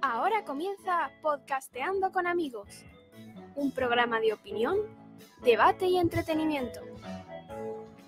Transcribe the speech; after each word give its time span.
Ahora 0.00 0.44
comienza 0.46 1.10
Podcasteando 1.20 2.10
con 2.10 2.26
amigos, 2.26 2.86
un 3.56 3.72
programa 3.72 4.20
de 4.20 4.32
opinión, 4.32 4.78
debate 5.42 5.86
y 5.86 5.98
entretenimiento. 5.98 6.80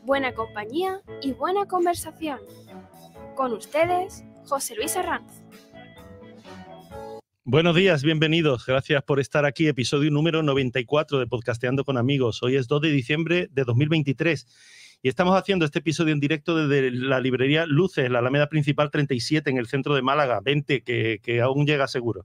Buena 0.05 0.33
compañía 0.35 1.03
y 1.21 1.33
buena 1.33 1.67
conversación. 1.67 2.41
Con 3.35 3.53
ustedes, 3.53 4.25
José 4.47 4.77
Luis 4.77 4.97
Arranz. 4.97 5.43
Buenos 7.53 7.75
días, 7.75 8.05
bienvenidos. 8.05 8.65
Gracias 8.65 9.03
por 9.03 9.19
estar 9.19 9.45
aquí. 9.45 9.67
Episodio 9.67 10.09
número 10.13 10.45
94 10.45 11.19
de 11.19 11.27
Podcasteando 11.27 11.85
con 11.85 11.99
Amigos. 11.99 12.45
Hoy 12.45 12.55
es 12.55 12.69
2 12.69 12.81
de 12.81 12.91
diciembre 12.93 13.49
de 13.51 13.65
2023 13.65 14.47
y 15.03 15.09
estamos 15.09 15.37
haciendo 15.37 15.65
este 15.65 15.81
episodio 15.81 16.13
en 16.13 16.21
directo 16.21 16.55
desde 16.55 16.93
la 16.93 17.19
librería 17.19 17.67
Luces, 17.67 18.09
la 18.09 18.21
Alameda 18.21 18.49
Principal 18.49 18.93
37 18.93 19.51
en 19.51 19.57
el 19.57 19.67
centro 19.67 19.97
de 19.97 20.03
Málaga. 20.03 20.39
20, 20.45 20.85
que, 20.85 21.19
que 21.25 21.41
aún 21.41 21.67
llega 21.67 21.89
seguro. 21.89 22.25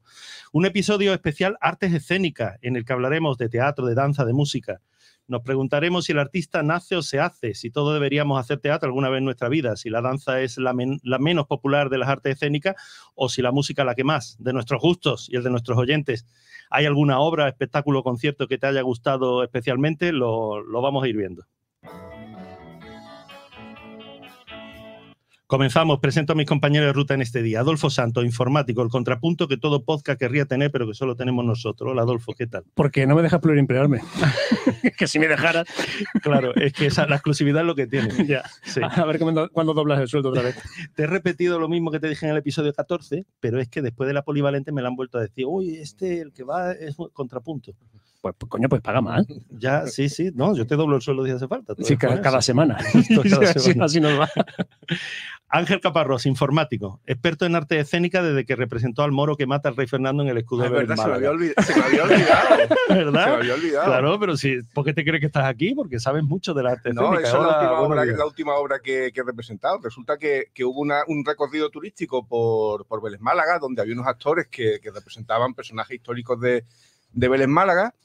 Un 0.52 0.68
episodio 0.68 1.12
especial 1.12 1.58
Artes 1.60 1.92
Escénicas 1.92 2.60
en 2.62 2.76
el 2.76 2.86
que 2.86 2.94
hablaremos 2.94 3.40
de 3.40 3.50
teatro, 3.50 3.88
de 3.88 3.96
danza, 3.96 4.26
de 4.26 4.34
música. 4.34 4.80
Nos 5.28 5.42
preguntaremos 5.42 6.06
si 6.06 6.12
el 6.12 6.20
artista 6.20 6.62
nace 6.62 6.96
o 6.96 7.02
se 7.02 7.20
hace, 7.20 7.56
si 7.56 7.72
todos 7.72 7.94
deberíamos 7.94 8.40
hacer 8.40 8.60
teatro 8.60 8.88
alguna 8.88 9.10
vez 9.10 9.20
en 9.20 9.26
nuestra 9.26 9.50
vida, 9.50 9.76
si 9.76 9.90
la 9.90 10.02
danza 10.02 10.40
es 10.42 10.58
la, 10.58 10.74
men- 10.74 11.00
la 11.04 11.18
menos 11.18 11.48
popular 11.48 11.90
de 11.90 11.98
las 11.98 12.10
artes 12.10 12.34
escénicas 12.36 12.76
o 13.16 13.28
si 13.28 13.42
la 13.42 13.52
música 13.52 13.84
la 13.84 13.96
que 13.96 14.04
más, 14.04 14.38
de 14.40 14.54
nuestros 14.54 14.82
gustos 14.82 15.28
y 15.32 15.36
el 15.36 15.44
de 15.44 15.50
nuestros 15.50 15.78
oyentes. 15.78 16.28
¿Hay 16.70 16.86
alguna 16.86 17.20
obra, 17.20 17.48
espectáculo, 17.48 18.04
concierto 18.04 18.48
que 18.48 18.58
te 18.58 18.68
haya 18.68 18.82
gustado 18.82 19.44
especialmente? 19.44 20.12
Lo, 20.12 20.62
lo 20.62 20.82
vamos 20.82 21.04
a 21.04 21.08
ir 21.08 21.18
viendo. 21.18 21.46
Comenzamos, 25.48 26.00
presento 26.00 26.34
a 26.34 26.36
mis 26.36 26.48
compañeros 26.48 26.88
de 26.88 26.94
ruta 26.94 27.14
en 27.14 27.22
este 27.22 27.44
día. 27.44 27.60
Adolfo 27.60 27.92
Santo, 27.92 28.24
informático, 28.24 28.82
el 28.82 28.90
contrapunto 28.90 29.48
que 29.48 29.58
todo 29.58 29.84
podcast 29.84 30.20
querría 30.20 30.46
tener, 30.46 30.72
pero 30.72 30.88
que 30.88 30.96
solo 30.96 31.16
tenemos 31.16 31.46
nosotros. 31.46 31.92
Hola 31.92 32.02
Adolfo, 32.02 32.34
¿qué 32.34 32.48
tal? 32.48 32.64
Porque 32.74 33.06
no 33.06 33.14
me 33.14 33.22
dejas 33.22 33.42
pluriemplearme. 33.42 34.02
que 34.98 35.06
si 35.06 35.20
me 35.20 35.28
dejaras, 35.28 35.68
Claro, 36.24 36.56
es 36.56 36.74
que 36.74 36.88
esa, 36.88 37.06
la 37.06 37.18
exclusividad 37.18 37.62
es 37.62 37.68
lo 37.68 37.76
que 37.76 37.86
tiene. 37.86 38.10
ya. 38.28 38.44
Sí. 38.64 38.82
A 38.82 39.06
ver 39.06 39.20
cuándo, 39.20 39.48
cuándo 39.52 39.76
doblas 39.76 40.00
el 40.00 40.08
sueldo 40.08 40.30
otra 40.30 40.42
vez. 40.42 40.56
Te 40.96 41.04
he 41.04 41.08
repetido 41.08 41.60
lo 41.60 41.70
mismo 41.70 41.92
que 41.92 42.00
te 42.00 42.10
dije 42.10 42.26
en 42.26 42.32
el 42.32 42.40
episodio 42.40 42.74
14, 42.74 43.28
pero 43.40 43.62
es 43.62 43.70
que 43.70 43.84
después 43.84 44.08
de 44.08 44.14
la 44.14 44.24
polivalente 44.24 44.72
me 44.72 44.82
la 44.82 44.88
han 44.88 44.96
vuelto 44.96 45.20
a 45.20 45.22
decir, 45.22 45.46
uy, 45.48 45.76
este, 45.76 46.22
el 46.22 46.34
que 46.34 46.44
va 46.44 46.72
es 46.72 46.98
un 46.98 47.10
contrapunto. 47.10 47.72
Pues, 48.26 48.34
pues, 48.40 48.50
coño, 48.50 48.68
pues 48.70 48.82
paga 48.82 49.02
más. 49.02 49.24
Ya, 49.52 49.86
sí, 49.86 50.10
sí, 50.10 50.32
no, 50.34 50.56
yo 50.56 50.66
te 50.66 50.76
doblo 50.76 50.96
el 50.96 51.02
sueldo 51.04 51.24
si 51.26 51.32
hace 51.32 51.48
falta. 51.48 51.76
Sí, 51.84 51.96
cada, 51.96 52.20
cada 52.22 52.42
semana. 52.42 52.76
Cada 53.30 53.52
Así- 53.52 53.60
semana. 53.60 53.86
así 53.86 54.02
nos 54.02 54.20
va. 54.20 54.28
Ángel 55.48 55.80
Caparrós, 55.80 56.26
informático, 56.26 57.00
experto 57.06 57.46
en 57.46 57.56
arte 57.56 57.80
escénica 57.80 58.24
desde 58.24 58.46
que 58.46 58.56
representó 58.56 59.04
al 59.04 59.12
moro 59.12 59.38
que 59.38 59.46
mata 59.46 59.70
al 59.70 59.76
rey 59.76 59.86
Fernando 59.86 60.24
en 60.24 60.30
el 60.30 60.40
escudo 60.40 60.66
es 60.66 60.72
de 60.72 60.76
verdad, 60.78 60.96
se 60.96 61.08
me, 61.08 61.14
había 61.14 61.30
olvidado, 61.30 61.62
se 61.68 61.76
me 61.80 61.84
había 61.86 62.04
olvidado. 62.04 62.48
se 62.88 62.94
me 62.94 63.04
¿Verdad? 63.04 63.34
había 63.36 63.54
olvidado. 63.54 63.86
Claro, 63.86 64.20
pero 64.20 64.38
sí, 64.38 64.58
¿por 64.74 64.84
qué 64.86 64.94
te 64.94 65.04
crees 65.06 65.20
que 65.20 65.28
estás 65.28 65.46
aquí? 65.46 65.76
Porque 65.76 66.00
sabes 66.00 66.24
mucho 66.24 66.54
del 66.56 66.66
arte 66.66 66.94
No, 66.94 67.14
escénica. 67.14 67.28
esa 67.30 67.38
es 67.38 67.44
la 67.44 67.50
última, 67.60 67.80
obra, 67.82 68.04
días. 68.04 68.18
la 68.18 68.26
última 68.26 68.54
obra 68.56 68.80
que, 68.80 69.12
que 69.14 69.20
he 69.20 69.24
representado. 69.24 69.80
Resulta 69.84 70.18
que, 70.18 70.46
que 70.54 70.66
hubo 70.66 70.80
una- 70.82 71.04
un 71.08 71.24
recorrido 71.24 71.70
turístico 71.70 72.28
por, 72.28 72.86
por 72.88 73.02
Vélez 73.04 73.22
Málaga, 73.22 73.60
donde 73.60 73.82
había 73.84 73.94
unos 73.94 74.08
actores 74.08 74.48
que, 74.48 74.80
que 74.82 74.90
representaban 74.92 75.54
personajes 75.54 75.96
históricos 75.96 76.40
de, 76.42 76.66
de 77.16 77.28
Vélez 77.30 77.48
Málaga. 77.48 77.96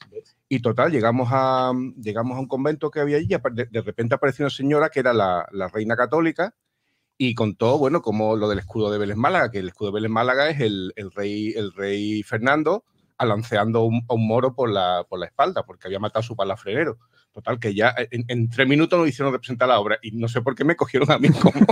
Y 0.49 0.61
total, 0.61 0.91
llegamos 0.91 1.29
a, 1.31 1.73
llegamos 2.01 2.37
a 2.37 2.41
un 2.41 2.49
convento 2.49 2.91
que 2.91 3.01
había 3.01 3.19
allí 3.19 3.29
y 3.31 3.35
apa- 3.35 3.51
de, 3.51 3.67
de 3.67 3.83
repente 3.83 4.15
apareció 4.17 4.45
una 4.47 4.51
señora 4.51 4.89
que 4.89 5.01
era 5.01 5.13
la, 5.13 5.47
la 5.53 5.69
reina 5.69 5.95
católica 5.95 6.55
y 7.17 7.35
contó, 7.35 7.79
bueno, 7.79 8.03
como 8.03 8.35
lo 8.35 8.49
del 8.49 8.59
escudo 8.59 8.91
de 8.91 8.99
Vélez 8.99 9.17
Málaga, 9.17 9.51
que 9.51 9.59
el 9.59 9.69
escudo 9.69 9.91
de 9.91 9.95
Vélez 9.95 10.11
Málaga 10.11 10.49
es 10.49 10.59
el, 10.61 10.93
el 10.97 11.13
rey, 11.13 11.53
el 11.55 11.73
rey 11.73 12.23
Fernando 12.25 12.85
alanceando 13.19 13.85
un- 13.85 14.03
a 14.09 14.15
un 14.15 14.27
moro 14.27 14.55
por 14.55 14.71
la, 14.71 15.05
por 15.09 15.21
la 15.21 15.27
espalda, 15.27 15.63
porque 15.65 15.87
había 15.87 15.99
matado 15.99 16.21
a 16.21 16.25
su 16.25 16.35
palafrenero. 16.35 16.99
Total, 17.33 17.61
que 17.61 17.73
ya 17.75 17.95
en, 18.11 18.25
en 18.27 18.49
tres 18.51 18.67
minutos 18.67 18.99
nos 18.99 19.09
hicieron 19.09 19.33
representar 19.33 19.69
la 19.69 19.79
obra 19.79 19.99
y 20.03 20.11
no 20.13 20.27
sé 20.27 20.41
por 20.41 20.57
qué 20.57 20.65
me 20.65 20.75
cogieron 20.75 21.13
a 21.13 21.19
mí 21.19 21.29
como, 21.29 21.65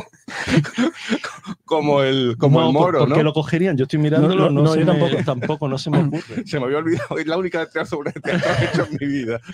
como 1.69 2.03
el, 2.03 2.37
como 2.37 2.61
No, 2.61 2.67
el 2.69 2.73
¿por- 2.75 2.83
moro, 2.83 2.99
¿por 3.01 3.09
¿no? 3.11 3.23
lo 3.23 3.33
cogerían? 3.33 3.77
Yo 3.77 3.85
estoy 3.85 4.01
mirándolo, 4.01 4.51
No, 4.51 4.63
no, 4.65 4.75
me- 4.75 4.85
tampoco. 4.85 5.17
tampoco, 5.25 5.69
no 5.69 5.79
se 5.79 5.91
me 5.91 5.99
ocurre. 6.05 6.45
Se 6.47 6.59
me 6.59 6.65
había 6.67 6.79
olvidado, 6.79 7.19
es 7.19 7.27
la 7.27 7.37
única 7.37 7.61
teatro 7.67 7.87
sobre 7.87 8.11
teatro 8.13 8.51
que 8.59 8.65
he 8.65 8.69
hecho 8.69 8.87
en 8.91 8.99
mi 9.01 9.07
vida. 9.07 9.41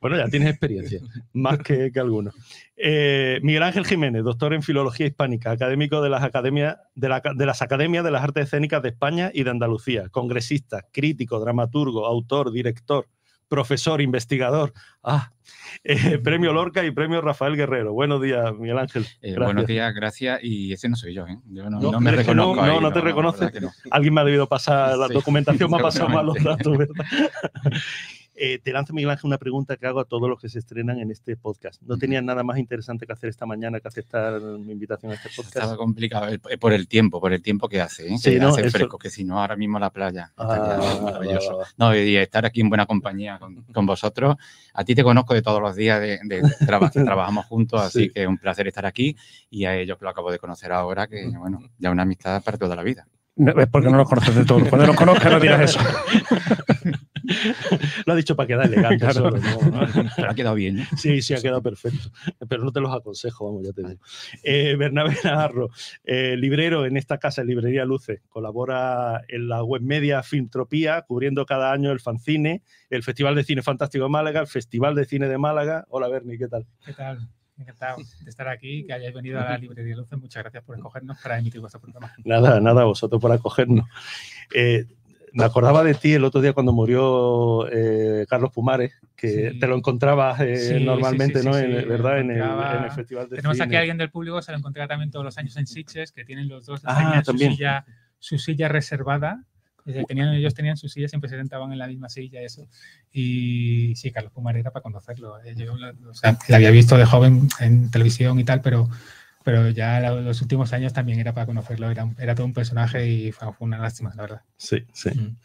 Bueno, 0.00 0.16
ya 0.16 0.26
tienes 0.28 0.48
experiencia, 0.50 1.00
más 1.32 1.58
que, 1.58 1.92
que 1.92 2.00
alguno. 2.00 2.32
Eh, 2.76 3.38
Miguel 3.44 3.62
Ángel 3.62 3.86
Jiménez, 3.86 4.24
doctor 4.24 4.52
en 4.52 4.62
Filología 4.62 5.06
Hispánica, 5.06 5.52
académico 5.52 6.02
de 6.02 6.10
las, 6.10 6.24
academias, 6.24 6.78
de, 6.96 7.08
la- 7.08 7.22
de 7.32 7.46
las 7.46 7.62
Academias 7.62 8.02
de 8.04 8.10
las 8.10 8.24
Artes 8.24 8.46
Escénicas 8.46 8.82
de 8.82 8.88
España 8.88 9.30
y 9.32 9.44
de 9.44 9.50
Andalucía, 9.50 10.08
congresista, 10.08 10.82
crítico, 10.92 11.38
dramaturgo, 11.38 12.06
autor, 12.06 12.50
director, 12.50 13.06
profesor, 13.48 14.00
investigador, 14.00 14.72
ah, 15.02 15.32
eh, 15.84 16.18
premio 16.18 16.52
Lorca 16.52 16.84
y 16.84 16.90
premio 16.90 17.20
Rafael 17.20 17.56
Guerrero. 17.56 17.92
Buenos 17.92 18.20
días, 18.20 18.54
Miguel 18.58 18.78
Ángel. 18.78 19.06
Eh, 19.22 19.36
buenos 19.36 19.66
días, 19.66 19.94
gracias. 19.94 20.40
Y 20.42 20.72
ese 20.72 20.88
no 20.88 20.96
soy 20.96 21.14
yo, 21.14 21.26
¿eh? 21.26 21.38
Yo 21.46 21.68
no, 21.70 21.80
No, 21.80 21.92
no 21.92 22.00
me 22.00 22.10
reconozco. 22.10 22.56
No, 22.56 22.62
ahí, 22.62 22.80
no 22.80 22.92
te 22.92 23.00
reconoces. 23.00 23.50
Alguien 23.90 24.14
me 24.14 24.20
ha 24.20 24.24
debido 24.24 24.48
pasar, 24.48 24.96
la 24.96 25.08
Sí, 25.08 25.14
documentación 25.14 25.70
me 25.70 25.76
ha 25.76 25.80
pasado 25.80 26.08
mal 26.08 26.26
los 26.26 26.42
datos, 26.42 26.76
¿verdad? 26.76 26.94
Eh, 28.38 28.58
te 28.62 28.70
lanzo, 28.70 28.92
Miguel 28.92 29.08
Ángel, 29.10 29.28
una 29.28 29.38
pregunta 29.38 29.78
que 29.78 29.86
hago 29.86 29.98
a 29.98 30.04
todos 30.04 30.28
los 30.28 30.38
que 30.38 30.50
se 30.50 30.58
estrenan 30.58 30.98
en 30.98 31.10
este 31.10 31.36
podcast. 31.38 31.80
¿No 31.80 31.94
Ujú. 31.94 32.00
tenías 32.00 32.22
nada 32.22 32.42
más 32.42 32.58
interesante 32.58 33.06
que 33.06 33.12
hacer 33.14 33.30
esta 33.30 33.46
mañana 33.46 33.80
que 33.80 33.88
aceptar 33.88 34.38
mi 34.42 34.72
invitación 34.72 35.12
a 35.12 35.14
este 35.14 35.30
podcast? 35.34 35.56
Estaba 35.56 35.76
complicado 35.78 36.28
eh, 36.28 36.38
por 36.58 36.74
el 36.74 36.86
tiempo, 36.86 37.18
por 37.18 37.32
el 37.32 37.40
tiempo 37.40 37.66
que 37.66 37.80
hace, 37.80 38.06
¿eh? 38.12 38.18
Sí, 38.18 38.32
que 38.32 38.38
¿no? 38.38 38.48
hace 38.48 38.60
Eso- 38.60 38.70
fresco, 38.76 38.98
que 38.98 39.08
si 39.08 39.24
no, 39.24 39.40
ahora 39.40 39.56
mismo 39.56 39.78
la 39.78 39.88
playa 39.88 40.32
estaría 40.38 40.74
Ah, 40.76 41.00
maravilloso. 41.02 41.52
va, 41.52 41.56
va, 41.56 41.62
va. 41.62 41.68
No, 41.78 41.96
y 41.96 42.14
estar 42.16 42.44
aquí 42.44 42.60
en 42.60 42.68
buena 42.68 42.84
compañía 42.84 43.38
con, 43.38 43.62
con 43.72 43.86
vosotros. 43.86 44.36
A 44.74 44.84
ti 44.84 44.94
te 44.94 45.02
conozco 45.02 45.32
de 45.32 45.40
todos 45.40 45.62
los 45.62 45.74
días, 45.74 45.98
de, 45.98 46.18
de 46.24 46.42
traba- 46.66 46.90
trabajamos 46.90 47.46
juntos, 47.46 47.80
así 47.80 48.04
Sí. 48.04 48.10
que 48.10 48.26
un 48.26 48.36
placer 48.36 48.68
estar 48.68 48.84
aquí. 48.84 49.16
Y 49.48 49.64
a 49.64 49.74
ellos 49.78 49.96
que 49.96 50.04
lo 50.04 50.10
acabo 50.10 50.30
de 50.30 50.38
conocer 50.38 50.72
ahora, 50.72 51.06
que 51.06 51.26
bueno, 51.38 51.60
ya 51.78 51.90
una 51.90 52.02
amistad 52.02 52.42
para 52.42 52.58
toda 52.58 52.76
la 52.76 52.82
vida. 52.82 53.08
No, 53.38 53.52
es 53.60 53.66
porque 53.68 53.90
no 53.90 53.96
los 53.98 54.08
conoces 54.08 54.34
de 54.34 54.44
todo. 54.44 54.60
Cuando 54.68 54.86
los 54.88 54.96
conozcas 54.96 55.30
no 55.32 55.40
dirás 55.40 55.60
eso. 55.74 55.80
Lo 58.06 58.12
ha 58.12 58.16
dicho 58.16 58.36
para 58.36 58.46
quedar 58.46 58.66
elegante. 58.66 58.96
Claro. 59.06 59.30
solo, 59.30 59.38
¿no? 59.38 59.86
Pero 60.16 60.30
ha 60.30 60.34
quedado 60.34 60.54
bien, 60.54 60.80
¿eh? 60.80 60.86
Sí, 60.96 61.22
sí, 61.22 61.34
ha 61.34 61.40
quedado 61.40 61.62
perfecto. 61.62 62.10
Pero 62.48 62.64
no 62.64 62.72
te 62.72 62.80
los 62.80 62.92
aconsejo, 62.92 63.44
vamos, 63.44 63.64
ya 63.64 63.72
te 63.72 63.82
digo. 63.82 64.00
Eh, 64.42 64.74
Bernabé 64.76 65.16
Navarro, 65.22 65.70
eh, 66.04 66.36
librero 66.36 66.86
en 66.86 66.96
esta 66.96 67.18
casa, 67.18 67.42
en 67.42 67.48
Librería 67.48 67.84
Luce. 67.84 68.22
Colabora 68.28 69.22
en 69.28 69.48
la 69.48 69.62
web 69.62 69.82
media 69.82 70.22
Filmtropía, 70.22 71.02
cubriendo 71.02 71.46
cada 71.46 71.72
año 71.72 71.92
el 71.92 72.00
fanzine, 72.00 72.62
el 72.90 73.02
Festival 73.02 73.34
de 73.34 73.44
Cine 73.44 73.62
Fantástico 73.62 74.04
de 74.04 74.10
Málaga, 74.10 74.40
el 74.40 74.46
Festival 74.46 74.94
de 74.94 75.04
Cine 75.04 75.28
de 75.28 75.38
Málaga. 75.38 75.84
Hola, 75.88 76.08
Berni, 76.08 76.38
¿qué 76.38 76.48
tal? 76.48 76.66
¿Qué 76.84 76.92
tal? 76.92 77.28
Encantado 77.58 77.96
de 78.22 78.30
estar 78.30 78.48
aquí, 78.48 78.84
que 78.84 78.92
hayáis 78.92 79.14
venido 79.14 79.40
a 79.40 79.44
la 79.44 79.58
librería 79.58 79.96
Luces. 79.96 80.18
Muchas 80.18 80.42
gracias 80.42 80.62
por 80.62 80.76
escogernos 80.76 81.16
para 81.22 81.38
emitir 81.38 81.60
vuestro 81.60 81.80
programa. 81.80 82.12
Nada, 82.24 82.60
nada, 82.60 82.84
vosotros 82.84 83.20
por 83.20 83.32
acogernos. 83.32 83.88
Eh, 84.54 84.84
me 85.36 85.44
acordaba 85.44 85.84
de 85.84 85.94
ti 85.94 86.12
el 86.14 86.24
otro 86.24 86.40
día 86.40 86.52
cuando 86.52 86.72
murió 86.72 87.68
eh, 87.70 88.26
Carlos 88.28 88.50
Pumares, 88.52 88.92
que 89.14 89.50
Sí. 89.52 89.58
te 89.58 89.66
lo 89.66 89.76
encontrabas 89.76 90.40
eh, 90.40 90.78
Sí, 90.78 90.84
normalmente, 90.84 91.40
sí, 91.40 91.46
¿no? 91.48 91.56
En, 91.56 91.70
¿Verdad? 91.88 92.20
En 92.20 92.30
el, 92.30 92.36
encontraba- 92.38 92.76
en 92.78 92.84
el 92.84 92.90
Festival 92.90 93.28
de 93.28 93.36
Tenemos 93.36 93.56
Cine. 93.56 93.64
aquí 93.66 93.76
a 93.76 93.78
alguien 93.80 93.98
del 93.98 94.10
público, 94.10 94.40
se 94.42 94.52
lo 94.52 94.58
encontré 94.58 94.86
también 94.86 95.10
todos 95.10 95.24
los 95.24 95.36
años 95.38 95.56
en 95.56 95.66
Sitges, 95.66 96.12
que 96.12 96.24
tienen 96.24 96.48
los 96.48 96.66
dos 96.66 96.80
Ah, 96.84 97.22
su 97.24 97.32
silla, 97.36 97.84
su 98.18 98.38
silla 98.38 98.68
reservada. 98.68 99.44
Tenían, 100.08 100.34
ellos 100.34 100.52
tenían 100.52 100.76
su 100.76 100.88
silla, 100.88 101.06
siempre 101.06 101.30
se 101.30 101.36
sentaban 101.36 101.70
en 101.72 101.78
la 101.78 101.86
misma 101.86 102.08
silla 102.08 102.40
eso. 102.40 102.66
Y 103.12 103.94
sí, 103.94 104.10
Carlos 104.10 104.32
Pumar 104.32 104.56
era 104.56 104.72
para 104.72 104.82
conocerlo. 104.82 105.38
eh, 105.44 105.54
Yo 105.56 105.76
lo- 105.76 106.10
o 106.10 106.14
sea, 106.14 106.36
había 106.52 106.70
visto 106.72 106.96
de 106.96 107.04
joven 107.04 107.48
en 107.60 107.88
televisión 107.90 108.38
y 108.40 108.44
tal, 108.44 108.60
pero, 108.62 108.88
pero 109.46 109.70
ya 109.70 110.00
los 110.10 110.42
últimos 110.42 110.72
años 110.72 110.92
también 110.92 111.20
era 111.20 111.32
para 111.32 111.46
conocerlo. 111.46 111.88
Era, 111.88 112.34
todo 112.34 112.46
un 112.46 112.52
personaje 112.52 113.06
y 113.08 113.30
fue, 113.30 113.46
una 113.60 113.78
lástima, 113.78 114.12
la 114.16 114.22
verdad. 114.22 114.42
Sí, 114.56 114.84
sí. 114.92 115.10
Mm. 115.10 115.36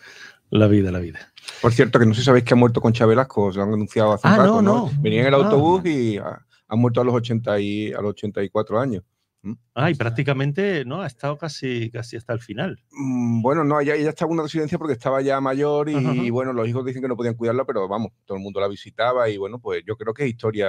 La 0.50 0.66
vida, 0.66 0.90
la 0.92 0.98
vida. 0.98 1.20
Por 1.62 1.72
cierto, 1.72 2.00
que 2.00 2.08
no 2.08 2.16
sé 2.16 2.22
si 2.22 2.26
sabéis 2.26 2.44
que 2.44 2.56
ha 2.56 2.58
muerto 2.58 2.82
Concha 2.82 3.06
Velasco, 3.06 3.52
se 3.52 3.60
lo 3.60 3.66
han 3.66 3.74
anunciado 3.74 4.14
hace 4.14 4.28
Ah, 4.28 4.32
un 4.32 4.38
rato, 4.38 4.54
no, 4.56 4.62
¿no? 4.64 4.92
no. 4.92 4.92
Venía 5.04 5.22
en 5.22 5.28
el 5.28 5.36
Ah. 5.36 5.38
autobús 5.38 5.86
y 5.86 6.18
ha, 6.18 6.44
ha 6.68 6.76
muerto 6.76 7.00
a 7.00 7.04
los, 7.04 7.14
80 7.14 7.60
y, 7.60 7.94
a 7.94 8.02
los 8.02 8.10
84 8.10 8.80
años. 8.80 9.04
Ah, 9.74 9.90
y 9.90 9.96
prácticamente, 9.96 10.86
¿no? 10.86 11.02
Ha 11.02 11.08
estado 11.08 11.36
casi, 11.38 11.90
casi 11.90 12.16
hasta 12.16 12.32
el 12.34 12.40
final. 12.42 12.80
Mm, 12.92 13.42
Bueno, 13.42 13.64
no, 13.64 13.80
ella, 13.80 13.96
ella 13.96 14.10
estaba 14.10 14.30
en 14.30 14.34
una 14.34 14.44
residencia 14.44 14.78
porque 14.78 14.94
estaba 14.94 15.20
ya 15.22 15.42
mayor 15.42 15.90
y 15.90 15.96
Ajá, 15.96 16.12
ajá. 16.12 16.32
bueno, 16.32 16.54
los 16.54 16.68
hijos 16.68 16.86
dicen 16.86 17.02
que 17.02 17.08
no 17.08 17.16
podían 17.18 17.34
cuidarla, 17.34 17.66
pero 17.66 17.88
vamos, 17.88 18.12
todo 18.26 18.38
el 18.38 18.44
mundo 18.44 18.60
la 18.60 18.68
visitaba 18.68 19.30
y 19.30 19.38
bueno, 19.38 19.58
pues 19.60 19.84
yo 19.88 19.96
creo 19.98 20.14
que 20.14 20.26
es 20.26 20.30
historia, 20.30 20.68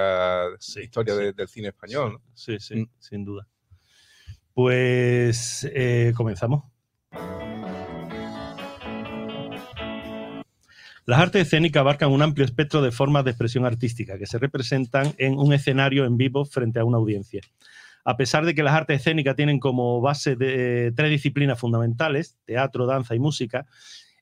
Sí, 0.59 0.81
historia 0.81 1.13
sí. 1.15 1.19
de- 1.21 1.33
del 1.33 1.47
cine 1.47 1.67
español. 1.67 2.13
¿no? 2.13 2.21
Sí, 2.33 2.59
sí, 2.59 2.75
Mm. 2.77 2.89
sin 2.97 3.25
duda. 3.25 3.47
Pues 4.55 5.67
eh, 5.71 6.13
comenzamos. 6.15 6.63
Las 11.05 11.19
artes 11.19 11.41
escénicas 11.43 11.81
abarcan 11.81 12.11
un 12.11 12.21
amplio 12.21 12.45
espectro 12.45 12.81
de 12.81 12.91
formas 12.91 13.25
de 13.25 13.31
expresión 13.31 13.65
artística 13.65 14.17
que 14.17 14.25
se 14.25 14.37
representan 14.39 15.13
en 15.17 15.37
un 15.37 15.51
escenario 15.53 16.05
en 16.05 16.15
vivo 16.17 16.45
frente 16.45 16.79
a 16.79 16.85
una 16.85 16.97
audiencia. 16.97 17.41
A 18.03 18.17
pesar 18.17 18.45
de 18.45 18.53
que 18.53 18.63
las 18.63 18.73
artes 18.73 18.99
escénicas 18.99 19.35
tienen 19.35 19.59
como 19.59 20.01
base 20.01 20.35
de, 20.35 20.91
tres 20.95 21.09
disciplinas 21.09 21.59
fundamentales, 21.59 22.37
teatro, 22.45 22.85
danza 22.85 23.15
y 23.15 23.19
música, 23.19 23.65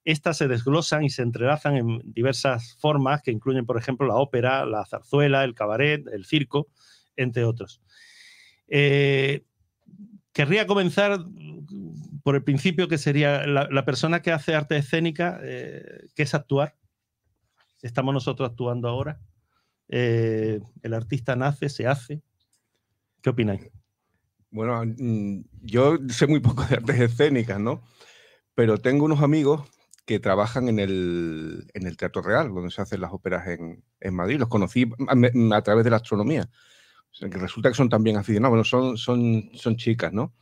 estas 0.04 0.38
se 0.38 0.48
desglosan 0.48 1.04
y 1.04 1.10
se 1.10 1.22
entrelazan 1.22 1.78
en 1.78 2.02
diversas 2.06 2.76
formas 2.80 3.22
que 3.22 3.32
incluyen, 3.32 3.66
por 3.66 3.78
ejemplo, 3.78 4.08
la 4.08 4.16
ópera, 4.16 4.66
la 4.66 4.86
zarzuela, 4.86 5.44
el 5.44 5.54
cabaret, 5.54 6.06
el 6.12 6.26
circo, 6.26 6.68
entre 7.16 7.44
otros. 7.44 7.82
Eh, 8.68 9.44
querría 10.32 10.66
comenzar 10.66 11.20
por 12.24 12.36
el 12.36 12.44
principio 12.44 12.88
que 12.88 12.98
sería 12.98 13.46
la, 13.46 13.86
persona 13.86 14.22
que 14.22 14.32
hace 14.32 14.56
arte 14.56 14.78
escénica, 14.78 15.40
eh, 15.44 16.08
que 16.16 16.24
es 16.24 16.34
actuar. 16.34 16.76
Estamos 17.82 18.14
nosotros 18.14 18.50
actuando 18.50 18.88
ahora. 18.88 19.20
Eh, 19.90 20.62
el 20.84 20.94
artista 20.94 21.36
nace, 21.36 21.70
se 21.70 21.88
hace. 21.88 22.22
¿Qué 23.22 23.30
opináis? 23.30 23.70
Bueno, 24.50 24.84
mm, 24.86 25.44
yo 25.62 25.98
sé 26.10 26.28
muy 26.28 26.40
poco 26.40 26.64
de 26.66 26.76
artes 26.76 27.00
escénicas, 27.00 27.60
¿no? 27.60 27.84
Pero 28.56 28.78
tengo 28.78 29.06
unos 29.06 29.22
amigos 29.22 29.70
que 30.06 30.20
trabajan 30.20 30.68
en 30.68 30.80
el, 30.80 31.96
Teatro 31.98 32.22
Real, 32.22 32.54
donde 32.54 32.72
se 32.72 32.82
hacen 32.82 33.02
las 33.02 33.14
óperas 33.14 33.48
en, 33.48 34.14
Madrid. 34.14 34.40
Los 34.40 34.50
conocí 34.50 34.92
a, 35.08 35.62
través 35.62 35.84
de 35.86 35.90
la 35.90 35.98
astronomía. 35.98 36.50
que 37.20 37.28
resulta 37.38 37.70
que 37.70 37.76
son 37.76 37.90
también 37.90 38.18
aficionados. 38.18 38.68
Son, 38.68 38.98
son, 38.98 39.52
son 39.54 39.78
chicas, 39.78 40.12
¿no? 40.12 40.34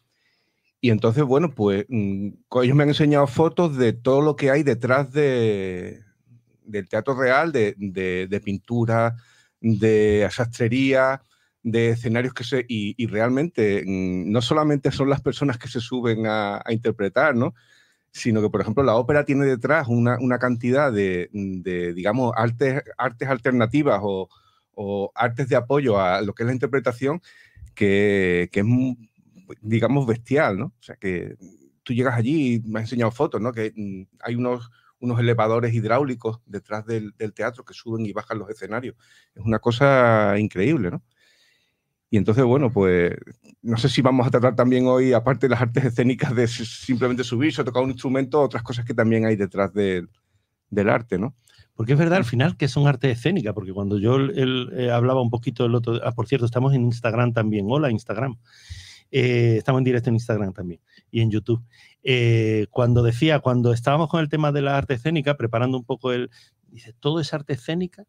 Y 0.81 0.91
entonces, 0.91 1.23
bueno, 1.23 1.53
pues 1.53 1.85
mm, 1.89 2.29
ellos 2.63 2.75
me 2.75 2.83
han 2.83 2.89
enseñado 2.89 3.27
fotos 3.27 3.77
de 3.77 3.93
todo 3.93 4.21
lo 4.21 4.35
que 4.35 4.49
hay 4.49 4.63
detrás 4.63 5.11
de, 5.11 6.01
del 6.63 6.87
Teatro 6.87 7.15
Real, 7.15 7.51
de, 7.51 7.75
de, 7.77 8.39
pintura, 8.39 9.17
de 9.59 10.27
sastrería, 10.31 11.21
de 11.63 11.89
escenarios 11.89 12.33
que 12.33 12.43
se... 12.43 12.65
Y, 12.67 13.05
realmente 13.07 13.83
mm, 13.85 14.31
no 14.31 14.41
solamente 14.41 14.91
son 14.91 15.09
las 15.09 15.21
personas 15.21 15.57
que 15.57 15.67
se 15.67 15.79
suben 15.79 16.25
a, 16.27 16.63
interpretar, 16.69 17.35
¿no? 17.35 17.53
Sino 18.11 18.41
que, 18.41 18.49
por 18.49 18.61
ejemplo, 18.61 18.83
la 18.83 18.95
ópera 18.95 19.25
tiene 19.25 19.45
detrás 19.45 19.87
una, 19.87 20.17
cantidad 20.39 20.91
de, 20.91 21.29
digamos, 21.95 22.33
artes, 22.35 22.81
artes 22.97 23.27
alternativas 23.27 23.99
o, 24.01 24.29
o, 24.73 25.11
artes 25.15 25.49
de 25.49 25.55
apoyo 25.55 25.99
a 25.99 26.21
lo 26.21 26.33
que 26.33 26.43
es 26.43 26.47
la 26.47 26.53
interpretación 26.53 27.21
que, 27.75 28.49
que 28.51 28.61
es 28.61 28.65
digamos, 29.61 30.05
bestial, 30.05 30.57
¿no? 30.59 30.65
O 30.65 30.83
sea, 30.83 30.95
que 30.95 31.35
tú 31.83 31.93
llegas 31.93 32.15
allí 32.15 32.55
y 32.55 32.59
me 32.61 32.79
has 32.79 32.85
enseñado 32.85 33.11
fotos, 33.11 33.41
¿no? 33.41 33.51
Que 33.51 33.73
mm, 33.75 34.03
hay 34.21 34.35
unos, 34.35 34.69
unos 34.99 35.19
elevadores 35.19 35.73
hidráulicos 35.73 36.39
detrás 36.45 36.85
del, 36.85 37.13
teatro 37.33 37.63
que 37.63 37.73
suben 37.73 38.05
y 38.05 38.13
bajan 38.13 38.39
los 38.39 38.49
escenarios. 38.49 38.95
Es 39.33 39.43
una 39.43 39.59
cosa 39.59 40.35
increíble, 40.37 40.91
¿no? 40.91 41.03
Y 42.11 42.17
entonces, 42.17 42.43
bueno, 42.43 42.71
pues 42.71 43.13
no 43.61 43.77
sé 43.77 43.89
si 43.89 44.01
vamos 44.01 44.25
a 44.25 44.31
tratar 44.31 44.55
también 44.55 44.87
hoy, 44.87 45.13
aparte 45.13 45.47
de 45.47 45.51
las 45.51 45.61
artes 45.61 45.85
escénicas, 45.85 46.35
de 46.35 46.47
simplemente 46.47 47.23
subirse 47.23 47.61
o 47.61 47.65
tocar 47.65 47.83
un 47.83 47.91
instrumento, 47.91 48.41
otras 48.41 48.63
cosas 48.63 48.85
que 48.85 48.93
también 48.93 49.25
hay 49.25 49.35
detrás 49.35 49.71
del, 49.73 50.09
arte, 50.89 51.19
¿no? 51.19 51.35
Porque 51.75 51.93
es 51.93 51.99
verdad 51.99 52.17
al 52.17 52.25
final 52.25 52.57
que 52.57 52.67
son 52.67 52.87
artes 52.87 53.17
escénicas, 53.17 53.53
porque 53.53 53.73
cuando 53.73 53.99
yo 53.99 54.17
eh, 54.19 54.91
hablaba 54.91 55.21
un 55.21 55.29
poquito 55.29 55.63
del 55.63 55.75
otro, 55.75 55.99
ah, 56.03 56.11
por 56.11 56.27
cierto, 56.27 56.45
estamos 56.45 56.73
en 56.73 56.83
Instagram 56.83 57.31
también, 57.31 57.67
hola 57.69 57.91
Instagram, 57.91 58.37
eh, 59.11 59.55
estamos 59.57 59.79
en 59.79 59.85
directo 59.85 60.09
en 60.09 60.15
Instagram 60.15 60.53
también 60.53 60.81
y 61.11 61.21
en 61.21 61.31
YouTube. 61.31 61.63
Eh, 62.03 62.67
cuando 62.71 63.03
decía, 63.03 63.39
cuando 63.39 63.71
estábamos 63.71 64.09
con 64.09 64.19
el 64.19 64.29
tema 64.29 64.51
de 64.51 64.61
la 64.61 64.77
arte 64.77 64.95
escénica, 64.95 65.37
preparando 65.37 65.77
un 65.77 65.85
poco 65.85 66.11
el, 66.11 66.29
dice, 66.67 66.93
¿todo 66.99 67.19
es 67.19 67.33
arte 67.33 67.53
escénica? 67.53 68.05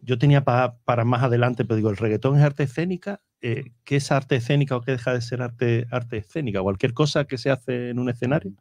Yo 0.00 0.18
tenía 0.18 0.44
para 0.44 1.04
más 1.04 1.22
adelante, 1.22 1.64
pero 1.64 1.76
digo, 1.76 1.90
¿el 1.90 1.96
reggaetón 1.96 2.36
es 2.36 2.42
arte 2.42 2.64
escénica? 2.64 3.20
Eh, 3.40 3.72
¿Qué 3.84 3.96
es 3.96 4.10
arte 4.10 4.36
escénica 4.36 4.76
o 4.76 4.80
qué 4.80 4.92
deja 4.92 5.12
de 5.12 5.20
ser 5.20 5.42
arte, 5.42 5.86
arte 5.90 6.18
escénica? 6.18 6.62
¿Cualquier 6.62 6.94
cosa 6.94 7.24
que 7.24 7.38
se 7.38 7.50
hace 7.50 7.90
en 7.90 7.98
un 7.98 8.08
escenario? 8.08 8.52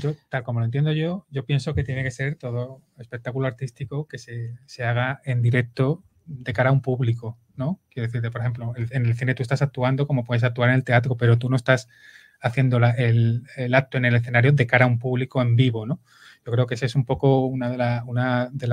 Yo, 0.00 0.14
tal 0.28 0.42
como 0.42 0.60
lo 0.60 0.64
entiendo 0.64 0.92
yo, 0.92 1.26
yo 1.30 1.44
pienso 1.44 1.74
que 1.74 1.84
tiene 1.84 2.02
que 2.02 2.10
ser 2.10 2.36
todo 2.36 2.80
espectáculo 2.98 3.46
artístico 3.46 4.08
que 4.08 4.18
se, 4.18 4.56
se 4.66 4.84
haga 4.84 5.20
en 5.24 5.42
directo 5.42 6.02
de 6.26 6.52
cara 6.52 6.70
a 6.70 6.72
un 6.72 6.80
público, 6.80 7.38
¿no? 7.54 7.80
Quiero 7.90 8.06
decirte, 8.06 8.30
por 8.30 8.40
ejemplo, 8.40 8.72
en 8.76 9.06
el 9.06 9.14
cine 9.14 9.34
tú 9.34 9.42
estás 9.42 9.62
actuando 9.62 10.06
como 10.06 10.24
puedes 10.24 10.42
actuar 10.42 10.70
en 10.70 10.76
el 10.76 10.84
teatro, 10.84 11.16
pero 11.16 11.38
tú 11.38 11.50
no 11.50 11.56
estás 11.56 11.88
haciendo 12.40 12.78
el, 12.78 13.74
acto 13.74 13.98
en 13.98 14.04
el 14.04 14.16
escenario 14.16 14.52
de 14.52 14.66
cara 14.66 14.84
a 14.84 14.88
un 14.88 14.98
público 14.98 15.40
en 15.40 15.56
vivo, 15.56 15.86
¿no? 15.86 16.00
Yo 16.44 16.52
creo 16.52 16.66
que 16.66 16.74
esa 16.74 16.86
es 16.86 16.94
un 16.94 17.04
poco 17.04 17.46
una 17.46 17.70
de, 17.70 18.02
una 18.06 18.50
de, 18.52 18.66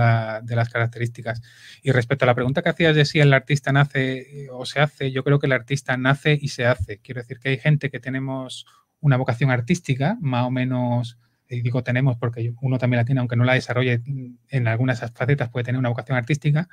las 0.56 0.70
características. 0.70 1.42
Y 1.82 1.92
respecto 1.92 2.26
a 2.26 2.28
la 2.28 2.36
pregunta 2.36 2.62
que 2.62 2.70
hacías 2.70 2.96
de 2.96 3.06
si 3.06 3.20
el 3.20 3.34
artista 3.34 3.72
nace 3.72 4.48
o 4.52 4.66
se 4.66 4.82
hace, 4.82 5.12
yo 5.12 5.24
creo 5.24 5.40
que 5.40 5.48
el 5.48 5.54
artista 5.54 5.96
nace 5.96 6.38
y 6.40 6.50
se 6.50 6.66
hace. 6.66 7.00
Quiero 7.00 7.22
decir 7.22 7.40
que 7.40 7.50
hay 7.50 7.58
gente 7.58 7.90
que 7.90 8.00
tenemos 8.00 8.66
una 9.00 9.18
vocación 9.18 9.52
artística, 9.52 10.18
más 10.22 10.46
o 10.46 10.52
menos, 10.52 11.18
digo 11.48 11.84
tenemos 11.84 12.18
porque 12.18 12.54
uno 12.62 12.78
también 12.78 13.00
la 13.00 13.06
tiene, 13.06 13.20
aunque 13.20 13.36
no 13.36 13.44
la 13.44 13.54
desarrolle 13.54 14.02
en 14.50 14.68
algunas 14.68 15.00
facetas, 15.00 15.50
puede 15.50 15.66
tener 15.66 15.80
una 15.80 15.90
vocación 15.90 16.18
artística, 16.18 16.70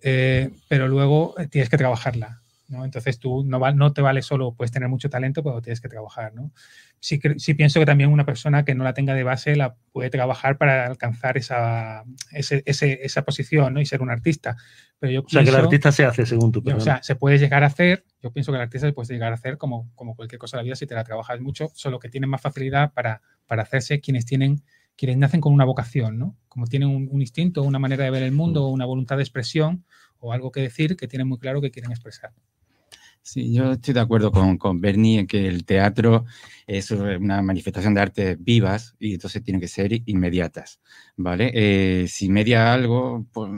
eh, 0.00 0.50
pero 0.68 0.88
luego 0.88 1.34
eh, 1.38 1.48
tienes 1.48 1.68
que 1.68 1.78
trabajarla. 1.78 2.42
¿No? 2.68 2.84
Entonces 2.84 3.18
tú 3.18 3.44
no, 3.44 3.58
no 3.72 3.92
te 3.92 4.02
vale 4.02 4.22
solo, 4.22 4.54
puedes 4.54 4.72
tener 4.72 4.88
mucho 4.88 5.08
talento, 5.10 5.42
pero 5.42 5.60
tienes 5.62 5.80
que 5.80 5.88
trabajar. 5.88 6.34
¿no? 6.34 6.52
Sí, 7.00 7.20
sí 7.36 7.54
pienso 7.54 7.80
que 7.80 7.86
también 7.86 8.10
una 8.10 8.24
persona 8.24 8.64
que 8.64 8.74
no 8.74 8.84
la 8.84 8.94
tenga 8.94 9.14
de 9.14 9.22
base 9.22 9.56
la 9.56 9.76
puede 9.92 10.10
trabajar 10.10 10.58
para 10.58 10.86
alcanzar 10.86 11.36
esa, 11.36 12.04
ese, 12.32 12.62
esa 12.66 13.22
posición 13.22 13.74
¿no? 13.74 13.80
y 13.80 13.86
ser 13.86 14.02
un 14.02 14.10
artista. 14.10 14.56
Pero 14.98 15.12
yo 15.12 15.20
o 15.22 15.28
sea, 15.28 15.42
que 15.42 15.50
el 15.50 15.56
artista 15.56 15.92
se 15.92 16.04
hace 16.04 16.26
según 16.26 16.52
tu 16.52 16.62
O 16.74 16.80
sea, 16.80 17.02
se 17.02 17.16
puede 17.16 17.38
llegar 17.38 17.62
a 17.62 17.66
hacer, 17.66 18.04
yo 18.22 18.32
pienso 18.32 18.52
que 18.52 18.56
el 18.56 18.62
artista 18.62 18.86
se 18.86 18.92
puede 18.92 19.12
llegar 19.12 19.32
a 19.32 19.36
hacer 19.36 19.58
como, 19.58 19.90
como 19.94 20.16
cualquier 20.16 20.38
cosa 20.38 20.56
de 20.56 20.62
la 20.62 20.64
vida 20.64 20.76
si 20.76 20.86
te 20.86 20.94
la 20.94 21.04
trabajas 21.04 21.40
mucho, 21.40 21.70
solo 21.74 21.98
que 21.98 22.08
tienen 22.08 22.30
más 22.30 22.40
facilidad 22.40 22.92
para, 22.92 23.20
para 23.46 23.62
hacerse 23.62 24.00
quienes 24.00 24.24
tienen 24.24 24.62
quienes 24.96 25.18
nacen 25.18 25.40
con 25.40 25.52
una 25.52 25.64
vocación, 25.64 26.18
¿no? 26.18 26.36
Como 26.48 26.66
tienen 26.66 26.88
un, 26.88 27.20
instinto, 27.20 27.62
una 27.62 27.78
manera 27.78 28.04
de 28.04 28.10
ver 28.10 28.22
el 28.22 28.32
mundo, 28.32 28.64
o 28.64 28.68
una 28.70 28.86
voluntad 28.86 29.16
de 29.16 29.22
expresión 29.22 29.84
o 30.18 30.32
algo 30.32 30.50
que 30.50 30.60
decir 30.60 30.96
que 30.96 31.06
tienen 31.06 31.28
muy 31.28 31.38
claro 31.38 31.60
que 31.60 31.70
quieren 31.70 31.90
expresar. 31.90 32.32
Sí, 33.28 33.52
yo 33.52 33.72
estoy 33.72 33.92
de 33.92 33.98
acuerdo 34.00 34.30
con, 34.30 34.56
con 34.56 34.80
Bernie 34.80 35.18
en 35.18 35.26
que 35.26 35.48
el 35.48 35.64
teatro 35.64 36.26
es 36.64 36.92
una 36.92 37.42
manifestación 37.42 37.92
de 37.92 38.00
arte 38.00 38.36
vivas 38.38 38.94
y 39.00 39.14
entonces 39.14 39.42
tienen 39.42 39.60
que 39.60 39.66
ser 39.66 39.92
inmediatas, 40.06 40.78
¿vale? 41.16 41.50
Eh, 41.52 42.06
si 42.06 42.28
media 42.28 42.72
algo, 42.72 43.26
pues, 43.32 43.50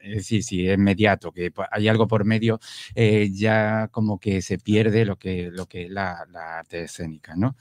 es 0.00 0.16
decir, 0.18 0.44
si 0.44 0.68
es 0.68 0.78
inmediato, 0.78 1.32
que 1.32 1.52
hay 1.72 1.88
algo 1.88 2.06
por 2.06 2.24
medio, 2.24 2.60
eh, 2.94 3.28
ya 3.32 3.88
como 3.88 4.20
que 4.20 4.42
se 4.42 4.58
pierde 4.58 5.04
lo 5.04 5.16
que, 5.18 5.50
lo 5.50 5.66
que 5.66 5.86
es 5.86 5.90
la, 5.90 6.24
la 6.30 6.60
arte 6.60 6.84
escénica, 6.84 7.34
¿no? 7.34 7.56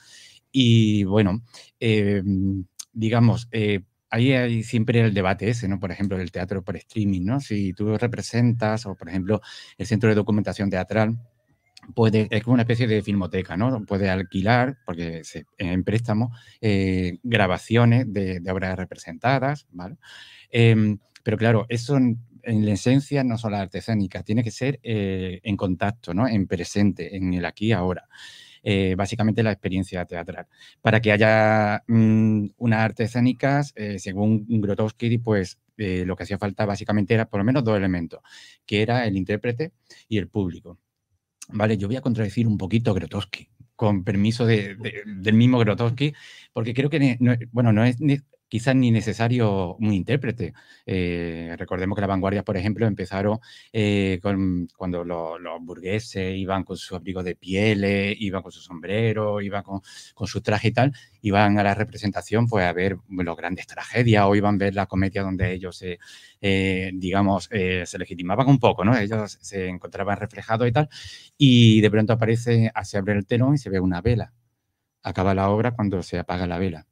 Y 0.51 1.03
bueno, 1.05 1.41
eh, 1.79 2.21
digamos, 2.93 3.49
ahí 4.11 4.33
hay 4.33 4.63
siempre 4.63 5.01
el 5.01 5.13
debate 5.15 5.49
ese, 5.49 5.67
¿no? 5.67 5.79
Por 5.79 5.91
ejemplo, 5.91 6.19
el 6.19 6.31
teatro 6.31 6.63
por 6.63 6.77
streaming, 6.77 7.23
¿no? 7.25 7.39
Si 7.41 7.73
tú 7.73 7.97
representas, 7.97 8.85
o 8.85 8.95
por 8.95 9.09
ejemplo, 9.09 9.41
el 9.79 9.87
Centro 9.87 10.09
de 10.09 10.15
Documentación 10.15 10.69
Teatral, 10.69 11.17
puede, 11.93 12.27
es 12.31 12.43
como 12.43 12.55
una 12.55 12.63
especie 12.63 12.87
de 12.87 13.01
filmoteca, 13.01 13.57
¿no? 13.57 13.85
Puede 13.85 14.09
alquilar, 14.09 14.77
porque 14.85 15.21
en 15.57 15.83
préstamo, 15.83 16.31
eh, 16.61 17.19
grabaciones 17.23 18.11
de, 18.11 18.41
obras 18.49 18.77
representadas, 18.77 19.67
¿vale? 19.71 19.97
Em, 20.49 20.99
pero 21.23 21.37
claro, 21.37 21.65
eso 21.69 21.97
en, 21.97 22.19
la 22.43 22.73
esencia 22.73 23.23
no 23.23 23.37
son 23.37 23.53
las 23.53 23.61
artesánicas, 23.61 24.23
tiene 24.23 24.43
que 24.43 24.51
ser 24.51 24.79
eh, 24.83 25.39
en 25.43 25.57
contacto, 25.57 26.13
¿no? 26.13 26.27
En 26.27 26.47
presente, 26.47 27.15
en 27.15 27.33
el 27.33 27.45
aquí 27.45 27.67
y 27.67 27.71
ahora. 27.71 28.07
Eh, 28.63 28.95
básicamente 28.97 29.43
la 29.43 29.51
experiencia 29.51 30.05
teatral. 30.05 30.47
Para 30.81 30.99
que 30.99 31.11
haya 31.11 31.83
mm, 31.87 32.47
unas 32.57 32.79
artes 32.79 33.11
según 33.97 34.45
Grotowski, 34.61 35.17
pues 35.19 35.59
lo 35.77 36.15
que 36.15 36.23
hacía 36.23 36.37
falta 36.37 36.65
básicamente 36.65 37.13
era 37.13 37.29
por 37.29 37.39
lo 37.39 37.43
menos 37.43 37.63
dos 37.63 37.77
elementos, 37.77 38.21
que 38.65 38.81
era 38.81 39.05
el 39.05 39.17
intérprete 39.17 39.73
y 40.07 40.17
el 40.17 40.29
público. 40.29 40.79
Vale, 41.49 41.77
yo 41.77 41.87
voy 41.87 41.95
a 41.97 42.01
contradecir 42.01 42.47
un 42.47 42.57
poquito 42.57 42.93
Grotowski, 42.93 43.49
con 43.75 44.03
permiso 44.03 44.45
del 44.45 45.33
mismo 45.33 45.59
Grotowski, 45.59 46.13
porque 46.53 46.73
creo 46.73 46.89
que, 46.89 47.17
bueno, 47.51 47.71
no 47.71 47.83
es 47.83 47.97
quizás 48.47 48.75
ni 48.75 48.91
necesario 48.91 49.75
un 49.75 49.93
intérprete. 49.93 50.53
Eh, 50.85 51.55
recordemos 51.57 51.95
que 51.95 52.01
las 52.01 52.07
vanguardias, 52.07 52.43
por 52.43 52.57
ejemplo, 52.57 52.85
empezaron 52.87 53.39
eh, 53.73 54.19
cuando 54.21 55.03
los, 55.03 55.39
burgueses 55.61 56.37
iban 56.37 56.63
con 56.63 56.77
su 56.77 56.95
abrigo 56.95 57.23
de 57.23 57.35
pieles, 57.35 58.15
iban 58.19 58.41
con 58.43 58.51
su 58.51 58.61
sombrero, 58.61 59.41
iban 59.41 59.63
con, 59.63 59.81
con 60.13 60.27
su 60.27 60.41
traje 60.41 60.69
y 60.69 60.71
tal, 60.71 60.93
iban 61.21 61.57
a 61.59 61.63
la 61.63 61.73
representación 61.73 62.47
pues 62.47 62.65
a 62.65 62.73
ver 62.73 62.97
las 63.09 63.35
grandes 63.35 63.67
tragedias 63.67 64.25
o 64.25 64.35
iban 64.35 64.55
a 64.55 64.57
ver 64.57 64.75
la 64.75 64.85
comedia 64.85 65.23
donde 65.23 65.53
ellos 65.53 65.77
se, 65.77 65.99
eh, 66.41 66.91
digamos, 66.93 67.45
se 67.45 67.97
legitimaban 67.97 68.47
un 68.47 68.59
poco, 68.59 68.85
¿no? 68.85 68.97
Ellos 68.97 69.37
se 69.41 69.67
encontraban 69.67 70.17
reflejados 70.17 70.67
y 70.67 70.71
tal, 70.71 70.89
y 71.37 71.81
de 71.81 71.91
pronto 71.91 72.13
aparece, 72.13 72.71
se 72.83 72.97
abre 72.97 73.13
el 73.13 73.25
telón 73.25 73.55
y 73.55 73.57
se 73.57 73.69
ve 73.69 73.79
una 73.79 74.01
vela. 74.01 74.33
Acaba 75.03 75.33
la 75.35 75.49
obra 75.49 75.71
cuando 75.71 76.03
se 76.03 76.19
apaga 76.19 76.47
la 76.47 76.57
vela 76.59 76.87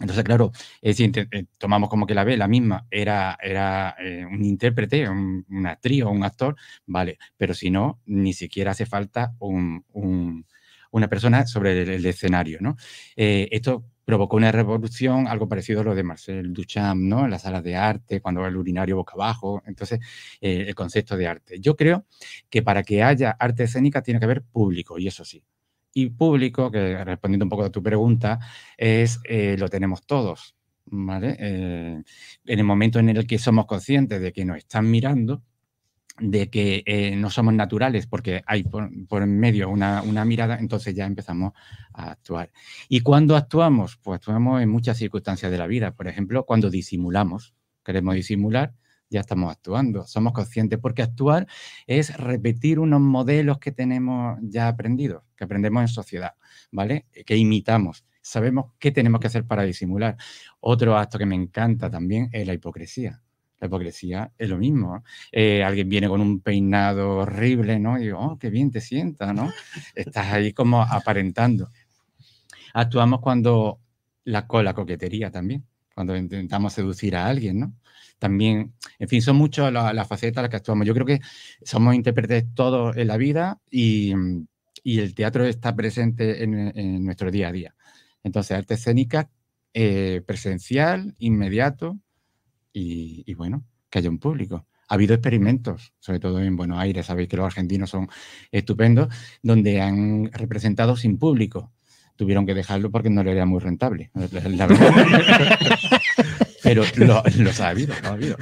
Entonces, 0.00 0.24
claro, 0.24 0.52
decir, 0.82 1.06
ente- 1.06 1.28
eh, 1.32 1.46
tomamos 1.58 1.88
como 1.88 2.06
que 2.06 2.14
la 2.14 2.24
B, 2.24 2.36
la 2.36 2.48
misma, 2.48 2.86
era, 2.90 3.38
era 3.42 3.96
eh, 3.98 4.26
un 4.26 4.44
intérprete, 4.44 5.08
un- 5.08 5.44
una 5.48 5.70
actriz 5.72 6.02
o 6.04 6.10
un 6.10 6.22
actor, 6.24 6.54
vale, 6.86 7.18
pero 7.36 7.54
si 7.54 7.70
no, 7.70 8.00
ni 8.06 8.32
siquiera 8.34 8.72
hace 8.72 8.84
falta 8.86 9.34
un- 9.38 9.84
un- 9.92 10.46
una 10.90 11.08
persona 11.08 11.46
sobre 11.46 11.82
el, 11.82 12.04
escenario, 12.06 12.58
¿no? 12.60 12.76
Eh, 13.16 13.48
esto 13.52 13.84
provocó 14.04 14.36
una 14.36 14.52
revolución, 14.52 15.26
algo 15.28 15.48
parecido 15.48 15.80
a 15.80 15.84
lo 15.84 15.94
de 15.94 16.02
Marcel 16.04 16.52
Duchamp, 16.52 17.02
¿no? 17.02 17.24
En 17.24 17.30
las 17.30 17.42
salas 17.42 17.62
de 17.64 17.74
arte, 17.76 18.20
cuando 18.20 18.40
va 18.42 18.48
el 18.48 18.56
urinario 18.56 18.96
boca 18.96 19.14
abajo, 19.14 19.62
entonces, 19.66 19.98
eh, 20.40 20.64
el 20.68 20.74
concepto 20.74 21.16
de 21.16 21.26
arte. 21.26 21.58
Yo 21.60 21.74
creo 21.76 22.06
que 22.50 22.62
para 22.62 22.82
que 22.82 23.02
haya 23.02 23.30
arte 23.32 23.64
escénica 23.64 24.02
tiene 24.02 24.20
que 24.20 24.24
haber 24.26 24.42
público, 24.42 24.98
y 24.98 25.08
eso 25.08 25.24
sí. 25.24 25.42
Y 25.98 26.10
público, 26.10 26.70
que 26.70 27.02
respondiendo 27.04 27.46
un 27.46 27.48
poco 27.48 27.64
a 27.64 27.70
tu 27.70 27.82
pregunta, 27.82 28.38
es 28.76 29.18
eh, 29.24 29.56
lo 29.58 29.66
tenemos 29.70 30.04
todos, 30.04 30.54
¿vale? 30.84 31.38
Eh, 31.38 32.02
en 32.44 32.58
el 32.58 32.64
momento 32.64 32.98
en 32.98 33.08
el 33.08 33.26
que 33.26 33.38
somos 33.38 33.64
conscientes 33.64 34.20
de 34.20 34.30
que 34.30 34.44
nos 34.44 34.58
están 34.58 34.90
mirando, 34.90 35.42
de 36.18 36.50
que 36.50 36.82
eh, 36.84 37.16
no 37.16 37.30
somos 37.30 37.54
naturales 37.54 38.06
porque 38.06 38.42
hay 38.46 38.64
por, 38.64 38.90
por 39.08 39.26
medio 39.26 39.70
una, 39.70 40.02
una 40.02 40.26
mirada, 40.26 40.58
entonces 40.58 40.94
ya 40.94 41.06
empezamos 41.06 41.54
a 41.94 42.10
actuar. 42.10 42.50
¿Y 42.90 43.00
cuando 43.00 43.34
actuamos? 43.34 43.96
Pues 43.96 44.16
actuamos 44.16 44.60
en 44.60 44.68
muchas 44.68 44.98
circunstancias 44.98 45.50
de 45.50 45.56
la 45.56 45.66
vida. 45.66 45.94
Por 45.94 46.08
ejemplo, 46.08 46.44
cuando 46.44 46.68
disimulamos, 46.68 47.54
queremos 47.82 48.16
disimular, 48.16 48.74
ya 49.08 49.20
estamos 49.20 49.50
actuando, 49.52 50.06
somos 50.06 50.32
conscientes, 50.32 50.78
porque 50.78 51.02
actuar 51.02 51.46
es 51.86 52.16
repetir 52.16 52.78
unos 52.78 53.00
modelos 53.00 53.58
que 53.58 53.72
tenemos 53.72 54.38
ya 54.42 54.68
aprendidos, 54.68 55.22
que 55.36 55.44
aprendemos 55.44 55.82
en 55.82 55.88
sociedad, 55.88 56.34
¿vale? 56.72 57.06
Que 57.24 57.36
imitamos. 57.36 58.04
Sabemos 58.20 58.72
qué 58.78 58.90
tenemos 58.90 59.20
que 59.20 59.28
hacer 59.28 59.44
para 59.44 59.62
disimular. 59.62 60.16
Otro 60.60 60.96
acto 60.96 61.18
que 61.18 61.26
me 61.26 61.36
encanta 61.36 61.88
también 61.90 62.28
es 62.32 62.46
la 62.46 62.54
hipocresía. 62.54 63.22
La 63.60 63.68
hipocresía 63.68 64.32
es 64.36 64.50
lo 64.50 64.58
mismo. 64.58 65.02
Eh, 65.30 65.62
alguien 65.62 65.88
viene 65.88 66.08
con 66.08 66.20
un 66.20 66.40
peinado 66.40 67.18
horrible, 67.18 67.78
¿no? 67.78 67.98
Y 67.98 68.06
digo, 68.06 68.18
oh, 68.18 68.38
qué 68.38 68.50
bien 68.50 68.70
te 68.70 68.80
sienta, 68.80 69.32
¿no? 69.32 69.50
Estás 69.94 70.32
ahí 70.32 70.52
como 70.52 70.82
aparentando. 70.82 71.70
Actuamos 72.74 73.20
cuando 73.20 73.80
la, 74.24 74.46
con 74.46 74.64
la 74.64 74.74
coquetería 74.74 75.30
también, 75.30 75.64
cuando 75.94 76.16
intentamos 76.16 76.72
seducir 76.74 77.16
a 77.16 77.26
alguien, 77.26 77.60
¿no? 77.60 77.74
También, 78.18 78.74
en 78.98 79.08
fin, 79.08 79.20
son 79.22 79.36
muchas 79.36 79.72
las 79.72 79.94
la 79.94 80.04
facetas 80.04 80.42
las 80.42 80.50
que 80.50 80.56
actuamos. 80.56 80.86
Yo 80.86 80.94
creo 80.94 81.06
que 81.06 81.20
somos 81.62 81.94
intérpretes 81.94 82.46
todos 82.54 82.96
en 82.96 83.08
la 83.08 83.16
vida 83.16 83.60
y, 83.70 84.14
y 84.82 85.00
el 85.00 85.14
teatro 85.14 85.44
está 85.44 85.76
presente 85.76 86.42
en, 86.42 86.54
en 86.76 87.04
nuestro 87.04 87.30
día 87.30 87.48
a 87.48 87.52
día. 87.52 87.74
Entonces, 88.22 88.56
arte 88.56 88.74
escénica, 88.74 89.30
eh, 89.78 90.22
presencial, 90.26 91.14
inmediato 91.18 91.98
y, 92.72 93.22
y, 93.26 93.34
bueno, 93.34 93.62
que 93.90 93.98
haya 93.98 94.08
un 94.08 94.18
público. 94.18 94.66
Ha 94.88 94.94
habido 94.94 95.14
experimentos, 95.14 95.92
sobre 95.98 96.18
todo 96.18 96.40
en 96.40 96.56
Buenos 96.56 96.78
Aires, 96.78 97.06
sabéis 97.06 97.28
que 97.28 97.36
los 97.36 97.44
argentinos 97.44 97.90
son 97.90 98.08
estupendos, 98.50 99.14
donde 99.42 99.82
han 99.82 100.32
representado 100.32 100.96
sin 100.96 101.18
público. 101.18 101.72
Tuvieron 102.16 102.46
que 102.46 102.54
dejarlo 102.54 102.90
porque 102.90 103.10
no 103.10 103.22
le 103.22 103.32
era 103.32 103.44
muy 103.44 103.60
rentable, 103.60 104.10
la 104.14 104.66
verdad. 104.66 105.58
Pero 106.66 106.82
lo, 106.96 107.22
los 107.38 107.60
ha 107.60 107.68
habido, 107.68 107.94
lo 108.02 108.08
ha 108.08 108.12
habido. 108.12 108.36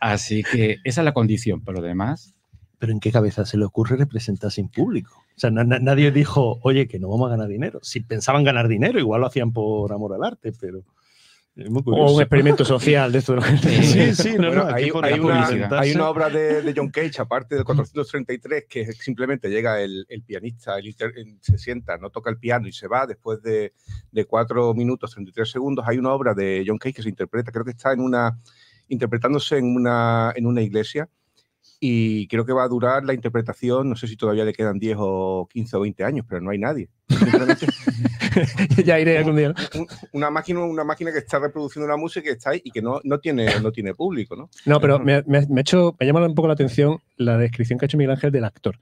Así 0.00 0.42
que 0.42 0.78
esa 0.84 1.00
es 1.00 1.04
la 1.04 1.12
condición, 1.14 1.62
por 1.62 1.74
lo 1.74 1.82
demás, 1.82 2.34
Pero 2.78 2.92
¿en 2.92 3.00
qué 3.00 3.12
cabeza 3.12 3.44
se 3.44 3.58
le 3.58 3.66
ocurre 3.66 3.96
representar 3.96 4.50
sin 4.50 4.68
público? 4.70 5.12
O 5.36 5.38
sea, 5.40 5.50
na- 5.50 5.64
na- 5.64 5.78
nadie 5.78 6.10
dijo, 6.10 6.58
oye, 6.62 6.88
que 6.88 6.98
no 6.98 7.08
vamos 7.10 7.28
a 7.28 7.30
ganar 7.32 7.48
dinero. 7.48 7.78
Si 7.82 8.00
pensaban 8.00 8.42
ganar 8.42 8.68
dinero, 8.68 8.98
igual 8.98 9.20
lo 9.20 9.26
hacían 9.26 9.52
por 9.52 9.92
amor 9.92 10.14
al 10.14 10.24
arte, 10.24 10.52
pero 10.58 10.82
muy 11.56 11.82
O 11.86 12.14
un 12.14 12.20
experimento 12.22 12.64
social 12.64 13.10
de 13.12 13.18
esto. 13.18 13.36
¿no? 13.36 13.42
Sí, 13.42 14.14
sí, 14.14 14.32
no, 14.38 14.46
Bueno, 14.48 14.64
no, 14.64 14.70
aquí 14.70 14.84
hay, 15.02 15.12
hay 15.12 15.20
una, 15.20 15.80
hay 15.80 15.92
una 15.92 16.08
obra 16.08 16.30
de, 16.30 16.62
de 16.62 16.72
John 16.74 16.88
Cage, 16.90 17.20
aparte 17.20 17.56
del 17.56 17.64
433, 17.64 18.64
que 18.68 18.92
simplemente 18.92 19.48
llega 19.50 19.80
el, 19.80 20.06
el 20.08 20.22
pianista, 20.22 20.78
el 20.78 20.86
inter- 20.86 21.12
se 21.40 21.58
sienta, 21.58 21.98
no 21.98 22.10
toca 22.10 22.30
el 22.30 22.38
piano 22.38 22.68
y 22.68 22.72
se 22.72 22.86
va 22.86 23.06
después 23.06 23.42
de, 23.42 23.74
de 24.12 24.24
4 24.24 24.74
minutos 24.74 25.10
33 25.12 25.50
segundos. 25.50 25.84
Hay 25.88 25.98
una 25.98 26.12
obra 26.12 26.34
de 26.34 26.64
John 26.66 26.78
Cage 26.78 26.94
que 26.94 27.02
se 27.02 27.08
interpreta, 27.08 27.50
creo 27.52 27.64
que 27.64 27.72
está 27.72 27.92
en 27.92 28.00
una, 28.00 28.38
interpretándose 28.88 29.58
en 29.58 29.74
una, 29.74 30.32
en 30.36 30.46
una 30.46 30.62
iglesia 30.62 31.08
y 31.82 32.26
creo 32.28 32.44
que 32.44 32.52
va 32.52 32.64
a 32.64 32.68
durar 32.68 33.04
la 33.04 33.14
interpretación, 33.14 33.88
no 33.88 33.96
sé 33.96 34.06
si 34.06 34.16
todavía 34.16 34.44
le 34.44 34.52
quedan 34.52 34.78
10 34.78 34.96
o 35.00 35.48
15 35.50 35.76
o 35.76 35.80
20 35.80 36.04
años, 36.04 36.26
pero 36.28 36.40
no 36.42 36.50
hay 36.50 36.58
nadie. 36.58 36.90
Ya 38.84 38.98
iré 39.00 39.18
algún 39.18 39.36
día. 39.36 39.48
¿no? 39.48 39.80
un- 39.80 39.86
una, 40.12 40.30
máquina, 40.30 40.60
una 40.64 40.84
máquina 40.84 41.12
que 41.12 41.18
está 41.18 41.38
reproduciendo 41.38 41.86
una 41.86 41.96
música 41.96 42.22
que 42.24 42.30
está 42.32 42.50
ahí 42.50 42.60
y 42.64 42.70
que 42.70 42.82
no, 42.82 43.00
no, 43.04 43.18
tiene, 43.18 43.46
no 43.60 43.72
tiene 43.72 43.94
público, 43.94 44.36
¿no? 44.36 44.48
No, 44.66 44.80
pero 44.80 44.98
me, 44.98 45.22
me- 45.26 45.46
me 45.48 45.60
ha 45.60 45.62
hecho, 45.62 45.96
me 45.98 46.06
llama 46.06 46.24
un 46.26 46.34
poco 46.34 46.48
la 46.48 46.54
atención 46.54 46.98
la 47.16 47.36
descripción 47.38 47.78
que 47.78 47.84
ha 47.84 47.88
hecho 47.88 47.96
Miguel 47.98 48.12
Ángel 48.12 48.30
del 48.30 48.44
actor. 48.44 48.78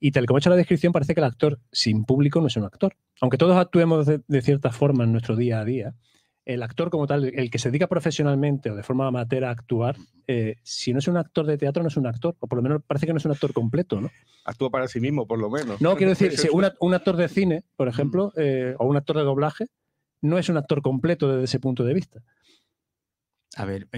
Y 0.00 0.10
tal 0.10 0.26
como 0.26 0.36
ha 0.36 0.40
hecho 0.40 0.50
la 0.50 0.56
descripción, 0.56 0.92
parece 0.92 1.14
que 1.14 1.20
el 1.20 1.24
actor 1.26 1.58
sin 1.70 2.04
público 2.04 2.40
no 2.40 2.48
es 2.48 2.56
un 2.56 2.64
actor. 2.64 2.94
Aunque 3.20 3.38
todos 3.38 3.56
actuemos 3.56 4.06
de, 4.06 4.20
de 4.26 4.42
cierta 4.42 4.70
forma 4.72 5.04
en 5.04 5.12
nuestro 5.12 5.36
día 5.36 5.60
a 5.60 5.64
día, 5.64 5.94
el 6.44 6.62
actor 6.62 6.90
como 6.90 7.06
tal, 7.06 7.24
el 7.24 7.50
que 7.50 7.58
se 7.58 7.68
dedica 7.70 7.86
profesionalmente 7.86 8.70
o 8.70 8.74
de 8.74 8.82
forma 8.82 9.06
amateur 9.06 9.44
a 9.44 9.50
actuar, 9.50 9.96
eh, 10.26 10.56
si 10.62 10.92
no 10.92 10.98
es 10.98 11.06
un 11.08 11.16
actor 11.16 11.46
de 11.46 11.56
teatro, 11.58 11.82
no 11.82 11.88
es 11.88 11.96
un 11.96 12.06
actor. 12.06 12.36
O 12.40 12.46
por 12.48 12.56
lo 12.56 12.62
menos 12.62 12.82
parece 12.86 13.06
que 13.06 13.12
no 13.12 13.18
es 13.18 13.24
un 13.24 13.32
actor 13.32 13.52
completo, 13.52 14.00
¿no? 14.00 14.10
Actúa 14.44 14.70
para 14.70 14.88
sí 14.88 14.98
mismo, 15.00 15.26
por 15.26 15.38
lo 15.38 15.48
menos. 15.50 15.80
No, 15.80 15.96
quiero 15.96 16.10
decir, 16.10 16.36
si 16.38 16.48
un, 16.48 16.64
act- 16.64 16.76
un 16.80 16.94
actor 16.94 17.16
de 17.16 17.28
cine, 17.28 17.62
por 17.76 17.86
ejemplo, 17.88 18.32
eh, 18.36 18.74
o 18.78 18.86
un 18.86 18.96
actor 18.96 19.16
de 19.16 19.22
doblaje, 19.22 19.66
no 20.20 20.38
es 20.38 20.48
un 20.48 20.56
actor 20.56 20.82
completo 20.82 21.28
desde 21.28 21.44
ese 21.44 21.60
punto 21.60 21.84
de 21.84 21.94
vista. 21.94 22.22
a 23.56 23.64
ver, 23.64 23.88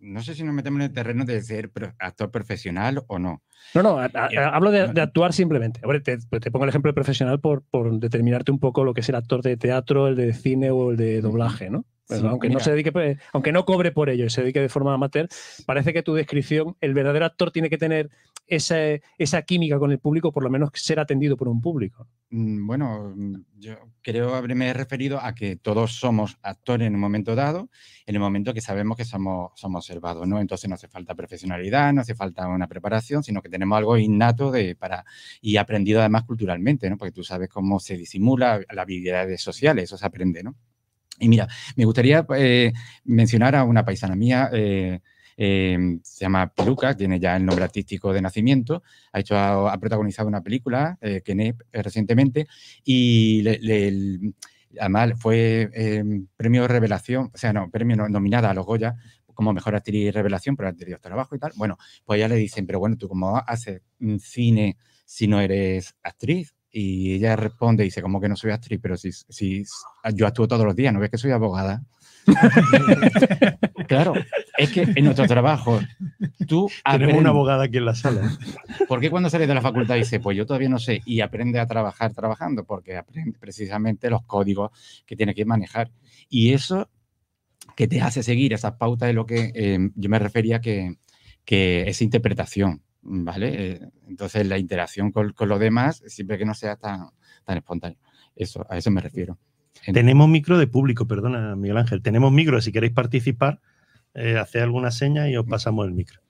no 0.00 0.22
sé 0.22 0.34
si 0.34 0.44
nos 0.44 0.54
metemos 0.54 0.78
en 0.80 0.86
el 0.86 0.92
terreno 0.92 1.24
de 1.24 1.40
ser 1.42 1.70
actor 1.98 2.30
profesional 2.30 3.02
o 3.08 3.18
no. 3.18 3.42
No, 3.74 3.82
no, 3.82 3.98
a- 3.98 4.04
a- 4.06 4.30
Ya. 4.32 4.48
hablo 4.48 4.70
de, 4.70 4.80
actuar 5.00 5.32
simplemente. 5.32 5.80
Hombre, 5.82 6.00
te, 6.00 6.18
te 6.18 6.50
pongo 6.50 6.64
el 6.64 6.70
ejemplo 6.70 6.90
de 6.90 6.94
profesional 6.94 7.40
por, 7.40 7.62
por 7.70 7.98
determinarte 7.98 8.50
un 8.52 8.58
poco 8.58 8.84
lo 8.84 8.94
que 8.94 9.00
es 9.00 9.08
el 9.08 9.14
actor 9.16 9.42
de 9.42 9.56
teatro, 9.56 10.08
el 10.08 10.16
de 10.16 10.32
cine 10.32 10.70
o 10.70 10.90
el 10.92 10.96
de 10.96 11.20
doblaje, 11.20 11.70
¿no? 11.70 11.84
Pero 12.08 12.20
Sí, 12.22 12.26
aunque 12.26 12.48
no 12.48 12.58
se 12.60 12.70
dedique, 12.70 12.90
pues, 12.90 13.18
aunque 13.34 13.52
no 13.52 13.66
cobre 13.66 13.92
por 13.92 14.08
ello 14.08 14.24
y 14.24 14.30
se 14.30 14.40
dedique 14.40 14.60
de 14.60 14.70
forma 14.70 14.94
amateur, 14.94 15.28
parece 15.66 15.92
que 15.92 16.02
tu 16.02 16.14
descripción, 16.14 16.74
el 16.80 16.94
verdadero 16.94 17.26
actor 17.26 17.50
tiene 17.50 17.68
que 17.68 17.76
tener 17.76 18.08
esa, 18.48 18.76
esa 19.18 19.42
química 19.42 19.78
con 19.78 19.92
el 19.92 19.98
público, 20.00 20.32
por 20.32 20.42
lo 20.42 20.50
menos 20.50 20.70
ser 20.74 21.00
atendido 21.00 21.36
por 21.36 21.48
un 21.48 21.60
público. 21.60 22.08
Mm, 22.30 22.66
Bueno, 22.66 23.14
mm, 23.16 23.34
yo 23.58 23.76
creo 24.02 24.34
haberme 24.34 24.72
referido 24.74 25.18
a 25.20 25.34
que 25.34 25.56
todos 25.56 25.92
somos 25.98 26.38
actores 26.42 26.86
en 26.86 26.94
un 26.94 27.00
momento 27.00 27.34
dado, 27.34 27.70
en 28.06 28.14
el 28.14 28.20
momento 28.20 28.52
que 28.52 28.60
sabemos 28.60 28.96
que 28.96 29.04
somos, 29.04 29.52
somos 29.54 29.84
observados, 29.84 30.26
¿no? 30.28 30.40
Entonces 30.40 30.68
no 30.68 30.74
hace 30.74 30.88
falta 30.88 31.14
profesionalidad, 31.14 31.92
no 31.92 32.02
hace 32.02 32.14
falta 32.14 32.46
una 32.48 32.66
preparación, 32.68 33.22
sino 33.22 33.40
que 33.42 33.48
tenemos 33.48 33.78
algo 33.78 33.96
innato 33.96 34.50
de, 34.50 34.76
para, 34.76 35.04
y 35.40 35.56
aprendido 35.56 36.00
además 36.00 36.24
culturalmente, 36.24 36.90
¿no? 36.90 36.98
Porque 36.98 37.12
tú 37.12 37.24
sabes 37.24 37.48
cómo 37.48 37.80
se 37.80 37.96
disimula 37.96 38.60
las 38.70 38.82
habilidades 38.82 39.40
sociales, 39.42 39.84
eso 39.84 39.96
se 39.96 40.06
aprende, 40.06 40.42
¿no? 40.42 40.54
Y 41.20 41.28
mira, 41.28 41.48
me 41.76 41.84
gustaría 41.84 42.24
eh, 42.36 42.72
mencionar 43.04 43.56
a 43.56 43.64
una 43.64 43.84
paisana 43.84 44.14
mía, 44.14 44.50
eh, 44.52 45.00
eh, 45.38 45.78
se 46.02 46.24
llama 46.24 46.52
Peluca, 46.52 46.94
tiene 46.94 47.18
ya 47.18 47.36
el 47.36 47.46
nombre 47.46 47.64
artístico 47.64 48.12
de 48.12 48.20
nacimiento, 48.20 48.82
ha, 49.12 49.20
hecho, 49.20 49.36
ha, 49.36 49.78
protagonizado 49.78 50.28
una 50.28 50.42
película, 50.42 50.98
eh, 51.00 51.22
Kené, 51.24 51.54
eh, 51.72 51.82
recientemente, 51.82 52.46
y 52.84 53.40
le- 53.42 53.88
el- 53.88 54.34
además 54.78 55.12
fue 55.18 55.70
eh, 55.72 56.04
premio 56.36 56.68
revelación, 56.68 57.30
o 57.32 57.38
sea, 57.38 57.52
no, 57.52 57.70
premio 57.70 57.96
no- 57.96 58.08
nominada 58.08 58.50
a 58.50 58.54
los 58.54 58.66
Goya 58.66 58.96
como 59.38 59.52
mejor 59.52 59.76
actriz 59.76 60.12
revelación 60.12 60.56
por 60.56 60.66
anterior 60.66 60.98
trabajo 60.98 61.36
y 61.36 61.38
tal. 61.38 61.52
Bueno, 61.54 61.78
pues 62.04 62.18
ya 62.18 62.26
le 62.26 62.34
dicen, 62.34 62.66
pero 62.66 62.80
bueno, 62.80 62.96
tú 62.96 63.08
cómo 63.08 63.36
haces 63.46 63.82
cine 64.18 64.76
si 65.04 65.28
no 65.28 65.40
eres 65.40 65.94
actriz. 66.02 66.56
Y 66.72 67.14
ella 67.14 67.36
responde 67.36 67.84
y 67.84 67.86
dice, 67.86 68.02
como 68.02 68.20
que 68.20 68.28
no 68.28 68.34
soy 68.34 68.50
actriz, 68.50 68.80
pero 68.82 68.96
si, 68.96 69.12
si 69.12 69.62
yo 70.12 70.26
actúo 70.26 70.48
todos 70.48 70.66
los 70.66 70.74
días, 70.74 70.92
¿no 70.92 70.98
ves 70.98 71.10
que 71.10 71.18
soy 71.18 71.30
abogada? 71.30 71.84
claro, 73.88 74.14
es 74.56 74.70
que 74.70 74.82
en 74.82 75.04
nuestro 75.04 75.26
trabajo 75.26 75.80
tú 76.46 76.70
Tenemos 76.90 77.16
una 77.16 77.30
abogada 77.30 77.64
aquí 77.64 77.78
en 77.78 77.84
la 77.86 77.94
sala. 77.94 78.38
¿Por 78.88 79.00
qué 79.00 79.10
cuando 79.10 79.30
sales 79.30 79.48
de 79.48 79.54
la 79.54 79.62
facultad 79.62 79.96
dice, 79.96 80.20
pues 80.20 80.36
yo 80.36 80.46
todavía 80.46 80.68
no 80.68 80.78
sé, 80.78 81.00
y 81.04 81.20
aprende 81.20 81.58
a 81.60 81.66
trabajar 81.66 82.12
trabajando? 82.12 82.64
Porque 82.64 82.96
aprende 82.96 83.38
precisamente 83.38 84.10
los 84.10 84.22
códigos 84.24 84.70
que 85.06 85.16
tiene 85.16 85.34
que 85.34 85.44
manejar. 85.44 85.90
Y 86.28 86.52
eso 86.52 86.88
que 87.76 87.88
te 87.88 88.00
hace 88.00 88.22
seguir 88.22 88.52
esas 88.52 88.72
pautas 88.72 89.08
de 89.08 89.12
lo 89.12 89.26
que 89.26 89.52
eh, 89.54 89.78
yo 89.94 90.10
me 90.10 90.18
refería 90.18 90.60
que, 90.60 90.96
que 91.44 91.88
es 91.88 92.02
interpretación, 92.02 92.82
¿vale? 93.02 93.72
Eh, 93.72 93.80
entonces 94.08 94.46
la 94.46 94.58
interacción 94.58 95.12
con, 95.12 95.32
con 95.32 95.48
los 95.48 95.60
demás, 95.60 96.02
siempre 96.06 96.38
que 96.38 96.44
no 96.44 96.54
sea 96.54 96.76
tan, 96.76 97.10
tan 97.44 97.58
espontáneo. 97.58 97.98
Eso, 98.34 98.66
a 98.68 98.76
eso 98.76 98.90
me 98.90 99.00
refiero. 99.00 99.38
En- 99.86 99.94
Tenemos 99.94 100.28
micro 100.28 100.58
de 100.58 100.66
público, 100.66 101.06
perdona, 101.06 101.56
Miguel 101.56 101.76
Ángel. 101.78 102.02
Tenemos 102.02 102.32
micro, 102.32 102.60
si 102.60 102.72
queréis 102.72 102.92
participar, 102.92 103.60
eh, 104.14 104.36
haced 104.38 104.60
alguna 104.60 104.90
seña 104.90 105.28
y 105.28 105.36
os 105.36 105.46
pasamos 105.46 105.86
el 105.86 105.92
micro. 105.92 106.20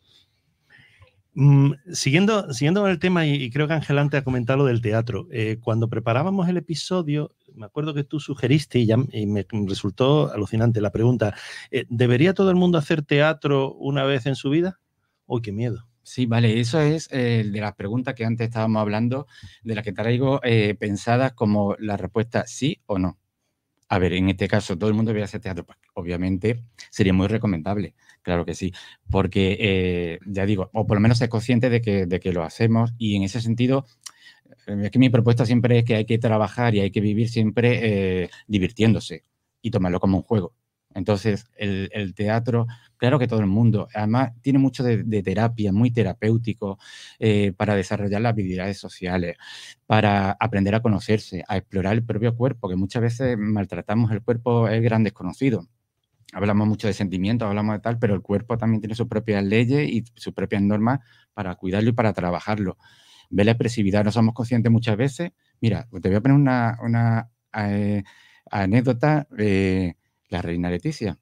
Mm, 1.35 1.73
siguiendo, 1.93 2.53
siguiendo 2.53 2.81
con 2.81 2.91
el 2.91 2.99
tema, 2.99 3.25
y, 3.27 3.35
y 3.35 3.51
creo 3.51 3.69
que 3.69 3.75
Ángel 3.75 3.99
antes 3.99 4.21
ha 4.21 4.25
comentado 4.25 4.59
lo 4.59 4.65
del 4.65 4.81
teatro, 4.81 5.29
eh, 5.31 5.59
cuando 5.61 5.89
preparábamos 5.89 6.49
el 6.49 6.57
episodio, 6.57 7.33
me 7.55 7.67
acuerdo 7.67 7.95
que 7.95 8.03
tú 8.03 8.19
sugeriste 8.19 8.81
y, 8.81 8.87
ya, 8.87 8.97
y 9.13 9.27
me 9.27 9.47
resultó 9.67 10.33
alucinante 10.33 10.81
la 10.81 10.91
pregunta, 10.91 11.35
eh, 11.71 11.85
¿debería 11.89 12.35
todo 12.35 12.51
el 12.51 12.57
mundo 12.57 12.77
hacer 12.77 13.03
teatro 13.03 13.73
una 13.75 14.03
vez 14.05 14.27
en 14.27 14.35
su 14.35 14.51
vida? 14.51 14.81
Uy, 15.27 15.41
qué 15.43 15.53
miedo. 15.53 15.87
Sí, 16.03 16.27
vale, 16.27 16.59
eso 16.59 16.81
es 16.81 17.09
eh, 17.13 17.45
de 17.49 17.61
las 17.61 17.75
preguntas 17.75 18.15
que 18.15 18.25
antes 18.25 18.49
estábamos 18.49 18.81
hablando, 18.81 19.27
de 19.63 19.75
las 19.75 19.85
que 19.85 19.93
traigo 19.93 20.41
pensadas 20.81 21.35
como 21.35 21.77
la 21.79 21.97
respuesta 21.99 22.47
sí 22.47 22.81
o 22.87 22.99
no. 22.99 23.19
A 23.89 23.99
ver, 23.99 24.13
en 24.13 24.29
este 24.29 24.49
caso, 24.49 24.77
todo 24.77 24.91
el 24.91 24.95
mundo 24.95 25.11
debería 25.11 25.25
hacer 25.25 25.41
teatro. 25.41 25.65
Pues, 25.65 25.79
obviamente 25.95 26.63
sería 26.91 27.13
muy 27.13 27.27
recomendable, 27.27 27.95
claro 28.23 28.45
que 28.45 28.55
sí, 28.55 28.73
porque 29.11 29.57
eh, 29.59 30.19
ya 30.27 30.47
digo, 30.47 30.71
o 30.75 30.87
por 30.87 30.97
lo 30.97 31.01
menos 31.01 31.19
ser 31.19 31.29
consciente 31.29 31.71
de 31.71 31.81
que, 31.81 32.07
de 32.07 32.21
que 32.21 32.33
lo 32.33 32.43
hacemos 32.43 32.93
y 32.99 33.17
en 33.17 33.23
ese 33.23 33.41
sentido, 33.41 33.87
eh, 34.67 34.77
es 34.85 34.91
que 34.91 34.99
mi 34.99 35.11
propuesta 35.11 35.47
siempre 35.47 35.79
es 35.79 35.85
que 35.85 35.97
hay 35.97 36.05
que 36.07 36.19
trabajar 36.19 36.75
y 36.75 36.81
hay 36.81 36.91
que 36.91 37.01
vivir 37.01 37.29
siempre 37.31 38.25
eh, 38.25 38.31
divirtiéndose 38.47 39.25
y 39.63 39.71
tomarlo 39.71 40.01
como 40.01 40.19
un 40.19 40.23
juego. 40.25 40.55
Entonces, 40.99 41.47
el, 41.57 42.15
teatro, 42.15 42.67
claro 42.97 43.19
que 43.19 43.29
todo 43.29 43.39
el 43.41 43.47
mundo, 43.47 43.89
además 43.95 44.33
tiene 44.43 44.59
mucho 44.59 44.83
de, 44.83 45.23
terapia, 45.23 45.73
muy 45.73 45.93
terapéutico 45.93 46.79
eh, 47.21 47.53
para 47.57 47.77
desarrollar 47.77 48.21
las 48.21 48.33
habilidades 48.33 48.79
sociales, 48.79 49.37
para 49.87 50.33
aprender 50.33 50.75
a 50.75 50.83
conocerse, 50.83 51.45
a 51.47 51.57
explorar 51.57 51.95
el 51.95 52.05
propio 52.05 52.37
cuerpo, 52.37 52.69
que 52.69 52.77
muchas 52.77 53.03
veces 53.03 53.39
maltratamos 53.39 54.11
el 54.11 54.23
cuerpo, 54.23 54.69
es 54.69 54.83
gran 54.83 55.05
desconocido. 55.05 55.69
Hablamos 56.33 56.67
mucho 56.67 56.89
de 56.89 56.93
sentimientos, 56.95 57.49
hablamos 57.49 57.77
de 57.77 57.81
tal, 57.81 57.99
pero 57.99 58.15
el 58.15 58.21
cuerpo 58.21 58.59
también 58.59 58.81
tiene 58.81 58.97
sus 58.97 59.07
propias 59.07 59.43
leyes 59.45 59.89
y 59.89 60.05
sus 60.17 60.35
propias 60.35 60.63
normas 60.63 61.01
para 61.33 61.55
cuidarlo 61.55 61.91
y 61.91 61.93
para 61.93 62.13
trabajarlo. 62.13 62.77
Ve 63.31 63.45
la 63.45 63.53
expresividad, 63.53 64.05
no 64.05 64.11
somos 64.11 64.35
conscientes 64.35 64.73
muchas 64.73 64.97
veces. 64.97 65.31
Mira, 65.61 65.89
te 66.03 66.09
voy 66.09 66.17
a 66.17 66.21
poner 66.21 66.37
una, 66.37 66.77
una 66.83 67.31
eh, 67.55 68.03
anécdota. 68.51 69.29
Eh, 69.39 69.95
la 70.29 70.43
reina 70.43 70.71
Leticia. 70.71 71.19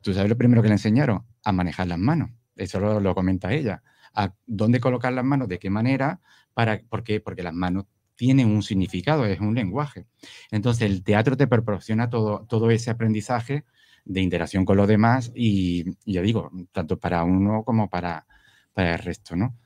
¿Tú 0.00 0.12
sabes 0.14 0.28
lo 0.28 0.36
primero 0.36 0.62
que 0.62 0.68
le 0.68 0.74
enseñaron? 0.74 1.24
A 1.44 1.52
manejar 1.52 1.86
las 1.86 1.98
manos. 1.98 2.30
Eso 2.56 2.80
lo, 2.80 3.00
lo, 3.00 3.14
comenta 3.14 3.52
ella. 3.52 3.82
A 4.14 4.34
dónde 4.46 4.80
colocar 4.80 5.12
las 5.12 5.24
manos, 5.24 5.48
de 5.48 5.58
qué 5.58 5.70
manera, 5.70 6.20
para, 6.54 6.80
¿por 6.80 7.02
qué? 7.02 7.20
Porque 7.20 7.42
las 7.42 7.54
manos 7.54 7.86
tienen 8.16 8.48
un 8.48 8.62
significado, 8.62 9.24
es 9.26 9.40
un 9.40 9.54
lenguaje. 9.54 10.06
Entonces, 10.50 10.90
el 10.90 11.02
teatro 11.02 11.36
te 11.36 11.46
proporciona 11.46 12.10
todo, 12.10 12.46
todo 12.48 12.70
ese 12.70 12.90
aprendizaje 12.90 13.64
de 14.04 14.20
interacción 14.20 14.64
con 14.64 14.76
los 14.76 14.88
demás 14.88 15.32
y, 15.34 15.96
ya 16.04 16.22
digo, 16.22 16.50
tanto 16.72 16.98
para 16.98 17.24
uno 17.24 17.62
como 17.64 17.88
para, 17.88 18.26
para 18.74 18.94
el 18.94 18.98
resto, 18.98 19.36
¿no? 19.36 19.56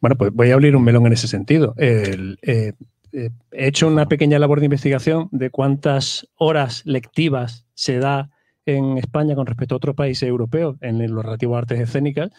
Bueno, 0.00 0.16
pues 0.16 0.32
voy 0.32 0.50
a 0.50 0.54
abrir 0.54 0.74
un 0.76 0.82
melón 0.82 1.06
en 1.06 1.12
ese 1.12 1.28
sentido. 1.28 1.74
Eh, 1.76 2.72
eh, 3.12 3.30
he 3.52 3.68
hecho 3.68 3.88
una 3.88 4.06
pequeña 4.06 4.38
labor 4.38 4.60
de 4.60 4.66
investigación 4.66 5.28
de 5.32 5.50
cuántas 5.50 6.28
horas 6.36 6.82
lectivas 6.84 7.66
se 7.74 7.98
da 7.98 8.30
en 8.66 8.98
España 8.98 9.34
con 9.34 9.46
respecto 9.46 9.74
a 9.74 9.78
otros 9.78 9.96
países 9.96 10.28
europeos 10.28 10.76
en 10.80 11.12
lo 11.12 11.22
relativo 11.22 11.56
a 11.56 11.60
artes 11.60 11.80
escénicas 11.80 12.30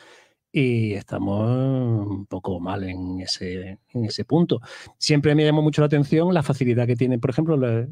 y 0.52 0.94
estamos 0.94 2.08
un 2.08 2.26
poco 2.26 2.60
mal 2.60 2.84
en 2.84 3.22
ese, 3.22 3.80
en 3.94 4.06
ese 4.06 4.26
punto. 4.26 4.60
Siempre 4.98 5.34
me 5.34 5.46
llamó 5.46 5.62
mucho 5.62 5.82
la 5.82 5.86
atención 5.86 6.34
la 6.34 6.44
facilidad 6.44 6.88
que 6.88 6.96
tienen, 6.96 7.22
por 7.22 7.30
ejemplo, 7.30 7.56
los, 7.56 7.88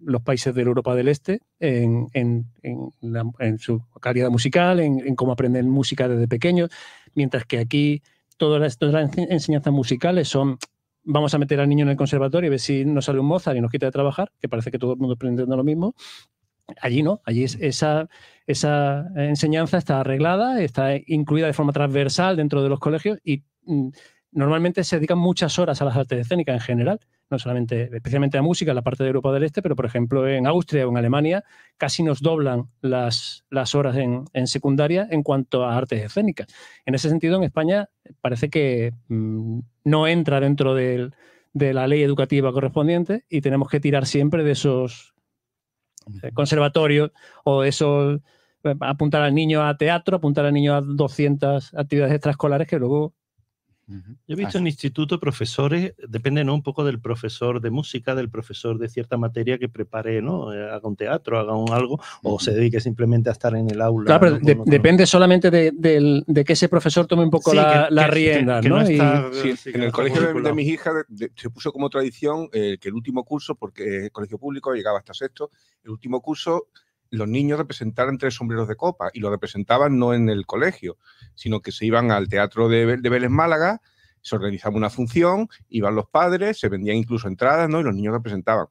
los 0.00 0.22
países 0.22 0.54
de 0.54 0.62
Europa 0.62 0.94
del 0.94 1.08
Este 1.08 1.40
en, 1.58 2.08
en, 2.12 2.46
en, 2.62 2.90
la, 3.00 3.24
en 3.38 3.58
su 3.58 3.82
calidad 4.00 4.30
musical, 4.30 4.80
en, 4.80 5.14
cómo 5.16 5.32
aprenden 5.32 5.70
música 5.70 6.06
desde 6.06 6.28
pequeños, 6.28 6.70
mientras 7.14 7.46
que 7.46 7.58
aquí 7.58 8.02
todas 8.36 8.60
las, 8.60 8.76
todas 8.76 8.94
las 8.94 9.16
enseñanzas 9.16 9.72
musicales 9.72 10.28
son 10.28 10.58
vamos 11.04 11.34
a 11.34 11.38
meter 11.38 11.60
al 11.60 11.68
niño 11.68 11.84
en 11.84 11.90
el 11.90 11.96
conservatorio 11.96 12.48
y 12.48 12.50
ver 12.50 12.60
si 12.60 12.84
nos 12.84 13.06
sale 13.06 13.20
un 13.20 13.26
Mozart 13.26 13.56
y 13.56 13.60
nos 13.60 13.70
quita 13.70 13.86
de 13.86 13.92
trabajar, 13.92 14.32
que 14.40 14.48
parece 14.48 14.70
que 14.70 14.78
todo 14.78 14.92
el 14.92 14.98
mundo 14.98 15.14
aprendiendo 15.14 15.56
lo 15.56 15.64
mismo. 15.64 15.94
Allí 16.80 17.02
no, 17.02 17.20
allí 17.24 17.44
es, 17.44 17.56
esa, 17.60 18.08
esa 18.46 19.06
enseñanza 19.16 19.78
está 19.78 20.00
arreglada, 20.00 20.62
está 20.62 20.90
incluida 21.06 21.46
de 21.46 21.52
forma 21.52 21.72
transversal 21.72 22.36
dentro 22.36 22.62
de 22.62 22.68
los 22.68 22.78
colegios 22.78 23.18
y 23.24 23.42
mm, 23.64 23.88
normalmente 24.32 24.84
se 24.84 24.96
dedican 24.96 25.18
muchas 25.18 25.58
horas 25.58 25.82
a 25.82 25.84
las 25.84 25.96
artes 25.96 26.20
escénicas 26.20 26.54
en 26.54 26.60
general, 26.60 27.00
no 27.32 27.38
solamente, 27.38 27.90
especialmente 27.92 28.38
a 28.38 28.42
música 28.42 28.70
en 28.70 28.76
la 28.76 28.82
parte 28.82 29.02
de 29.02 29.08
Europa 29.08 29.32
del 29.32 29.42
Este, 29.42 29.62
pero 29.62 29.74
por 29.74 29.86
ejemplo 29.86 30.28
en 30.28 30.46
Austria 30.46 30.86
o 30.86 30.90
en 30.90 30.98
Alemania 30.98 31.42
casi 31.76 32.02
nos 32.02 32.20
doblan 32.20 32.68
las, 32.82 33.44
las 33.50 33.74
horas 33.74 33.96
en, 33.96 34.26
en 34.32 34.46
secundaria 34.46 35.08
en 35.10 35.22
cuanto 35.22 35.64
a 35.64 35.76
artes 35.76 36.04
escénicas. 36.04 36.46
En 36.86 36.94
ese 36.94 37.08
sentido, 37.08 37.36
en 37.36 37.44
España 37.44 37.88
parece 38.20 38.50
que 38.50 38.92
mmm, 39.08 39.60
no 39.84 40.06
entra 40.06 40.38
dentro 40.40 40.74
del, 40.74 41.14
de 41.52 41.74
la 41.74 41.86
ley 41.86 42.02
educativa 42.02 42.52
correspondiente 42.52 43.24
y 43.28 43.40
tenemos 43.40 43.68
que 43.68 43.80
tirar 43.80 44.06
siempre 44.06 44.44
de 44.44 44.52
esos 44.52 45.14
eh, 46.22 46.32
conservatorios 46.32 47.10
o 47.44 47.64
esos 47.64 48.20
eh, 48.64 48.74
apuntar 48.80 49.22
al 49.22 49.34
niño 49.34 49.66
a 49.66 49.76
teatro, 49.76 50.18
apuntar 50.18 50.44
al 50.44 50.52
niño 50.52 50.74
a 50.74 50.82
200 50.82 51.74
actividades 51.74 52.14
extraescolares 52.14 52.68
que 52.68 52.78
luego 52.78 53.14
yo 54.26 54.34
he 54.34 54.34
visto 54.34 54.58
en 54.58 54.66
instituto 54.66 55.18
profesores, 55.20 55.94
depende 56.08 56.44
¿no? 56.44 56.54
un 56.54 56.62
poco 56.62 56.84
del 56.84 57.00
profesor 57.00 57.60
de 57.60 57.70
música, 57.70 58.14
del 58.14 58.28
profesor 58.30 58.78
de 58.78 58.88
cierta 58.88 59.16
materia 59.16 59.58
que 59.58 59.68
prepare, 59.68 60.22
¿no? 60.22 60.52
Eh, 60.54 60.70
haga 60.70 60.88
un 60.88 60.96
teatro, 60.96 61.38
haga 61.38 61.54
un 61.54 61.70
algo, 61.72 62.00
o 62.22 62.38
se 62.40 62.52
dedique 62.52 62.80
simplemente 62.80 63.28
a 63.28 63.32
estar 63.32 63.54
en 63.54 63.70
el 63.70 63.80
aula. 63.80 64.06
Claro, 64.06 64.20
pero 64.20 64.32
¿no? 64.38 64.38
de, 64.40 64.56
Con- 64.56 64.66
depende 64.66 65.06
solamente 65.06 65.50
de, 65.50 65.72
de- 65.74 66.22
de 66.26 66.44
que 66.44 66.52
ese 66.54 66.68
profesor 66.68 67.06
tome 67.06 67.24
un 67.24 67.30
poco 67.30 67.50
Sí, 67.50 67.56
la, 67.56 67.86
que- 67.88 67.94
la 67.94 68.04
que- 68.04 68.08
que- 68.10 68.14
rienda, 68.14 68.60
que 68.60 68.68
¿no? 68.68 68.76
no 68.82 68.88
Y- 68.90 68.92
está- 68.94 69.30
Sí, 69.32 69.56
sí, 69.56 69.70
en 69.70 69.76
no 69.78 69.82
el 69.82 69.86
está 69.88 69.96
colegio 69.96 70.42
de, 70.42 70.52
mis 70.52 70.68
hijas 70.68 70.94
se 71.36 71.50
puso 71.50 71.72
como 71.72 71.88
tradición 71.90 72.48
eh, 72.52 72.78
que 72.80 72.88
el 72.88 72.94
último 72.94 73.24
curso, 73.24 73.54
porque 73.54 74.04
el 74.06 74.12
colegio 74.12 74.38
público 74.38 74.72
llegaba 74.74 74.98
hasta 74.98 75.14
sexto, 75.14 75.50
el 75.84 75.90
último 75.90 76.20
curso 76.20 76.68
los 77.12 77.28
niños 77.28 77.58
representaran 77.58 78.16
tres 78.16 78.34
sombreros 78.34 78.66
de 78.66 78.74
copa 78.74 79.10
y 79.12 79.20
lo 79.20 79.30
representaban 79.30 79.98
no 79.98 80.14
en 80.14 80.30
el 80.30 80.46
colegio, 80.46 80.96
sino 81.34 81.60
que 81.60 81.70
se 81.70 81.84
iban 81.84 82.10
al 82.10 82.28
teatro 82.28 82.68
de, 82.68 82.96
de 82.96 83.08
Vélez 83.10 83.30
Málaga, 83.30 83.82
se 84.22 84.34
organizaba 84.34 84.76
una 84.76 84.88
función, 84.88 85.48
iban 85.68 85.94
los 85.94 86.08
padres, 86.08 86.58
se 86.58 86.70
vendían 86.70 86.96
incluso 86.96 87.28
entradas, 87.28 87.68
¿no? 87.68 87.80
Y 87.80 87.82
los 87.84 87.94
niños 87.94 88.14
representaban. 88.14 88.66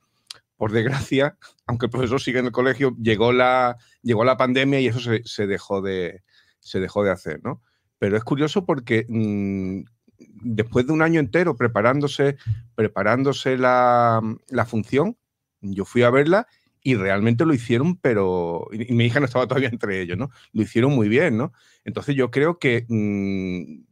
Por 0.57 0.71
desgracia, 0.71 1.37
aunque 1.67 1.85
el 1.85 1.91
profesor 1.91 2.19
sigue 2.19 2.39
en 2.39 2.47
el 2.47 2.51
colegio, 2.51 2.95
llegó 2.99 3.31
la, 3.31 3.77
llegó 4.01 4.25
la 4.25 4.37
pandemia 4.37 4.79
y 4.79 4.87
eso 4.87 4.99
se, 5.23 5.47
dejó, 5.47 5.81
de, 5.81 6.23
se 6.59 6.79
dejó 6.79 7.03
de 7.03 7.11
hacer, 7.11 7.41
¿no? 7.43 7.61
Pero 7.99 8.17
es 8.17 8.23
curioso 8.23 8.65
porque 8.65 9.05
mmm, 9.07 9.83
después 10.17 10.87
de 10.87 10.93
un 10.93 11.03
año 11.03 11.19
entero 11.19 11.55
preparándose, 11.55 12.37
preparándose 12.73 13.57
la, 13.57 14.19
la, 14.49 14.65
función, 14.65 15.17
yo 15.61 15.85
fui 15.85 16.01
a 16.01 16.09
verla 16.09 16.47
y 16.83 16.95
realmente 16.95 17.45
lo 17.45 17.53
hicieron, 17.53 17.95
pero. 17.97 18.67
Y 18.71 18.93
mi 18.93 19.05
hija 19.05 19.19
no 19.19 19.25
estaba 19.25 19.47
todavía 19.47 19.69
entre 19.69 20.01
ellos, 20.01 20.17
¿no? 20.17 20.31
Lo 20.51 20.63
hicieron 20.63 20.93
muy 20.93 21.09
bien, 21.09 21.37
¿no? 21.37 21.53
Entonces 21.85 22.15
yo 22.15 22.31
creo 22.31 22.57
que. 22.57 22.85
Mmm, 22.87 23.83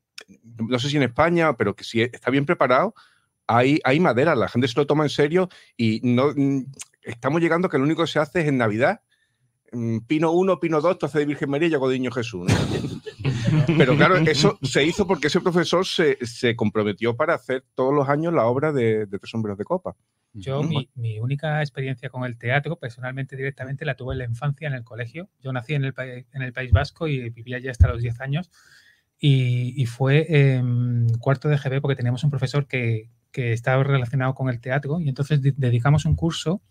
no 0.68 0.80
sé 0.80 0.90
si 0.90 0.98
en 0.98 1.04
España, 1.04 1.56
pero 1.56 1.76
que 1.76 1.84
si 1.84 2.02
está 2.02 2.30
bien 2.32 2.46
preparado, 2.46 2.94
hay, 3.48 3.80
hay 3.84 4.00
madera, 4.00 4.36
la 4.36 4.50
gente 4.50 4.68
se 4.68 4.78
lo 4.78 4.88
toma 4.88 5.04
en 5.04 5.10
serio 5.10 5.50
y 5.78 6.02
no. 6.04 6.34
Mmm, 6.36 6.66
estamos 7.04 7.42
llegando 7.42 7.68
a 7.68 7.72
que 7.72 7.78
lo 7.78 7.84
único 7.84 8.04
que 8.04 8.12
se 8.12 8.20
hace 8.20 8.42
es 8.42 8.48
en 8.48 8.58
Navidad. 8.58 9.02
Mmm, 9.72 10.00
Pino 10.08 10.32
1, 10.32 10.60
Pino 10.60 10.82
2, 10.82 10.98
hace 11.04 11.20
de 11.20 11.26
Virgen 11.26 11.50
María 11.52 11.68
y 11.68 11.72
llegó 11.72 11.90
de 11.90 12.00
Niño 12.00 12.12
Jesús. 12.12 12.52
¿no? 12.52 12.56
Pero 13.78 13.96
claro, 13.96 14.18
eso 14.18 14.58
se 14.64 14.84
hizo 14.84 15.06
porque 15.06 15.28
ese 15.28 15.42
profesor 15.42 15.86
se, 15.86 16.18
se, 16.26 16.56
comprometió 16.56 17.16
para 17.16 17.36
hacer 17.36 17.66
todos 17.76 17.94
los 17.94 18.10
años 18.10 18.34
la 18.34 18.46
obra 18.46 18.72
de, 18.72 19.06
de 19.06 19.20
Tres 19.20 19.30
Sombreros 19.30 19.58
de 19.58 19.66
Copa. 19.66 19.96
Yo, 20.34 20.62
mi, 20.62 20.90
mi, 20.96 21.20
única 21.20 21.60
experiencia 21.62 22.10
con 22.10 22.24
el 22.24 22.38
teatro, 22.38 22.78
personalmente, 22.78 23.36
directamente, 23.36 23.84
la 23.84 23.96
tuve 23.96 24.14
en 24.14 24.20
la 24.20 24.26
infancia, 24.26 24.68
en 24.68 24.76
el 24.76 24.84
colegio. 24.84 25.30
Yo 25.42 25.52
nací 25.52 25.74
en 25.74 25.86
el, 25.86 25.94
en 25.98 26.42
el 26.42 26.54
País 26.54 26.72
Vasco 26.72 27.08
y 27.08 27.30
vivía 27.30 27.58
allí 27.58 27.68
hasta 27.68 27.88
los 27.88 28.02
10 28.02 28.22
años. 28.22 28.52
Y, 29.20 29.74
y 29.82 29.86
fue 29.86 30.26
eh, 30.30 30.64
cuarto 31.20 31.50
de 31.50 31.58
GB 31.58 31.82
porque 31.82 31.96
teníamos 31.96 32.24
un 32.24 32.30
profesor 32.30 32.68
que, 32.68 33.10
que, 33.32 33.52
estaba 33.52 33.84
relacionado 33.84 34.34
con 34.34 34.48
el 34.50 34.62
teatro 34.62 35.02
y 35.02 35.10
entonces 35.10 35.42
de 35.42 35.54
dedicamos 35.58 36.06
un 36.06 36.16
curso 36.16 36.62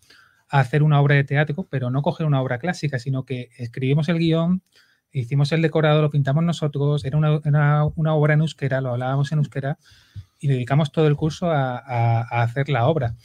a 0.49 0.59
hacer 0.59 0.81
una 0.81 0.99
obra 0.99 1.13
de 1.13 1.23
teatro, 1.23 1.67
pero 1.69 1.91
no 1.91 2.01
coger 2.01 2.25
una 2.25 2.41
obra 2.41 2.57
clásica, 2.57 2.97
sino 2.97 3.23
que 3.23 3.49
escribimos 3.57 4.09
el 4.09 4.17
guion, 4.17 4.63
hicimos 5.11 5.51
el 5.51 5.61
decorado, 5.61 6.01
lo 6.01 6.09
pintamos 6.09 6.43
nosotros, 6.43 7.05
era 7.05 7.17
una, 7.17 7.39
una, 7.45 7.85
una 7.85 8.15
obra 8.15 8.33
en 8.33 8.39
euskera, 8.39 8.81
lo 8.81 8.93
hablábamos 8.93 9.31
en 9.31 9.37
euskera 9.37 9.77
y 10.39 10.47
dedicamos 10.47 10.91
todo 10.91 11.07
el 11.07 11.15
curso 11.15 11.51
a, 11.51 11.77
a, 11.77 12.21
a 12.21 12.41
hacer 12.41 12.69
la 12.69 12.87
obra. 12.87 13.15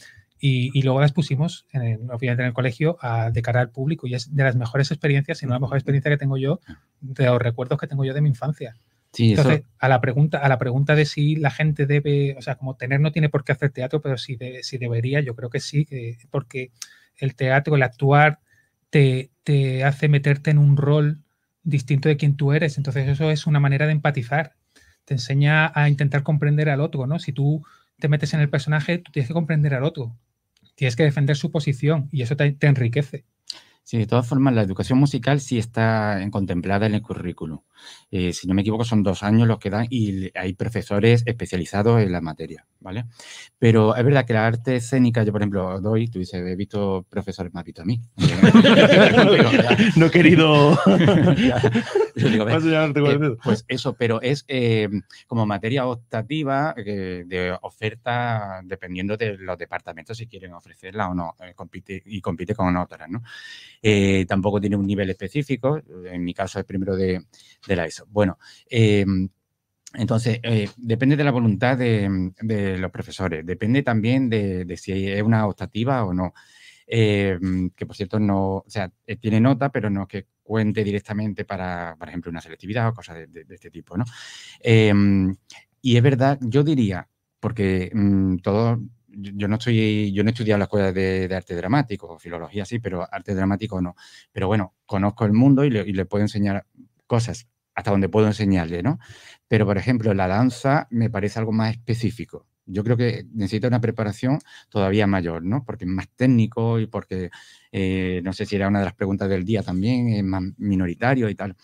Y, 0.40 0.70
y, 0.78 0.82
luego 0.82 1.00
las 1.00 1.12
pusimos, 1.12 1.66
en 1.72 1.82
el, 1.82 2.10
obviamente, 2.10 2.42
en 2.42 2.48
el 2.48 2.52
colegio 2.52 2.98
a, 3.00 3.30
de 3.30 3.40
cara 3.40 3.60
al 3.60 3.70
público. 3.70 4.06
Y 4.06 4.14
es 4.14 4.34
de 4.34 4.42
las 4.42 4.56
mejores 4.56 4.90
experiencias, 4.90 5.38
si 5.38 5.46
no 5.46 5.52
la 5.52 5.60
mejor 5.60 5.78
experiencia 5.78 6.10
que 6.10 6.18
tengo 6.18 6.36
yo, 6.36 6.60
de 7.00 7.26
los 7.26 7.40
recuerdos 7.40 7.78
que 7.78 7.86
tengo 7.86 8.04
yo 8.04 8.12
de 8.12 8.20
mi 8.20 8.28
infancia. 8.28 8.76
Sí, 9.12 9.30
Entonces, 9.30 9.60
eso... 9.60 9.68
a 9.78 9.88
la 9.88 10.00
pregunta, 10.00 10.38
a 10.38 10.48
la 10.48 10.58
pregunta 10.58 10.96
de 10.96 11.06
si 11.06 11.36
la 11.36 11.50
gente 11.50 11.86
debe, 11.86 12.34
o 12.36 12.42
sea, 12.42 12.56
como 12.56 12.76
tener 12.76 13.00
no 13.00 13.12
tiene 13.12 13.28
por 13.28 13.44
qué 13.44 13.52
hacer 13.52 13.70
teatro, 13.70 14.00
pero 14.02 14.18
si, 14.18 14.36
de, 14.36 14.62
si 14.64 14.76
debería, 14.76 15.20
yo 15.20 15.36
creo 15.36 15.50
que 15.50 15.60
sí, 15.60 15.84
que, 15.86 16.18
porque 16.30 16.72
el 17.16 17.36
teatro, 17.36 17.76
el 17.76 17.82
actuar, 17.84 18.40
te, 18.90 19.30
te 19.44 19.84
hace 19.84 20.08
meterte 20.08 20.50
en 20.50 20.58
un 20.58 20.76
rol 20.76 21.22
distinto 21.62 22.08
de 22.08 22.16
quien 22.16 22.36
tú 22.36 22.52
eres. 22.52 22.76
Entonces, 22.76 23.08
eso 23.08 23.30
es 23.30 23.46
una 23.46 23.60
manera 23.60 23.86
de 23.86 23.92
empatizar. 23.92 24.54
Te 25.04 25.14
enseña 25.14 25.72
a 25.74 25.88
intentar 25.88 26.22
comprender 26.22 26.68
al 26.68 26.80
otro, 26.80 27.06
¿no? 27.06 27.18
Si 27.18 27.32
tú 27.32 27.64
te 27.98 28.08
metes 28.08 28.34
en 28.34 28.40
el 28.40 28.50
personaje, 28.50 28.98
tú 28.98 29.12
tienes 29.12 29.28
que 29.28 29.34
comprender 29.34 29.74
al 29.74 29.84
otro. 29.84 30.16
Tienes 30.74 30.96
que 30.96 31.02
defender 31.04 31.36
su 31.36 31.50
posición 31.50 32.08
y 32.12 32.22
eso 32.22 32.36
te, 32.36 32.52
te 32.52 32.66
enriquece. 32.66 33.24
Sí, 33.86 33.98
de 33.98 34.06
todas 34.06 34.26
formas, 34.26 34.54
la 34.54 34.62
educación 34.62 34.98
musical 34.98 35.42
sí 35.42 35.58
está 35.58 36.22
en- 36.22 36.30
contemplada 36.30 36.86
en 36.86 36.94
el 36.94 37.02
currículum. 37.02 37.58
Eh, 38.10 38.32
si 38.32 38.46
no 38.48 38.54
me 38.54 38.62
equivoco, 38.62 38.82
son 38.82 39.02
dos 39.02 39.22
años 39.22 39.46
los 39.46 39.58
que 39.58 39.68
dan 39.68 39.86
y 39.90 40.30
hay 40.38 40.54
profesores 40.54 41.22
especializados 41.26 42.00
en 42.00 42.10
la 42.10 42.22
materia, 42.22 42.66
¿vale? 42.80 43.04
Pero 43.58 43.94
es 43.94 44.02
verdad 44.02 44.24
que 44.24 44.32
la 44.32 44.46
arte 44.46 44.76
escénica, 44.76 45.22
yo 45.22 45.32
por 45.32 45.42
ejemplo 45.42 45.78
doy, 45.82 46.08
tú 46.08 46.18
dices, 46.18 46.40
he 46.46 46.56
visto 46.56 47.04
profesores, 47.10 47.52
me 47.52 47.60
has 47.60 47.66
visto 47.66 47.82
a 47.82 47.84
mí. 47.84 48.00
No 49.96 50.06
he 50.06 50.10
querido. 50.10 50.78
Yo 52.16 52.28
digo, 52.28 52.48
eh, 52.48 53.36
pues 53.42 53.64
eso, 53.66 53.94
pero 53.94 54.20
es 54.22 54.44
eh, 54.46 54.88
como 55.26 55.46
materia 55.46 55.86
optativa 55.86 56.74
eh, 56.76 57.24
de 57.26 57.56
oferta 57.62 58.60
dependiendo 58.64 59.16
de 59.16 59.36
los 59.36 59.58
departamentos 59.58 60.16
si 60.16 60.26
quieren 60.26 60.52
ofrecerla 60.52 61.08
o 61.08 61.14
no, 61.14 61.34
eh, 61.40 61.54
compite, 61.54 62.02
y 62.06 62.20
compite 62.20 62.54
con 62.54 62.76
otras, 62.76 63.08
¿no? 63.08 63.22
Tampoco 64.26 64.60
tiene 64.60 64.76
un 64.76 64.86
nivel 64.86 65.10
específico, 65.10 65.80
en 66.06 66.24
mi 66.24 66.32
caso 66.34 66.58
es 66.58 66.64
primero 66.64 66.96
de, 66.96 67.24
de 67.66 67.76
la 67.76 67.86
ESO. 67.86 68.06
Bueno, 68.08 68.38
eh, 68.70 69.04
entonces, 69.94 70.40
eh, 70.42 70.68
depende 70.76 71.16
de 71.16 71.24
la 71.24 71.30
voluntad 71.30 71.78
de, 71.78 72.32
de 72.40 72.78
los 72.78 72.90
profesores, 72.90 73.46
depende 73.46 73.82
también 73.82 74.28
de, 74.28 74.64
de 74.64 74.76
si 74.76 75.08
es 75.08 75.22
una 75.22 75.46
optativa 75.46 76.04
o 76.04 76.12
no. 76.12 76.34
Eh, 76.86 77.38
que 77.74 77.86
por 77.86 77.96
cierto 77.96 78.18
no, 78.20 78.56
o 78.56 78.64
sea, 78.66 78.90
tiene 79.20 79.40
nota, 79.40 79.70
pero 79.70 79.88
no 79.88 80.06
que 80.06 80.26
cuente 80.44 80.84
directamente 80.84 81.44
para, 81.44 81.96
por 81.98 82.08
ejemplo, 82.08 82.30
una 82.30 82.40
selectividad 82.40 82.88
o 82.88 82.94
cosas 82.94 83.26
de, 83.28 83.44
este 83.48 83.70
tipo, 83.70 83.96
¿no? 83.96 84.04
Eh, 84.60 84.92
y 85.82 85.96
es 85.96 86.02
verdad, 86.02 86.38
yo 86.40 86.62
diría, 86.62 87.08
porque 87.40 87.90
mm, 87.92 88.36
todo, 88.36 88.80
yo 89.08 89.48
no 89.48 89.56
estoy, 89.56 90.12
yo 90.12 90.22
no 90.22 90.30
he 90.30 90.32
estudiado 90.32 90.58
la 90.58 90.64
escuela 90.64 90.92
de, 90.92 91.28
arte 91.34 91.54
dramático, 91.54 92.18
filología 92.18 92.64
sí, 92.64 92.78
pero 92.78 93.06
arte 93.12 93.34
dramático 93.34 93.82
no. 93.82 93.94
Pero 94.32 94.46
bueno, 94.46 94.74
conozco 94.86 95.26
el 95.26 95.32
mundo 95.32 95.64
y 95.64 95.70
le, 95.70 95.80
y 95.86 95.92
le 95.92 96.06
puedo 96.06 96.22
enseñar 96.22 96.66
cosas 97.06 97.48
hasta 97.74 97.90
donde 97.90 98.08
puedo 98.08 98.26
enseñarle, 98.26 98.82
¿no? 98.82 98.98
Pero, 99.48 99.66
por 99.66 99.78
ejemplo, 99.78 100.14
la 100.14 100.28
danza 100.28 100.86
me 100.90 101.10
parece 101.10 101.38
algo 101.38 101.52
más 101.52 101.72
específico. 101.72 102.46
Yo 102.66 102.82
creo 102.82 102.96
que 102.96 103.26
necesita 103.34 103.68
una 103.68 103.80
preparación 103.80 104.38
todavía 104.70 105.06
mayor, 105.06 105.44
¿no? 105.44 105.64
Porque 105.64 105.84
es 105.84 105.90
más 105.90 106.08
técnico 106.16 106.80
y 106.80 106.86
porque, 106.86 107.30
eh, 107.74 108.20
no 108.24 108.32
sé 108.32 108.46
si 108.46 108.56
era 108.56 108.68
una 108.68 108.78
de 108.80 108.86
las 108.86 108.94
preguntas 108.94 109.28
del 109.28 109.44
día 109.44 109.62
también, 109.64 110.08
es 110.10 110.24
más 110.24 110.42
minoritario 110.58 111.28
y 111.28 111.34
tal. 111.34 111.56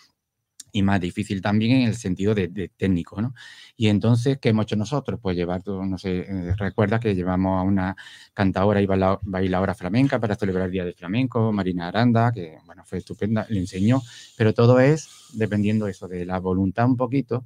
Y 0.73 0.83
más 0.83 1.01
difícil 1.01 1.43
también 1.43 1.73
en 1.83 1.89
el 1.89 1.97
sentido 1.97 2.33
de, 2.35 2.47
de 2.49 2.69
técnico, 2.69 3.21
¿no? 3.21 3.35
Y 3.77 3.89
entonces, 3.89 4.39
¿qué 4.41 4.51
hemos 4.51 4.65
hecho 4.65 4.77
nosotros? 4.77 5.19
Pues 5.21 5.37
llevar, 5.37 5.63
no 5.67 5.99
sé, 5.99 6.21
eh, 6.21 6.55
recuerda 6.57 7.01
que 7.01 7.15
llevamos 7.17 7.59
a 7.61 7.63
una 7.65 7.97
cantadora 8.35 8.81
y 8.81 8.87
baila- 8.87 9.19
bailadora 9.23 9.75
flamenca 9.75 10.21
para 10.21 10.37
celebrar 10.37 10.67
el 10.67 10.73
Día 10.73 10.85
del 10.85 10.95
Flamenco, 10.95 11.53
Marina 11.53 11.89
Aranda, 11.89 12.31
que, 12.33 12.59
bueno, 12.67 12.85
fue 12.85 12.99
estupenda, 12.99 13.47
le 13.49 13.59
enseñó, 13.61 14.01
pero 14.37 14.55
todo 14.55 14.79
es 14.79 15.09
dependiendo 15.35 15.89
eso, 15.89 16.07
de 16.07 16.25
la 16.25 16.39
voluntad 16.39 16.87
un 16.87 16.97
poquito. 16.97 17.45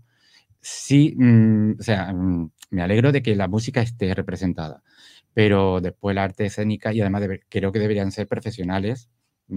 Sí, 0.61 1.15
mm, 1.17 1.73
o 1.81 1.83
sea, 1.83 2.13
mm, 2.13 2.51
me 2.71 2.83
alegro 2.83 3.13
de 3.13 3.23
que 3.23 3.37
la 3.37 3.49
música 3.49 3.83
esté 3.83 4.15
representada, 4.15 4.83
pero 5.35 5.81
después 5.81 6.15
la 6.15 6.25
arte 6.25 6.47
escénica 6.47 6.93
y 6.93 7.01
además 7.01 7.23
debe- 7.23 7.43
creo 7.49 7.73
que 7.73 7.79
deberían 7.81 8.13
ser 8.13 8.27
profesionales 8.29 9.11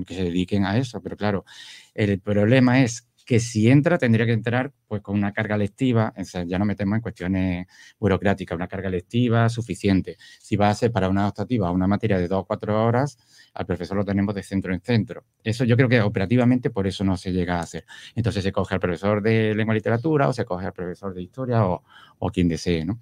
que 0.06 0.16
se 0.16 0.24
dediquen 0.24 0.66
a 0.66 0.78
eso, 0.78 1.02
pero 1.02 1.16
claro, 1.16 1.46
el 1.94 2.20
problema 2.20 2.82
es 2.84 3.08
que 3.26 3.40
si 3.42 3.70
entra, 3.70 3.98
tendría 3.98 4.26
que 4.26 4.32
entrar 4.32 4.72
pues 4.88 5.02
con 5.02 5.16
una 5.18 5.34
carga 5.34 5.58
lectiva, 5.58 6.14
o 6.18 6.24
sea, 6.24 6.46
ya 6.46 6.58
no 6.58 6.64
metemos 6.66 6.96
en 6.96 7.02
cuestiones 7.02 7.68
burocráticas, 8.00 8.56
una 8.56 8.70
carga 8.70 8.90
lectiva 8.90 9.50
suficiente. 9.50 10.16
Si 10.40 10.56
va 10.56 10.70
a 10.70 10.74
ser 10.76 10.94
para 10.94 11.10
una 11.10 11.28
optativa 11.28 11.70
una 11.72 11.88
materia 11.88 12.18
de 12.20 12.30
dos 12.30 12.40
o 12.44 12.46
cuatro 12.46 12.86
horas, 12.86 13.18
al 13.54 13.66
profesor 13.66 13.98
lo 13.98 14.06
tenemos 14.06 14.34
de 14.34 14.44
centro 14.44 14.74
en 14.74 14.80
centro. 14.82 15.26
Eso 15.44 15.66
yo 15.66 15.76
creo 15.76 15.90
que 15.90 16.02
operativamente 16.02 16.70
por 16.70 16.88
eso 16.88 17.04
no 17.04 17.18
se 17.18 17.34
llega 17.34 17.58
a 17.58 17.62
hacer. 17.64 17.86
Entonces 18.16 18.44
se 18.44 18.54
coge 18.54 18.76
al 18.76 18.80
profesor 18.80 19.22
de 19.22 19.54
lengua 19.56 19.74
y 19.76 19.80
literatura 19.80 20.30
o 20.30 20.34
se 20.34 20.46
coge 20.46 20.66
al 20.68 20.74
profesor 20.74 21.14
de 21.14 21.22
historia 21.24 21.66
o, 21.66 21.84
o 22.20 22.30
quien 22.30 22.48
desee, 22.48 22.86
¿no? 22.86 23.00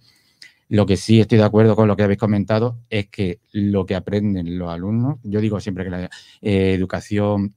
Lo 0.67 0.86
que 0.86 0.97
sí 0.97 1.19
estoy 1.19 1.38
de 1.38 1.43
acuerdo 1.43 1.75
con 1.75 1.88
lo 1.88 1.95
que 1.95 2.04
habéis 2.04 2.19
comentado 2.19 2.80
es 2.89 3.08
que 3.10 3.39
lo 3.51 3.86
que 3.86 3.95
aprenden 3.95 4.58
los 4.58 4.69
alumnos, 4.71 5.19
yo 5.23 5.39
digo 5.39 5.60
siempre 5.60 5.84
que 5.84 5.89
la 5.91 6.04
eh, 6.41 6.73
educación 6.73 7.54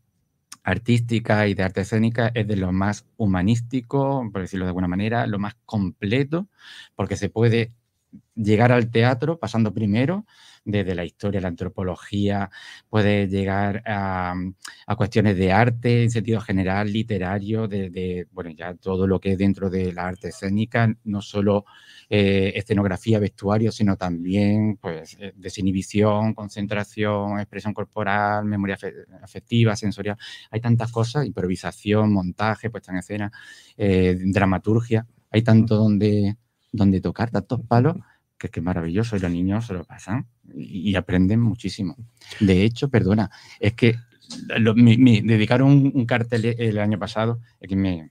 artística 0.62 1.46
y 1.48 1.54
de 1.54 1.62
arte 1.62 1.80
escénica 1.80 2.30
es 2.34 2.46
de 2.46 2.56
lo 2.56 2.72
más 2.72 3.06
humanístico, 3.16 4.28
por 4.30 4.42
decirlo 4.42 4.66
de 4.66 4.70
alguna 4.70 4.88
manera, 4.88 5.26
lo 5.26 5.38
más 5.38 5.56
completo, 5.64 6.48
porque 6.94 7.16
se 7.16 7.30
puede 7.30 7.72
llegar 8.34 8.72
al 8.72 8.90
teatro 8.90 9.38
pasando 9.38 9.72
primero 9.74 10.26
desde 10.64 10.94
la 10.94 11.04
historia, 11.04 11.40
la 11.40 11.48
antropología, 11.48 12.50
puede 12.90 13.26
llegar 13.28 13.82
a, 13.86 14.34
a 14.86 14.96
cuestiones 14.96 15.36
de 15.36 15.52
arte 15.52 16.02
en 16.04 16.10
sentido 16.10 16.40
general, 16.40 16.92
literario, 16.92 17.66
de, 17.68 17.90
de, 17.90 18.26
bueno, 18.32 18.50
ya 18.50 18.74
todo 18.74 19.06
lo 19.06 19.18
que 19.20 19.32
es 19.32 19.38
dentro 19.38 19.70
de 19.70 19.92
la 19.92 20.06
arte 20.08 20.28
escénica, 20.28 20.94
no 21.04 21.22
solo 21.22 21.64
eh, 22.10 22.52
escenografía, 22.54 23.18
vestuario, 23.18 23.72
sino 23.72 23.96
también 23.96 24.76
pues, 24.76 25.16
eh, 25.20 25.32
desinhibición, 25.36 26.34
concentración, 26.34 27.38
expresión 27.40 27.72
corporal, 27.74 28.44
memoria 28.44 28.76
afe- 28.76 29.06
afectiva, 29.22 29.74
sensorial. 29.76 30.16
Hay 30.50 30.60
tantas 30.60 30.90
cosas, 30.92 31.26
improvisación, 31.26 32.12
montaje, 32.12 32.70
puesta 32.70 32.92
en 32.92 32.98
escena, 32.98 33.32
eh, 33.76 34.16
dramaturgia. 34.20 35.06
Hay 35.30 35.42
tanto 35.42 35.76
donde, 35.76 36.36
donde 36.78 37.00
tocar, 37.00 37.30
tantos 37.30 37.60
palos, 37.66 37.96
que 38.38 38.46
es 38.46 38.50
que 38.52 38.60
es 38.60 38.64
maravilloso 38.64 39.16
y 39.16 39.20
los 39.20 39.30
niños 39.30 39.66
se 39.66 39.74
lo 39.74 39.84
pasan 39.84 40.26
y, 40.54 40.90
y 40.90 40.96
aprenden 40.96 41.40
muchísimo. 41.40 41.96
De 42.40 42.62
hecho, 42.64 42.88
perdona, 42.88 43.30
es 43.60 43.74
que 43.74 43.96
lo- 44.58 44.74
me, 44.74 44.96
me 44.98 45.22
dedicaron 45.22 45.68
un, 45.68 45.92
un 45.94 46.06
cartel 46.06 46.44
el 46.58 46.78
año 46.78 46.98
pasado, 46.98 47.40
es 47.60 47.68
que 47.68 47.76
me 47.76 48.10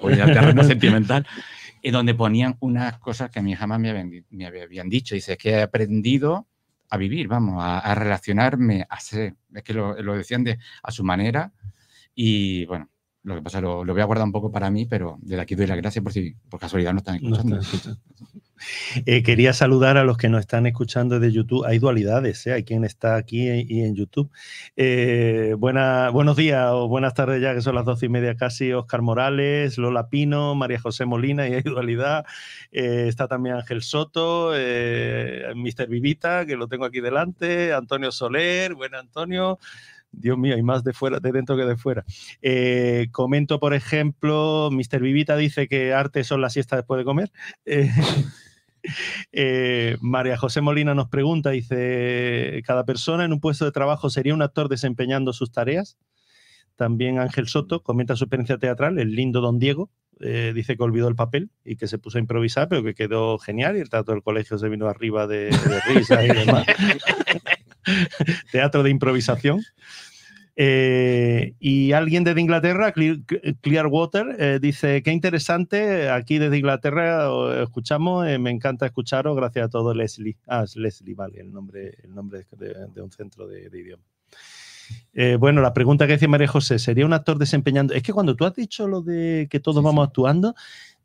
voy 0.00 0.12
al 0.20 0.32
terreno 0.32 0.62
sentimental, 0.64 1.26
y 1.82 1.90
donde 1.90 2.14
ponían 2.14 2.56
unas 2.60 2.98
cosas 2.98 3.30
que 3.30 3.38
a 3.38 3.42
mí 3.42 3.54
jamás 3.54 3.80
me 3.80 3.90
habían, 3.90 4.24
me 4.30 4.46
habían 4.46 4.88
dicho. 4.88 5.14
Dice, 5.14 5.32
es 5.32 5.38
que 5.38 5.50
he 5.50 5.62
aprendido 5.62 6.46
a 6.90 6.96
vivir, 6.96 7.26
vamos, 7.26 7.62
a, 7.62 7.78
a 7.78 7.94
relacionarme, 7.94 8.86
a 8.88 9.00
ser. 9.00 9.34
Es 9.54 9.62
que 9.62 9.72
lo, 9.74 10.00
lo 10.02 10.14
decían 10.16 10.44
de, 10.44 10.58
a 10.82 10.92
su 10.92 11.02
manera 11.04 11.52
y 12.14 12.66
bueno, 12.66 12.88
lo 13.24 13.36
que 13.36 13.42
pasa 13.42 13.60
lo, 13.60 13.84
lo 13.84 13.92
voy 13.92 14.02
a 14.02 14.06
guardar 14.06 14.26
un 14.26 14.32
poco 14.32 14.50
para 14.50 14.70
mí, 14.70 14.86
pero 14.86 15.18
desde 15.22 15.40
aquí 15.42 15.54
doy 15.54 15.66
las 15.66 15.76
gracias 15.76 16.02
por 16.02 16.12
si 16.12 16.34
por 16.48 16.58
casualidad 16.60 16.92
no 16.92 16.98
están 16.98 17.18
No 17.22 17.36
escuchando. 17.36 17.60
están 17.60 17.74
escuchando. 17.74 18.00
Eh, 19.06 19.24
quería 19.24 19.52
saludar 19.52 19.96
a 19.96 20.04
los 20.04 20.16
que 20.16 20.28
nos 20.28 20.38
están 20.40 20.66
escuchando 20.66 21.18
de 21.18 21.32
YouTube. 21.32 21.64
Hay 21.66 21.80
dualidades, 21.80 22.46
¿eh? 22.46 22.52
hay 22.52 22.62
quien 22.62 22.84
está 22.84 23.16
aquí 23.16 23.48
y 23.50 23.80
en 23.82 23.96
YouTube. 23.96 24.30
Eh, 24.76 25.56
buena- 25.58 26.10
buenos 26.10 26.36
días 26.36 26.68
o 26.70 26.86
buenas 26.86 27.12
tardes 27.14 27.42
ya, 27.42 27.54
que 27.54 27.60
son 27.60 27.74
las 27.74 27.84
doce 27.84 28.06
y 28.06 28.08
media 28.08 28.36
casi. 28.36 28.72
Oscar 28.72 29.02
Morales, 29.02 29.78
Lola 29.78 30.08
Pino, 30.08 30.54
María 30.54 30.78
José 30.80 31.06
Molina 31.06 31.48
y 31.48 31.54
hay 31.54 31.62
dualidad. 31.62 32.24
Eh, 32.70 33.06
está 33.08 33.26
también 33.26 33.56
Ángel 33.56 33.82
Soto, 33.82 34.52
Mr. 34.52 35.88
Vivita, 35.88 36.46
que 36.46 36.56
lo 36.56 36.68
tengo 36.68 36.84
aquí 36.84 37.00
delante, 37.00 37.72
Antonio 37.72 38.12
Soler, 38.12 38.74
buen 38.74 38.94
Antonio. 38.94 39.58
Dios 40.12 40.38
mío, 40.38 40.54
hay 40.54 40.62
más 40.62 40.84
de 40.84 40.92
fuera, 40.92 41.18
de 41.20 41.32
dentro 41.32 41.56
que 41.56 41.64
de 41.64 41.76
fuera. 41.76 42.04
Eh, 42.42 43.08
comento, 43.10 43.58
por 43.58 43.74
ejemplo, 43.74 44.70
Mr. 44.70 45.00
Vivita 45.00 45.36
dice 45.36 45.66
que 45.68 45.92
arte 45.92 46.22
son 46.22 46.40
las 46.40 46.52
siestas 46.52 46.78
después 46.78 46.98
de 46.98 47.04
comer. 47.04 47.32
Eh, 47.64 47.90
eh, 49.32 49.96
María 50.00 50.36
José 50.36 50.60
Molina 50.60 50.94
nos 50.94 51.08
pregunta, 51.08 51.50
dice, 51.50 52.62
¿cada 52.64 52.84
persona 52.84 53.24
en 53.24 53.32
un 53.32 53.40
puesto 53.40 53.64
de 53.64 53.72
trabajo 53.72 54.10
sería 54.10 54.34
un 54.34 54.42
actor 54.42 54.68
desempeñando 54.68 55.32
sus 55.32 55.50
tareas? 55.50 55.98
También 56.76 57.18
Ángel 57.18 57.48
Soto 57.48 57.82
comenta 57.82 58.16
su 58.16 58.24
experiencia 58.24 58.58
teatral, 58.58 58.98
el 58.98 59.14
lindo 59.14 59.40
Don 59.40 59.58
Diego, 59.58 59.90
dice 60.54 60.76
que 60.76 60.82
olvidó 60.84 61.08
el 61.08 61.16
papel 61.16 61.50
y 61.64 61.74
que 61.74 61.88
se 61.88 61.98
puso 61.98 62.16
a 62.16 62.20
improvisar, 62.20 62.68
pero 62.68 62.84
que 62.84 62.94
quedó 62.94 63.38
genial 63.38 63.76
y 63.76 63.80
el 63.80 63.90
teatro 63.90 64.14
del 64.14 64.22
colegio 64.22 64.56
se 64.56 64.68
vino 64.68 64.86
arriba 64.86 65.26
de, 65.26 65.46
de 65.46 65.80
risa 65.88 66.24
y 66.24 66.28
demás. 66.28 66.64
Teatro 68.52 68.82
de 68.82 68.90
improvisación. 68.90 69.62
Eh, 70.54 71.54
y 71.60 71.92
alguien 71.92 72.24
desde 72.24 72.40
Inglaterra, 72.42 72.92
Clear- 72.92 73.22
Clearwater, 73.62 74.36
eh, 74.38 74.58
dice, 74.60 75.02
qué 75.02 75.10
interesante, 75.10 76.10
aquí 76.10 76.38
desde 76.38 76.58
Inglaterra 76.58 77.30
os 77.30 77.56
escuchamos, 77.56 78.26
eh, 78.28 78.38
me 78.38 78.50
encanta 78.50 78.84
escucharos, 78.84 79.34
gracias 79.34 79.64
a 79.66 79.68
todo 79.70 79.94
Leslie. 79.94 80.36
Ah, 80.46 80.64
es 80.64 80.76
Leslie, 80.76 81.14
vale, 81.14 81.40
el 81.40 81.52
nombre, 81.52 81.94
el 82.04 82.14
nombre 82.14 82.44
de, 82.58 82.74
de 82.94 83.00
un 83.02 83.10
centro 83.10 83.46
de, 83.46 83.70
de 83.70 83.78
idioma. 83.80 84.04
Eh, 85.14 85.36
bueno, 85.36 85.62
la 85.62 85.72
pregunta 85.72 86.06
que 86.06 86.14
decía 86.14 86.28
María 86.28 86.48
José, 86.48 86.78
¿sería 86.78 87.06
un 87.06 87.14
actor 87.14 87.38
desempeñando? 87.38 87.94
Es 87.94 88.02
que 88.02 88.12
cuando 88.12 88.36
tú 88.36 88.44
has 88.44 88.54
dicho 88.54 88.86
lo 88.86 89.00
de 89.00 89.48
que 89.50 89.58
todos 89.58 89.78
Sí, 89.80 89.84
vamos 89.86 90.04
sí. 90.04 90.08
actuando, 90.08 90.54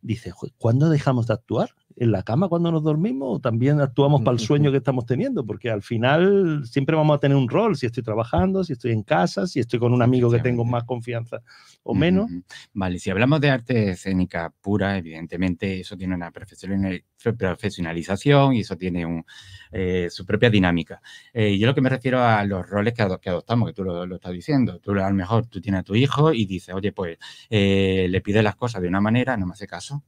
dice, 0.01 0.31
"Jue, 0.31 0.51
¿cuándo 0.57 0.89
dejamos 0.89 1.27
de 1.27 1.33
actuar? 1.35 1.69
En 1.99 2.11
la 2.11 2.21
cama 2.21 2.47
cuando 2.47 2.71
nos 2.71 2.83
dormimos 2.83 3.27
o 3.37 3.39
también 3.39 3.81
actuamos 3.81 4.21
para 4.21 4.33
el 4.33 4.39
sueño 4.39 4.71
que 4.71 4.77
estamos 4.77 5.05
teniendo? 5.07 5.43
Porque 5.45 5.71
al 5.71 5.81
final 5.81 6.61
siempre 6.65 6.95
vamos 6.95 7.15
a 7.15 7.19
tener 7.19 7.35
un 7.35 7.49
rol, 7.49 7.75
si 7.75 7.87
estoy 7.87 8.03
trabajando, 8.03 8.63
si 8.63 8.73
estoy 8.73 8.91
en 8.91 9.01
casa, 9.03 9.47
si 9.47 9.59
estoy 9.59 9.79
con 9.79 9.93
un 9.93 10.01
amigo 10.03 10.29
que 10.29 10.37
tengo 10.43 10.63
más 10.63 10.83
confianza 10.83 11.41
o 11.83 11.93
menos. 11.95 12.29
Vale, 12.73 12.99
si 12.99 13.09
hablamos 13.09 13.41
de 13.41 13.49
arte 13.49 13.89
escénica 13.91 14.53
pura, 14.61 14.97
evidentemente 14.97 15.79
eso 15.79 15.97
tiene 15.97 16.13
una 16.13 16.31
profesionali- 16.31 17.03
profesionalización 17.37 18.53
y 18.53 18.59
eso 18.59 18.75
tiene 18.77 19.05
un, 19.05 19.25
eh, 19.71 20.07
su 20.11 20.25
propia 20.25 20.49
dinámica. 20.49 21.01
Eh, 21.33 21.57
yo 21.57 21.67
lo 21.67 21.73
que 21.75 21.81
me 21.81 21.89
refiero 21.89 22.21
a 22.23 22.43
los 22.45 22.67
roles 22.69 22.93
que, 22.93 23.01
ado- 23.01 23.19
que 23.19 23.29
adoptamos, 23.29 23.69
que 23.69 23.73
tú 23.73 23.83
lo, 23.83 24.05
lo 24.05 24.15
estás 24.15 24.31
diciendo. 24.33 24.79
Tú 24.79 24.91
a 24.91 25.09
lo 25.09 25.15
mejor 25.15 25.47
tú 25.47 25.59
tienes 25.61 25.81
a 25.81 25.83
tu 25.83 25.95
hijo 25.95 26.31
y 26.33 26.45
dices, 26.45 26.75
oye, 26.75 26.91
pues 26.91 27.17
eh, 27.49 28.07
le 28.09 28.21
pides 28.21 28.43
las 28.43 28.55
cosas 28.55 28.81
de 28.81 28.87
una 28.87 29.01
manera, 29.01 29.35
no 29.35 29.47
me 29.47 29.53
hace 29.53 29.65
caso. 29.67 30.03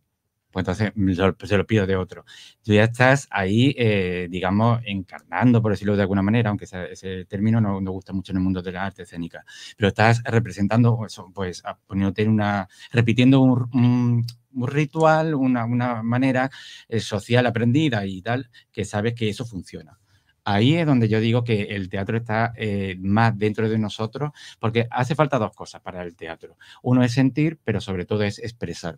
Pues 0.51 0.63
entonces 0.63 0.91
mm, 0.95 1.13
se 1.45 1.57
lo 1.57 1.65
pido 1.67 1.85
de 1.85 1.95
otro. 1.95 2.25
Tú 2.63 2.73
ya 2.73 2.85
estás 2.85 3.27
ahí, 3.31 3.73
eh, 3.77 4.27
digamos, 4.29 4.81
encarnando, 4.85 5.61
por 5.61 5.71
decirlo 5.71 5.95
de 5.95 6.01
alguna 6.01 6.21
manera, 6.21 6.49
aunque 6.49 6.65
ese, 6.65 6.91
ese 6.91 7.25
término 7.25 7.61
no, 7.61 7.79
no 7.81 7.91
gusta 7.91 8.13
mucho 8.13 8.31
en 8.31 8.37
el 8.37 8.43
mundo 8.43 8.61
de 8.61 8.71
la 8.71 8.85
arte 8.85 9.03
escénica, 9.03 9.43
pero 9.77 9.89
estás 9.89 10.21
representando, 10.23 10.97
pues, 11.33 11.63
a- 11.65 11.77
poniéndote 11.87 12.27
una, 12.27 12.67
repitiendo 12.91 13.41
un, 13.41 13.69
un- 13.73 14.25
un 14.51 14.67
ritual, 14.67 15.35
una, 15.35 15.65
una 15.65 16.01
manera 16.03 16.49
eh, 16.87 16.99
social 16.99 17.45
aprendida 17.45 18.05
y 18.05 18.21
tal, 18.21 18.49
que 18.71 18.85
sabes 18.85 19.13
que 19.13 19.29
eso 19.29 19.45
funciona. 19.45 19.99
Ahí 20.45 20.75
es 20.75 20.85
donde 20.87 21.07
yo 21.07 21.19
digo 21.19 21.43
que 21.43 21.63
el 21.63 21.89
teatro 21.89 22.17
está 22.17 22.53
eh, 22.55 22.95
más 22.99 23.37
dentro 23.37 23.69
de 23.69 23.77
nosotros, 23.77 24.31
porque 24.59 24.87
hace 24.89 25.13
falta 25.13 25.37
dos 25.37 25.51
cosas 25.53 25.81
para 25.81 26.01
el 26.03 26.15
teatro. 26.15 26.57
Uno 26.81 27.03
es 27.03 27.13
sentir, 27.13 27.59
pero 27.63 27.79
sobre 27.81 28.05
todo 28.05 28.23
es 28.23 28.39
expresar, 28.39 28.97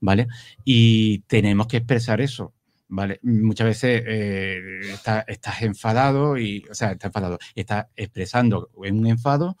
¿vale? 0.00 0.28
Y 0.64 1.20
tenemos 1.20 1.66
que 1.66 1.78
expresar 1.78 2.20
eso, 2.20 2.54
¿vale? 2.88 3.20
Muchas 3.22 3.66
veces 3.68 4.02
eh, 4.06 4.60
está- 4.92 5.24
estás 5.28 5.62
enfadado 5.62 6.38
y, 6.38 6.64
o 6.70 6.74
sea, 6.74 6.92
estás 6.92 7.08
enfadado, 7.10 7.38
estás 7.54 7.86
expresando 7.96 8.70
un 8.74 9.06
enfado. 9.06 9.56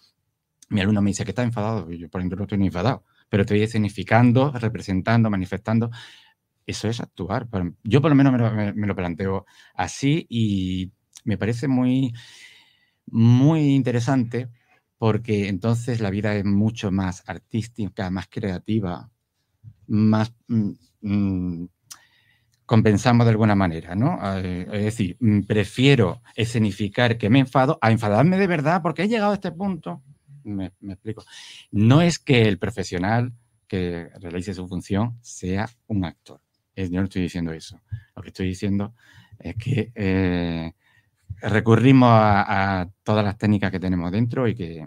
Mi 0.70 0.80
alumno 0.80 1.02
me 1.02 1.10
dice 1.10 1.24
que 1.24 1.30
está 1.32 1.42
enfadado, 1.42 1.90
yo 1.90 2.08
por 2.10 2.20
ejemplo 2.20 2.36
no 2.38 2.44
estoy 2.44 2.62
enfadado, 2.64 3.04
pero 3.30 3.42
estoy 3.42 3.66
significando, 3.68 4.52
representando, 4.52 5.30
manifestando. 5.30 5.90
Eso 6.66 6.88
es 6.88 7.00
actuar. 7.00 7.48
Yo 7.84 8.02
por 8.02 8.10
lo 8.10 8.14
menos 8.16 8.32
me 8.32 8.38
lo, 8.38 8.74
me 8.74 8.86
lo 8.86 8.94
planteo 8.96 9.46
así 9.74 10.26
y 10.28 10.92
me 11.24 11.38
parece 11.38 11.66
muy, 11.68 12.12
muy 13.06 13.74
interesante 13.74 14.50
porque 14.98 15.48
entonces 15.48 16.00
la 16.00 16.10
vida 16.10 16.34
es 16.36 16.44
mucho 16.44 16.90
más 16.90 17.22
artística, 17.26 18.10
más 18.10 18.28
creativa, 18.28 19.10
más 19.88 20.32
mm, 20.46 20.70
mm, 21.02 21.68
compensamos 22.68 23.24
de 23.24 23.30
alguna 23.30 23.54
manera, 23.54 23.94
¿no? 23.94 24.18
Eh, 24.38 24.66
es 24.70 24.84
decir, 24.84 25.16
mm, 25.20 25.40
prefiero 25.42 26.22
escenificar 26.36 27.16
que 27.16 27.30
me 27.30 27.38
enfado 27.40 27.78
a 27.80 27.90
enfadarme 27.90 28.36
de 28.36 28.46
verdad 28.46 28.82
porque 28.82 29.04
he 29.04 29.08
llegado 29.08 29.32
a 29.32 29.34
este 29.34 29.52
punto. 29.52 30.02
Me, 30.44 30.72
explico. 30.82 31.24
No 31.72 32.02
es 32.02 32.18
que 32.18 32.42
el 32.42 32.58
profesional 32.58 33.32
que 33.66 34.10
realice 34.20 34.54
su 34.54 34.68
función 34.68 35.18
sea 35.22 35.68
un 35.86 36.04
actor. 36.04 36.40
Es- 36.74 36.90
yo 36.90 37.00
no 37.00 37.04
estoy 37.04 37.22
diciendo 37.22 37.52
eso. 37.52 37.80
Lo 38.14 38.22
que 38.22 38.28
estoy 38.28 38.48
diciendo 38.48 38.94
es 39.38 39.56
que 39.56 39.92
eh, 39.94 40.72
recurrimos 41.40 42.10
a, 42.12 42.88
todas 43.02 43.24
las 43.24 43.38
técnicas 43.38 43.70
que 43.70 43.80
tenemos 43.80 44.12
dentro 44.12 44.46
y 44.46 44.54
que, 44.54 44.86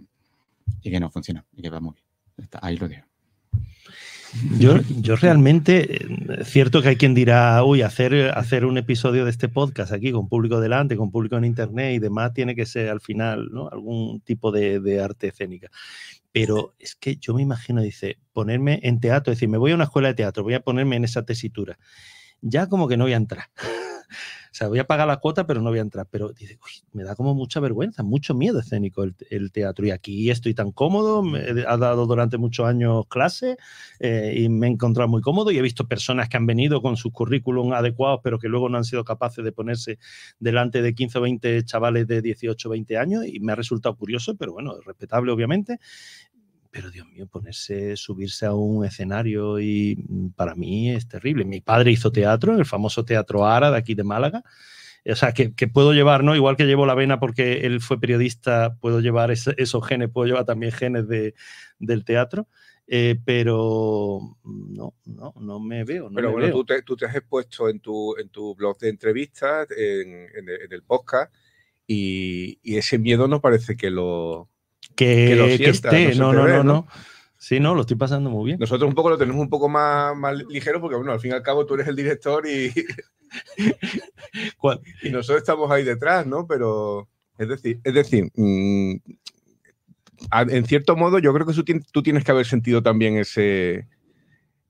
y 0.81 0.91
que 0.91 0.99
no 0.99 1.09
funcionan 1.09 1.45
y 1.51 1.61
que 1.61 1.69
va 1.69 1.79
muy 1.79 1.95
bien. 1.95 2.49
Ahí 2.61 2.77
lo 2.77 2.87
dejo. 2.87 3.10
Yo, 4.57 4.79
yo 5.01 5.15
realmente, 5.15 5.95
eh, 5.95 6.45
cierto 6.45 6.81
que 6.81 6.89
hay 6.89 6.95
quien 6.95 7.13
dirá, 7.13 7.63
uy, 7.63 7.81
hacer, 7.81 8.31
hacer 8.37 8.65
un 8.65 8.77
episodio 8.77 9.25
de 9.25 9.31
este 9.31 9.49
podcast 9.49 9.91
aquí 9.91 10.11
con 10.11 10.29
público 10.29 10.61
delante, 10.61 10.95
con 10.95 11.11
público 11.11 11.37
en 11.37 11.45
internet 11.45 11.95
y 11.95 11.99
demás, 11.99 12.33
tiene 12.33 12.55
que 12.55 12.65
ser 12.65 12.89
al 12.89 13.01
final 13.01 13.49
¿no? 13.51 13.67
algún 13.69 14.21
tipo 14.21 14.51
de, 14.51 14.79
de 14.79 15.01
arte 15.01 15.27
escénica. 15.27 15.69
Pero 16.31 16.75
es 16.79 16.95
que 16.95 17.17
yo 17.17 17.33
me 17.33 17.41
imagino, 17.41 17.81
dice, 17.81 18.19
ponerme 18.31 18.79
en 18.83 19.01
teatro, 19.01 19.33
es 19.33 19.37
decir, 19.37 19.49
me 19.49 19.57
voy 19.57 19.71
a 19.71 19.75
una 19.75 19.83
escuela 19.83 20.07
de 20.07 20.13
teatro, 20.13 20.43
voy 20.43 20.53
a 20.53 20.61
ponerme 20.61 20.95
en 20.95 21.03
esa 21.03 21.23
tesitura. 21.23 21.77
Ya 22.41 22.67
como 22.67 22.87
que 22.87 22.97
no 22.97 23.03
voy 23.03 23.13
a 23.13 23.17
entrar. 23.17 23.45
O 24.51 24.53
sea, 24.53 24.67
voy 24.67 24.79
a 24.79 24.85
pagar 24.85 25.07
la 25.07 25.15
cuota, 25.17 25.47
pero 25.47 25.61
no 25.61 25.69
voy 25.69 25.79
a 25.79 25.81
entrar. 25.81 26.07
Pero 26.11 26.33
dice, 26.33 26.59
"Uy, 26.61 26.83
me 26.91 27.03
da 27.03 27.15
como 27.15 27.33
mucha 27.33 27.61
vergüenza, 27.61 28.03
mucho 28.03 28.35
miedo 28.35 28.59
escénico 28.59 29.03
el, 29.03 29.51
teatro. 29.51 29.85
Y 29.85 29.91
aquí 29.91 30.29
estoy 30.29 30.53
tan 30.53 30.71
cómodo, 30.73 31.23
me 31.23 31.39
ha 31.65 31.77
dado 31.77 32.05
durante 32.05 32.37
muchos 32.37 32.67
años 32.67 33.05
clases 33.07 33.55
eh, 33.99 34.33
y 34.37 34.49
me 34.49 34.67
he 34.67 34.71
encontrado 34.71 35.07
muy 35.09 35.21
cómodo 35.21 35.51
y 35.51 35.57
he 35.57 35.61
visto 35.61 35.87
personas 35.87 36.27
que 36.27 36.35
han 36.35 36.45
venido 36.45 36.81
con 36.81 36.97
sus 36.97 37.13
currículum 37.13 37.71
adecuados, 37.71 38.19
pero 38.23 38.39
que 38.39 38.49
luego 38.49 38.67
no 38.67 38.77
han 38.77 38.83
sido 38.83 39.05
capaces 39.05 39.43
de 39.43 39.53
ponerse 39.53 39.99
delante 40.39 40.81
de 40.81 40.93
15 40.93 41.17
o 41.19 41.21
20 41.21 41.63
chavales 41.63 42.05
de 42.07 42.21
18 42.21 42.67
o 42.67 42.71
20 42.71 42.97
años 42.97 43.25
y 43.25 43.39
me 43.39 43.53
ha 43.53 43.55
resultado 43.55 43.95
curioso, 43.95 44.35
pero 44.35 44.51
bueno, 44.51 44.75
respetable 44.85 45.31
obviamente. 45.31 45.79
Pero 46.71 46.89
Dios 46.89 47.07
mío, 47.09 47.27
ponerse, 47.27 47.97
subirse 47.97 48.45
a 48.45 48.53
un 48.53 48.85
escenario 48.85 49.59
y 49.59 50.03
mm, 50.07 50.29
para 50.29 50.55
mí 50.55 50.89
es 50.91 51.07
terrible. 51.07 51.43
Mi 51.45 51.59
padre 51.61 51.91
hizo 51.91 52.11
teatro 52.11 52.53
en 52.53 52.59
el 52.59 52.65
famoso 52.65 53.03
Teatro 53.03 53.45
Ara 53.45 53.69
de 53.71 53.77
aquí 53.77 53.93
de 53.93 54.03
Málaga. 54.03 54.43
O 55.05 55.15
sea, 55.15 55.33
que, 55.33 55.53
que 55.53 55.67
puedo 55.67 55.93
llevar, 55.93 56.23
¿no? 56.23 56.35
Igual 56.35 56.55
que 56.55 56.65
llevo 56.65 56.85
la 56.85 56.93
vena 56.95 57.19
porque 57.19 57.61
él 57.65 57.81
fue 57.81 57.99
periodista, 57.99 58.77
puedo 58.79 58.99
llevar 59.01 59.31
esos 59.31 59.87
genes, 59.87 60.09
puedo 60.11 60.27
llevar 60.27 60.45
también 60.45 60.71
genes 60.71 61.07
de, 61.07 61.33
del 61.79 62.05
teatro. 62.05 62.47
Eh, 62.87 63.19
pero 63.23 64.37
no, 64.43 64.93
no, 65.05 65.33
no 65.39 65.59
me 65.59 65.83
veo. 65.83 66.09
No 66.09 66.15
Pero 66.15 66.27
me 66.27 66.33
bueno, 66.33 66.47
veo. 66.47 66.55
tú 66.55 66.65
te, 66.65 66.81
tú 66.83 66.95
te 66.97 67.05
has 67.05 67.15
expuesto 67.15 67.69
en 67.69 67.79
tu, 67.79 68.15
en 68.17 68.29
tu 68.29 68.53
blog 68.55 68.77
de 68.79 68.89
entrevistas, 68.89 69.67
en, 69.71 70.27
en 70.35 70.71
el 70.71 70.83
podcast, 70.83 71.33
y, 71.87 72.59
y 72.61 72.77
ese 72.77 72.97
miedo 72.99 73.27
no 73.27 73.41
parece 73.41 73.75
que 73.75 73.89
lo... 73.89 74.49
que, 75.05 75.27
que 75.27 75.35
lo 75.35 75.45
que 75.45 75.57
sientas, 75.57 75.93
esté. 75.93 76.15
no 76.15 76.31
No, 76.31 76.33
no, 76.33 76.39
no, 76.39 76.45
ve, 76.45 76.57
no, 76.57 76.63
¿no? 76.63 76.87
Sí, 77.37 77.59
no, 77.59 77.73
lo 77.73 77.81
estoy 77.81 77.97
pasando 77.97 78.29
muy 78.29 78.45
bien. 78.45 78.59
Nosotros 78.59 78.87
un 78.87 78.93
poco 78.93 79.09
lo 79.09 79.17
tenemos 79.17 79.41
un 79.41 79.49
poco 79.49 79.67
más, 79.67 80.15
más 80.15 80.37
ligero 80.47 80.79
porque, 80.79 80.95
bueno, 80.95 81.11
al 81.11 81.19
fin 81.19 81.31
y 81.31 81.33
al 81.33 81.41
cabo 81.41 81.65
tú 81.65 81.73
eres 81.73 81.87
el 81.87 81.95
director 81.95 82.45
y, 82.47 82.71
¿Cuál? 84.57 84.79
y 85.01 85.09
nosotros 85.09 85.39
estamos 85.39 85.71
ahí 85.71 85.83
detrás, 85.83 86.27
¿no? 86.27 86.45
Pero, 86.45 87.09
es 87.39 87.47
decir, 87.47 87.79
es 87.83 87.93
decir 87.95 88.31
mm, 88.35 88.93
en 90.49 90.65
cierto 90.65 90.95
modo 90.95 91.17
yo 91.17 91.33
creo 91.33 91.47
que 91.47 91.79
tú 91.91 92.03
tienes 92.03 92.23
que 92.23 92.31
haber 92.31 92.45
sentido 92.45 92.83
también 92.83 93.17
ese, 93.17 93.87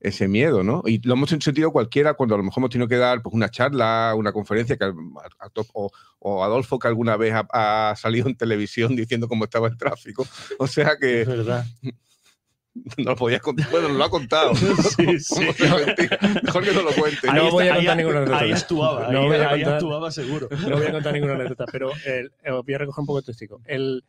ese 0.02 0.28
miedo, 0.28 0.64
¿no? 0.64 0.82
Y 0.86 1.00
lo 1.08 1.14
hemos 1.14 1.30
sentido 1.30 1.72
cualquiera 1.72 2.16
cuando 2.16 2.36
a 2.36 2.38
lo 2.40 2.44
mejor 2.44 2.60
hemos 2.62 2.70
tenido 2.72 2.88
que 2.88 2.98
dar 2.98 3.22
pues, 3.22 3.34
una 3.36 3.50
charla, 3.50 4.14
una 4.18 4.32
conferencia, 4.34 4.76
que, 4.76 4.84
a- 4.84 4.88
a- 4.90 5.52
o, 5.74 5.92
o 6.20 6.44
Adolfo 6.44 6.80
que 6.80 6.88
alguna 6.88 7.16
vez 7.18 7.34
ha, 7.36 7.90
ha 7.92 7.96
salido 7.96 8.28
en 8.28 8.36
televisión 8.36 8.96
diciendo 8.96 9.28
cómo 9.28 9.44
estaba 9.46 9.68
el 9.68 9.78
tráfico. 9.78 10.26
O 10.60 10.66
sea 10.68 10.98
que 11.00 11.22
Es 11.22 11.28
verdad. 11.28 11.66
no 12.98 13.12
lo 13.12 13.16
podías 13.16 13.42
contar. 13.42 13.70
Bueno, 13.70 13.90
nos 13.90 13.98
lo 13.98 14.04
ha 14.06 14.10
contado. 14.10 14.54
Sí, 14.96 15.20
sí. 15.20 15.40
Mejor 16.44 16.64
que 16.64 16.74
no 16.74 16.82
lo 16.84 16.92
cuente. 16.94 17.30
Ahí 17.30 17.36
No 17.36 17.52
voy 17.52 17.68
a 17.68 17.74
ahí- 17.74 17.78
contar 17.80 17.98
ninguna 17.98 18.18
anécdota. 18.20 18.40
Ahí 18.44 18.52
actuaba, 18.54 19.12
No 19.12 19.20
ahí, 19.20 19.28
voy 19.28 19.36
a 19.38 19.50
ahí 19.50 19.62
contar. 19.62 19.74
actuaba 19.76 20.12
seguro. 20.12 20.48
No 20.68 20.78
voy 20.78 20.86
a 20.88 20.92
contar 20.92 21.14
ninguna 21.14 21.34
anécdota, 21.36 21.66
pero 21.72 21.92
el- 22.06 22.32
eh, 22.44 22.52
os 22.52 22.66
voy 22.66 22.74
a 22.74 22.78
recoger 22.78 23.02
un 23.02 23.06
poco 23.06 23.20
el 23.20 23.26
testigo. 23.26 23.62
El, 23.66 24.04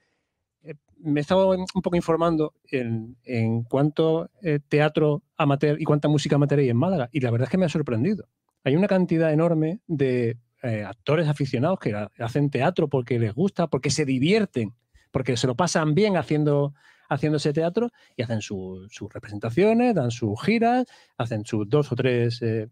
me 0.98 1.20
he 1.20 1.22
estado 1.22 1.50
un 1.50 1.82
poco 1.82 1.96
informando 1.96 2.54
en, 2.70 3.16
en 3.24 3.64
cuánto 3.64 4.30
eh, 4.42 4.60
teatro 4.68 5.22
amateur 5.36 5.80
y 5.80 5.84
cuánta 5.84 6.08
música 6.08 6.36
amateur 6.36 6.60
hay 6.60 6.68
en 6.68 6.76
Málaga, 6.76 7.08
y 7.12 7.20
la 7.20 7.30
verdad 7.30 7.46
es 7.46 7.50
que 7.50 7.58
me 7.58 7.66
ha 7.66 7.68
sorprendido. 7.68 8.28
Hay 8.64 8.76
una 8.76 8.86
cantidad 8.86 9.32
enorme 9.32 9.80
de 9.88 10.36
eh, 10.62 10.84
actores 10.84 11.26
aficionados 11.26 11.80
que 11.80 11.92
ha- 11.94 12.10
hacen 12.18 12.50
teatro 12.50 12.88
porque 12.88 13.18
les 13.18 13.34
gusta, 13.34 13.66
porque 13.66 13.90
se 13.90 14.04
divierten, 14.04 14.72
porque 15.10 15.36
se 15.36 15.48
lo 15.48 15.56
pasan 15.56 15.94
bien 15.94 16.16
haciendo, 16.16 16.72
haciendo 17.08 17.38
ese 17.38 17.52
teatro 17.52 17.90
y 18.16 18.22
hacen 18.22 18.40
su- 18.40 18.86
sus 18.88 19.12
representaciones, 19.12 19.94
dan 19.96 20.12
sus 20.12 20.40
giras, 20.40 20.86
hacen 21.18 21.44
sus 21.44 21.68
dos 21.68 21.90
o 21.90 21.96
tres 21.96 22.40
eh, 22.42 22.68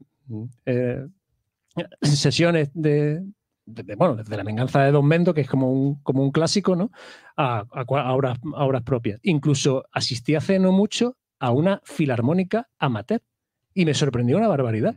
eh, 0.67 1.05
sesiones 2.03 2.71
de, 2.75 3.23
de- 3.75 3.83
de, 3.83 3.95
bueno, 3.97 4.17
desde 4.17 4.37
la 4.37 4.43
venganza 4.43 4.83
de 4.85 4.93
Don 4.93 5.07
Mendo, 5.07 5.33
que 5.35 5.41
es 5.43 5.49
como 5.49 5.73
un, 5.73 6.03
como 6.03 6.23
un 6.23 6.31
clásico, 6.31 6.77
¿no? 6.77 6.91
A, 7.37 7.61
a 7.61 7.85
cua- 7.87 8.05
a 8.05 8.13
obras, 8.13 8.39
a 8.55 8.65
obras 8.65 8.83
propias. 8.83 9.21
Incluso 9.23 9.85
asistí 9.93 10.35
hace 10.35 10.59
no 10.59 10.73
mucho 10.73 11.17
a 11.39 11.51
una 11.53 11.81
filarmónica 11.85 12.69
amateur 12.79 13.23
y 13.75 13.85
me 13.85 13.95
sorprendió 13.95 14.37
una 14.37 14.49
barbaridad. 14.49 14.97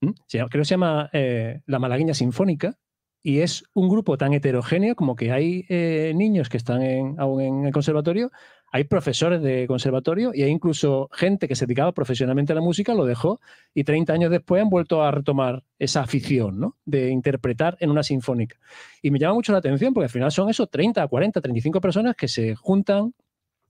¿Mm? 0.00 0.10
Llama- 0.28 0.48
creo 0.50 0.60
que 0.62 0.64
se 0.66 0.70
llama 0.74 1.10
eh, 1.12 1.60
La 1.66 1.78
Malagueña 1.78 2.14
Sinfónica 2.14 2.76
y 3.22 3.40
es 3.40 3.64
un 3.74 3.88
grupo 3.88 4.16
tan 4.18 4.32
heterogéneo 4.34 4.94
como 4.94 5.16
que 5.16 5.32
hay 5.32 5.64
eh, 5.68 6.12
niños 6.14 6.48
que 6.48 6.56
están 6.56 6.82
en- 6.82 7.18
aún 7.20 7.40
en 7.40 7.64
el 7.66 7.72
conservatorio, 7.72 8.30
hay 8.72 8.84
profesores 8.84 9.42
de 9.42 9.66
conservatorio 9.66 10.32
y 10.34 10.42
hay 10.42 10.50
incluso 10.50 11.08
gente 11.12 11.48
que 11.48 11.54
se 11.54 11.66
dedicaba 11.66 11.92
profesionalmente 11.92 12.52
a 12.52 12.56
la 12.56 12.60
música, 12.60 12.94
lo 12.94 13.04
dejó 13.04 13.40
y 13.74 13.84
30 13.84 14.12
años 14.12 14.30
después 14.30 14.62
han 14.62 14.68
vuelto 14.68 15.02
a 15.02 15.10
retomar 15.10 15.62
esa 15.78 16.02
afición 16.02 16.58
¿no? 16.58 16.76
de 16.84 17.10
interpretar 17.10 17.76
en 17.80 17.90
una 17.90 18.02
sinfónica. 18.02 18.58
Y 19.02 19.10
me 19.10 19.18
llama 19.18 19.34
mucho 19.34 19.52
la 19.52 19.58
atención 19.58 19.94
porque 19.94 20.06
al 20.06 20.10
final 20.10 20.32
son 20.32 20.50
esos 20.50 20.68
30, 20.68 21.06
40, 21.06 21.40
35 21.40 21.80
personas 21.80 22.16
que 22.16 22.28
se 22.28 22.54
juntan, 22.54 23.14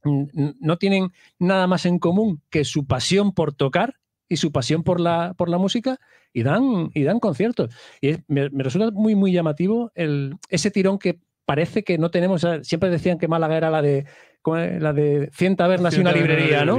no 0.04 0.76
tienen 0.78 1.10
nada 1.38 1.66
más 1.66 1.84
en 1.84 1.98
común 1.98 2.40
que 2.48 2.64
su 2.64 2.86
pasión 2.86 3.32
por 3.32 3.52
tocar 3.52 3.94
y 4.28 4.36
su 4.36 4.52
pasión 4.52 4.82
por 4.82 5.00
la, 5.00 5.34
por 5.34 5.48
la 5.48 5.58
música 5.58 5.98
y 6.32 6.42
dan, 6.42 6.90
y 6.94 7.02
dan 7.02 7.20
conciertos. 7.20 7.74
Y 8.00 8.16
me, 8.28 8.50
me 8.50 8.62
resulta 8.62 8.90
muy, 8.90 9.14
muy 9.14 9.32
llamativo 9.32 9.90
el, 9.94 10.36
ese 10.48 10.70
tirón 10.70 10.98
que 10.98 11.18
parece 11.46 11.82
que 11.84 11.96
no 11.96 12.10
tenemos. 12.10 12.46
Siempre 12.62 12.90
decían 12.90 13.18
que 13.18 13.28
Málaga 13.28 13.56
era 13.56 13.70
la 13.70 13.80
de, 13.80 14.04
la 14.44 14.92
de 14.92 15.30
100 15.32 15.56
tabernas 15.56 15.96
y 15.96 16.00
una 16.00 16.12
librería, 16.12 16.64
¿no? 16.66 16.76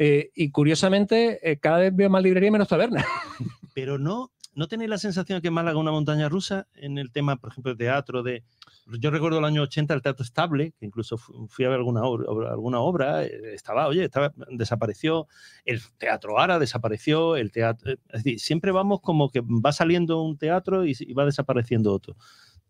Eh, 0.00 0.30
y 0.34 0.50
curiosamente, 0.50 1.38
eh, 1.48 1.58
cada 1.58 1.78
vez 1.78 1.94
veo 1.94 2.10
más 2.10 2.22
librería 2.22 2.48
y 2.48 2.52
menos 2.52 2.68
tabernas. 2.68 3.04
Pero 3.74 3.98
no, 3.98 4.32
¿no 4.54 4.66
tenéis 4.68 4.90
la 4.90 4.98
sensación 4.98 5.38
de 5.38 5.42
que 5.42 5.50
Málaga 5.50 5.76
es 5.76 5.80
una 5.80 5.92
montaña 5.92 6.28
rusa 6.28 6.66
en 6.74 6.98
el 6.98 7.12
tema, 7.12 7.36
por 7.36 7.50
ejemplo, 7.52 7.72
de 7.74 7.84
teatro? 7.84 8.22
De... 8.22 8.42
Yo 9.00 9.10
recuerdo 9.10 9.38
el 9.38 9.44
año 9.44 9.62
80 9.62 9.92
el 9.94 10.02
Teatro 10.02 10.24
Estable, 10.24 10.72
que 10.78 10.86
incluso 10.86 11.18
fu- 11.18 11.46
fui 11.48 11.64
a 11.64 11.68
ver 11.68 11.78
alguna 11.78 12.02
obra, 12.04 12.50
alguna 12.50 12.80
obra 12.80 13.24
eh, 13.24 13.54
estaba, 13.54 13.86
oye, 13.86 14.04
estaba, 14.04 14.32
desapareció, 14.50 15.26
el 15.64 15.80
Teatro 15.98 16.38
Ara 16.38 16.58
desapareció, 16.58 17.36
el 17.36 17.50
teatro... 17.52 17.92
Es 17.92 18.22
decir, 18.24 18.40
siempre 18.40 18.72
vamos 18.72 19.00
como 19.02 19.30
que 19.30 19.40
va 19.42 19.72
saliendo 19.72 20.22
un 20.22 20.38
teatro 20.38 20.86
y, 20.86 20.96
y 20.98 21.12
va 21.12 21.24
desapareciendo 21.26 21.92
otro. 21.92 22.16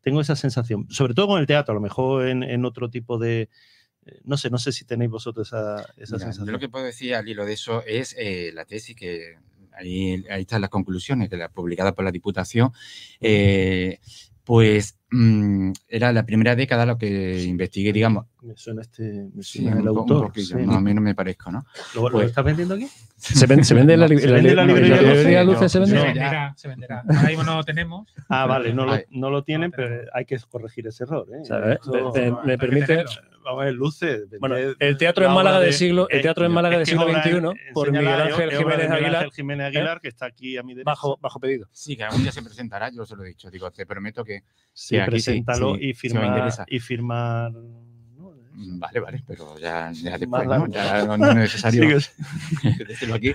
Tengo 0.00 0.20
esa 0.20 0.36
sensación, 0.36 0.86
sobre 0.90 1.14
todo 1.14 1.26
con 1.28 1.40
el 1.40 1.46
teatro, 1.46 1.72
a 1.72 1.74
lo 1.74 1.80
mejor 1.80 2.26
en, 2.28 2.42
en 2.42 2.64
otro 2.64 2.88
tipo 2.90 3.18
de... 3.18 3.48
eh, 4.06 4.20
No 4.24 4.36
sé, 4.36 4.50
no 4.50 4.58
sé 4.58 4.72
si 4.72 4.84
tenéis 4.84 5.10
vosotros 5.10 5.48
esa, 5.48 5.80
esa 5.96 6.16
Mira, 6.16 6.18
sensación. 6.18 6.46
yo 6.46 6.52
lo 6.52 6.58
que 6.58 6.68
puedo 6.68 6.84
decir 6.84 7.14
al 7.14 7.28
hilo 7.28 7.44
de 7.44 7.52
eso 7.54 7.82
es 7.86 8.14
eh, 8.18 8.50
la 8.54 8.64
tesis 8.64 8.94
que 8.96 9.36
ahí, 9.72 10.24
ahí 10.30 10.42
están 10.42 10.60
las 10.60 10.70
conclusiones 10.70 11.28
que 11.28 11.36
la 11.36 11.48
publicada 11.50 11.94
por 11.94 12.04
la 12.04 12.10
Diputación. 12.12 12.72
eh, 13.20 13.98
pues 14.44 14.97
mm, 15.10 15.72
era 15.88 16.12
la 16.12 16.24
primera 16.24 16.54
década 16.56 16.84
lo 16.86 16.98
que 16.98 17.42
investigué, 17.44 17.92
digamos. 17.92 18.26
Me 18.42 18.56
suena 18.56 18.82
este 18.82 19.28
me 19.34 19.42
Sí, 19.42 19.58
suena 19.62 19.72
un, 19.76 19.82
el 19.82 19.88
un 19.88 19.98
autor. 19.98 20.26
poquillo, 20.28 20.46
sí, 20.58 20.64
más 20.64 20.76
o 20.76 20.78
¿no? 20.78 20.80
menos 20.80 21.02
me 21.02 21.14
parezco, 21.14 21.50
¿no? 21.50 21.64
¿Lo, 21.94 22.02
lo 22.04 22.10
Pues- 22.10 22.28
estás 22.28 22.44
vendiendo 22.44 22.74
aquí? 22.74 22.86
Se, 23.16 23.46
ven- 23.46 23.64
se 23.64 23.74
vende 23.74 23.94
en 23.94 24.00
la, 24.00 24.06
li- 24.08 24.18
¿Se 24.18 24.26
la 24.28 24.34
vende 24.34 24.50
en 24.50 24.56
la 24.56 24.62
li- 24.64 24.68
librería 24.74 24.96
en 25.00 25.04
la 25.06 25.12
librería 25.14 25.44
Luce? 25.44 25.68
Se 25.68 25.78
vende. 25.80 25.98
Se 25.98 26.04
venderá, 26.06 26.54
se 26.56 26.68
venderá. 26.68 27.04
Ahora 27.08 27.28
mismo 27.28 27.42
no 27.42 27.56
lo 27.56 27.64
tenemos. 27.64 28.08
Ah, 28.28 28.46
vale, 28.46 28.72
no 28.72 28.86
lo, 28.86 28.96
no 29.10 29.30
lo 29.30 29.42
tienen, 29.42 29.70
lo 29.70 29.76
pero 29.76 30.04
hay 30.14 30.24
que 30.24 30.38
corregir 30.48 30.86
ese 30.86 31.04
error. 31.04 31.26
¿eh? 31.34 31.44
¿sabes? 31.44 31.78
Esto- 31.82 32.12
Te- 32.12 32.20
te- 32.20 32.26
Hay 32.26 32.32
me 32.44 32.58
permite. 32.58 32.96
vamos 33.44 33.62
a 33.62 33.64
ver, 33.64 33.74
luce. 33.74 34.20
Bueno, 34.38 34.56
el 34.56 34.96
teatro 34.98 35.24
en 35.24 35.30
la 35.30 35.34
Málaga 35.34 35.58
del 35.58 35.70
de- 35.70 35.76
siglo, 35.76 36.08
el 36.10 36.18
eh, 36.18 36.22
teatro 36.22 36.44
en 36.46 36.52
Málaga 36.52 36.76
del 36.78 36.86
siglo 36.86 37.08
XXI 37.08 37.40
por 37.72 37.90
Miguel 37.90 38.06
Ángel 38.08 38.50
Jiménez 38.52 38.78
Miguel 38.88 38.92
Aguilar, 38.92 39.16
Ángel 39.16 39.32
Jiménez 39.32 39.66
Aguilar, 39.66 40.00
que 40.00 40.08
está 40.08 40.26
aquí 40.26 40.56
a 40.56 40.62
mi 40.62 40.74
derecha. 40.74 40.90
bajo, 40.90 41.18
bajo 41.20 41.40
pedido. 41.40 41.66
Sí, 41.72 41.96
que 41.96 42.04
algún 42.04 42.22
día 42.22 42.30
se 42.30 42.42
presentará, 42.42 42.90
yo 42.90 43.04
se 43.04 43.16
lo 43.16 43.24
he 43.24 43.28
dicho. 43.28 43.50
Digo, 43.50 43.68
te 43.72 43.84
prometo 43.84 44.22
que. 44.24 44.42
Sí, 44.72 44.96
aquí 45.02 45.10
preséntalo 45.10 45.74
sí, 45.74 45.80
y 45.84 45.94
sí 45.94 46.08
firmar. 46.08 46.66
y 46.68 46.80
firmar 46.80 47.52
¿no? 47.52 48.30
mm, 48.54 48.78
Vale, 48.78 49.00
vale, 49.00 49.24
pero 49.26 49.58
ya, 49.58 49.90
ya 49.92 50.18
después. 50.18 50.46
¿no? 50.46 50.66
Ya 50.68 51.04
no, 51.06 51.16
no 51.16 51.30
es 51.30 51.36
necesario. 51.36 51.98
Decirlo 52.88 53.14
aquí, 53.14 53.32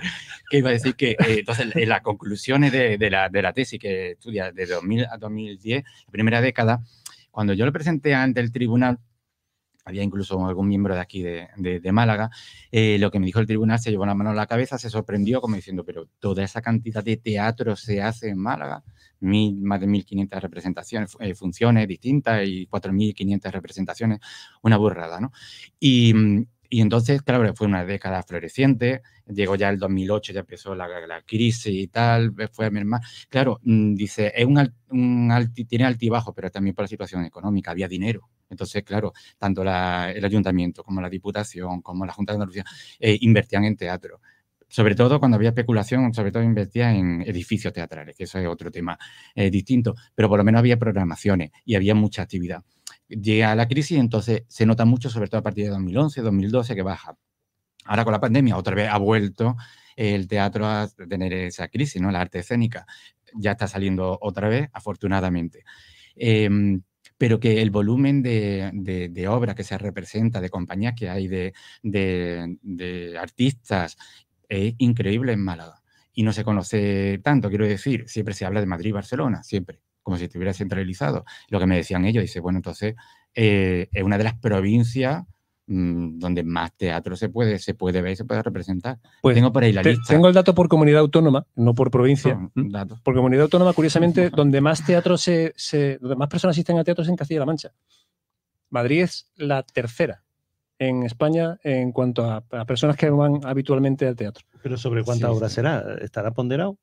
que 0.50 0.58
iba 0.58 0.70
a 0.70 0.72
decir 0.72 0.94
que 0.94 1.12
eh, 1.12 1.16
entonces 1.38 1.74
en 1.74 1.88
las 1.88 2.02
conclusiones 2.02 2.72
de, 2.72 2.98
de 2.98 3.10
la, 3.10 3.28
de 3.28 3.42
la 3.42 3.52
tesis 3.52 3.78
que 3.78 4.12
estudia 4.12 4.52
de 4.52 4.66
2000 4.66 5.06
a 5.06 5.16
2010, 5.18 5.84
la 6.06 6.10
primera 6.10 6.40
década, 6.40 6.82
cuando 7.30 7.52
yo 7.52 7.66
lo 7.66 7.72
presenté 7.72 8.14
ante 8.14 8.40
el 8.40 8.52
tribunal, 8.52 8.98
había 9.84 10.02
incluso 10.02 10.44
algún 10.46 10.68
miembro 10.68 10.94
de 10.94 11.00
aquí 11.00 11.22
de, 11.22 11.48
de- 11.56 11.92
Málaga, 11.92 12.30
eh, 12.72 12.98
lo 12.98 13.10
que 13.10 13.20
me 13.20 13.26
dijo 13.26 13.40
el 13.40 13.46
tribunal 13.46 13.78
se 13.78 13.90
llevó 13.90 14.06
la 14.06 14.14
mano 14.14 14.30
a 14.30 14.34
la 14.34 14.46
cabeza, 14.46 14.78
se 14.78 14.90
sorprendió 14.90 15.40
como 15.40 15.56
diciendo, 15.56 15.84
pero 15.84 16.08
toda 16.18 16.42
esa 16.42 16.62
cantidad 16.62 17.04
de 17.04 17.16
teatro 17.16 17.76
se 17.76 18.02
hace 18.02 18.28
en 18.30 18.38
Málaga, 18.38 18.82
más 19.20 19.80
de 19.80 19.86
1.500 19.86 20.42
representaciones, 20.42 21.16
eh, 21.20 21.34
funciones 21.34 21.86
distintas 21.88 22.46
y 22.46 22.66
4.500 22.66 23.52
representaciones, 23.52 24.20
una 24.62 24.76
burrada, 24.76 25.20
¿no? 25.20 25.32
Y, 25.78 26.12
mm, 26.14 26.46
y 26.78 26.80
entonces, 26.80 27.22
claro, 27.22 27.54
fue 27.54 27.66
una 27.66 27.84
década 27.84 28.22
floreciente, 28.22 29.02
llegó 29.26 29.56
ya 29.56 29.68
el 29.70 29.78
2008, 29.78 30.32
ya 30.32 30.40
empezó 30.40 30.74
la, 30.74 30.88
la 31.06 31.22
crisis 31.22 31.66
y 31.74 31.88
tal, 31.88 32.34
fue 32.52 32.66
a 32.66 32.70
mermar. 32.70 33.00
Claro, 33.28 33.60
mm, 33.62 33.94
dice, 33.94 34.32
es 34.34 34.46
un 34.46 35.30
alti- 35.30 35.64
tiene 35.66 35.84
altibajo, 35.84 36.32
pero 36.34 36.50
también 36.50 36.74
por 36.74 36.84
la 36.84 36.88
situación 36.88 37.24
económica, 37.24 37.70
había 37.70 37.88
dinero. 37.88 38.28
Entonces, 38.50 38.82
claro, 38.84 39.12
tanto 39.38 39.64
la- 39.64 40.10
el 40.12 40.24
ayuntamiento 40.24 40.82
como 40.84 41.00
la 41.00 41.08
diputación, 41.10 41.80
como 41.82 42.04
la 42.06 42.12
Junta 42.12 42.32
de 42.32 42.36
Andalucía, 42.36 42.64
eh, 42.98 43.16
invertían 43.20 43.64
en 43.64 43.76
teatro. 43.76 44.20
Sobre 44.68 44.94
todo 44.94 45.20
cuando 45.20 45.36
había 45.36 45.50
especulación, 45.50 46.12
sobre 46.14 46.32
todo 46.32 46.42
invertía 46.42 46.92
en 46.92 47.22
edificios 47.22 47.72
teatrales, 47.72 48.16
que 48.16 48.24
eso 48.24 48.38
es 48.38 48.46
otro 48.48 48.70
tema 48.70 48.98
eh, 49.34 49.50
distinto, 49.50 49.94
pero 50.14 50.28
por 50.28 50.38
lo 50.38 50.44
menos 50.44 50.58
había 50.60 50.78
programaciones 50.78 51.50
y 51.64 51.76
había 51.76 51.94
mucha 51.94 52.22
actividad. 52.22 52.64
Llega 53.08 53.54
la 53.54 53.68
crisis, 53.68 53.98
entonces 53.98 54.44
se 54.48 54.66
nota 54.66 54.84
mucho, 54.84 55.10
sobre 55.10 55.28
todo 55.28 55.40
a 55.40 55.42
partir 55.42 55.64
de 55.64 55.70
2011, 55.70 56.22
2012, 56.22 56.74
que 56.74 56.82
baja. 56.82 57.16
Ahora 57.84 58.04
con 58.04 58.12
la 58.12 58.20
pandemia 58.20 58.56
otra 58.56 58.74
vez 58.74 58.88
ha 58.88 58.98
vuelto 58.98 59.56
el 59.96 60.26
teatro 60.26 60.66
a 60.66 60.88
tener 61.08 61.32
esa 61.32 61.68
crisis, 61.68 62.00
¿no? 62.00 62.10
La 62.10 62.22
arte 62.22 62.40
escénica 62.40 62.86
ya 63.34 63.52
está 63.52 63.68
saliendo 63.68 64.18
otra 64.20 64.48
vez, 64.48 64.68
afortunadamente. 64.72 65.64
Em, 66.16 66.82
pero 67.18 67.40
que 67.40 67.62
el 67.62 67.70
volumen 67.70 68.22
de, 68.22 68.70
de, 68.74 69.08
de 69.08 69.54
que 69.54 69.64
se 69.64 69.78
representa, 69.78 70.40
de 70.40 70.50
compañías 70.50 70.94
que 70.96 71.08
hay, 71.08 71.28
de, 71.28 71.54
de, 71.82 73.16
artistas, 73.18 73.96
es 74.48 74.74
increíble 74.78 75.32
en 75.32 75.40
Málaga. 75.40 75.82
Y 76.12 76.22
no 76.22 76.32
se 76.32 76.44
conoce 76.44 77.20
tanto, 77.22 77.48
quiero 77.48 77.66
decir, 77.66 78.08
siempre 78.08 78.34
se 78.34 78.44
habla 78.44 78.60
de 78.60 78.66
Madrid 78.66 78.92
Barcelona, 78.92 79.42
siempre, 79.42 79.80
como 80.04 80.16
si 80.16 80.24
estuviera 80.24 80.52
centralizado. 80.52 81.24
Lo 81.48 81.58
que 81.58 81.66
me 81.66 81.74
decían 81.76 82.04
ellos, 82.04 82.22
dice, 82.22 82.38
bueno, 82.38 82.58
entonces 82.58 82.94
eh, 83.34 83.88
es 83.90 84.02
una 84.04 84.16
de 84.18 84.22
las 84.24 84.38
provincias 84.38 85.24
mm, 85.66 86.18
donde 86.18 86.44
más 86.44 86.76
teatro 86.76 87.16
se 87.16 87.30
puede, 87.30 87.58
se 87.58 87.74
puede 87.74 88.00
ver 88.02 88.12
y 88.12 88.16
se 88.16 88.24
puede 88.24 88.42
representar. 88.42 88.98
Pues, 89.22 89.34
Tengo 89.34 89.50
por 89.52 89.64
ahí 89.64 89.72
la 89.72 89.82
Te- 89.82 89.90
lista. 89.94 90.12
tengo 90.12 90.28
el 90.28 90.34
dato 90.34 90.54
por 90.54 90.68
comunidad 90.68 91.00
autónoma, 91.00 91.46
no 91.56 91.74
por 91.74 91.90
provincia. 91.90 92.34
Son 92.34 92.52
¿m? 92.54 92.68
datos. 92.70 93.00
Por 93.00 93.14
comunidad 93.16 93.44
autónoma, 93.44 93.72
curiosamente, 93.72 94.30
donde 94.30 94.60
más 94.60 94.84
teatro 94.84 95.16
se, 95.16 95.52
se- 95.56 95.98
donde 95.98 96.16
más 96.16 96.28
personas 96.28 96.54
asisten 96.54 96.78
a 96.78 96.84
teatro 96.84 97.02
es 97.02 97.08
en 97.08 97.16
Castilla-La 97.16 97.46
Mancha. 97.46 97.72
Madrid 98.70 99.02
es 99.02 99.30
la 99.36 99.62
tercera 99.62 100.22
en 100.78 101.04
España 101.04 101.58
en 101.62 101.92
cuanto 101.92 102.24
a, 102.28 102.44
a 102.50 102.64
personas 102.66 102.96
que 102.96 103.08
van 103.08 103.40
habitualmente 103.44 104.06
al 104.06 104.16
teatro. 104.16 104.44
Pero 104.62 104.76
sobre 104.76 105.02
cuántas 105.04 105.30
Sí, 105.30 105.36
obras 105.36 105.50
sí. 105.52 105.56
será, 105.56 105.96
¿estará 106.02 106.32
ponderado? 106.32 106.76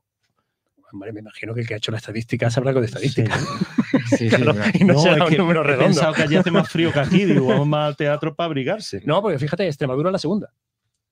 Me 0.94 1.20
imagino 1.20 1.54
que 1.54 1.62
el 1.62 1.68
que 1.68 1.74
ha 1.74 1.78
hecho 1.78 1.92
la 1.92 1.98
estadística 1.98 2.50
sabrá 2.50 2.70
algo 2.70 2.82
de 2.82 2.88
estadística. 2.88 3.36
Sí, 4.10 4.18
sí, 4.18 4.30
Claro, 4.30 4.54
claro. 4.54 4.72
y 4.74 4.84
no, 4.86 5.00
será 5.00 5.16
es 5.16 5.22
un 5.22 5.28
que 5.30 5.38
número 5.38 5.62
he 5.62 5.64
redondo. 5.64 5.86
pensado 5.88 6.14
que 6.14 6.22
allí 6.24 6.36
hace 6.38 6.52
más 6.52 6.70
frío 6.70 6.92
que 6.94 7.00
aquí, 7.00 7.26
digo, 7.26 7.46
vamos 7.48 7.68
más 7.68 7.88
al 7.90 7.98
teatro 7.98 8.36
para 8.36 8.46
abrigarse. 8.46 9.02
No, 9.06 9.22
porque 9.22 9.38
fíjate, 9.40 9.68
Extremadura 9.68 10.10
es 10.10 10.14
la 10.14 10.20
segunda. 10.20 10.54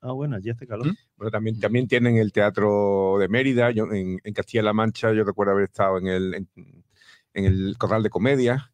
Ah, 0.02 0.12
bueno, 0.14 0.38
allí 0.38 0.50
hace 0.50 0.66
calor. 0.66 0.88
¿Mm? 0.88 0.96
Bueno, 1.18 1.32
también, 1.32 1.60
también 1.60 1.88
tienen 1.88 2.16
el 2.18 2.32
Teatro 2.32 3.18
de 3.20 3.28
Mérida. 3.28 3.72
Yo, 3.72 3.86
en, 3.92 4.20
en 4.24 4.34
Castilla-La 4.34 4.72
Mancha, 4.74 5.12
yo 5.14 5.24
recuerdo 5.26 5.52
haber 5.54 5.66
estado 5.66 5.98
en 5.98 6.08
el, 6.08 6.34
en, 6.36 6.48
en 7.34 7.46
el 7.46 7.76
Corral 7.78 8.02
de 8.04 8.10
Comedia. 8.10 8.72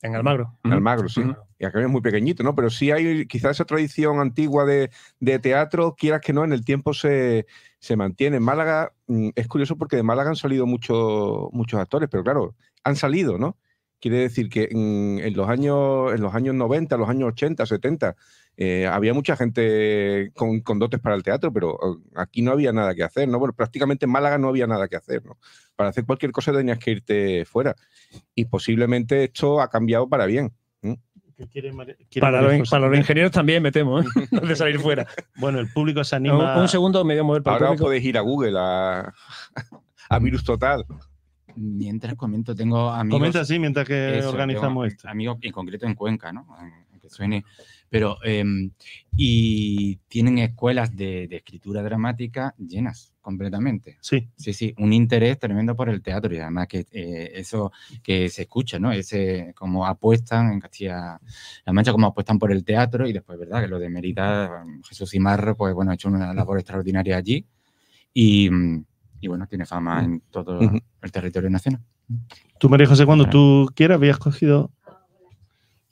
En 0.00 0.14
Almagro. 0.14 0.56
en 0.64 0.72
Almagro, 0.74 1.08
sí. 1.08 1.22
Y 1.58 1.64
acá 1.64 1.80
es 1.80 1.88
muy 1.88 2.00
pequeñito, 2.00 2.42
¿no? 2.44 2.54
Pero 2.54 2.70
sí 2.70 2.90
hay 2.92 3.26
quizás 3.26 3.52
esa 3.52 3.64
tradición 3.64 4.20
antigua 4.20 4.64
de, 4.64 4.90
de 5.18 5.38
teatro, 5.40 5.96
quieras 5.98 6.20
que 6.20 6.32
no, 6.32 6.44
en 6.44 6.52
el 6.52 6.64
tiempo 6.64 6.94
se, 6.94 7.46
se 7.78 7.96
mantiene. 7.96 8.38
En 8.38 8.42
Málaga 8.42 8.92
mm, 9.06 9.30
es 9.34 9.48
curioso 9.48 9.76
porque 9.76 9.96
de 9.96 10.02
Málaga 10.02 10.30
han 10.30 10.36
salido 10.36 10.66
muchos 10.66 11.48
muchos 11.52 11.80
actores, 11.80 12.08
pero 12.10 12.22
claro, 12.24 12.54
han 12.84 12.96
salido, 12.96 13.38
¿no? 13.38 13.56
Quiere 14.00 14.18
decir 14.18 14.48
que 14.48 14.68
en, 14.70 15.18
en 15.22 15.34
los 15.34 15.48
años 15.48 16.14
en 16.14 16.20
los 16.22 16.34
años 16.34 16.54
90, 16.54 16.96
los 16.96 17.08
años 17.08 17.28
80, 17.30 17.66
70, 17.66 18.16
eh, 18.60 18.88
había 18.88 19.14
mucha 19.14 19.36
gente 19.36 20.32
con, 20.34 20.60
con 20.60 20.80
dotes 20.80 20.98
para 20.98 21.14
el 21.14 21.22
teatro, 21.22 21.52
pero 21.52 21.74
eh, 21.76 22.10
aquí 22.16 22.42
no 22.42 22.50
había 22.50 22.72
nada 22.72 22.92
que 22.92 23.04
hacer, 23.04 23.28
¿no? 23.28 23.38
Bueno, 23.38 23.54
prácticamente 23.54 24.06
en 24.06 24.10
Málaga 24.10 24.36
no 24.36 24.48
había 24.48 24.66
nada 24.66 24.88
que 24.88 24.96
hacer, 24.96 25.24
¿no? 25.24 25.38
Para 25.76 25.90
hacer 25.90 26.04
cualquier 26.04 26.32
cosa 26.32 26.52
tenías 26.52 26.78
que 26.80 26.90
irte 26.90 27.44
fuera. 27.44 27.76
Y 28.34 28.46
posiblemente 28.46 29.22
esto 29.24 29.60
ha 29.60 29.70
cambiado 29.70 30.08
para 30.08 30.26
bien. 30.26 30.52
¿Qué 31.38 31.46
quiere 31.46 31.72
Mari- 31.72 31.94
quiere 32.10 32.20
Para, 32.20 32.42
los, 32.42 32.52
José? 32.58 32.70
para 32.70 32.88
los 32.88 32.98
ingenieros 32.98 33.30
también 33.30 33.62
me 33.62 33.70
temo, 33.70 34.00
¿eh? 34.00 34.04
no 34.32 34.40
de 34.40 34.56
salir 34.56 34.80
fuera. 34.80 35.06
Bueno, 35.36 35.60
el 35.60 35.72
público 35.72 36.02
se 36.02 36.16
anima. 36.16 36.60
un 36.60 36.66
segundo 36.68 37.04
me 37.04 37.14
voy 37.14 37.20
a 37.20 37.22
mover 37.22 37.42
para 37.44 37.56
el 37.58 37.62
Ahora 37.62 37.70
os 37.70 37.76
público. 37.76 37.86
podéis 37.86 38.04
ir 38.04 38.18
a 38.18 38.20
Google, 38.22 38.58
a, 38.58 39.14
a 40.10 40.18
Virus 40.18 40.42
Total. 40.42 40.84
Mientras 41.54 42.14
comento, 42.16 42.54
tengo 42.54 42.90
amigos. 42.90 43.18
Comenta 43.18 43.40
así 43.40 43.58
mientras 43.58 43.86
que 43.86 44.18
Eso, 44.18 44.30
organizamos 44.30 44.86
esto. 44.88 45.08
Amigos 45.08 45.38
en 45.40 45.52
concreto 45.52 45.86
en 45.86 45.94
Cuenca, 45.94 46.32
¿no? 46.32 46.44
En- 46.60 47.00
Que 47.00 47.08
suene. 47.08 47.44
Pero, 47.90 48.18
em, 48.24 48.70
y 49.16 49.96
tienen 50.08 50.38
escuelas 50.38 50.94
de, 50.94 51.26
de 51.28 51.36
escritura 51.36 51.82
dramática 51.82 52.54
llenas 52.58 53.14
completamente. 53.28 53.98
Sí, 54.00 54.26
Sí, 54.36 54.54
sí, 54.54 54.74
un 54.78 54.90
interés 54.94 55.38
tremendo 55.38 55.76
por 55.76 55.90
el 55.90 56.00
teatro 56.00 56.34
y 56.34 56.38
además 56.38 56.66
que 56.66 56.86
eh, 56.90 57.32
eso 57.34 57.72
que 58.02 58.30
se 58.30 58.42
escucha, 58.42 58.78
¿no? 58.78 58.90
Ese 58.90 59.52
como 59.54 59.84
apuestan 59.86 60.50
en 60.50 60.60
Castilla-La 60.60 61.72
Mancha, 61.74 61.92
como 61.92 62.06
apuestan 62.06 62.38
por 62.38 62.52
el 62.52 62.64
teatro 62.64 63.06
y 63.06 63.12
después, 63.12 63.38
¿verdad? 63.38 63.60
Que 63.60 63.68
lo 63.68 63.78
de 63.78 63.90
Mérida, 63.90 64.64
Jesús 64.88 65.12
Imarro, 65.12 65.58
pues 65.58 65.74
bueno, 65.74 65.90
ha 65.90 65.94
hecho 65.94 66.08
una 66.08 66.32
labor 66.32 66.58
extraordinaria 66.58 67.18
allí 67.18 67.44
y, 68.14 68.48
mm, 68.48 68.84
y 69.20 69.28
bueno, 69.28 69.46
tiene 69.46 69.66
fama 69.66 70.02
en 70.02 70.20
todo 70.30 70.60
el 70.60 71.12
territorio 71.12 71.50
nacional. 71.50 71.82
tú, 72.58 72.70
María 72.70 72.86
José, 72.86 73.04
cuando 73.04 73.28
tú 73.28 73.70
quieras, 73.74 73.96
habías 73.96 74.16
cogido. 74.16 74.70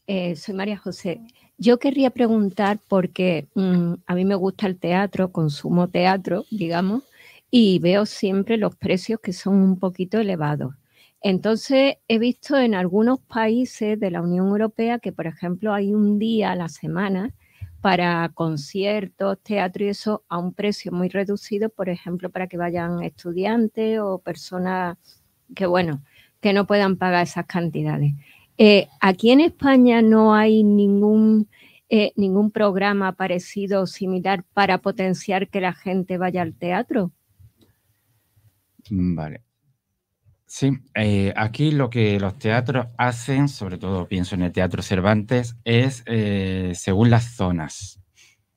Eh, 0.06 0.36
soy 0.36 0.54
María 0.54 0.78
José. 0.78 1.20
Yo 1.58 1.78
querría 1.78 2.10
preguntar 2.10 2.78
porque 2.86 3.48
mm, 3.54 3.94
a 4.06 4.14
mí 4.14 4.24
me 4.24 4.34
gusta 4.34 4.66
el 4.66 4.78
teatro, 4.78 5.32
consumo 5.32 5.88
teatro, 5.88 6.44
digamos, 6.50 7.02
y 7.50 7.78
veo 7.78 8.04
siempre 8.04 8.58
los 8.58 8.76
precios 8.76 9.20
que 9.20 9.32
son 9.32 9.54
un 9.56 9.78
poquito 9.78 10.18
elevados. 10.18 10.74
Entonces, 11.22 11.96
he 12.08 12.18
visto 12.18 12.58
en 12.58 12.74
algunos 12.74 13.20
países 13.20 13.98
de 13.98 14.10
la 14.10 14.20
Unión 14.20 14.48
Europea 14.48 14.98
que, 14.98 15.12
por 15.12 15.26
ejemplo, 15.26 15.72
hay 15.72 15.94
un 15.94 16.18
día 16.18 16.52
a 16.52 16.56
la 16.56 16.68
semana 16.68 17.32
para 17.80 18.28
conciertos, 18.34 19.38
teatro 19.42 19.84
y 19.84 19.88
eso 19.88 20.24
a 20.28 20.38
un 20.38 20.52
precio 20.52 20.92
muy 20.92 21.08
reducido, 21.08 21.70
por 21.70 21.88
ejemplo, 21.88 22.30
para 22.30 22.48
que 22.48 22.58
vayan 22.58 23.02
estudiantes 23.02 23.98
o 24.00 24.18
personas 24.18 24.98
que, 25.54 25.66
bueno, 25.66 26.02
que 26.40 26.52
no 26.52 26.66
puedan 26.66 26.96
pagar 26.96 27.22
esas 27.24 27.46
cantidades. 27.46 28.12
Eh, 28.58 28.88
aquí 29.00 29.30
en 29.30 29.40
España 29.40 30.00
no 30.02 30.34
hay 30.34 30.62
ningún, 30.62 31.48
eh, 31.88 32.12
ningún 32.16 32.50
programa 32.50 33.12
parecido 33.12 33.82
o 33.82 33.86
similar 33.86 34.44
para 34.54 34.78
potenciar 34.78 35.48
que 35.48 35.60
la 35.60 35.74
gente 35.74 36.18
vaya 36.18 36.42
al 36.42 36.54
teatro. 36.54 37.12
Vale. 38.90 39.42
Sí, 40.46 40.70
eh, 40.94 41.34
aquí 41.36 41.72
lo 41.72 41.90
que 41.90 42.20
los 42.20 42.38
teatros 42.38 42.86
hacen, 42.96 43.48
sobre 43.48 43.78
todo 43.78 44.06
pienso 44.06 44.36
en 44.36 44.42
el 44.42 44.52
Teatro 44.52 44.80
Cervantes, 44.80 45.56
es 45.64 46.04
según 46.78 47.10
las 47.10 47.34
zonas. 47.34 48.00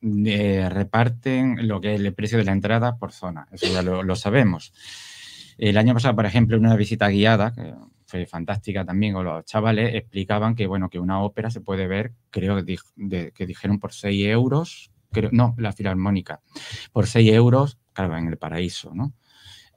reparten 0.01 1.67
lo 1.67 1.81
que 1.81 1.95
es 1.95 1.99
el 1.99 2.13
precio 2.13 2.37
de 2.37 2.43
la 2.45 2.51
entrada 2.51 2.97
por 2.97 3.11
zona, 3.11 3.47
eso 3.51 3.67
ya 3.73 3.81
lo, 3.81 4.03
lo 4.03 4.15
sabemos. 4.15 4.71
El 5.57 5.77
año 5.77 5.95
pasado, 5.95 6.15
por 6.15 6.27
ejemplo, 6.27 6.55
en 6.55 6.65
una 6.65 6.75
visita 6.75 7.09
guiada, 7.09 7.53
fue 8.09 8.25
fantástica 8.25 8.83
también, 8.83 9.13
con 9.13 9.23
los 9.23 9.45
chavales 9.45 9.93
explicaban 9.93 10.55
que, 10.55 10.65
bueno, 10.65 10.89
que 10.89 10.99
una 10.99 11.21
ópera 11.21 11.51
se 11.51 11.61
puede 11.61 11.87
ver, 11.87 12.13
creo 12.31 12.57
que, 12.65 13.45
dijeron 13.45 13.79
por 13.79 13.93
6 13.93 14.25
euros, 14.25 14.91
creo, 15.11 15.29
no, 15.31 15.53
la 15.57 15.71
filarmónica, 15.73 16.41
por 16.91 17.05
6 17.07 17.31
euros, 17.31 17.77
claro, 17.93 18.17
en 18.17 18.27
el 18.27 18.37
paraíso, 18.37 18.93
¿no? 18.95 19.13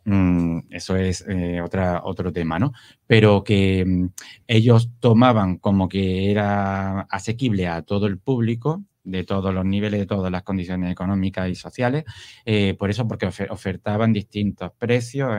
Mm, 0.05 0.61
eso 0.71 0.97
es 0.97 1.25
eh, 1.29 1.61
otro 1.63 2.33
tema, 2.33 2.59
¿no? 2.59 2.73
Pero 3.07 3.45
que 3.45 3.85
mm, 3.87 4.09
ellos 4.49 4.91
tomaban 4.99 5.59
como 5.59 5.89
que 5.89 6.31
era 6.31 7.03
asequible 7.03 7.69
a 7.69 7.83
todo 7.83 8.07
el 8.07 8.19
público, 8.19 8.83
de 9.05 9.25
todos 9.25 9.53
los 9.53 9.65
niveles, 9.65 10.01
de 10.01 10.07
todas 10.07 10.31
las 10.31 10.43
condiciones 10.43 10.91
económicas 10.91 11.49
y 11.49 11.55
sociales, 11.55 12.05
eh, 12.45 12.75
por 12.79 12.91
eso, 12.91 13.07
porque 13.07 13.27
ofertaban 13.51 14.13
distintos 14.13 14.73
precios 14.79 15.31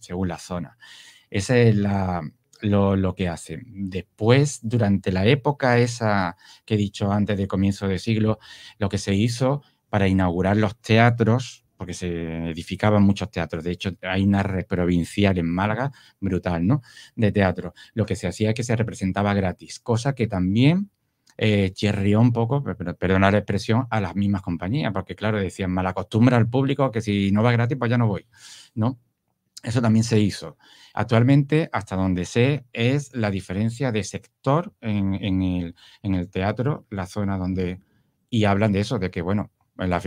según 0.00 0.28
la 0.28 0.38
zona. 0.38 0.76
Ese 1.30 1.68
es 1.68 1.76
lo, 2.62 3.14
que 3.14 3.28
hacen. 3.28 3.64
Después, 3.90 4.60
durante 4.62 5.12
la 5.12 5.26
época 5.26 5.78
esa 5.78 6.36
que 6.64 6.74
he 6.74 6.76
dicho 6.78 7.12
antes 7.12 7.36
de 7.36 7.46
comienzo 7.46 7.88
de 7.88 7.98
siglo, 7.98 8.38
lo 8.78 8.88
que 8.88 8.98
se 8.98 9.14
hizo 9.14 9.62
para 9.88 10.08
inaugurar 10.08 10.56
los 10.56 10.76
teatros, 10.80 11.64
porque 11.76 11.94
se 11.94 12.50
edificaban 12.50 13.02
muchos 13.02 13.30
teatros. 13.30 13.64
De 13.64 13.72
hecho, 13.72 13.90
hay 14.02 14.24
una 14.24 14.42
red 14.42 14.66
provincial 14.66 15.38
en 15.38 15.50
Málaga 15.50 15.92
brutal, 16.20 16.66
¿no? 16.66 16.82
De 17.14 17.32
teatro. 17.32 17.74
Lo 17.94 18.06
que 18.06 18.16
se 18.16 18.26
hacía 18.26 18.50
es 18.50 18.54
que 18.54 18.64
se 18.64 18.76
representaba 18.76 19.34
gratis, 19.34 19.80
cosa 19.80 20.14
que 20.14 20.26
también 20.26 20.90
eh, 21.38 21.70
chirrió 21.72 22.20
un 22.20 22.32
poco, 22.32 22.64
perdona 22.64 23.30
la 23.30 23.38
expresión, 23.38 23.86
a 23.90 24.00
las 24.00 24.16
mismas 24.16 24.40
compañías, 24.42 24.92
porque 24.92 25.14
claro, 25.14 25.38
decían, 25.38 25.70
mal 25.70 25.86
acostumbra 25.86 26.36
al 26.38 26.48
público 26.48 26.90
que 26.90 27.02
si 27.02 27.30
no 27.30 27.42
va 27.42 27.52
gratis, 27.52 27.76
pues 27.78 27.90
ya 27.90 27.98
no 27.98 28.06
voy, 28.06 28.26
¿no? 28.74 28.98
Eso 29.66 29.82
también 29.82 30.04
se 30.04 30.20
hizo. 30.20 30.56
Actualmente, 30.94 31.68
hasta 31.72 31.96
donde 31.96 32.24
sé, 32.24 32.66
es 32.72 33.12
la 33.16 33.32
diferencia 33.32 33.90
de 33.90 34.04
sector 34.04 34.72
en, 34.80 35.14
el, 35.14 35.74
en 36.02 36.14
el, 36.14 36.30
teatro, 36.30 36.86
la 36.88 37.06
zona 37.06 37.36
donde... 37.36 37.80
Y 38.30 38.44
hablan 38.44 38.70
de 38.70 38.80
eso, 38.80 39.00
de 39.00 39.10
que, 39.10 39.22
bueno, 39.22 39.50
la, 39.76 40.00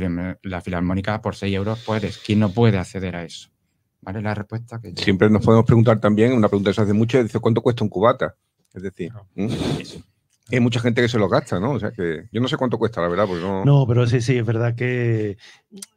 la 0.43 0.61
filarmónica 0.61 1.21
por 1.21 1.35
6 1.35 1.53
euros 1.53 1.83
puedes. 1.85 2.19
¿Quién 2.19 2.39
no 2.39 2.51
puede 2.51 2.77
acceder 2.77 3.17
a 3.17 3.25
eso? 3.25 3.49
¿Vale? 3.99 4.21
La 4.21 4.33
respuesta 4.33 4.79
que... 4.79 4.93
Siempre 4.95 5.29
nos 5.29 5.43
podemos 5.43 5.65
preguntar 5.65 5.99
también, 5.99 6.31
una 6.31 6.47
pregunta 6.47 6.69
que 6.69 6.75
se 6.75 6.81
hace 6.81 6.93
mucho, 6.93 7.21
dice, 7.21 7.39
¿cuánto 7.39 7.61
cuesta 7.61 7.83
un 7.83 7.89
cubata? 7.89 8.37
Es 8.73 8.81
decir, 8.81 9.11
eso. 9.77 10.01
Hay 10.51 10.59
mucha 10.59 10.79
gente 10.79 11.01
que 11.01 11.09
se 11.09 11.19
lo 11.19 11.29
gasta, 11.29 11.59
¿no? 11.59 11.71
O 11.71 11.79
sea 11.79 11.91
que 11.91 12.27
yo 12.31 12.41
no 12.41 12.47
sé 12.47 12.57
cuánto 12.57 12.77
cuesta, 12.77 13.01
la 13.01 13.07
verdad, 13.07 13.27
porque 13.27 13.43
no. 13.43 13.65
No, 13.65 13.85
pero 13.87 14.07
sí, 14.07 14.21
sí, 14.21 14.37
es 14.37 14.45
verdad 14.45 14.75
que 14.75 15.37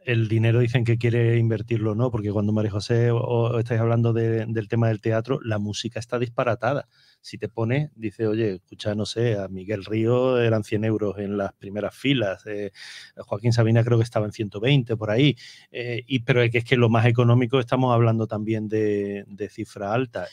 el 0.05 0.29
dinero 0.29 0.61
dicen 0.61 0.85
que 0.85 0.99
quiere 0.99 1.39
invertirlo, 1.39 1.95
¿no? 1.95 2.11
Porque 2.11 2.31
cuando 2.31 2.53
María 2.53 2.71
José 2.71 3.11
o, 3.11 3.59
estáis 3.59 3.81
hablando 3.81 4.13
del 4.13 4.69
tema 4.69 4.89
del 4.89 5.01
teatro, 5.01 5.41
la 5.43 5.59
música 5.59 5.99
está 5.99 6.19
disparatada. 6.19 6.89
Si 7.21 7.39
te 7.39 7.49
pones, 7.49 7.91
dice, 7.95 8.27
oye, 8.27 8.57
escucha, 8.57 8.95
no 8.95 9.07
sé, 9.07 9.39
a 9.39 9.49
Miguel 9.49 9.85
Río 9.85 10.41
eran 10.41 10.65
100 10.65 10.85
euros 10.85 11.19
en 11.19 11.37
las 11.37 11.53
primeras 11.55 11.95
filas, 11.95 12.45
eh, 12.47 12.73
Joaquín 13.17 13.53
Sabina 13.53 13.85
creo 13.85 13.99
que 13.99 14.05
estaba 14.05 14.27
en 14.27 14.33
120 14.33 14.97
por 14.97 15.11
ahí, 15.11 15.37
eh, 15.71 16.03
y, 16.07 16.21
pero 16.21 16.43
es 16.43 16.51
que, 16.51 16.59
es 16.59 16.65
que 16.65 16.77
lo 16.77 16.89
más 16.89 17.07
económico 17.07 17.61
estamos 17.61 17.95
hablando 17.95 18.27
también 18.27 18.69
de, 18.69 19.25
de 19.29 19.49
cifra 19.49 19.95
alta. 19.95 20.27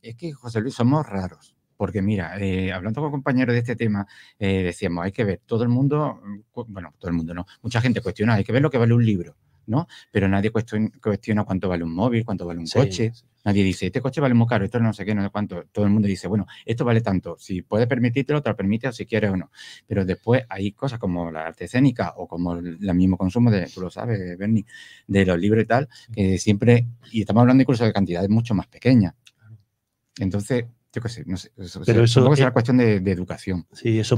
es 0.00 0.16
que, 0.16 0.32
José 0.32 0.60
Luis, 0.60 0.74
somos 0.74 1.04
raros 1.06 1.55
porque 1.76 2.02
mira, 2.02 2.38
eh, 2.40 2.72
hablando 2.72 3.00
con 3.00 3.10
compañeros 3.10 3.52
de 3.54 3.60
este 3.60 3.76
tema, 3.76 4.06
eh, 4.38 4.62
decíamos, 4.62 5.04
hay 5.04 5.12
que 5.12 5.24
ver, 5.24 5.40
todo 5.46 5.62
el 5.62 5.68
mundo, 5.68 6.20
mm, 6.22 6.60
bueno, 6.68 6.94
todo 6.98 7.10
el 7.10 7.16
mundo 7.16 7.34
no, 7.34 7.46
mucha 7.62 7.80
gente 7.80 8.00
cuestiona, 8.00 8.34
hay 8.34 8.44
que 8.44 8.52
ver 8.52 8.62
lo 8.62 8.70
que 8.70 8.78
vale 8.78 8.94
un 8.94 9.04
libro, 9.04 9.36
¿no? 9.66 9.86
Pero 10.10 10.28
nadie 10.28 10.50
cuestiona 10.50 11.44
cuánto 11.44 11.68
vale 11.68 11.84
un 11.84 11.94
móvil, 11.94 12.24
cuánto 12.24 12.46
vale 12.46 12.60
un 12.60 12.66
coche. 12.66 13.12
Nadie 13.44 13.62
dice, 13.62 13.86
este 13.86 14.00
coche 14.00 14.20
vale 14.20 14.34
muy 14.34 14.48
caro, 14.48 14.64
esto 14.64 14.80
no 14.80 14.92
sé 14.92 15.04
qué, 15.04 15.14
no 15.14 15.22
sé 15.22 15.30
cuánto. 15.30 15.64
Todo 15.70 15.84
el 15.84 15.90
mundo 15.92 16.08
dice, 16.08 16.26
bueno, 16.26 16.46
esto 16.64 16.84
vale 16.84 17.00
tanto. 17.00 17.36
Si 17.38 17.62
puedes 17.62 17.86
permitírtelo, 17.86 18.42
te 18.42 18.50
lo 18.50 18.56
permite 18.56 18.88
o 18.88 18.92
si 18.92 19.06
quieres 19.06 19.30
o 19.30 19.36
no. 19.36 19.52
Pero 19.86 20.04
después 20.04 20.42
hay 20.48 20.72
cosas 20.72 20.98
como 20.98 21.30
la 21.30 21.46
arte 21.46 21.66
escénica 21.66 22.14
o 22.16 22.26
como 22.26 22.54
el, 22.54 22.78
mismo 22.94 23.16
consumo 23.16 23.52
de, 23.52 23.66
tú 23.66 23.80
lo 23.80 23.88
sabes, 23.88 24.36
Bernie, 24.36 24.66
de 25.06 25.24
los 25.24 25.38
libros 25.38 25.62
y 25.62 25.66
tal, 25.66 25.88
que 26.12 26.38
siempre, 26.38 26.88
y 27.12 27.20
estamos 27.20 27.42
hablando 27.42 27.62
incluso 27.62 27.84
de 27.84 27.92
cantidades 27.92 28.28
mucho 28.28 28.52
más 28.52 28.66
pequeñas. 28.66 29.14
Entonces, 30.18 30.64
no 31.26 31.36
sé. 31.36 31.50
Pero 31.84 32.04
eso 32.04 32.32
es 32.32 32.40
la 32.40 32.52
cuestión 32.52 32.78
de, 32.78 32.96
educación. 32.96 33.66
Sí, 33.72 33.98
eso, 33.98 34.16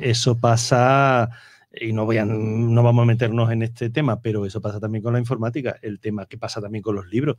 eso 0.00 0.36
pasa, 0.38 1.30
y 1.74 1.92
no, 1.92 2.04
voy 2.04 2.18
a, 2.18 2.24
no 2.24 2.82
vamos 2.82 3.02
a 3.02 3.06
meternos 3.06 3.50
en 3.50 3.62
este 3.62 3.90
tema, 3.90 4.20
pero 4.20 4.44
eso 4.44 4.60
pasa 4.60 4.78
también 4.78 5.02
con 5.02 5.12
la 5.12 5.18
informática, 5.18 5.76
el 5.82 6.00
tema 6.00 6.26
que 6.26 6.36
pasa 6.36 6.60
también 6.60 6.82
con 6.82 6.94
los 6.94 7.06
libros. 7.06 7.36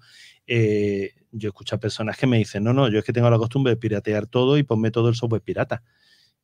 Eh, 0.48 1.12
yo 1.32 1.50
escucho 1.50 1.76
a 1.76 1.80
personas 1.80 2.18
que 2.18 2.28
me 2.28 2.38
dicen, 2.38 2.64
no, 2.64 2.74
no, 2.74 2.90
yo 2.90 3.00
es 3.00 3.06
que 3.06 3.14
tengo 3.14 3.30
la 3.30 3.38
costumbre 3.38 3.72
de 3.72 3.78
piratear 3.78 4.28
todo 4.28 4.58
y 4.58 4.64
ponme 4.64 4.92
todo 4.92 5.10
el 5.10 5.16
software 5.16 5.42
pirata. 5.42 5.84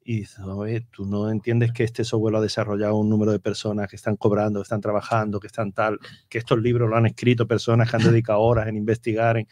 Y 0.03 0.25
oye, 0.43 0.81
tú 0.89 1.05
no 1.05 1.29
entiendes 1.29 1.71
que 1.71 1.83
este 1.83 2.03
software 2.03 2.31
lo 2.31 2.37
ha 2.39 2.41
desarrollado 2.41 2.95
un 2.95 3.09
número 3.09 3.31
de 3.31 3.39
personas 3.39 3.87
que 3.89 3.95
están 3.95 4.15
cobrando, 4.15 4.59
que 4.59 4.63
están 4.63 4.81
trabajando, 4.81 5.39
que 5.39 5.47
están 5.47 5.71
tal, 5.71 5.99
que 6.29 6.37
estos 6.37 6.59
libros 6.59 6.89
lo 6.89 6.95
han 6.95 7.05
escrito 7.05 7.47
personas 7.47 7.89
que 7.89 7.97
han 7.97 8.03
dedicado 8.03 8.39
horas 8.39 8.67
en 8.67 8.77
investigar, 8.77 9.37
en 9.37 9.47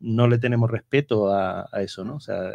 no 0.00 0.28
le 0.28 0.38
tenemos 0.38 0.70
respeto 0.70 1.32
a, 1.32 1.68
eso, 1.80 2.04
¿no? 2.04 2.16
O 2.16 2.20
sea, 2.20 2.50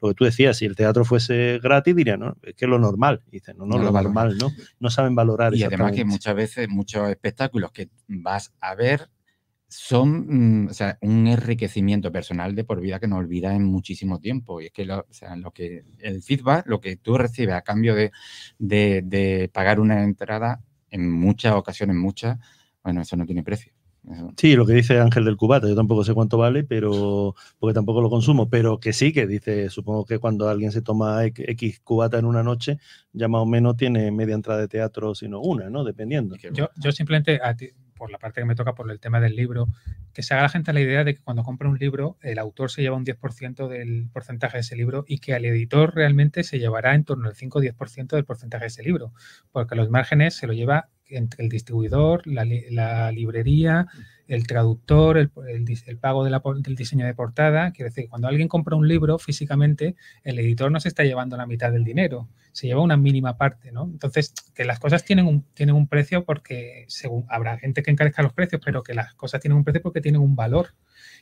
lo 0.00 0.08
que 0.08 0.14
tú 0.14 0.24
decías, 0.24 0.56
si 0.56 0.66
el 0.66 0.76
teatro 0.76 1.04
fuese 1.04 1.58
gratis, 1.62 1.96
diría, 1.96 2.16
no, 2.16 2.36
es 2.42 2.54
que 2.54 2.64
es 2.64 2.68
lo 2.68 2.78
normal. 2.78 3.22
dicen, 3.30 3.56
no, 3.58 3.66
no, 3.66 3.78
lo, 3.78 3.90
normal, 3.90 4.36
¿no? 4.38 4.50
No 4.78 4.90
saben 4.90 5.14
valorar. 5.14 5.54
Y 5.54 5.64
además 5.64 5.92
que 5.92 6.04
muchas 6.04 6.34
veces 6.34 6.68
muchos 6.68 7.08
espectáculos 7.08 7.72
que 7.72 7.88
vas 8.08 8.52
a 8.60 8.74
ver 8.74 9.08
son 9.68 10.64
mm, 10.64 10.68
o 10.68 10.74
sea, 10.74 10.98
un 11.00 11.26
enriquecimiento 11.26 12.12
personal 12.12 12.54
de 12.54 12.64
por 12.64 12.80
vida 12.80 13.00
que 13.00 13.08
no 13.08 13.16
olvidas 13.16 13.54
en 13.54 13.64
muchísimo 13.64 14.20
tiempo. 14.20 14.60
Y 14.60 14.66
es 14.66 14.72
que, 14.72 14.84
lo, 14.84 15.00
o 15.00 15.12
sea, 15.12 15.34
lo 15.36 15.52
que 15.52 15.84
el 15.98 16.22
feedback, 16.22 16.66
lo 16.66 16.80
que 16.80 16.96
tú 16.96 17.16
recibes 17.16 17.54
a 17.54 17.62
cambio 17.62 17.94
de, 17.94 18.12
de 18.58 19.50
pagar 19.52 19.80
una 19.80 20.02
entrada, 20.02 20.62
en 20.92 21.10
muchas 21.10 21.54
ocasiones, 21.54 21.96
muchas, 21.96 22.38
bueno, 22.84 23.00
eso 23.00 23.16
no 23.16 23.26
tiene 23.26 23.42
precio. 23.42 23.71
Sí, 24.36 24.56
lo 24.56 24.66
que 24.66 24.72
dice 24.72 24.98
Ángel 24.98 25.24
del 25.24 25.36
Cubata, 25.36 25.68
yo 25.68 25.76
tampoco 25.76 26.02
sé 26.02 26.12
cuánto 26.12 26.36
vale, 26.36 26.64
pero 26.64 27.36
porque 27.60 27.74
tampoco 27.74 28.00
lo 28.00 28.10
consumo, 28.10 28.50
pero 28.50 28.80
que 28.80 28.92
sí, 28.92 29.12
que 29.12 29.28
dice, 29.28 29.70
supongo 29.70 30.04
que 30.04 30.18
cuando 30.18 30.48
alguien 30.48 30.72
se 30.72 30.82
toma 30.82 31.24
X 31.24 31.80
cubata 31.80 32.18
en 32.18 32.24
una 32.24 32.42
noche, 32.42 32.78
ya 33.12 33.28
más 33.28 33.42
o 33.42 33.46
menos 33.46 33.76
tiene 33.76 34.10
media 34.10 34.34
entrada 34.34 34.60
de 34.60 34.68
teatro, 34.68 35.14
sino 35.14 35.40
una, 35.40 35.70
¿no? 35.70 35.84
Dependiendo. 35.84 36.34
Yo, 36.52 36.68
yo 36.76 36.90
simplemente, 36.90 37.40
por 37.94 38.10
la 38.10 38.18
parte 38.18 38.40
que 38.40 38.44
me 38.44 38.56
toca 38.56 38.74
por 38.74 38.90
el 38.90 38.98
tema 38.98 39.20
del 39.20 39.36
libro, 39.36 39.68
que 40.12 40.24
se 40.24 40.34
haga 40.34 40.42
la 40.42 40.48
gente 40.48 40.72
la 40.72 40.80
idea 40.80 41.04
de 41.04 41.14
que 41.14 41.22
cuando 41.22 41.44
compra 41.44 41.68
un 41.68 41.78
libro, 41.78 42.18
el 42.22 42.40
autor 42.40 42.72
se 42.72 42.82
lleva 42.82 42.96
un 42.96 43.04
10% 43.04 43.68
del 43.68 44.08
porcentaje 44.12 44.56
de 44.56 44.62
ese 44.62 44.74
libro 44.74 45.04
y 45.06 45.18
que 45.18 45.34
al 45.34 45.44
editor 45.44 45.94
realmente 45.94 46.42
se 46.42 46.58
llevará 46.58 46.96
en 46.96 47.04
torno 47.04 47.28
al 47.28 47.36
5 47.36 47.60
o 47.60 47.62
10% 47.62 48.16
del 48.16 48.24
porcentaje 48.24 48.64
de 48.64 48.68
ese 48.68 48.82
libro, 48.82 49.12
porque 49.52 49.76
los 49.76 49.88
márgenes 49.90 50.34
se 50.34 50.48
lo 50.48 50.52
lleva 50.52 50.88
entre 51.12 51.44
el 51.44 51.48
distribuidor, 51.48 52.26
la, 52.26 53.10
librería, 53.12 53.86
el 54.28 54.46
traductor, 54.46 55.18
el, 55.18 55.30
pago 55.98 56.24
del 56.24 56.74
diseño 56.76 57.06
de 57.06 57.14
portada. 57.14 57.72
Quiere 57.72 57.90
decir, 57.90 58.08
cuando 58.08 58.28
alguien 58.28 58.48
compra 58.48 58.76
un 58.76 58.88
libro 58.88 59.18
físicamente, 59.18 59.94
el 60.24 60.38
editor 60.38 60.70
no 60.70 60.80
se 60.80 60.88
está 60.88 61.04
llevando 61.04 61.36
la 61.36 61.46
mitad 61.46 61.70
del 61.72 61.84
dinero, 61.84 62.28
se 62.52 62.66
lleva 62.66 62.80
una 62.80 62.96
mínima 62.96 63.36
parte, 63.36 63.72
¿no? 63.72 63.84
Entonces, 63.84 64.34
que 64.54 64.64
las 64.64 64.78
cosas 64.78 65.04
tienen 65.04 65.26
un, 65.26 65.42
tienen 65.54 65.74
un 65.74 65.88
precio 65.88 66.24
porque 66.24 66.84
según 66.88 67.24
habrá 67.28 67.58
gente 67.58 67.82
que 67.82 67.90
encarezca 67.90 68.22
los 68.22 68.32
precios, 68.32 68.60
pero 68.64 68.82
que 68.82 68.94
las 68.94 69.14
cosas 69.14 69.40
tienen 69.40 69.56
un 69.56 69.64
precio 69.64 69.82
porque 69.82 70.00
tienen 70.00 70.20
un 70.20 70.36
valor. 70.36 70.74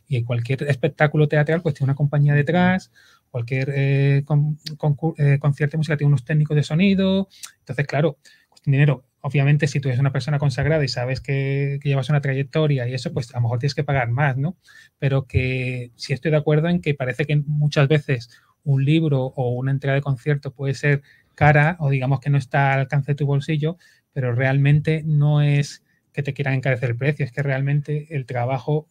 Y 0.08 0.22
cualquier 0.24 0.64
espectáculo 0.64 1.28
teatral 1.28 1.62
pues 1.62 1.74
tiene 1.74 1.90
una 1.90 1.96
compañía 1.96 2.34
detrás, 2.34 2.90
cualquier 3.30 3.70
eh, 3.74 4.18
eh, 4.18 5.38
concierto 5.38 5.72
de 5.72 5.78
música 5.78 5.96
tiene 5.96 6.08
unos 6.08 6.24
técnicos 6.24 6.56
de 6.56 6.62
sonido. 6.62 7.28
Entonces, 7.60 7.86
claro, 7.86 8.18
dinero 8.64 9.04
obviamente, 9.20 9.66
si 9.66 9.80
tú 9.80 9.88
eres 9.88 10.00
una 10.00 10.12
persona 10.12 10.38
consagrada 10.38 10.84
y 10.84 10.88
sabes 10.88 11.20
que, 11.20 11.78
llevas 11.82 12.08
una 12.08 12.20
trayectoria 12.20 12.88
y 12.88 12.94
eso, 12.94 13.12
pues 13.12 13.34
a 13.34 13.38
lo 13.38 13.42
mejor 13.42 13.58
tienes 13.58 13.74
que 13.74 13.84
pagar 13.84 14.10
más, 14.10 14.36
¿no? 14.36 14.56
Pero 14.98 15.26
que 15.26 15.92
sí 15.96 16.12
estoy 16.12 16.30
de 16.30 16.38
acuerdo 16.38 16.68
en 16.68 16.80
que 16.80 16.94
parece 16.94 17.24
que 17.24 17.36
muchas 17.36 17.88
veces 17.88 18.30
un 18.64 18.84
libro 18.84 19.24
o 19.36 19.50
una 19.50 19.70
entrega 19.70 19.94
de 19.94 20.02
concierto 20.02 20.52
puede 20.52 20.74
ser 20.74 21.02
cara 21.34 21.76
o 21.80 21.90
digamos 21.90 22.20
que 22.20 22.30
no 22.30 22.38
está 22.38 22.74
al 22.74 22.80
alcance 22.80 23.12
de 23.12 23.16
tu 23.16 23.26
bolsillo, 23.26 23.76
pero 24.12 24.34
realmente 24.34 25.02
no 25.04 25.42
es 25.42 25.82
que 26.12 26.22
te 26.22 26.34
quieran 26.34 26.54
encarecer 26.54 26.90
el 26.90 26.96
precio, 26.96 27.24
es 27.24 27.32
que 27.32 27.42
realmente 27.42 28.14
el 28.14 28.26
trabajo 28.26 28.88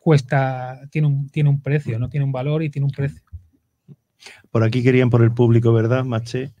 cuesta, 0.00 0.80
tiene 0.90 1.08
un, 1.08 1.28
tiene 1.28 1.50
un 1.50 1.60
precio, 1.60 1.98
no 1.98 2.08
tiene 2.08 2.24
un 2.24 2.32
valor 2.32 2.62
y 2.62 2.70
tiene 2.70 2.86
un 2.86 2.92
precio. 2.92 3.22
Por 4.50 4.62
aquí 4.62 4.82
querían 4.82 5.10
por 5.10 5.22
el 5.22 5.32
público, 5.32 5.72
¿verdad, 5.72 6.04
Maché? 6.04 6.52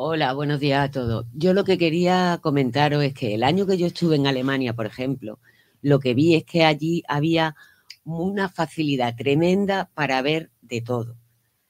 Hola, 0.00 0.32
buenos 0.32 0.60
días 0.60 0.84
a 0.84 0.90
todos. 0.92 1.26
Yo 1.34 1.54
lo 1.54 1.64
que 1.64 1.76
quería 1.76 2.38
comentaros 2.40 3.02
es 3.02 3.12
que 3.14 3.34
el 3.34 3.42
año 3.42 3.66
que 3.66 3.76
yo 3.76 3.88
estuve 3.88 4.14
en 4.14 4.28
Alemania, 4.28 4.72
por 4.72 4.86
ejemplo, 4.86 5.40
lo 5.82 5.98
que 5.98 6.14
vi 6.14 6.36
es 6.36 6.44
que 6.44 6.64
allí 6.64 7.02
había 7.08 7.56
una 8.04 8.48
facilidad 8.48 9.16
tremenda 9.16 9.90
para 9.94 10.22
ver 10.22 10.52
de 10.60 10.82
todo. 10.82 11.16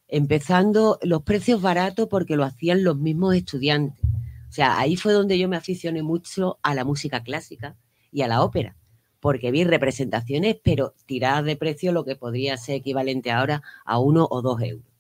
Empezando 0.09 0.99
los 1.01 1.23
precios 1.23 1.63
baratos 1.63 2.09
porque 2.09 2.37
lo 2.37 2.45
hacían 2.45 2.85
los 2.85 2.99
mismos 2.99 3.35
estudiantes. 3.35 4.05
O 4.51 4.53
sea, 4.53 4.79
ahí 4.79 4.97
fue 4.97 5.15
donde 5.15 5.39
yo 5.39 5.49
me 5.49 5.57
aficioné 5.57 6.03
mucho 6.03 6.59
a 6.63 6.75
la 6.75 6.85
música 6.85 7.23
clásica 7.23 7.79
y 8.13 8.21
a 8.21 8.29
la 8.29 8.43
ópera, 8.43 8.77
porque 9.21 9.51
vi 9.51 9.65
representaciones, 9.65 10.59
pero 10.63 10.93
tiradas 11.07 11.47
de 11.47 11.57
precio 11.57 11.93
lo 11.93 12.05
que 12.05 12.15
podría 12.15 12.59
ser 12.59 12.75
equivalente 12.75 13.31
ahora 13.31 13.63
a 13.87 13.99
uno 13.99 14.29
o 14.31 14.43
dos 14.43 14.61
euros. 14.61 14.93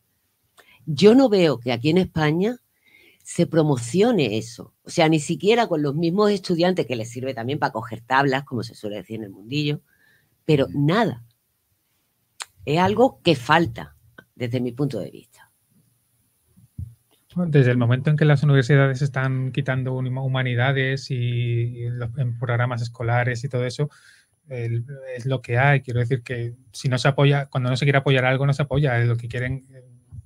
Yo 0.86 1.14
no 1.14 1.28
veo 1.28 1.58
que 1.58 1.72
aquí 1.72 1.90
en 1.90 1.98
España 1.98 2.58
se 3.28 3.46
promocione 3.46 4.38
eso. 4.38 4.74
O 4.84 4.88
sea, 4.88 5.06
ni 5.10 5.20
siquiera 5.20 5.66
con 5.66 5.82
los 5.82 5.94
mismos 5.94 6.30
estudiantes 6.30 6.86
que 6.86 6.96
les 6.96 7.10
sirve 7.10 7.34
también 7.34 7.58
para 7.58 7.72
coger 7.72 8.00
tablas, 8.00 8.44
como 8.44 8.62
se 8.62 8.74
suele 8.74 8.96
decir 8.96 9.16
en 9.16 9.24
el 9.24 9.30
mundillo, 9.30 9.82
pero 10.46 10.66
nada. 10.72 11.26
Es 12.64 12.78
algo 12.78 13.20
que 13.22 13.36
falta 13.36 13.94
desde 14.34 14.62
mi 14.62 14.72
punto 14.72 14.98
de 14.98 15.10
vista. 15.10 15.52
Desde 17.36 17.70
el 17.70 17.76
momento 17.76 18.08
en 18.08 18.16
que 18.16 18.24
las 18.24 18.42
universidades 18.42 19.02
están 19.02 19.52
quitando 19.52 19.92
humanidades 19.92 21.10
y, 21.10 21.82
en 21.82 22.38
programas 22.38 22.80
escolares 22.80 23.44
y 23.44 23.50
todo 23.50 23.66
eso, 23.66 23.90
es 24.48 25.26
lo 25.26 25.42
que 25.42 25.58
hay. 25.58 25.82
Quiero 25.82 26.00
decir 26.00 26.22
que 26.22 26.54
si 26.72 26.88
no 26.88 26.96
se 26.96 27.08
apoya, 27.08 27.44
cuando 27.44 27.68
no 27.68 27.76
se 27.76 27.84
quiere 27.84 27.98
apoyar 27.98 28.24
algo, 28.24 28.46
no 28.46 28.54
se 28.54 28.62
apoya. 28.62 28.98
Es 28.98 29.06
lo 29.06 29.18
que 29.18 29.28
quieren, 29.28 29.66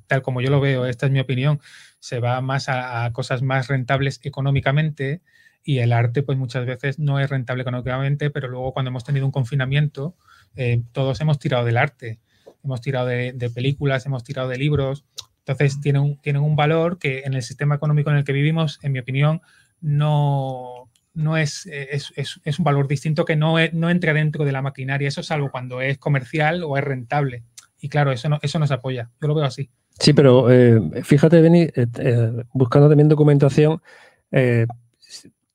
tal 0.07 0.22
como 0.22 0.40
yo 0.40 0.50
lo 0.50 0.61
veo, 0.61 0.86
esta 0.86 1.07
es 1.07 1.12
mi 1.12 1.18
opinión, 1.18 1.61
se 2.03 2.18
va 2.18 2.40
más 2.40 2.68
a, 2.68 3.09
cosas 3.12 3.42
más 3.42 3.68
rentables 3.68 4.18
económicamente 4.24 5.22
y 5.62 5.78
el 5.78 5.92
arte, 5.92 6.24
pues 6.24 6.36
muchas 6.36 6.66
veces 6.66 6.98
no 6.98 7.20
es 7.20 7.30
rentable 7.30 7.62
económicamente, 7.62 8.28
pero 8.28 8.48
luego 8.48 8.72
cuando 8.72 8.88
hemos 8.88 9.05
tenido 9.05 9.24
un 9.24 9.30
confinamiento, 9.30 10.16
eh, 10.57 10.82
todos 10.90 11.20
hemos 11.20 11.38
tirado 11.38 11.64
del 11.64 11.76
arte. 11.76 12.18
Hemos 12.64 12.80
tirado 12.80 13.07
de, 13.07 13.50
películas, 13.55 14.05
hemos 14.05 14.24
tirado 14.24 14.48
de 14.48 14.59
libros, 14.59 15.05
entonces, 15.46 15.80
tienen 15.80 16.03
un, 16.03 16.20
tienen 16.20 16.42
un 16.42 16.57
valor 16.57 16.98
que 16.98 17.20
en 17.20 17.34
el 17.34 17.42
sistema 17.42 17.76
económico 17.76 18.11
en 18.11 18.16
el 18.16 18.24
que 18.24 18.32
vivimos, 18.32 18.80
en 18.82 18.90
mi 18.90 18.98
opinión, 18.98 19.40
no, 19.80 20.90
no 21.14 21.36
es, 21.36 21.66
es, 21.66 22.12
es, 22.16 22.59
un 22.59 22.64
valor 22.64 22.88
distinto 22.88 23.24
que 23.24 23.36
no, 23.36 23.57
no 23.72 23.90
entra 23.90 24.12
dentro 24.12 24.44
de 24.44 24.53
la 24.53 24.62
maquinaria. 24.62 25.07
Eso 25.07 25.22
salvo 25.22 25.53
cuando 25.53 25.80
es 25.80 25.98
comercial 25.98 26.64
o 26.64 26.76
es 26.76 26.82
rentable. 26.82 27.44
Y 27.80 27.88
claro, 27.88 28.11
eso, 28.11 28.28
no, 28.28 28.40
eso 28.42 28.59
nos 28.59 28.72
apoya. 28.72 29.11
Yo 29.20 29.28
lo 29.28 29.34
veo 29.34 29.44
así. 29.44 29.70
Sí, 29.99 30.12
pero 30.12 30.51
eh, 30.51 31.03
fíjate, 31.05 31.40
Beni, 31.40 31.62
eh, 31.62 31.86
eh, 31.99 32.45
buscando 32.53 32.88
también 32.88 33.09
documentación, 33.09 33.80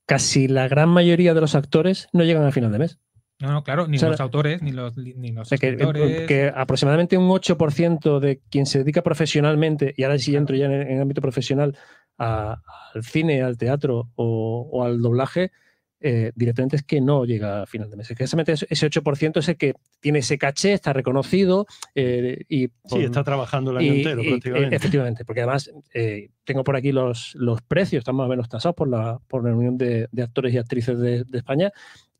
casi 0.05 0.47
la 0.47 0.67
gran 0.67 0.89
mayoría 0.89 1.33
de 1.33 1.41
los 1.41 1.55
actores 1.55 2.07
no 2.13 2.23
llegan 2.23 2.43
al 2.43 2.53
final 2.53 2.71
de 2.71 2.79
mes. 2.79 2.99
No, 3.39 3.51
no, 3.51 3.63
claro, 3.63 3.87
ni 3.87 3.99
los 3.99 4.19
autores, 4.19 4.63
ni 4.63 4.71
los, 4.71 4.97
ni 4.97 5.31
los 5.31 5.49
que, 5.49 6.25
que, 6.27 6.51
aproximadamente 6.55 7.17
un 7.17 7.29
8% 7.29 8.19
de 8.19 8.41
quien 8.49 8.65
se 8.65 8.79
dedica 8.79 9.03
profesionalmente, 9.03 9.93
y 9.95 10.03
ahora 10.03 10.17
sí 10.17 10.35
entro 10.35 10.55
ya 10.55 10.65
en, 10.65 10.73
el 10.73 11.01
ámbito 11.01 11.21
profesional, 11.21 11.77
al 12.17 12.57
cine, 13.03 13.43
al 13.43 13.57
teatro 13.57 14.09
o, 14.15 14.83
al 14.83 15.01
doblaje, 15.01 15.51
eh, 16.07 16.31
directamente 16.35 16.75
es 16.75 16.83
que 16.83 17.01
no 17.01 17.25
llega 17.25 17.63
a 17.63 17.65
final 17.65 17.89
de 17.89 17.97
mes. 17.97 18.11
Es 18.11 18.17
que 18.17 18.23
ese 18.23 18.37
8% 18.37 19.37
es 19.37 19.49
el 19.49 19.57
que 19.57 19.73
tiene 19.99 20.19
ese 20.19 20.37
caché, 20.37 20.73
está 20.73 20.93
reconocido 20.93 21.65
eh, 21.95 22.43
y... 22.47 22.67
sí, 22.85 22.99
está 22.99 23.23
trabajando 23.23 23.71
el 23.71 23.77
año 23.77 23.93
entero, 23.93 24.23
prácticamente. 24.23 24.75
Efectivamente, 24.75 25.25
porque 25.25 25.41
además 25.41 25.71
tengo 26.43 26.63
por 26.63 26.75
aquí 26.75 26.91
los, 26.91 27.35
los 27.35 27.61
precios, 27.61 28.01
están 28.01 28.15
más 28.15 28.25
o 28.25 28.29
menos 28.29 28.49
tasados 28.49 28.75
por 28.75 28.87
la, 28.87 29.19
por 29.27 29.43
la 29.43 29.55
Unión 29.55 29.77
de, 29.77 30.07
Actores 30.21 30.53
y 30.53 30.57
Actrices 30.57 30.97
de, 30.99 31.23
de 31.23 31.37
España 31.37 31.71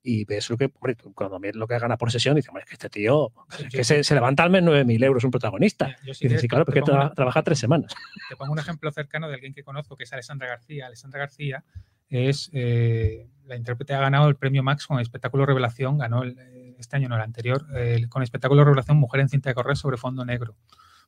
y 0.08 0.24
ves 0.24 0.50
lo 0.50 0.58
que, 0.58 0.70
cuando 0.70 1.38
lo 1.54 1.68
que 1.68 1.80
gana 1.80 1.98
por 1.98 2.12
sesión, 2.12 2.36
dices, 2.36 2.52
es 2.58 2.66
que 2.66 2.74
este 2.76 2.90
tío, 2.90 3.34
que 3.70 3.84
se, 3.84 4.02
levanta 4.16 4.44
al 4.44 4.50
mes 4.50 4.64
9.000 4.64 5.04
euros 5.04 5.24
un 5.26 5.32
protagonista. 5.32 5.98
y 6.04 6.28
dices, 6.28 6.48
claro, 6.48 6.64
porque 6.64 6.82
trabaja 6.82 7.44
tres 7.44 7.60
semanas. 7.60 7.94
Te 8.30 8.38
pongo 8.38 8.54
un 8.54 8.60
ejemplo 8.60 8.90
cercano 8.92 9.28
de 9.28 9.36
alguien 9.36 9.54
que 9.54 9.64
conozco, 9.64 9.98
que 9.98 10.06
es 10.06 10.14
Alessandra 10.14 10.48
García. 10.48 10.88
Alessandra 10.88 11.20
García 11.20 11.64
es, 12.10 12.50
eh, 12.54 13.28
la 13.46 13.56
intérprete 13.56 13.94
ha 13.94 14.00
ganado 14.00 14.28
el 14.30 14.36
premio 14.36 14.64
Max 14.64 14.88
con 14.88 14.98
el 14.98 15.04
espectáculo 15.04 15.46
Revelación, 15.46 15.98
ganó 15.98 16.24
este 16.24 16.96
año, 16.96 17.10
no 17.10 17.16
el 17.16 17.22
anterior, 17.22 17.66
con 18.10 18.22
el 18.22 18.24
espectáculo 18.24 18.64
Revelación 18.64 18.98
Mujer 18.98 19.22
en 19.22 19.30
cinta 19.30 19.50
de 19.50 19.56
correr 19.56 19.78
sobre 19.78 19.98
fondo 19.98 20.26
negro. 20.26 20.56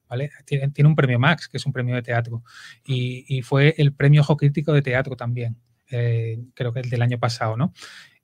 ¿Vale? 0.08 0.32
Tiene, 0.46 0.70
tiene, 0.72 0.88
un 0.88 0.96
premio 0.96 1.20
Max, 1.20 1.48
que 1.48 1.58
es 1.58 1.66
un 1.68 1.72
premio 1.72 1.94
de 1.94 2.02
teatro, 2.02 2.44
y, 2.84 3.26
y 3.28 3.44
fue 3.44 3.76
el 3.78 3.94
premio 3.94 4.22
Ojo 4.22 4.38
Crítico 4.38 4.74
de 4.74 4.82
Teatro 4.82 5.16
también. 5.16 5.58
Eh, 5.92 6.40
creo 6.54 6.72
que 6.72 6.82
el 6.82 6.90
del 6.90 7.02
año 7.02 7.20
pasado, 7.20 7.58
¿no? 7.58 7.74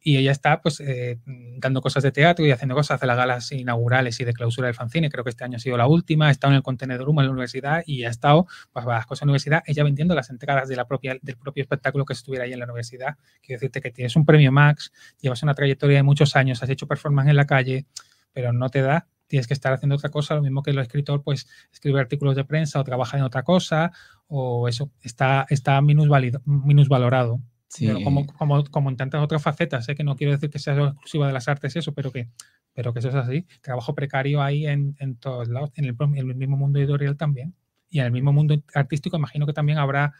Y 0.07 0.17
ella 0.17 0.31
está 0.31 0.61
pues 0.61 0.79
eh, 0.81 1.19
dando 1.57 1.81
cosas 1.81 2.03
de 2.03 2.11
teatro 2.11 2.45
y 2.45 2.51
haciendo 2.51 2.75
cosas, 2.75 2.97
hace 2.97 3.07
las 3.07 3.17
galas 3.17 3.51
inaugurales 3.51 4.19
y 4.19 4.23
de 4.23 4.33
clausura 4.33 4.67
del 4.67 4.75
fanzine, 4.75 5.09
creo 5.09 5.23
que 5.23 5.31
este 5.31 5.43
año 5.43 5.57
ha 5.57 5.59
sido 5.59 5.77
la 5.77 5.87
última, 5.87 6.27
ha 6.27 6.31
estado 6.31 6.53
en 6.53 6.57
el 6.57 6.61
contenedor 6.61 7.09
humo 7.09 7.21
en 7.21 7.25
la 7.25 7.31
universidad 7.31 7.81
y 7.87 8.03
ha 8.03 8.09
estado 8.09 8.45
pues 8.71 8.85
las 8.85 9.07
cosas 9.07 9.21
de 9.21 9.25
la 9.25 9.31
universidad, 9.31 9.63
ella 9.65 9.83
vendiendo 9.83 10.13
las 10.13 10.29
entradas 10.29 10.69
de 10.69 10.75
la 10.75 10.85
propia, 10.85 11.17
del 11.19 11.37
propio 11.37 11.63
espectáculo 11.63 12.05
que 12.05 12.13
estuviera 12.13 12.45
ahí 12.45 12.53
en 12.53 12.59
la 12.59 12.65
universidad. 12.65 13.17
Quiero 13.41 13.59
decirte 13.59 13.81
que 13.81 13.89
tienes 13.89 14.15
un 14.15 14.27
premio 14.27 14.51
Max, 14.51 14.93
llevas 15.19 15.41
una 15.41 15.55
trayectoria 15.55 15.97
de 15.97 16.03
muchos 16.03 16.35
años, 16.35 16.61
has 16.61 16.69
hecho 16.69 16.85
performance 16.85 17.31
en 17.31 17.35
la 17.35 17.47
calle, 17.47 17.87
pero 18.31 18.53
no 18.53 18.69
te 18.69 18.83
da 18.83 19.07
tienes 19.27 19.47
que 19.47 19.55
estar 19.55 19.73
haciendo 19.73 19.95
otra 19.95 20.09
cosa, 20.09 20.35
lo 20.35 20.43
mismo 20.43 20.61
que 20.61 20.69
el 20.69 20.77
escritor, 20.77 21.23
pues 21.23 21.47
escribe 21.73 21.99
artículos 21.99 22.35
de 22.35 22.45
prensa 22.45 22.79
o 22.79 22.83
trabaja 22.83 23.17
en 23.17 23.23
otra 23.23 23.41
cosa, 23.41 23.91
o 24.27 24.67
eso 24.67 24.91
está, 25.01 25.47
está 25.49 25.81
minusvalorado. 25.81 27.41
Pero 27.79 28.01
como, 28.03 28.25
como, 28.27 28.63
como, 28.65 28.89
en 28.89 28.97
tantas 28.97 29.23
otras 29.23 29.41
facetas, 29.41 29.87
¿eh? 29.89 29.95
que 29.95 30.03
no 30.03 30.15
quiero 30.15 30.31
decir 30.31 30.49
que 30.49 30.59
sea 30.59 30.75
exclusiva 30.77 31.27
de 31.27 31.33
las 31.33 31.47
artes 31.47 31.75
eso, 31.75 31.93
pero 31.93 32.11
que, 32.11 32.29
pero 32.73 32.93
que 32.93 32.99
eso 32.99 33.09
es 33.09 33.15
así. 33.15 33.45
Trabajo 33.61 33.95
precario 33.95 34.41
ahí 34.41 34.67
en, 34.67 34.95
en 34.99 35.15
todos 35.15 35.47
lados, 35.47 35.71
en 35.75 35.85
el, 35.85 36.35
mismo 36.35 36.57
mundo 36.57 36.79
editorial 36.79 37.17
también. 37.17 37.55
Y 37.89 37.99
en 37.99 38.05
el 38.05 38.11
mismo 38.11 38.33
mundo 38.33 38.61
artístico 38.73 39.17
imagino 39.17 39.45
que 39.45 39.53
también 39.53 39.77
habrá, 39.77 40.13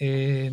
eh, 0.00 0.50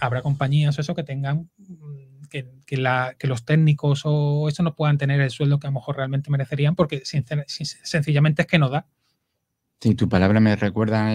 habrá 0.00 0.22
compañías 0.22 0.78
eso 0.78 0.94
que 0.94 1.04
tengan, 1.04 1.50
mm, 1.58 2.22
que, 2.28 2.50
que, 2.66 3.26
los 3.26 3.44
técnicos 3.44 4.02
o 4.04 4.48
eso 4.48 4.62
no 4.62 4.74
puedan 4.74 4.98
tener 4.98 5.20
el 5.20 5.30
sueldo 5.30 5.58
que 5.58 5.66
a 5.66 5.70
lo 5.70 5.74
mejor 5.74 5.96
realmente 5.96 6.30
merecerían 6.30 6.74
porque 6.74 7.02
sencillamente 7.04 8.42
es 8.42 8.48
que 8.48 8.58
no 8.58 8.68
da. 8.68 8.86
Sí, 9.80 9.94
tu 9.94 10.08
palabra 10.08 10.40
me 10.40 10.56
recuerda 10.56 11.14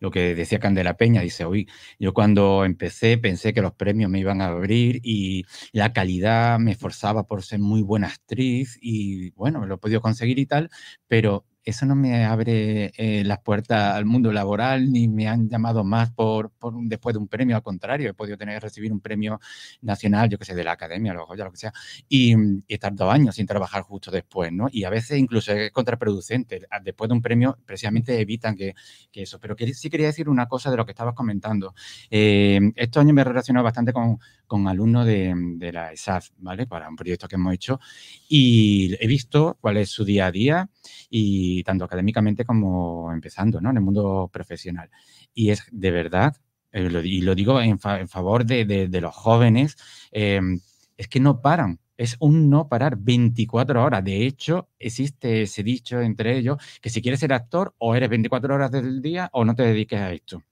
lo 0.00 0.10
que 0.10 0.34
decía 0.34 0.58
Candela 0.58 0.96
Peña. 0.96 1.20
Dice, 1.22 1.44
hoy 1.44 1.68
yo 2.00 2.12
cuando 2.12 2.64
empecé 2.64 3.18
pensé 3.18 3.54
que 3.54 3.62
los 3.62 3.72
premios 3.74 4.10
me 4.10 4.18
iban 4.18 4.40
a 4.42 4.46
abrir 4.48 5.00
y 5.04 5.44
la 5.72 5.92
calidad 5.92 6.58
me 6.58 6.72
esforzaba 6.72 7.22
por 7.28 7.44
ser 7.44 7.60
muy 7.60 7.82
buena 7.82 8.08
actriz 8.08 8.76
y 8.82 9.30
bueno, 9.32 9.64
lo 9.64 9.76
he 9.76 9.78
podido 9.78 10.00
conseguir 10.00 10.40
y 10.40 10.46
tal, 10.46 10.70
pero 11.06 11.46
eso 11.64 11.86
no 11.86 11.94
me 11.94 12.24
abre 12.24 12.92
eh, 12.96 13.22
las 13.24 13.40
puertas 13.40 13.94
al 13.94 14.04
mundo 14.04 14.32
laboral 14.32 14.90
ni 14.90 15.08
me 15.08 15.28
han 15.28 15.48
llamado 15.48 15.84
más 15.84 16.10
por, 16.10 16.50
por, 16.50 16.74
después 16.84 17.14
de 17.14 17.18
un 17.18 17.28
premio, 17.28 17.56
al 17.56 17.62
contrario, 17.62 18.10
he 18.10 18.14
podido 18.14 18.36
tener 18.36 18.62
recibir 18.62 18.92
un 18.92 19.00
premio 19.00 19.40
nacional, 19.82 20.28
yo 20.28 20.38
que 20.38 20.44
sé, 20.44 20.54
de 20.54 20.64
la 20.64 20.72
academia, 20.72 21.12
lo, 21.12 21.26
lo 21.34 21.50
que 21.50 21.56
sea, 21.56 21.72
y, 22.08 22.34
estar 22.68 22.94
dos 22.94 23.12
años 23.12 23.34
sin 23.34 23.46
trabajar 23.46 23.82
justo 23.82 24.10
después, 24.10 24.52
¿no? 24.52 24.68
Y 24.70 24.84
a 24.84 24.90
veces 24.90 25.18
incluso 25.18 25.52
es 25.52 25.70
contraproducente. 25.72 26.66
Después 26.82 27.08
de 27.08 27.14
un 27.14 27.22
premio, 27.22 27.58
precisamente 27.66 28.18
evitan 28.20 28.56
que, 28.56 28.74
que 29.10 29.22
eso. 29.22 29.38
Pero 29.38 29.56
que, 29.56 29.74
sí 29.74 29.90
quería 29.90 30.06
decir 30.06 30.28
una 30.28 30.46
cosa 30.46 30.70
de 30.70 30.76
lo 30.76 30.86
que 30.86 30.92
estabas 30.92 31.14
comentando. 31.14 31.74
Eh, 32.10 32.60
estos 32.76 33.02
años 33.02 33.14
me 33.14 33.22
he 33.22 33.24
relacionado 33.24 33.64
bastante 33.64 33.92
con, 33.92 34.18
con 34.46 34.68
alumnos 34.68 35.04
de, 35.06 35.34
de 35.56 35.72
la 35.72 35.92
ESAF, 35.92 36.30
¿vale? 36.38 36.66
Para 36.66 36.88
un 36.88 36.96
proyecto 36.96 37.28
que 37.28 37.36
hemos 37.36 37.54
hecho 37.54 37.80
y 38.28 38.96
he 39.00 39.06
visto 39.06 39.58
cuál 39.60 39.76
es 39.76 39.90
su 39.90 40.04
día 40.04 40.26
a 40.26 40.32
día 40.32 40.70
y 41.10 41.49
tanto 41.64 41.84
académicamente 41.84 42.44
como 42.44 43.12
empezando, 43.12 43.60
¿no? 43.60 43.70
En 43.70 43.76
el 43.76 43.82
mundo 43.82 44.30
profesional. 44.32 44.90
Y 45.34 45.50
es 45.50 45.64
de 45.70 45.90
verdad, 45.90 46.36
eh, 46.72 46.88
y 47.04 47.22
lo 47.22 47.34
digo 47.34 47.60
en, 47.60 47.78
favor 47.78 48.44
de, 48.44 48.88
los 49.00 49.14
jóvenes, 49.14 49.76
em, 50.12 50.60
es 50.96 51.08
que 51.08 51.20
no 51.20 51.40
paran. 51.40 51.80
Es 51.96 52.16
un 52.20 52.48
no 52.48 52.68
parar 52.68 52.96
24 52.96 53.82
horas. 53.84 54.02
De 54.04 54.26
hecho, 54.26 54.70
existe 54.78 55.42
ese 55.42 55.62
dicho 55.62 56.00
entre 56.00 56.36
ellos 56.38 56.56
que 56.80 56.90
si 56.90 57.02
quieres 57.02 57.20
ser 57.20 57.32
actor, 57.32 57.74
o 57.78 57.94
eres 57.94 58.08
24 58.08 58.54
horas 58.54 58.70
del 58.70 59.02
día 59.02 59.28
o 59.32 59.44
no 59.44 59.54
te 59.54 59.64
dediques 59.64 60.00
a 60.00 60.12
esto. 60.12 60.42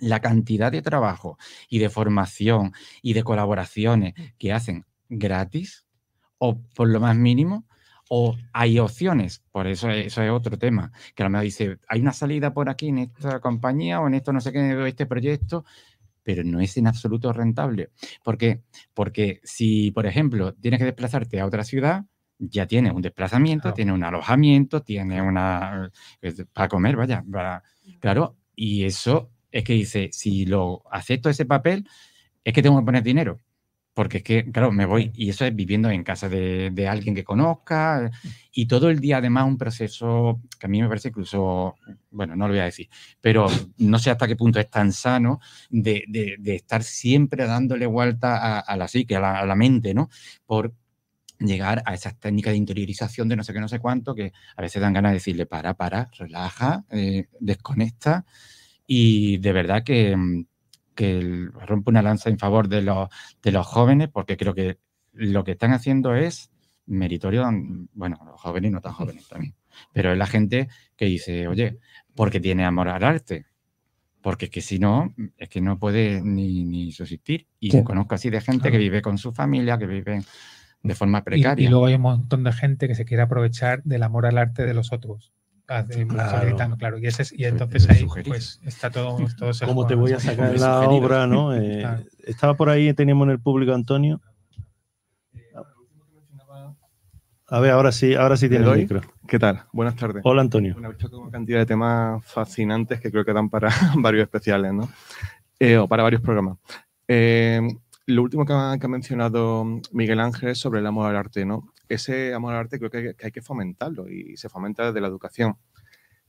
la 0.00 0.20
cantidad 0.20 0.70
de 0.72 0.82
trabajo 0.82 1.38
y 1.70 1.78
de 1.78 1.88
formación 1.88 2.72
y 3.02 3.14
de 3.14 3.24
colaboraciones 3.24 4.14
que 4.38 4.52
hacen 4.52 4.84
gratis 5.08 5.86
o 6.38 6.60
por 6.74 6.88
lo 6.88 7.00
más 7.00 7.16
mínimo, 7.16 7.65
o 8.08 8.36
hay 8.52 8.78
opciones, 8.78 9.42
por 9.50 9.66
eso 9.66 9.90
eso 9.90 10.22
es 10.22 10.30
otro 10.30 10.58
tema, 10.58 10.92
que 11.14 11.22
a 11.22 11.26
lo 11.26 11.30
mejor 11.30 11.44
dice, 11.44 11.78
hay 11.88 12.00
una 12.00 12.12
salida 12.12 12.52
por 12.54 12.68
aquí 12.68 12.88
en 12.88 12.98
esta 12.98 13.40
compañía 13.40 14.00
o 14.00 14.06
en 14.06 14.14
esto 14.14 14.32
no 14.32 14.40
sé 14.40 14.52
qué, 14.52 14.86
este 14.86 15.06
proyecto, 15.06 15.64
pero 16.22 16.42
no 16.44 16.60
es 16.60 16.76
en 16.76 16.86
absoluto 16.88 17.32
rentable. 17.32 17.90
¿Por 18.22 18.36
qué? 18.36 18.62
Porque 18.94 19.40
si, 19.44 19.90
por 19.92 20.06
ejemplo, 20.06 20.54
tienes 20.54 20.78
que 20.78 20.84
desplazarte 20.84 21.40
a 21.40 21.46
otra 21.46 21.62
ciudad, 21.64 22.04
ya 22.38 22.66
tienes 22.66 22.92
un 22.92 23.02
desplazamiento, 23.02 23.62
Claro. 23.62 23.74
tienes 23.74 23.94
un 23.94 24.04
alojamiento, 24.04 24.82
tienes 24.82 25.22
una... 25.22 25.90
para 26.52 26.68
comer, 26.68 26.96
vaya, 26.96 27.24
para- 27.30 27.62
claro, 28.00 28.36
y 28.54 28.84
eso 28.84 29.30
es 29.50 29.64
que 29.64 29.72
dice, 29.72 30.10
si 30.12 30.44
lo 30.46 30.82
acepto 30.90 31.30
ese 31.30 31.44
papel, 31.46 31.88
es 32.44 32.52
que 32.52 32.62
tengo 32.62 32.78
que 32.78 32.84
poner 32.84 33.02
dinero. 33.02 33.40
Porque 33.96 34.18
es 34.18 34.22
que, 34.24 34.52
claro, 34.52 34.72
me 34.72 34.84
voy 34.86 35.10
y 35.14 35.30
eso 35.30 35.46
es 35.46 35.56
viviendo 35.56 35.88
en 35.90 36.04
casa 36.04 36.28
de, 36.28 36.70
de 36.70 36.86
alguien 36.88 37.14
que 37.14 37.24
conozca 37.24 38.10
y 38.52 38.66
todo 38.66 38.90
el 38.90 39.00
día 39.00 39.18
además 39.18 39.46
un 39.46 39.56
proceso 39.58 40.42
que 40.60 40.66
a 40.66 40.68
mí 40.68 40.82
me 40.82 40.88
parece 40.88 41.08
incluso, 41.08 41.76
bueno, 42.10 42.36
no 42.36 42.46
lo 42.46 42.52
voy 42.52 42.60
a 42.60 42.64
decir, 42.66 42.90
pero 43.22 43.46
no 43.78 43.98
sé 43.98 44.10
hasta 44.10 44.26
qué 44.28 44.36
punto 44.36 44.60
es 44.60 44.68
tan 44.70 44.92
sano 44.92 45.40
de, 45.70 46.04
de- 46.08 46.36
de 46.38 46.56
estar 46.56 46.82
siempre 46.82 47.46
dándole 47.46 47.86
vuelta 47.86 48.36
a, 48.36 48.60
a 48.60 48.76
la 48.76 48.86
psique, 48.88 49.16
a 49.16 49.20
la, 49.20 49.38
a 49.40 49.46
la 49.46 49.56
mente, 49.56 49.94
¿no? 49.94 50.10
Por 50.44 50.74
llegar 51.38 51.82
a 51.86 51.94
esas 51.94 52.18
técnicas 52.18 52.52
de 52.52 52.58
interiorización 52.58 53.28
de 53.28 53.36
no 53.36 53.44
sé 53.44 53.52
qué, 53.52 53.60
no 53.60 53.68
sé 53.68 53.78
cuánto, 53.78 54.14
que 54.14 54.32
a 54.56 54.62
veces 54.62 54.80
dan 54.82 54.94
ganas 54.94 55.12
de 55.12 55.16
decirle, 55.16 55.46
para, 55.46 55.74
para, 55.74 56.10
relaja, 56.18 56.84
eh, 56.90 57.26
desconecta 57.40 58.24
y 58.86 59.38
de 59.38 59.52
verdad 59.52 59.84
que, 59.84 60.16
mm, 60.16 60.46
que 60.96 61.48
rompe 61.66 61.90
una 61.90 62.02
lanza 62.02 62.28
en 62.30 62.38
favor 62.38 62.66
de 62.68 62.82
los, 62.82 63.08
de 63.42 63.52
los 63.52 63.64
jóvenes 63.66 64.08
porque 64.08 64.36
creo 64.36 64.54
que 64.54 64.78
lo 65.12 65.44
que 65.44 65.52
están 65.52 65.72
haciendo 65.72 66.16
es 66.16 66.50
meritorio, 66.86 67.48
mm, 67.50 67.88
bueno, 67.94 68.18
los 68.26 68.40
jóvenes 68.40 68.70
y 68.70 68.72
no 68.74 68.80
tan 68.80 68.92
jóvenes 68.94 69.28
también, 69.28 69.54
pero 69.92 70.10
es 70.12 70.18
la 70.18 70.26
gente 70.26 70.68
que 70.96 71.04
dice, 71.04 71.46
oye, 71.46 71.78
porque 72.16 72.40
tiene 72.40 72.64
amor 72.64 72.88
al 72.88 73.04
arte. 73.04 73.46
Porque 74.22 74.46
es 74.46 74.50
que 74.50 74.60
si 74.60 74.80
no, 74.80 75.14
es 75.36 75.48
que 75.48 75.60
no 75.60 75.78
puede 75.78 76.20
ni, 76.20 76.64
ni 76.64 76.90
subsistir. 76.90 77.46
Y 77.60 77.70
Sí. 77.70 77.84
conozco 77.84 78.16
así 78.16 78.28
de 78.28 78.40
gente 78.40 78.72
que 78.72 78.78
vive 78.78 79.00
con 79.00 79.18
su 79.18 79.32
familia, 79.32 79.78
que 79.78 79.86
vive 79.86 80.20
de 80.82 80.94
forma 80.96 81.18
Y, 81.18 81.22
precaria. 81.22 81.64
y 81.64 81.70
luego 81.70 81.86
hay 81.86 81.94
un 81.94 82.00
montón 82.00 82.42
de 82.42 82.52
gente 82.52 82.88
que 82.88 82.96
se 82.96 83.04
quiere 83.04 83.22
aprovechar 83.22 83.84
del 83.84 84.02
amor 84.02 84.26
al 84.26 84.38
arte 84.38 84.66
de 84.66 84.74
los 84.74 84.92
otros. 84.92 85.32
Hace- 85.68 86.06
Claro. 86.06 86.30
facilitando, 86.30 86.76
claro. 86.76 86.98
Y, 86.98 87.06
ese 87.06 87.24
entonces 87.38 87.88
ahí 87.90 88.06
pues 88.26 88.60
está 88.64 88.90
todo, 88.90 89.18
todo 89.38 89.52
se 89.52 89.66
¿Cómo 89.66 89.86
te 89.86 89.94
voy 89.94 90.12
a 90.12 90.20
sacar 90.20 90.52
la 90.58 90.82
sugerido. 90.82 91.04
obra, 91.06 91.26
no? 91.26 91.54
Eh, 91.56 91.78
Claro. 91.80 92.02
Estaba 92.24 92.54
por 92.54 92.68
ahí, 92.70 92.92
teníamos 92.94 93.26
en 93.26 93.32
el 93.32 93.40
público 93.40 93.72
Antonio. 93.72 94.20
A 97.48 97.60
ver, 97.60 97.70
ahora 97.70 97.92
sí, 97.92 98.14
ahora 98.14 98.36
sí 98.36 98.48
¿Le 98.48 98.56
tiene 98.56 98.72
el 98.72 98.78
micro. 98.78 99.00
¿Qué 99.28 99.38
tal? 99.38 99.62
Buenas 99.72 99.94
tardes. 99.94 100.20
Hola, 100.24 100.42
Antonio. 100.42 100.72
Bueno, 100.74 100.88
he 100.90 100.92
visto 100.94 101.16
una 101.20 101.30
cantidad 101.30 101.60
de 101.60 101.66
temas 101.66 102.24
fascinantes 102.24 103.00
que 103.00 103.10
creo 103.12 103.24
que 103.24 103.32
dan 103.32 103.48
para 103.48 103.68
varios 103.98 104.24
especiales, 104.24 104.72
¿no? 104.72 104.88
Eh, 105.60 105.76
o 105.78 105.86
para 105.86 106.02
varios 106.02 106.22
programas. 106.22 106.58
Eh, 107.06 107.60
lo 108.06 108.22
último 108.22 108.44
que 108.44 108.52
ha, 108.52 108.76
que 108.80 108.86
ha 108.86 108.88
mencionado 108.88 109.64
Miguel 109.92 110.18
Ángel 110.18 110.48
es 110.50 110.58
sobre 110.58 110.80
el 110.80 110.86
amor 110.86 111.08
al 111.08 111.16
arte, 111.16 111.44
¿no? 111.44 111.72
Ese 111.88 112.34
amor 112.34 112.52
al 112.52 112.60
arte 112.60 112.78
creo 112.78 112.90
que 112.90 113.14
hay, 113.22 113.30
que 113.30 113.42
fomentarlo 113.42 114.08
y 114.08 114.36
se 114.36 114.48
fomenta 114.48 114.86
desde 114.86 115.00
la 115.00 115.08
educación. 115.08 115.56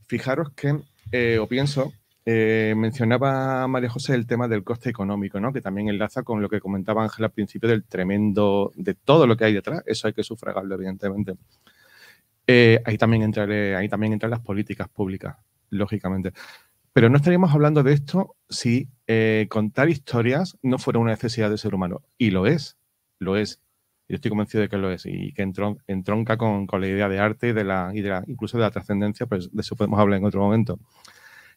Fijaros 0.08 0.52
que, 0.52 0.80
eh, 1.12 1.38
o 1.40 1.48
pienso, 1.48 1.92
eh, 2.26 2.74
mencionaba 2.78 3.68
María 3.68 3.90
José 3.90 4.14
el 4.14 4.28
tema 4.28 4.48
del 4.48 4.64
coste 4.64 4.90
económico, 4.90 5.40
¿no? 5.40 5.52
Que 5.52 5.62
también 5.62 5.90
enlaza 5.90 6.24
con 6.24 6.42
lo 6.42 6.50
que 6.50 6.60
comentaba 6.60 7.04
Ángel 7.04 7.26
al 7.26 7.32
principio 7.32 7.68
del 7.70 7.84
tremendo, 7.84 8.72
de 8.76 8.94
todo 8.94 9.28
lo 9.28 9.36
que 9.36 9.46
hay 9.46 9.54
detrás. 9.54 9.84
Eso 9.86 10.08
hay 10.08 10.14
que 10.14 10.24
sufragarlo, 10.24 10.76
evidentemente. 10.76 11.36
Eh, 12.46 12.82
ahí, 12.86 12.98
también 12.98 13.24
entraré, 13.24 13.76
ahí 13.76 13.90
también 13.90 14.14
entran 14.14 14.32
las 14.32 14.40
políticas 14.40 14.88
públicas, 14.88 15.38
lógicamente. 15.70 16.32
Pero 16.94 17.10
no 17.10 17.18
estaríamos 17.18 17.54
hablando 17.54 17.84
de 17.84 17.94
esto 17.94 18.36
si 18.50 18.90
contar 19.50 19.90
historias 19.90 20.58
no 20.62 20.80
fuera 20.80 21.00
una 21.00 21.12
necesidad 21.12 21.50
del 21.50 21.60
ser 21.60 21.76
humano. 21.76 22.02
Y 22.18 22.32
lo 22.32 22.48
es, 22.48 22.78
lo 23.20 23.36
es. 23.36 23.62
Yo 24.10 24.16
estoy 24.16 24.30
convencido 24.30 24.62
de 24.62 24.70
que 24.70 24.78
lo 24.78 24.92
es 24.92 25.06
y 25.06 25.34
que 25.34 25.44
entron- 25.44 25.80
entronca 25.88 26.38
con, 26.38 26.66
con 26.66 26.80
la 26.82 26.88
idea 26.88 27.10
de 27.10 27.20
arte 27.20 27.50
y 27.50 27.54
de 27.54 27.64
la, 27.64 27.92
incluso 28.28 28.58
de 28.58 28.64
la 28.64 28.72
trascendencia, 28.72 29.26
pues 29.26 29.52
de 29.52 29.62
eso 29.62 29.76
podemos 29.76 30.00
hablar 30.00 30.20
en 30.20 30.26
otro 30.26 30.42
momento. 30.42 30.80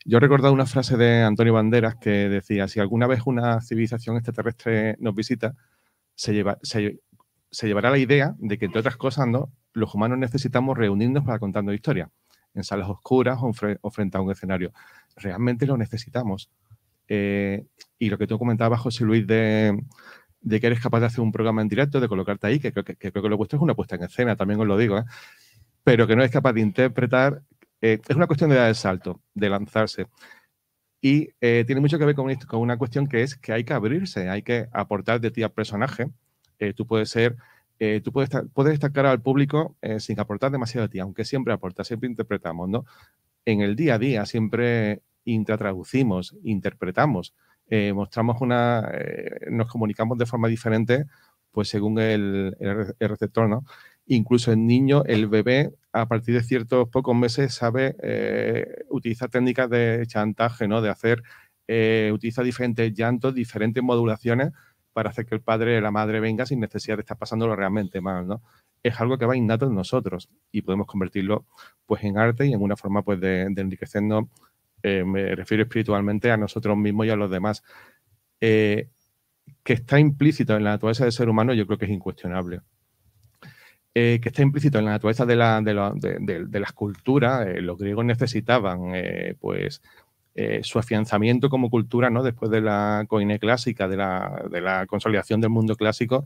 Yo 0.04 0.16
he 0.16 0.20
recordado 0.20 0.52
una 0.54 0.66
frase 0.66 0.96
de 0.96 1.22
Antonio 1.22 1.52
Banderas 1.52 1.94
que 1.96 2.10
decía, 2.10 2.66
si 2.68 2.80
alguna 2.80 3.06
vez 3.06 3.20
una 3.26 3.60
civilización 3.60 4.16
extraterrestre 4.16 4.96
nos 4.98 5.14
visita, 5.14 5.54
se, 6.14 6.32
lleva, 6.32 6.58
se, 6.62 6.98
llevará 7.62 7.90
la 7.90 7.98
idea 7.98 8.34
de 8.38 8.58
que, 8.58 8.64
entre 8.64 8.80
otras 8.80 8.96
cosas, 8.96 9.26
¿no? 9.28 9.52
los 9.72 9.94
humanos 9.94 10.18
necesitamos 10.18 10.76
reunirnos 10.76 11.24
para 11.24 11.38
contarnos 11.38 11.74
historias, 11.74 12.08
en 12.54 12.64
salas 12.64 12.88
oscuras 12.88 13.38
o 13.42 13.90
frente 13.90 14.18
a 14.18 14.20
un 14.20 14.30
escenario. 14.32 14.72
Realmente 15.16 15.66
lo 15.66 15.76
necesitamos. 15.76 16.50
Eh, 17.06 17.66
y 17.98 18.08
lo 18.08 18.18
que 18.18 18.26
tú 18.26 18.38
comentabas, 18.38 18.80
José 18.80 19.04
Luis, 19.04 19.26
de, 19.26 19.78
de 20.40 20.60
que 20.60 20.66
eres 20.68 20.80
capaz 20.80 21.00
de 21.00 21.06
hacer 21.06 21.20
un 21.20 21.32
programa 21.32 21.62
en 21.62 21.68
directo, 21.68 22.00
de 22.00 22.08
colocarte 22.08 22.46
ahí, 22.46 22.58
que 22.58 22.72
creo 22.72 22.84
que, 22.84 22.96
que 22.96 23.12
creo 23.12 23.22
que 23.22 23.28
lo 23.28 23.36
vuestro 23.36 23.58
es 23.58 23.62
una 23.62 23.74
puesta 23.74 23.96
en 23.96 24.04
escena, 24.04 24.36
también 24.36 24.60
os 24.60 24.66
lo 24.66 24.76
digo, 24.76 24.98
¿eh? 24.98 25.04
pero 25.84 26.06
que 26.06 26.16
no 26.16 26.22
es 26.22 26.30
capaz 26.30 26.52
de 26.52 26.60
interpretar, 26.60 27.42
eh, 27.80 27.98
es 28.06 28.16
una 28.16 28.26
cuestión 28.26 28.50
de 28.50 28.56
dar 28.56 28.68
el 28.68 28.74
salto, 28.74 29.20
de 29.34 29.48
lanzarse. 29.48 30.06
Y 31.02 31.30
eh, 31.40 31.64
tiene 31.66 31.80
mucho 31.80 31.98
que 31.98 32.04
ver 32.04 32.14
con, 32.14 32.34
con 32.34 32.60
una 32.60 32.76
cuestión 32.76 33.06
que 33.06 33.22
es 33.22 33.36
que 33.36 33.52
hay 33.52 33.64
que 33.64 33.72
abrirse, 33.72 34.28
hay 34.28 34.42
que 34.42 34.68
aportar 34.72 35.20
de 35.20 35.30
ti 35.30 35.42
al 35.42 35.52
personaje. 35.52 36.10
Tú 36.76 36.86
puedes 36.86 37.08
ser, 37.08 37.36
tú 38.04 38.12
puedes, 38.12 38.28
puedes 38.52 38.72
destacar 38.72 39.06
al 39.06 39.22
público 39.22 39.76
sin 39.98 40.20
aportar 40.20 40.50
demasiado 40.50 40.86
de 40.86 40.92
ti, 40.92 40.98
aunque 40.98 41.24
siempre 41.24 41.54
aporta, 41.54 41.84
siempre 41.84 42.06
interpretamos, 42.06 42.68
¿no? 42.68 42.84
En 43.46 43.62
el 43.62 43.76
día 43.76 43.94
a 43.94 43.98
día 43.98 44.26
siempre 44.26 45.00
intratraducimos, 45.24 46.36
interpretamos, 46.42 47.34
eh, 47.70 47.92
mostramos 47.94 48.40
una, 48.42 48.90
eh, 48.92 49.46
nos 49.50 49.68
comunicamos 49.68 50.18
de 50.18 50.26
forma 50.26 50.48
diferente, 50.48 51.06
pues 51.52 51.68
según 51.68 51.98
el, 51.98 52.56
el 52.60 52.94
el 52.98 53.08
receptor, 53.08 53.48
¿no? 53.48 53.64
Incluso 54.06 54.52
el 54.52 54.66
niño, 54.66 55.04
el 55.06 55.28
bebé, 55.28 55.72
a 55.92 56.06
partir 56.08 56.34
de 56.34 56.42
ciertos 56.42 56.88
pocos 56.88 57.14
meses 57.16 57.54
sabe 57.54 57.96
eh, 58.02 58.84
utilizar 58.90 59.30
técnicas 59.30 59.70
de 59.70 60.04
chantaje, 60.06 60.68
¿no? 60.68 60.82
De 60.82 60.90
hacer, 60.90 61.22
eh, 61.68 62.10
utiliza 62.12 62.42
diferentes 62.42 62.92
llantos, 62.92 63.34
diferentes 63.34 63.82
modulaciones 63.82 64.50
para 64.92 65.10
hacer 65.10 65.26
que 65.26 65.36
el 65.36 65.42
padre 65.42 65.78
o 65.78 65.80
la 65.80 65.92
madre 65.92 66.20
venga 66.20 66.46
sin 66.46 66.60
necesidad 66.60 66.96
de 66.96 67.02
estar 67.02 67.16
pasándolo 67.18 67.54
realmente 67.56 68.00
mal, 68.00 68.26
¿no? 68.26 68.42
Es 68.82 69.00
algo 69.00 69.18
que 69.18 69.26
va 69.26 69.36
innato 69.36 69.66
en 69.66 69.74
nosotros 69.74 70.28
y 70.50 70.62
podemos 70.62 70.86
convertirlo 70.86 71.46
pues 71.86 72.02
en 72.04 72.18
arte 72.18 72.46
y 72.46 72.52
en 72.52 72.62
una 72.62 72.76
forma 72.76 73.02
pues 73.02 73.20
de, 73.20 73.46
de 73.50 73.62
enriquecernos, 73.62 74.24
eh, 74.82 75.04
me 75.04 75.34
refiero 75.34 75.62
espiritualmente 75.64 76.30
a 76.30 76.36
nosotros 76.36 76.76
mismos 76.76 77.06
y 77.06 77.10
a 77.10 77.16
los 77.16 77.30
demás. 77.30 77.62
Eh, 78.40 78.88
que 79.62 79.72
está 79.74 79.98
implícito 79.98 80.56
en 80.56 80.64
la 80.64 80.70
naturaleza 80.70 81.04
del 81.04 81.12
ser 81.12 81.28
humano, 81.28 81.52
yo 81.54 81.66
creo 81.66 81.78
que 81.78 81.84
es 81.86 81.90
incuestionable. 81.90 82.60
Eh, 83.92 84.20
que 84.22 84.28
está 84.28 84.42
implícito 84.42 84.78
en 84.78 84.84
la 84.84 84.92
naturaleza 84.92 85.26
de, 85.26 85.36
la, 85.36 85.60
de, 85.60 85.74
la- 85.74 85.92
de- 85.94 86.18
de- 86.20 86.46
de 86.46 86.60
las 86.60 86.72
culturas, 86.72 87.44
los 87.60 87.76
griegos 87.76 88.04
necesitaban 88.04 88.92
pues 89.40 89.82
su 90.62 90.78
afianzamiento 90.78 91.50
como 91.50 91.68
cultura, 91.68 92.08
¿no? 92.08 92.22
Después 92.22 92.50
de 92.50 92.62
la 92.62 93.04
coine 93.08 93.38
clásica, 93.38 93.88
de 93.88 93.96
la, 93.98 94.42
de 94.50 94.60
la 94.62 94.86
consolidación 94.86 95.40
del 95.42 95.50
mundo 95.50 95.76
clásico, 95.76 96.24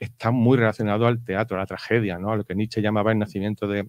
está 0.00 0.32
muy 0.32 0.56
relacionado 0.58 1.06
al 1.06 1.22
teatro, 1.22 1.56
a 1.56 1.60
la 1.60 1.66
tragedia, 1.66 2.18
¿no? 2.18 2.32
A 2.32 2.36
lo 2.36 2.44
que 2.44 2.56
Nietzsche 2.56 2.80
llamaba 2.82 3.12
el 3.12 3.18
nacimiento 3.20 3.68
de, 3.68 3.88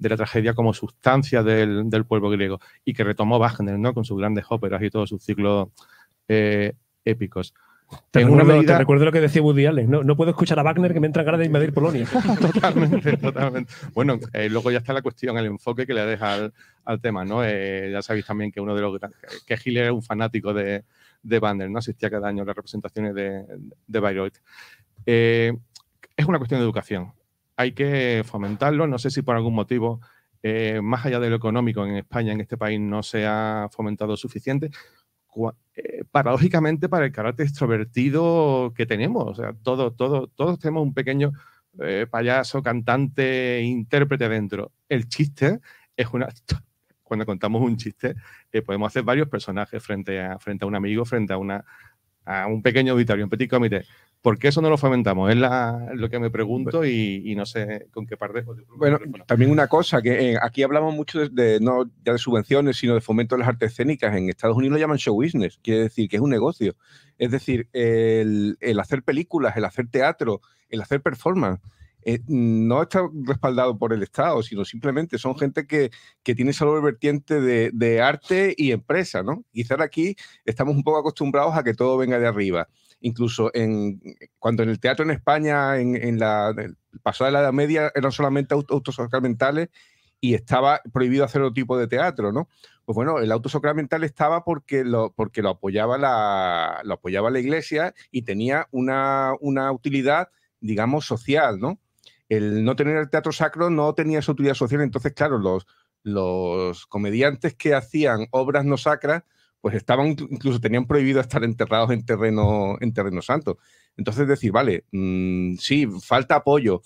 de 0.00 0.08
la 0.08 0.16
tragedia 0.16 0.54
como 0.54 0.72
sustancia 0.74 1.42
del, 1.44 1.88
del 1.88 2.04
pueblo 2.06 2.30
griego 2.30 2.58
y 2.84 2.92
que 2.94 3.04
retomó 3.04 3.38
Wagner, 3.38 3.78
¿no? 3.78 3.94
Con 3.94 4.04
sus 4.04 4.18
grandes 4.18 4.46
óperas 4.48 4.82
y 4.82 4.90
todos 4.90 5.08
sus 5.10 5.22
ciclos 5.22 5.68
eh, 6.26 6.72
épicos. 7.04 7.54
Te 8.12 8.20
En 8.20 8.28
una 8.28 8.38
recuerdo, 8.42 8.60
te 8.60 8.66
medida- 8.66 8.78
recuerdo 8.78 9.04
lo 9.04 9.12
que 9.12 9.20
decía 9.20 9.42
Woody 9.42 9.66
Allen. 9.66 9.90
No, 9.90 10.02
no 10.04 10.16
puedo 10.16 10.30
escuchar 10.30 10.58
a 10.58 10.62
Wagner 10.62 10.92
que 10.94 11.00
me 11.00 11.06
entra 11.08 11.22
ganas 11.24 11.40
de 11.40 11.46
invadir 11.46 11.74
Polonia. 11.74 12.06
totalmente, 12.40 13.16
totalmente. 13.16 13.72
Bueno, 13.92 14.18
eh, 14.32 14.48
luego 14.48 14.70
ya 14.70 14.78
está 14.78 14.92
la 14.92 15.02
cuestión, 15.02 15.36
el 15.36 15.46
enfoque 15.46 15.86
que 15.86 15.92
le 15.94 16.06
deja 16.06 16.34
al, 16.34 16.52
al 16.84 17.00
tema, 17.00 17.24
¿no? 17.24 17.44
Eh, 17.44 17.90
ya 17.92 18.00
sabéis 18.00 18.24
también 18.26 18.52
que 18.52 18.60
uno 18.60 18.74
de 18.74 18.80
los 18.82 18.98
que 19.44 19.54
Hitler 19.54 19.84
era 19.84 19.92
un 19.92 20.02
fanático 20.04 20.54
de, 20.54 20.84
de 21.22 21.38
Wagner, 21.40 21.68
¿no? 21.68 21.78
Asistía 21.80 22.08
cada 22.08 22.28
año 22.28 22.42
a 22.44 22.46
las 22.46 22.54
representaciones 22.56 23.12
de, 23.14 23.44
de 23.86 24.00
Bayreuth. 24.00 24.38
Es 25.04 26.26
una 26.26 26.38
cuestión 26.38 26.60
de 26.60 26.64
educación. 26.64 27.12
Hay 27.60 27.72
que 27.72 28.22
fomentarlo. 28.24 28.86
No 28.86 28.98
sé 28.98 29.10
si 29.10 29.20
por 29.20 29.36
algún 29.36 29.54
motivo, 29.54 30.00
eh, 30.42 30.80
más 30.82 31.04
allá 31.04 31.20
de 31.20 31.28
lo 31.28 31.36
económico, 31.36 31.84
en 31.84 31.96
España, 31.96 32.32
en 32.32 32.40
este 32.40 32.56
país, 32.56 32.80
no 32.80 33.02
se 33.02 33.26
ha 33.26 33.68
fomentado 33.70 34.16
suficiente. 34.16 34.70
Eh, 35.74 36.04
paradójicamente, 36.10 36.88
para 36.88 37.04
el 37.04 37.12
carácter 37.12 37.46
extrovertido 37.46 38.72
que 38.74 38.86
tenemos. 38.86 39.24
O 39.26 39.34
sea, 39.34 39.52
todo, 39.62 39.92
todo, 39.92 40.28
todos 40.28 40.58
tenemos 40.58 40.82
un 40.84 40.94
pequeño 40.94 41.32
eh, 41.80 42.06
payaso, 42.10 42.62
cantante, 42.62 43.60
intérprete 43.60 44.30
dentro. 44.30 44.72
El 44.88 45.06
chiste 45.06 45.60
es 45.94 46.08
una. 46.14 46.28
cuando 47.02 47.26
contamos 47.26 47.60
un 47.60 47.76
chiste, 47.76 48.14
eh, 48.52 48.62
podemos 48.62 48.86
hacer 48.86 49.02
varios 49.02 49.28
personajes 49.28 49.82
frente 49.84 50.18
a, 50.18 50.38
frente 50.38 50.64
a 50.64 50.68
un 50.68 50.76
amigo, 50.76 51.04
frente 51.04 51.34
a, 51.34 51.36
una, 51.36 51.62
a 52.24 52.46
un 52.46 52.62
pequeño 52.62 52.94
auditorio, 52.94 53.24
un 53.26 53.30
petit 53.30 53.50
comité. 53.50 53.84
¿Por 54.22 54.38
qué 54.38 54.48
eso 54.48 54.60
no 54.60 54.68
lo 54.68 54.76
fomentamos? 54.76 55.30
Es 55.30 55.36
la- 55.36 55.88
lo 55.94 56.10
que 56.10 56.18
me 56.18 56.30
pregunto 56.30 56.84
y, 56.84 57.22
y 57.24 57.34
no 57.34 57.46
sé 57.46 57.86
con 57.90 58.06
qué 58.06 58.18
parte. 58.18 58.44
Bueno, 58.76 58.98
también 59.26 59.50
una 59.50 59.66
cosa, 59.66 60.02
que 60.02 60.32
eh, 60.32 60.36
aquí 60.42 60.62
hablamos 60.62 60.94
mucho 60.94 61.20
de, 61.20 61.28
de- 61.30 61.60
no 61.60 61.84
ya 62.04 62.12
de 62.12 62.18
subvenciones, 62.18 62.76
sino 62.76 62.94
de 62.94 63.00
fomento 63.00 63.34
de 63.34 63.40
las 63.40 63.48
artes 63.48 63.70
escénicas. 63.72 64.14
En 64.14 64.28
Estados 64.28 64.56
Unidos 64.56 64.74
lo 64.74 64.78
llaman 64.78 64.98
show 64.98 65.14
business, 65.14 65.58
quiere 65.62 65.84
decir 65.84 66.08
que 66.08 66.16
es 66.16 66.22
un 66.22 66.28
negocio. 66.30 66.76
Es 67.16 67.30
decir, 67.30 67.68
el, 67.72 68.58
el 68.60 68.78
hacer 68.80 69.02
películas, 69.02 69.56
el 69.56 69.64
hacer 69.64 69.88
teatro, 69.88 70.42
el 70.68 70.82
hacer 70.82 71.00
performance, 71.00 71.60
eh, 72.02 72.20
no 72.26 72.82
está 72.82 73.08
respaldado 73.24 73.78
por 73.78 73.92
el 73.92 74.02
Estado, 74.02 74.42
sino 74.42 74.64
simplemente 74.64 75.18
son 75.18 75.36
gente 75.36 75.66
que, 75.66 75.90
que 76.22 76.34
tiene 76.34 76.52
doble 76.52 76.82
vertiente 76.82 77.40
de, 77.40 77.70
de 77.72 78.00
arte 78.00 78.54
y 78.56 78.72
empresa, 78.72 79.22
¿no? 79.22 79.44
Quizás 79.52 79.80
aquí 79.80 80.16
estamos 80.44 80.74
un 80.74 80.82
poco 80.82 80.98
acostumbrados 80.98 81.56
a 81.56 81.62
que 81.62 81.74
todo 81.74 81.96
venga 81.96 82.18
de 82.18 82.26
arriba. 82.26 82.68
Incluso 83.00 83.50
en, 83.54 84.00
cuando 84.38 84.62
en 84.62 84.68
el 84.68 84.78
teatro 84.78 85.04
en 85.04 85.10
España, 85.10 85.78
en, 85.78 86.18
la 86.18 86.50
en 86.50 86.76
el 86.92 87.00
pasado 87.02 87.26
de 87.26 87.32
la 87.32 87.40
Edad 87.40 87.52
Media, 87.52 87.90
eran 87.94 88.12
solamente 88.12 88.54
autos 88.54 88.94
sacramentales 88.94 89.70
y 90.20 90.34
estaba 90.34 90.80
prohibido 90.92 91.24
hacer 91.24 91.40
otro 91.40 91.54
tipo 91.54 91.78
de 91.78 91.88
teatro, 91.88 92.30
¿no? 92.32 92.48
Pues 92.84 92.94
bueno, 92.94 93.18
el 93.20 93.32
auto 93.32 93.48
sacramental 93.48 94.04
estaba 94.04 94.44
porque 94.44 94.84
lo, 94.84 95.12
porque 95.12 95.42
lo, 95.42 95.50
apoyaba, 95.50 95.96
la, 95.96 96.80
lo 96.84 96.94
apoyaba 96.94 97.30
la 97.30 97.40
iglesia 97.40 97.94
y 98.10 98.22
tenía 98.22 98.68
una, 98.70 99.32
una 99.40 99.72
utilidad, 99.72 100.28
digamos, 100.60 101.06
social, 101.06 101.58
¿no? 101.58 101.78
El 102.30 102.64
no 102.64 102.76
tener 102.76 102.96
el 102.96 103.10
teatro 103.10 103.32
sacro 103.32 103.68
no 103.68 103.92
tenía 103.92 104.20
esa 104.20 104.32
utilidad 104.32 104.54
social, 104.54 104.80
entonces, 104.80 105.12
claro, 105.12 105.38
los, 105.38 105.66
los 106.02 106.86
comediantes 106.86 107.54
que 107.54 107.74
hacían 107.74 108.26
obras 108.30 108.64
no 108.64 108.78
sacras, 108.78 109.24
pues 109.60 109.74
estaban, 109.74 110.08
incluso 110.08 110.60
tenían 110.60 110.86
prohibido 110.86 111.20
estar 111.20 111.44
enterrados 111.44 111.90
en 111.90 112.06
terreno, 112.06 112.76
en 112.80 112.94
terreno 112.94 113.20
santo. 113.20 113.58
Entonces 113.96 114.26
decir, 114.26 114.52
vale, 114.52 114.86
mm, 114.92 115.56
sí, 115.56 115.86
falta 116.02 116.36
apoyo, 116.36 116.80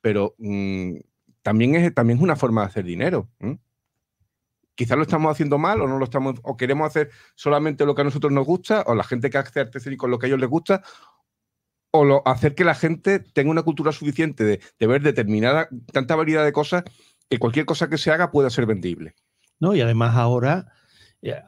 pero 0.00 0.34
mm, 0.38 0.96
también, 1.42 1.76
es, 1.76 1.94
también 1.94 2.18
es 2.18 2.22
una 2.22 2.36
forma 2.36 2.62
de 2.62 2.66
hacer 2.66 2.84
dinero. 2.84 3.28
¿m? 3.38 3.58
Quizás 4.74 4.96
lo 4.96 5.02
estamos 5.02 5.32
haciendo 5.32 5.58
mal 5.58 5.80
o 5.80 5.88
no 5.88 5.98
lo 5.98 6.04
estamos, 6.04 6.38
o 6.42 6.56
queremos 6.56 6.86
hacer 6.86 7.10
solamente 7.34 7.86
lo 7.86 7.94
que 7.94 8.02
a 8.02 8.04
nosotros 8.04 8.32
nos 8.32 8.46
gusta, 8.46 8.84
o 8.86 8.94
la 8.94 9.04
gente 9.04 9.30
que 9.30 9.38
hace 9.38 9.60
arte 9.60 9.78
escénico 9.78 10.06
lo 10.06 10.18
que 10.18 10.26
a 10.26 10.28
ellos 10.28 10.40
les 10.40 10.50
gusta, 10.50 10.82
o 11.90 12.22
hacer 12.26 12.54
que 12.54 12.64
la 12.64 12.74
gente 12.74 13.20
tenga 13.20 13.50
una 13.50 13.62
cultura 13.62 13.92
suficiente 13.92 14.44
de, 14.44 14.60
de 14.78 14.86
ver 14.86 15.02
determinada, 15.02 15.68
tanta 15.92 16.16
variedad 16.16 16.44
de 16.44 16.52
cosas, 16.52 16.84
que 17.28 17.38
cualquier 17.38 17.66
cosa 17.66 17.88
que 17.88 17.98
se 17.98 18.10
haga 18.10 18.30
pueda 18.30 18.50
ser 18.50 18.66
vendible. 18.66 19.14
¿no? 19.60 19.74
Y 19.74 19.80
además 19.80 20.16
ahora, 20.16 20.72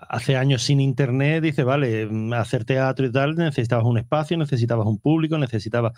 hace 0.09 0.37
años 0.37 0.63
sin 0.63 0.81
internet, 0.81 1.43
dice, 1.45 1.63
vale, 1.63 2.07
mm, 2.07 2.33
hacer 2.33 2.65
teatro 2.65 3.07
y 3.07 3.13
tal, 3.13 3.37
necesitabas 3.37 3.85
un 3.87 3.99
espacio, 3.99 4.37
necesitabas 4.37 4.87
un 4.87 4.99
público, 4.99 5.39
necesitabas... 5.39 5.93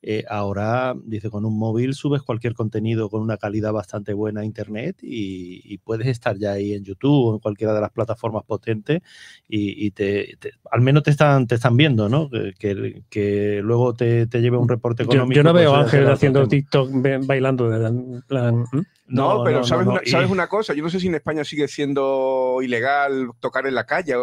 eh, 0.00 0.24
ahora, 0.30 0.94
dice, 1.04 1.28
con 1.28 1.44
un 1.44 1.58
móvil 1.58 1.92
subes 1.94 2.22
cualquier 2.22 2.54
contenido 2.54 3.10
con 3.10 3.20
una 3.20 3.36
calidad 3.36 3.72
bastante 3.72 4.14
buena 4.14 4.40
a 4.40 4.44
internet 4.44 4.96
y, 5.02 5.60
y 5.64 5.78
puedes 5.78 6.06
estar 6.06 6.38
ya 6.38 6.52
ahí 6.52 6.72
en 6.72 6.84
YouTube 6.84 7.26
o 7.26 7.34
en 7.34 7.40
cualquiera 7.40 7.74
de 7.74 7.80
las 7.82 7.90
plataformas 7.90 8.44
potentes 8.44 9.02
y, 9.48 9.86
y 9.86 9.90
te, 9.90 10.36
te- 10.38 10.52
al 10.70 10.80
menos 10.80 11.02
te 11.02 11.10
están, 11.10 11.46
te 11.46 11.56
están 11.56 11.76
viendo, 11.76 12.08
¿no? 12.08 12.30
Que, 12.30 12.54
que- 12.58 13.02
que 13.10 13.60
luego 13.62 13.94
te, 13.94 14.26
te 14.26 14.40
lleve 14.40 14.56
un 14.56 14.68
reporte 14.68 15.02
Yo, 15.04 15.10
económico. 15.12 15.36
yo 15.36 15.42
no 15.42 15.52
pues 15.52 15.62
veo 15.62 15.74
a 15.74 15.78
ya 15.78 15.84
Ángel 15.84 16.08
haciendo. 16.10 16.48
TikTok 16.48 16.90
bailando. 17.26 17.68
De, 17.68 18.64
No, 19.08 19.42
pero 19.42 19.64
¿sabes, 19.64 19.86
no, 19.86 19.92
una, 19.92 20.02
¿sabes 20.04 20.30
una 20.30 20.46
cosa? 20.48 20.74
Yo 20.74 20.82
no 20.82 20.90
sé 20.90 21.00
si 21.00 21.06
en 21.06 21.14
España 21.14 21.42
sigue 21.42 21.66
siendo 21.66 22.58
ilegal 22.62 23.30
tocar 23.40 23.66
en 23.66 23.74
la 23.74 23.86
calle. 23.86 24.14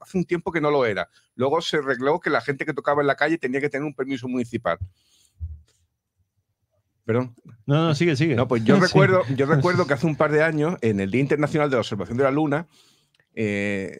Hace 0.00 0.18
un 0.18 0.24
tiempo 0.24 0.50
que 0.50 0.62
no 0.62 0.70
lo 0.70 0.86
era. 0.86 1.08
Luego 1.34 1.60
se 1.60 1.76
arregló 1.76 2.18
que 2.20 2.30
la 2.30 2.40
gente 2.40 2.64
que 2.64 2.72
tocaba 2.72 3.02
en 3.02 3.06
la 3.06 3.16
calle 3.16 3.36
tenía 3.36 3.60
que 3.60 3.68
tener 3.68 3.84
un 3.84 3.94
permiso 3.94 4.26
municipal. 4.26 4.78
Perdón. 7.04 7.34
No, 7.66 7.88
no, 7.88 7.94
sigue, 7.94 8.16
sigue. 8.16 8.34
No, 8.34 8.48
pues 8.48 8.64
yo 8.64 8.76
recuerdo, 8.80 9.22
yo 9.36 9.46
recuerdo 9.46 9.86
que 9.86 9.92
hace 9.92 10.06
un 10.06 10.16
par 10.16 10.32
de 10.32 10.42
años, 10.42 10.76
en 10.80 11.00
el 11.00 11.10
Día 11.10 11.20
Internacional 11.20 11.68
de 11.68 11.76
la 11.76 11.80
Observación 11.80 12.16
de 12.16 12.24
la 12.24 12.30
Luna, 12.30 12.66
eh, 13.36 13.98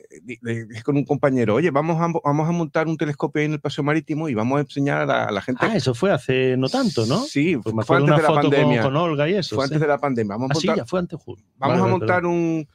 con 0.85 0.97
un 0.97 1.05
compañero, 1.05 1.55
oye, 1.57 1.70
vamos 1.70 2.01
a, 2.01 2.07
vamos 2.24 2.49
a 2.49 2.53
montar 2.53 2.87
un 2.87 2.97
telescopio 2.97 3.41
ahí 3.41 3.47
en 3.47 3.55
el 3.55 3.61
paseo 3.61 3.82
marítimo 3.82 4.28
y 4.28 4.35
vamos 4.35 4.59
a 4.59 4.61
enseñar 4.61 5.03
a 5.03 5.07
la, 5.07 5.24
a 5.24 5.32
la 5.32 5.43
gente. 5.43 5.66
Ah, 5.68 5.74
eso 5.76 5.93
fue 5.95 6.12
hace 6.12 6.57
no 6.57 6.68
tanto, 6.68 7.05
¿no? 7.07 7.18
Sí, 7.22 7.57
Pues 7.57 7.87
fue 7.87 7.97
antes 7.97 8.09
de 8.11 8.14
una 8.14 8.22
la 8.22 8.28
foto 8.28 8.41
con- 8.43 8.51
pandemia. 8.51 8.82
Con, 8.82 8.97
Olga 8.97 9.28
y 9.28 9.35
eso. 9.35 9.57
fue 9.57 9.64
sí. 9.64 9.68
antes 9.74 9.80
de 9.80 9.89
la 9.89 9.99
pandemia. 9.99 10.35
Vamos 10.37 10.51
a 10.51 10.55
Ah, 10.57 10.61
sí, 10.61 10.66
montar, 10.68 10.85
ya 10.85 10.89
fue 10.89 11.01
antes. 11.01 11.18
vamos 11.26 11.43
Vale, 11.57 11.82
a 11.82 11.87
montar 11.87 12.26
un... 12.26 12.68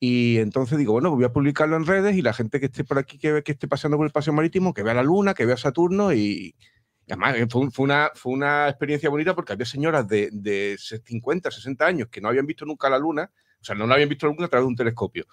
Y 0.00 0.38
entonces 0.38 0.78
digo, 0.78 0.92
bueno, 0.92 1.10
voy 1.10 1.24
a 1.24 1.32
publicarlo 1.32 1.76
en 1.76 1.84
redes 1.86 2.16
y 2.16 2.22
la 2.22 2.32
gente 2.32 2.60
que 2.60 2.66
esté 2.66 2.84
por 2.84 2.98
aquí, 2.98 3.18
que, 3.18 3.42
que 3.42 3.52
esté 3.52 3.66
paseando 3.66 3.96
por 3.96 4.06
el 4.06 4.12
paseo 4.12 4.32
marítimo, 4.32 4.72
que 4.72 4.84
vea 4.84 4.94
la 4.94 5.02
luna, 5.02 5.34
que 5.34 5.44
vea 5.44 5.56
Saturno 5.56 6.12
y... 6.12 6.54
además, 7.08 7.34
eh, 7.36 7.46
fue 7.50 7.68
una, 7.84 8.10
fue 8.14 8.32
una 8.32 8.68
experiencia 8.68 9.10
bonita 9.10 9.34
porque 9.34 9.54
había 9.54 9.66
señoras 9.66 10.06
de, 10.06 10.28
de 10.30 10.76
50, 10.78 11.50
60 11.50 11.84
años 11.84 12.08
que 12.12 12.20
no 12.20 12.28
habían 12.28 12.46
visto 12.46 12.64
nunca 12.64 12.88
la 12.88 12.98
luna, 12.98 13.28
o 13.60 13.64
sea, 13.64 13.74
no 13.74 13.86
la 13.86 13.94
habían 13.94 14.08
visto 14.08 14.26
nunca 14.26 14.44
a 14.44 14.48
través 14.48 14.64
de 14.64 14.68
un 14.68 14.76
telescopio. 14.76 15.26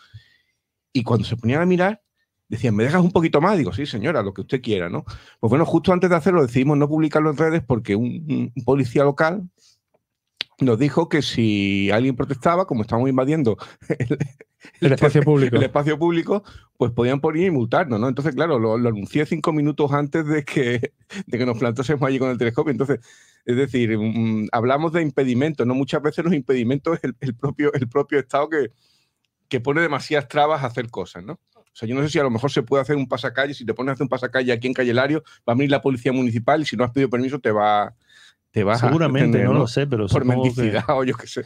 Y 0.94 1.04
cuando 1.04 1.26
se 1.26 1.38
ponían 1.38 1.62
a 1.62 1.66
mirar, 1.66 2.02
decían, 2.48 2.76
¿me 2.76 2.84
dejas 2.84 3.02
un 3.02 3.12
poquito 3.12 3.42
más? 3.42 3.58
Digo, 3.58 3.74
sí, 3.74 3.86
señora, 3.86 4.24
lo 4.24 4.34
que 4.34 4.42
usted 4.42 4.62
quiera, 4.62 4.90
¿no? 4.90 5.04
Pues 5.40 5.50
bueno, 5.50 5.66
justo 5.66 5.92
antes 5.92 6.10
de 6.10 6.16
hacerlo 6.16 6.42
decidimos 6.42 6.78
no 6.78 6.88
publicarlo 6.88 7.30
en 7.30 7.38
redes 7.38 7.64
porque 7.66 7.96
un, 7.96 8.52
un 8.56 8.64
policía 8.64 9.04
local 9.04 9.50
nos 10.60 10.80
dijo 10.80 11.10
que 11.10 11.22
si 11.22 11.92
alguien 11.92 12.16
protestaba, 12.16 12.66
como 12.66 12.82
estábamos 12.82 13.10
invadiendo 13.10 13.58
El 14.82 14.94
espacio 14.94 15.22
público. 15.24 15.56
el 15.56 15.64
espacio 15.64 15.98
público, 15.98 16.44
pues 16.78 16.92
podían 16.92 17.22
por 17.22 17.38
ir 17.38 17.48
y 17.48 17.52
multarnos, 17.52 18.00
¿no? 18.00 18.08
Entonces, 18.08 18.36
claro, 18.36 18.60
lo, 18.60 18.78
lo 18.78 18.90
anuncié 18.90 19.26
cinco 19.26 19.54
minutos 19.54 19.92
antes 19.92 20.26
de 20.26 20.44
que, 20.44 20.94
de 21.28 21.38
que 21.38 21.46
nos 21.46 21.58
plantásemos 21.58 22.08
allí 22.08 22.20
con 22.20 22.30
el 22.30 22.38
telescopio. 22.38 22.72
Entonces, 22.72 23.00
es 23.46 23.56
decir, 23.56 23.98
mm, 23.98 24.48
hablamos 24.52 24.92
de 24.94 25.02
impedimentos, 25.02 25.66
¿no? 25.66 25.76
Muchas 25.76 26.02
veces 26.02 26.26
los 26.26 26.34
impedimentos 26.34 26.98
es 26.98 27.04
el, 27.04 27.16
el 27.20 27.36
propio, 27.36 27.74
el 27.74 27.88
propio 27.88 28.20
Estado 28.20 28.50
que, 28.50 28.72
que 29.48 29.60
pone 29.60 29.82
demasiadas 29.82 30.28
trabas 30.28 30.64
a 30.64 30.68
hacer 30.68 30.90
cosas, 30.90 31.24
¿no? 31.24 31.40
O 31.56 31.78
sea, 31.78 31.90
yo 31.90 31.96
no 31.96 32.02
sé 32.04 32.10
si 32.10 32.20
a 32.20 32.24
lo 32.24 32.30
mejor 32.30 32.52
se 32.52 32.64
puede 32.64 32.82
hacer 32.82 32.96
un 32.96 33.08
pasacalle, 33.08 33.54
si 33.54 33.66
te 33.66 33.74
pones 33.74 33.90
a 33.90 33.94
hacer 33.94 34.04
un 34.04 34.10
pasacalle 34.10 34.54
aquí 34.54 34.68
en 34.68 34.74
Calle 34.74 34.94
Lario, 34.94 35.24
va 35.48 35.52
a 35.52 35.56
venir 35.56 35.70
la 35.70 35.82
policía 35.82 36.14
municipal 36.14 36.62
y 36.62 36.66
si 36.66 36.78
no 36.78 36.86
has 36.86 36.92
pedido 36.92 37.10
permiso 37.10 37.40
te 37.40 37.52
va, 37.52 37.94
te 38.56 38.64
vas 38.64 38.82
a 38.82 38.88
Seguramente, 38.88 39.44
no 39.44 39.52
lo 39.54 39.68
sé, 39.68 39.86
pero 39.86 40.08
Por 40.08 40.22
que- 40.22 40.28
mendicidad 40.30 40.86
o 40.88 41.04
yo 41.04 41.14
qué 41.18 41.28
sé. 41.28 41.44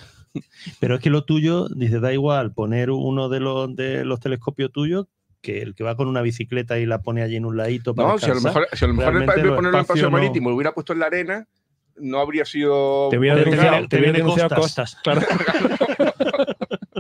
Pero 0.80 0.94
es 0.96 1.02
que 1.02 1.10
lo 1.10 1.24
tuyo, 1.26 1.68
dice, 1.70 2.00
da 2.00 2.14
igual 2.14 2.54
poner 2.54 2.92
uno 2.92 3.30
de 3.30 3.40
los, 3.40 3.76
de 3.76 4.06
los 4.06 4.20
telescopios 4.20 4.72
tuyos 4.72 5.08
que 5.42 5.64
el 5.64 5.74
que 5.74 5.84
va 5.84 5.96
con 5.96 6.08
una 6.08 6.22
bicicleta 6.22 6.78
y 6.78 6.86
la 6.86 7.02
pone 7.02 7.24
allí 7.24 7.36
en 7.36 7.46
un 7.46 7.58
ladito 7.58 7.96
para 7.96 8.10
No, 8.10 8.20
si 8.20 8.30
a 8.30 8.36
lo 8.36 8.42
mejor, 8.42 8.68
si 8.74 8.86
a 8.86 8.88
lo 8.90 8.94
mejor 8.94 9.14
ponerlo 9.26 9.80
en 9.80 9.86
paseo 9.86 10.04
no- 10.04 10.12
marítimo 10.12 10.50
lo 10.50 10.56
hubiera 10.56 10.72
puesto 10.72 10.94
en 10.94 11.00
la 11.00 11.08
arena, 11.08 11.48
no 11.96 12.20
habría 12.20 12.46
sido. 12.46 13.10
Te 13.10 13.18
hubiera 13.18 13.36
Te 13.38 13.46
denunciado, 13.46 13.88
te 13.88 13.98
hubiera 13.98 14.14
denunciado 14.20 14.56
costas. 14.56 14.96
costas. 14.96 15.02
Claro. 15.04 15.22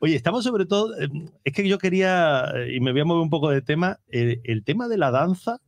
Oye, 0.00 0.14
estamos 0.14 0.44
sobre 0.44 0.66
todo, 0.66 0.94
eh, 1.00 1.08
es 1.44 1.52
que 1.54 1.66
yo 1.66 1.78
quería, 1.78 2.44
eh, 2.54 2.74
y 2.76 2.80
me 2.80 2.92
voy 2.92 3.00
a 3.00 3.04
mover 3.06 3.22
un 3.22 3.30
poco 3.30 3.48
de 3.50 3.62
tema, 3.62 3.98
el, 4.08 4.40
el 4.44 4.62
tema 4.62 4.88
de 4.88 4.98
la 4.98 5.10
danza, 5.10 5.58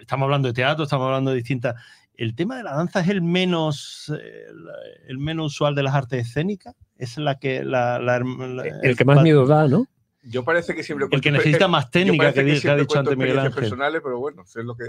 estamos 0.00 0.24
hablando 0.24 0.48
de 0.48 0.54
teatro, 0.54 0.84
estamos 0.84 1.06
hablando 1.06 1.30
de 1.30 1.36
distintas, 1.36 1.74
el 2.14 2.34
tema 2.34 2.56
de 2.56 2.64
la 2.64 2.74
danza 2.74 3.00
es 3.00 3.08
el 3.08 3.22
menos, 3.22 4.12
eh, 4.20 4.46
el, 4.48 5.10
el 5.10 5.18
menos 5.18 5.46
usual 5.54 5.74
de 5.74 5.82
las 5.84 5.94
artes 5.94 6.26
escénicas, 6.26 6.74
es 6.96 7.16
la 7.18 7.38
que, 7.38 7.62
la, 7.64 7.98
la- 8.00 8.18
la- 8.18 8.64
El 8.82 8.96
que 8.96 9.04
más 9.04 9.22
miedo 9.22 9.46
da, 9.46 9.68
¿no? 9.68 9.86
Yo 10.24 10.44
parece 10.44 10.74
que 10.74 10.82
siempre. 10.82 11.06
el 11.10 11.20
que 11.20 11.30
necesita 11.30 11.68
más 11.68 11.90
técnica 11.90 12.32
que, 12.32 12.40
ha 12.40 12.76
dicho 12.76 12.98
antes 12.98 13.16
Miguel 13.16 13.38
Ángel. 13.38 13.54
personales, 13.54 14.00
pero 14.02 14.18
bueno, 14.18 14.44
sé 14.44 14.62
lo 14.64 14.74
que. 14.76 14.84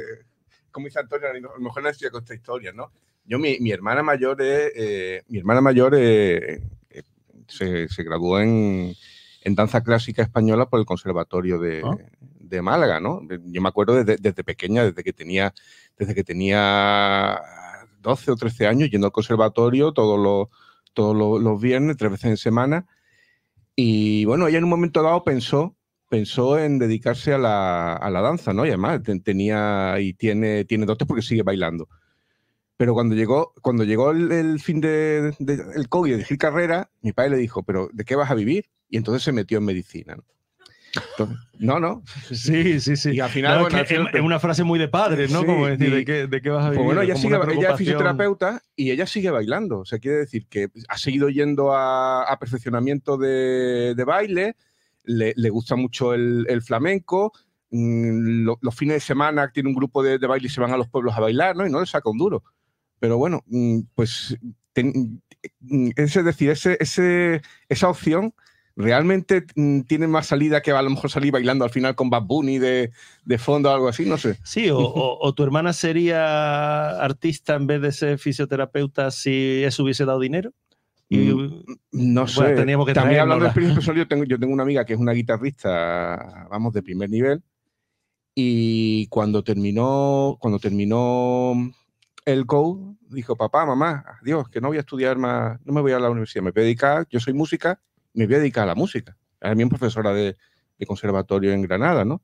Como 0.71 0.85
dice 0.87 0.99
Antonio, 0.99 1.27
a 1.29 1.33
lo 1.33 1.59
mejor 1.59 1.83
necesito 1.83 2.11
con 2.11 2.23
esta 2.23 2.33
historia, 2.33 2.71
¿no? 2.73 2.91
Yo, 3.25 3.37
mi, 3.39 3.57
mi 3.59 3.71
hermana 3.71 4.01
mayor, 4.01 4.41
es, 4.41 4.71
eh, 4.75 5.23
mi 5.27 5.37
hermana 5.37 5.61
mayor 5.61 5.93
eh, 5.95 6.61
eh, 6.89 7.03
se, 7.47 7.87
se 7.87 8.03
graduó 8.03 8.39
en, 8.39 8.93
en 9.43 9.55
danza 9.55 9.81
clásica 9.83 10.21
española 10.21 10.69
por 10.69 10.79
el 10.79 10.85
Conservatorio 10.85 11.59
de, 11.59 11.81
Ah. 11.83 11.95
de 12.39 12.61
Málaga, 12.61 12.99
¿no? 12.99 13.21
Yo 13.45 13.61
me 13.61 13.69
acuerdo 13.69 13.95
desde, 13.95 14.17
desde 14.19 14.43
pequeña, 14.43 14.83
desde 14.83 15.03
que 15.03 15.13
tenía, 15.13 15.53
desde 15.97 16.13
que 16.15 16.23
tenía 16.23 17.39
12 18.01 18.31
o 18.31 18.35
13 18.35 18.67
años, 18.67 18.89
yendo 18.89 19.07
al 19.07 19.11
conservatorio 19.13 19.91
todos 19.93 20.19
los, 20.19 20.47
todos 20.93 21.15
los, 21.15 21.41
los 21.41 21.61
viernes, 21.61 21.97
tres 21.97 22.11
veces 22.11 22.31
en 22.31 22.37
semana. 22.37 22.87
Y 23.75 24.25
bueno, 24.25 24.47
ella 24.47 24.57
en 24.57 24.63
un 24.65 24.69
momento 24.69 25.01
dado 25.03 25.23
pensó, 25.23 25.75
pensó 26.09 26.57
en 26.59 26.79
dedicarse 26.79 27.33
a 27.33 27.37
la, 27.37 27.93
a 27.93 28.09
la 28.09 28.21
danza, 28.21 28.53
¿no? 28.53 28.65
Y 28.65 28.69
además 28.69 29.03
te- 29.03 29.19
tenía 29.19 29.95
y 29.99 30.13
tiene, 30.13 30.65
tiene 30.65 30.85
dotes 30.85 31.07
porque 31.07 31.21
sigue 31.21 31.43
bailando. 31.43 31.87
Pero 32.77 32.93
cuando 32.93 33.13
llegó, 33.15 33.53
cuando 33.61 33.83
llegó 33.83 34.11
el, 34.11 34.31
el 34.31 34.59
fin 34.59 34.79
del 34.81 35.35
de, 35.39 35.63
el 35.75 35.89
COVID 35.89 36.11
de 36.11 36.15
elegir 36.15 36.37
carrera, 36.37 36.89
mi 37.01 37.11
padre 37.11 37.31
le 37.31 37.37
dijo, 37.37 37.63
¿pero 37.63 37.89
de 37.93 38.05
qué 38.05 38.15
vas 38.15 38.31
a 38.31 38.35
vivir? 38.35 38.65
Y 38.89 38.97
entonces 38.97 39.23
se 39.23 39.31
metió 39.31 39.57
en 39.59 39.65
medicina. 39.65 40.15
¿no? 40.15 40.23
Entonces, 41.11 41.37
no, 41.59 41.79
no. 41.79 42.03
Sí, 42.31 42.79
sí, 42.79 42.95
sí. 42.95 43.11
Y 43.11 43.19
al 43.19 43.29
final, 43.29 43.51
Claro, 43.51 43.61
bueno, 43.61 43.75
que 43.75 43.81
al 43.81 43.85
final- 43.87 44.11
es, 44.15 44.21
una 44.21 44.39
frase 44.39 44.63
muy 44.63 44.79
de 44.79 44.87
padre, 44.87 45.27
¿no? 45.27 45.41
Sí, 45.41 45.45
Como 45.45 45.67
decir, 45.67 45.87
y- 45.87 45.91
¿de 45.97 46.05
qué, 46.05 46.27
de 46.27 46.41
qué 46.41 46.49
vas 46.49 46.65
a 46.65 46.69
vivir? 46.71 46.77
Pues 46.77 46.85
bueno, 46.85 47.01
ella, 47.01 47.15
sigue, 47.15 47.35
ella 47.35 47.71
es 47.71 47.77
fisioterapeuta 47.77 48.61
y 48.75 48.89
ella 48.91 49.05
sigue 49.05 49.29
bailando. 49.29 49.79
O 49.81 49.85
sea, 49.85 49.99
quiere 49.99 50.17
decir 50.17 50.47
que 50.47 50.69
ha 50.87 50.97
seguido 50.97 51.29
yendo 51.29 51.73
a, 51.73 52.23
a 52.23 52.39
perfeccionamiento 52.39 53.17
de, 53.17 53.93
de 53.95 54.03
baile, 54.03 54.55
le, 55.03 55.33
le 55.35 55.49
gusta 55.51 55.75
mucho 55.75 56.13
el, 56.15 56.45
el 56.49 56.61
flamenco. 56.63 57.31
mm, 57.69 58.43
lo- 58.45 58.57
los 58.61 58.73
fines 58.75 58.95
de 58.95 58.99
semana 59.01 59.51
tiene 59.51 59.69
un 59.69 59.75
grupo 59.75 60.01
de, 60.01 60.17
de 60.17 60.25
baile 60.27 60.47
y 60.47 60.49
se 60.49 60.59
van 60.61 60.71
a 60.71 60.77
los 60.77 60.87
pueblos 60.89 61.15
a 61.15 61.19
bailar, 61.19 61.55
¿no? 61.55 61.67
Y 61.67 61.69
no 61.71 61.79
le 61.79 61.85
saca 61.85 62.09
un 62.09 62.17
duro. 62.17 62.43
Pero 62.99 63.17
bueno, 63.19 63.43
mm, 63.45 63.81
pues 63.93 64.35
ten- 64.73 65.21
mm, 65.59 65.89
es 65.95 66.13
decir, 66.25 66.49
ese, 66.49 66.77
ese, 66.79 67.41
esa 67.69 67.89
opción 67.89 68.33
realmente 68.79 69.45
mm, 69.55 69.81
tiene 69.81 70.07
más 70.07 70.27
salida 70.27 70.61
que 70.61 70.71
a 70.71 70.81
lo 70.81 70.89
mejor 70.89 71.11
salir 71.11 71.31
bailando 71.33 71.65
al 71.65 71.69
final 71.69 71.95
con 71.95 72.09
Bad 72.09 72.23
Bunny 72.23 72.57
de, 72.59 72.91
de 73.25 73.37
fondo 73.37 73.69
o 73.69 73.73
algo 73.73 73.89
así, 73.89 74.05
no 74.05 74.17
sé. 74.17 74.37
Sí, 74.43 74.69
o, 74.69 74.79
o- 74.79 75.19
o 75.21 75.33
tu 75.33 75.43
hermana 75.43 75.73
sería 75.73 76.91
artista 76.99 77.55
en 77.55 77.67
vez 77.67 77.81
de 77.81 77.91
ser 77.91 78.17
fisioterapeuta 78.17 79.11
si 79.11 79.63
eso 79.63 79.83
hubiese 79.83 80.05
dado 80.05 80.19
dinero. 80.19 80.53
Y, 81.09 81.31
No 81.91 82.27
sé. 82.27 82.35
Bueno, 82.41 82.55
teníamos 82.55 82.87
que 82.87 82.93
También 82.93 83.21
hablando 83.21 83.43
de 83.43 83.47
experiencia 83.49 83.75
personal, 83.75 83.97
yo 83.99 84.07
tengo, 84.07 84.23
yo 84.23 84.39
tengo 84.39 84.53
una 84.53 84.63
amiga 84.63 84.85
que 84.85 84.93
es 84.93 84.99
una 84.99 85.11
guitarrista, 85.11 86.47
vamos, 86.49 86.71
de 86.73 86.81
primer 86.81 87.09
nivel. 87.09 87.43
Y 88.35 89.07
cuando 89.07 89.43
terminó, 89.43 90.37
cuando 90.39 90.59
terminó 90.59 91.53
el 92.25 92.45
go, 92.45 92.95
dijo, 93.09 93.35
papá, 93.35 93.65
mamá, 93.65 94.05
adiós, 94.21 94.47
que 94.49 94.61
no 94.61 94.69
voy 94.69 94.77
a 94.77 94.81
estudiar 94.81 95.17
más, 95.17 95.59
no 95.65 95.73
me 95.73 95.81
voy 95.81 95.91
a 95.91 95.99
la 95.99 96.09
universidad, 96.09 96.43
me 96.43 96.51
voy 96.51 96.61
a 96.61 96.63
dedicar, 96.65 97.07
yo 97.09 97.19
soy 97.19 97.33
música, 97.33 97.81
me 98.13 98.25
voy 98.25 98.35
a 98.35 98.39
dedicar 98.39 98.63
a 98.63 98.67
la 98.67 98.75
música. 98.75 99.17
Era 99.39 99.51
también 99.51 99.69
profesora 99.69 100.13
de, 100.13 100.35
de 100.77 100.85
conservatorio 100.85 101.51
en 101.51 101.61
Granada, 101.61 102.05
¿no? 102.05 102.21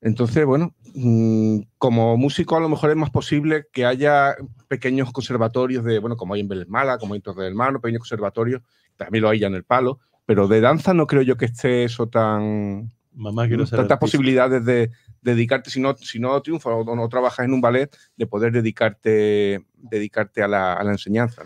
Entonces, 0.00 0.44
bueno, 0.44 0.74
mm, 0.94 1.60
como 1.76 2.16
músico 2.16 2.56
a 2.56 2.60
lo 2.60 2.68
mejor 2.68 2.90
es 2.90 2.96
más 2.96 3.10
posible 3.10 3.66
que 3.72 3.84
haya 3.84 4.36
pequeños 4.68 5.12
conservatorios 5.12 5.84
de, 5.84 5.98
bueno, 5.98 6.16
como 6.16 6.34
hay 6.34 6.40
en 6.40 6.48
Vélez 6.48 6.68
Mala, 6.68 6.98
como 6.98 7.14
hay 7.14 7.18
en 7.18 7.22
Torre 7.22 7.44
del 7.44 7.54
Mar, 7.54 7.72
pequeños 7.80 8.00
conservatorios, 8.00 8.62
también 8.96 9.22
lo 9.22 9.28
hay 9.28 9.40
ya 9.40 9.48
en 9.48 9.54
el 9.54 9.64
palo, 9.64 9.98
pero 10.24 10.46
de 10.46 10.60
danza 10.60 10.94
no 10.94 11.06
creo 11.06 11.22
yo 11.22 11.36
que 11.36 11.46
esté 11.46 11.84
eso 11.84 12.08
tan... 12.08 12.92
Mamá, 13.12 13.48
quiero 13.48 13.66
ser 13.66 13.78
tantas 13.78 13.96
artista. 13.96 13.98
posibilidades 13.98 14.64
de, 14.64 14.92
dedicarte, 15.22 15.70
si 15.70 15.80
no, 15.80 15.96
si 15.96 16.20
no 16.20 16.40
triunfas 16.40 16.72
o 16.72 16.94
no 16.94 17.08
trabajas 17.08 17.44
en 17.44 17.52
un 17.52 17.60
ballet, 17.60 17.90
de 18.16 18.26
poder 18.28 18.52
dedicarte, 18.52 19.66
dedicarte 19.74 20.42
a 20.42 20.46
la, 20.46 20.74
a 20.74 20.84
la 20.84 20.92
enseñanza. 20.92 21.42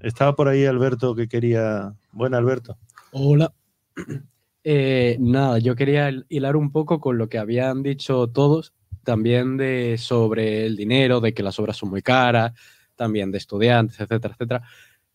Estaba 0.00 0.34
por 0.34 0.48
ahí 0.48 0.64
Alberto 0.64 1.14
que 1.14 1.28
quería. 1.28 1.94
Bueno, 2.14 2.36
Alberto. 2.36 2.78
Hola. 3.12 3.52
Eh, 4.66 5.18
nada, 5.20 5.58
yo 5.58 5.76
quería 5.76 6.08
hil- 6.08 6.24
hilar 6.30 6.56
un 6.56 6.72
poco 6.72 6.98
con 6.98 7.18
lo 7.18 7.28
que 7.28 7.36
habían 7.36 7.82
dicho 7.82 8.28
todos, 8.28 8.72
también 9.02 9.58
de 9.58 9.96
sobre 9.98 10.64
el 10.64 10.74
dinero, 10.74 11.20
de 11.20 11.34
que 11.34 11.42
las 11.42 11.58
obras 11.58 11.76
son 11.76 11.90
muy 11.90 12.00
caras, 12.00 12.52
también 12.96 13.30
de 13.30 13.36
estudiantes, 13.36 14.00
etcétera, 14.00 14.32
etcétera. 14.32 14.62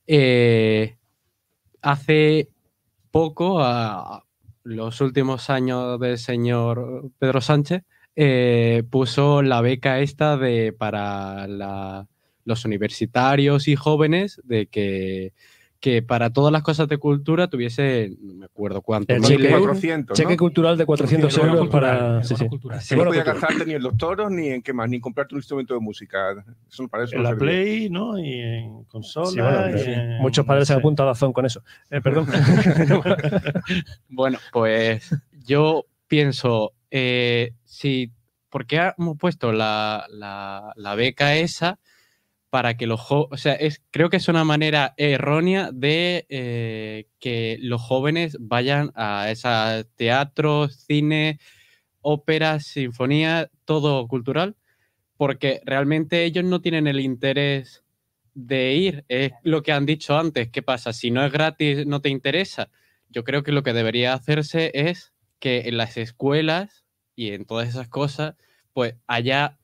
Eh, 0.05 0.97
hace 1.81 2.49
poco, 3.09 3.59
a 3.63 4.23
los 4.61 5.01
últimos 5.01 5.49
años 5.49 5.99
del 5.99 6.19
señor 6.19 7.09
Pedro 7.17 7.41
Sánchez, 7.41 7.81
eh, 8.15 8.83
puso 8.91 9.41
la 9.41 9.61
beca 9.61 9.99
esta 9.99 10.37
de 10.37 10.73
para 10.73 11.47
los 12.45 12.65
universitarios 12.65 13.67
y 13.67 13.75
jóvenes 13.75 14.39
de 14.43 14.67
que 14.67 15.33
que 15.81 16.01
para 16.01 16.29
todas 16.31 16.51
las 16.51 16.61
cosas 16.61 16.89
de 16.89 16.97
cultura 16.97 17.47
tuviese, 17.47 18.11
no 18.21 18.33
me 18.33 18.45
acuerdo 18.45 18.81
cuánto, 18.81 19.13
El 19.13 19.21
cheque- 19.23 19.45
euros. 19.49 19.61
400, 19.67 20.17
Cheque 20.17 20.31
¿no? 20.31 20.37
cultural 20.37 20.77
de 20.77 20.85
400 20.85 21.33
El 21.33 21.39
bono 21.39 21.51
euros 21.53 21.69
cultural, 21.69 21.97
para. 21.97 22.23
sí, 22.25 22.35
sí. 22.35 22.95
no 22.97 23.05
podía 23.05 23.23
gastarte 23.23 23.65
ni 23.65 23.73
en 23.75 23.83
los 23.83 23.95
toros 23.95 24.29
ni 24.29 24.49
en 24.49 24.61
qué 24.61 24.73
más, 24.73 24.89
ni 24.89 24.97
en 24.97 25.01
comprarte 25.01 25.35
un 25.35 25.39
instrumento 25.39 25.73
de 25.73 25.79
música. 25.79 26.17
Eso 26.69 26.85
parece 26.89 27.15
En 27.15 27.23
la 27.23 27.33
Play, 27.35 27.89
¿no? 27.89 28.19
Y 28.19 28.33
en 28.41 28.83
consola. 28.85 29.27
Sí, 29.31 29.39
bueno, 29.39 29.77
y 29.77 29.79
sí. 29.79 29.91
en- 29.91 30.17
Muchos 30.21 30.45
padres 30.45 30.67
se 30.67 30.73
han 30.73 30.79
apuntado 30.79 31.09
a 31.11 31.15
Zon 31.15 31.31
con 31.31 31.45
eso. 31.45 31.63
Eh, 31.89 32.01
perdón. 32.01 32.27
Bueno, 34.09 34.37
pues 34.51 35.15
yo 35.45 35.85
pienso, 36.07 36.73
eh, 36.91 37.53
si, 37.63 38.11
¿por 38.49 38.65
qué 38.65 38.91
hemos 38.97 39.17
puesto 39.17 39.51
la, 39.53 40.05
la- 40.09 40.73
la 40.75 40.95
beca 40.95 41.35
esa 41.35 41.79
para 42.49 42.77
que 42.77 42.87
los 42.87 42.99
jóvenes, 42.99 43.29
o 43.31 43.37
sea, 43.37 43.53
es, 43.53 43.81
creo 43.91 44.09
que 44.09 44.17
es 44.17 44.27
una 44.27 44.43
manera 44.43 44.93
errónea 44.97 45.71
de 45.71 46.25
eh, 46.29 47.07
que 47.19 47.57
los 47.61 47.81
jóvenes 47.81 48.37
vayan 48.39 48.91
a 48.95 49.29
esos 49.29 49.87
teatros, 49.95 50.75
cine, 50.87 51.39
óperas, 52.01 52.65
sinfonía, 52.65 53.51
todo 53.65 54.07
cultural, 54.07 54.55
porque 55.17 55.61
realmente 55.65 56.23
ellos 56.23 56.45
no 56.45 56.61
tienen 56.61 56.87
el 56.87 56.99
interés 56.99 57.83
de 58.33 58.73
ir. 58.73 59.05
Es 59.09 59.33
lo 59.43 59.63
que 59.63 59.71
han 59.71 59.85
dicho 59.85 60.17
antes. 60.17 60.49
¿Qué 60.49 60.61
pasa? 60.63 60.93
Si 60.93 61.11
no 61.11 61.23
es 61.25 61.31
gratis, 61.31 61.85
no 61.85 62.01
te 62.01 62.09
interesa. 62.09 62.71
Yo 63.09 63.23
creo 63.23 63.43
que 63.43 63.51
lo 63.51 63.63
que 63.63 63.73
debería 63.73 64.13
hacerse 64.13 64.71
es 64.73 65.13
que 65.39 65.67
en 65.67 65.77
las 65.77 65.97
escuelas 65.97 66.85
y 67.15 67.31
en 67.31 67.45
todas 67.45 67.69
esas 67.69 67.89
cosas, 67.89 68.35
pues 68.73 68.95
haya 69.07 69.58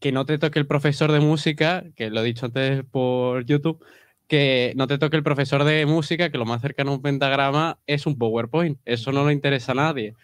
que 0.00 0.12
no 0.12 0.24
te 0.24 0.38
toque 0.38 0.58
el 0.58 0.66
profesor 0.66 1.12
de 1.12 1.20
música, 1.20 1.84
que 1.94 2.10
lo 2.10 2.20
he 2.20 2.24
dicho 2.24 2.46
antes 2.46 2.84
por 2.90 3.44
YouTube, 3.44 3.84
que 4.26 4.72
no 4.76 4.86
te 4.86 4.98
toque 4.98 5.16
el 5.16 5.22
profesor 5.22 5.64
de 5.64 5.84
música, 5.86 6.30
que 6.30 6.38
lo 6.38 6.46
más 6.46 6.62
cercano 6.62 6.92
a 6.92 6.94
un 6.94 7.02
pentagrama 7.02 7.78
es 7.86 8.06
un 8.06 8.16
PowerPoint. 8.16 8.78
Eso 8.84 9.12
no 9.12 9.26
le 9.26 9.34
interesa 9.34 9.72
a 9.72 9.76
nadie. 9.76 10.14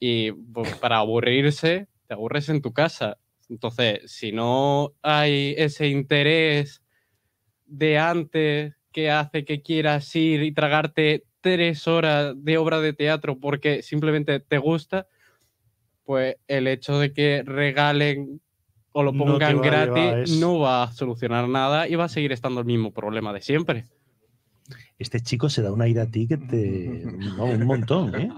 Y 0.00 0.32
pues, 0.32 0.74
para 0.80 0.98
aburrirse, 0.98 1.86
te 2.08 2.14
aburres 2.14 2.48
en 2.48 2.60
tu 2.60 2.72
casa. 2.72 3.18
Entonces, 3.48 4.10
si 4.10 4.32
no 4.32 4.94
hay 5.02 5.54
ese 5.58 5.88
interés 5.88 6.82
de 7.66 7.98
antes 7.98 8.74
que 8.92 9.10
hace 9.10 9.44
que 9.44 9.62
quieras 9.62 10.14
ir 10.16 10.42
y 10.42 10.52
tragarte 10.52 11.24
tres 11.40 11.86
horas 11.86 12.34
de 12.38 12.58
obra 12.58 12.80
de 12.80 12.94
teatro 12.94 13.38
porque 13.38 13.82
simplemente 13.82 14.40
te 14.40 14.58
gusta, 14.58 15.06
pues 16.04 16.36
el 16.48 16.66
hecho 16.66 16.98
de 16.98 17.12
que 17.12 17.42
regalen 17.44 18.40
o 18.96 19.02
lo 19.02 19.12
pongan 19.12 19.58
a 19.58 19.60
a 19.60 19.66
gratis 19.66 20.40
no 20.40 20.60
va 20.60 20.84
a 20.84 20.92
solucionar 20.92 21.48
nada 21.48 21.88
y 21.88 21.96
va 21.96 22.04
a 22.04 22.08
seguir 22.08 22.30
estando 22.32 22.60
el 22.60 22.66
mismo 22.66 22.92
problema 22.92 23.32
de 23.32 23.40
siempre. 23.40 23.86
Este 24.98 25.20
chico 25.20 25.48
se 25.48 25.62
da 25.62 25.72
un 25.72 25.82
aire 25.82 26.00
a 26.00 26.06
ti 26.06 26.28
que 26.28 26.36
te. 26.36 27.02
no, 27.36 27.46
un 27.46 27.66
montón, 27.66 28.14
¿eh? 28.14 28.30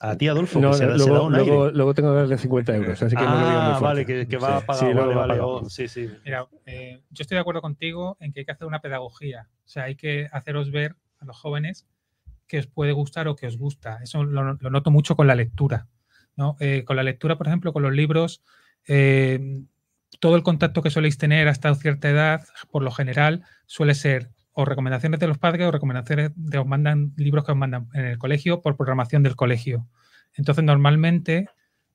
A 0.00 0.16
ti, 0.18 0.26
Adolfo, 0.28 0.60
No, 0.60 0.72
que 0.72 0.76
se, 0.78 0.86
da- 0.86 0.98
se 0.98 1.04
da 1.04 1.10
luego, 1.10 1.26
un 1.26 1.34
aire. 1.36 1.46
luego, 1.46 1.70
luego 1.70 1.94
tengo 1.94 2.10
que 2.10 2.16
darle 2.16 2.36
50 2.36 2.76
euros, 2.76 3.02
así 3.02 3.16
que 3.16 3.22
no 3.22 3.30
lo 3.40 3.48
digo 3.48 3.60
muy 3.60 3.70
ah, 3.72 3.76
fuerte. 3.78 3.84
vale, 3.86 4.06
que, 4.06 4.28
que 4.28 4.36
va 4.36 4.56
a 4.56 4.60
Sí, 4.60 4.66
pagar. 4.66 4.86
sí, 4.88 4.92
luego 4.94 5.14
vale, 5.14 5.40
oh, 5.40 5.70
sí, 5.70 5.88
sí. 5.88 6.08
Mira, 6.24 6.46
eh, 6.66 7.00
yo 7.10 7.22
estoy 7.22 7.36
de 7.36 7.40
acuerdo 7.40 7.62
contigo 7.62 8.16
en 8.20 8.32
que 8.32 8.40
hay 8.40 8.46
que 8.46 8.52
hacer 8.52 8.66
una 8.66 8.80
pedagogía. 8.80 9.48
O 9.64 9.68
sea, 9.68 9.84
hay 9.84 9.94
que 9.94 10.28
haceros 10.32 10.70
ver 10.70 10.96
a 11.20 11.24
los 11.24 11.38
jóvenes 11.38 11.86
que 12.48 12.58
os 12.58 12.66
puede 12.66 12.92
gustar 12.92 13.26
o 13.28 13.36
que 13.36 13.46
os 13.46 13.56
gusta. 13.56 14.00
Eso 14.02 14.22
lo, 14.24 14.52
lo 14.54 14.70
noto 14.70 14.90
mucho 14.90 15.16
con 15.16 15.26
la 15.28 15.34
lectura. 15.34 15.86
¿no? 16.36 16.56
Eh, 16.60 16.84
con 16.84 16.96
la 16.96 17.02
lectura, 17.02 17.38
por 17.38 17.46
ejemplo, 17.46 17.72
con 17.72 17.82
los 17.82 17.92
libros, 17.94 18.42
eh, 18.86 19.62
todo 20.20 20.36
el 20.36 20.42
contacto 20.42 20.82
que 20.82 20.90
soléis 20.90 21.18
tener 21.18 21.48
hasta 21.48 21.74
cierta 21.74 22.08
edad, 22.08 22.44
por 22.70 22.82
lo 22.82 22.90
general, 22.90 23.44
suele 23.66 23.94
ser 23.94 24.30
o 24.52 24.64
recomendaciones 24.64 25.20
de 25.20 25.26
los 25.26 25.38
padres 25.38 25.66
o 25.66 25.70
recomendaciones 25.70 26.32
de 26.34 26.58
os 26.58 26.66
mandan 26.66 27.12
libros 27.16 27.44
que 27.44 27.52
os 27.52 27.58
mandan 27.58 27.88
en 27.92 28.06
el 28.06 28.18
colegio 28.18 28.62
por 28.62 28.76
programación 28.76 29.22
del 29.22 29.36
colegio. 29.36 29.86
Entonces, 30.34 30.64
normalmente 30.64 31.50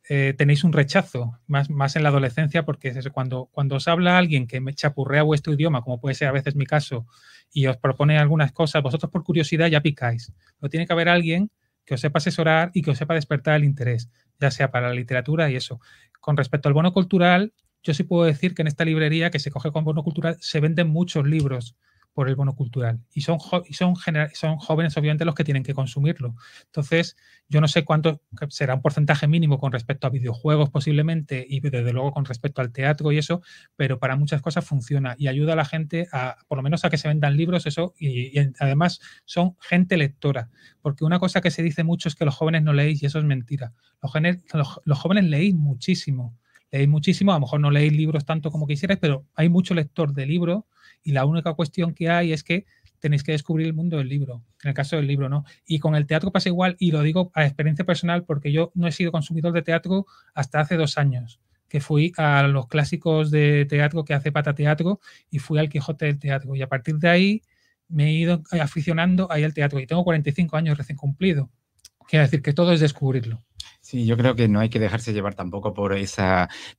eh, 0.10 0.34
tenéis 0.38 0.64
un 0.64 0.74
rechazo, 0.74 1.40
más, 1.48 1.70
más 1.70 1.96
en 1.96 2.04
la 2.04 2.10
adolescencia, 2.10 2.64
porque 2.64 2.90
es 2.90 3.10
cuando, 3.10 3.50
cuando 3.52 3.76
os 3.76 3.88
habla 3.88 4.18
alguien 4.18 4.46
que 4.46 4.62
me 4.62 4.74
chapurrea 4.74 5.24
vuestro 5.24 5.54
idioma, 5.54 5.82
como 5.82 6.00
puede 6.00 6.16
ser 6.16 6.28
a 6.28 6.32
veces 6.32 6.56
mi 6.56 6.66
caso, 6.66 7.08
y 7.52 7.68
os 7.68 7.78
propone 7.78 8.18
algunas 8.18 8.52
cosas, 8.52 8.84
vosotros 8.84 9.12
por 9.12 9.24
curiosidad 9.24 9.68
ya 9.68 9.82
picáis. 9.82 10.34
Pero 10.60 10.70
tiene 10.70 10.86
que 10.86 10.94
haber 10.94 11.10
alguien 11.10 11.50
que 11.86 11.96
os 11.96 12.02
sepa 12.02 12.20
asesorar 12.20 12.72
y 12.74 12.82
que 12.82 12.92
os 12.92 12.98
sepa 12.98 13.14
despertar 13.14 13.56
el 13.56 13.64
interés, 13.64 14.10
ya 14.40 14.52
sea 14.52 14.72
para 14.72 14.90
la 14.90 14.94
literatura 14.94 15.50
y 15.50 15.56
eso. 15.56 15.80
Con 16.20 16.38
respecto 16.38 16.68
al 16.68 16.74
bono 16.74 16.94
cultural, 16.94 17.54
yo 17.84 17.94
sí 17.94 18.04
puedo 18.04 18.26
decir 18.26 18.54
que 18.56 18.62
en 18.62 18.68
esta 18.68 18.86
librería 18.86 19.32
que 19.32 19.40
se 19.40 19.52
coge 19.52 19.72
con 19.72 19.84
bono 19.84 20.04
cultural 20.04 20.38
se 20.40 20.60
venden 20.60 20.88
muchos 20.90 21.26
libros 21.28 21.76
por 22.14 22.28
el 22.28 22.36
bono 22.36 22.54
cultural 22.56 23.00
y 23.14 23.22
son, 23.22 23.38
y 23.70 23.74
son, 23.74 23.96
son 24.34 24.58
jóvenes 24.58 24.98
obviamente 24.98 25.24
los 25.24 25.34
que 25.34 25.46
tienen 25.46 25.64
que 25.64 25.74
consumirlo. 25.74 26.36
Entonces, 26.66 27.16
yo 27.48 27.62
no 27.62 27.70
sé 27.70 27.86
cuánto 27.86 28.22
será 28.50 28.76
un 28.76 28.82
porcentaje 28.82 29.28
mínimo 29.30 29.60
con 29.60 29.72
respecto 29.72 30.08
a 30.08 30.10
videojuegos 30.10 30.70
posiblemente 30.70 31.46
y 31.48 31.62
desde 31.62 31.94
luego 31.94 32.12
con 32.12 32.26
respecto 32.26 32.62
al 32.62 32.74
teatro 32.74 33.14
y 33.14 33.18
eso, 33.18 33.42
pero 33.78 33.98
para 33.98 34.18
muchas 34.18 34.42
cosas 34.42 34.66
funciona 34.66 35.16
y 35.18 35.28
ayuda 35.30 35.54
a 35.54 35.56
la 35.56 35.64
gente 35.66 36.08
a, 36.12 36.36
por 36.50 36.58
lo 36.58 36.64
menos 36.64 36.84
a 36.84 36.90
que 36.90 36.98
se 36.98 37.08
vendan 37.08 37.38
libros, 37.38 37.66
eso, 37.66 37.94
y, 37.98 38.38
además 38.60 39.00
son 39.24 39.56
gente 39.62 39.96
lectora, 39.96 40.50
porque 40.82 41.06
una 41.06 41.20
cosa 41.20 41.40
que 41.40 41.50
se 41.52 41.64
dice 41.64 41.84
mucho 41.86 42.10
es 42.10 42.16
que 42.16 42.26
los 42.26 42.36
jóvenes 42.36 42.64
no 42.64 42.74
leéis 42.74 43.02
y 43.04 43.06
eso 43.06 43.20
es 43.20 43.26
mentira. 43.26 43.74
Los- 44.54 44.82
los 44.84 45.00
jóvenes 45.00 45.26
leéis 45.26 45.56
muchísimo, 45.56 46.38
leéis 46.72 46.90
muchísimo, 46.90 47.32
a 47.32 47.36
lo 47.36 47.42
mejor 47.42 47.60
no 47.60 47.72
leéis 47.72 47.94
libros 47.94 48.26
tanto 48.26 48.52
como 48.52 48.68
quisierais, 48.68 49.00
pero 49.00 49.26
hay 49.36 49.50
mucho 49.50 49.74
lector 49.74 50.14
de 50.14 50.26
libros 50.26 50.64
y 51.04 51.12
la 51.12 51.26
única 51.26 51.54
cuestión 51.54 51.94
que 51.94 52.10
hay 52.10 52.34
es 52.34 52.44
que 52.44 52.66
tenéis 53.00 53.24
que 53.24 53.32
descubrir 53.32 53.68
el 53.68 53.74
mundo 53.74 53.98
del 53.98 54.08
libro. 54.08 54.44
En 54.64 54.70
el 54.70 54.74
caso 54.74 54.96
del 54.96 55.08
libro, 55.08 55.28
¿no? 55.28 55.44
Y 55.66 55.80
con 55.80 55.96
el 55.96 56.06
teatro 56.06 56.32
pasa 56.32 56.50
igual, 56.50 56.76
y 56.80 56.92
lo 56.92 57.02
digo 57.02 57.32
a 57.34 57.46
experiencia 57.46 57.86
personal 57.86 58.24
porque 58.24 58.52
yo 58.52 58.72
no 58.76 58.88
he 58.88 58.92
sido 58.92 59.12
consumidor 59.12 59.54
de 59.54 59.64
teatro 59.64 60.06
hasta 60.34 60.60
hace 60.60 60.76
dos 60.76 60.98
años 60.98 61.40
que 61.72 61.80
fui 61.80 62.12
a 62.18 62.44
los 62.44 62.68
clásicos 62.68 63.32
de 63.32 63.66
teatro 63.66 64.04
que 64.04 64.14
hace 64.14 64.34
Pata 64.34 64.54
Teatro 64.54 65.00
y 65.30 65.40
fui 65.40 65.58
al 65.58 65.70
Quijote 65.70 66.06
del 66.06 66.20
Teatro. 66.20 66.54
Y 66.54 66.62
a 66.62 66.68
partir 66.68 66.98
de 66.98 67.08
ahí 67.08 67.42
me 67.88 68.08
he 68.08 68.12
ido 68.12 68.44
aficionando 68.52 69.32
ahí 69.32 69.46
al 69.46 69.54
teatro 69.54 69.80
y 69.80 69.88
tengo 69.88 70.04
45 70.04 70.58
años 70.58 70.78
recién 70.78 70.98
cumplido. 70.98 71.50
Quiero 72.10 72.24
decir 72.24 72.42
que 72.42 72.52
todo 72.52 72.74
es 72.74 72.82
descubrirlo. 72.82 73.42
Sí, 73.92 74.06
yo 74.06 74.16
creo 74.16 74.36
que 74.38 74.48
no 74.48 74.62
hay 74.62 74.70
que 74.70 74.80
dejarse 74.80 75.12
llevar 75.12 75.36
tampoco 75.36 75.74
por 75.74 75.92
ese 75.94 76.24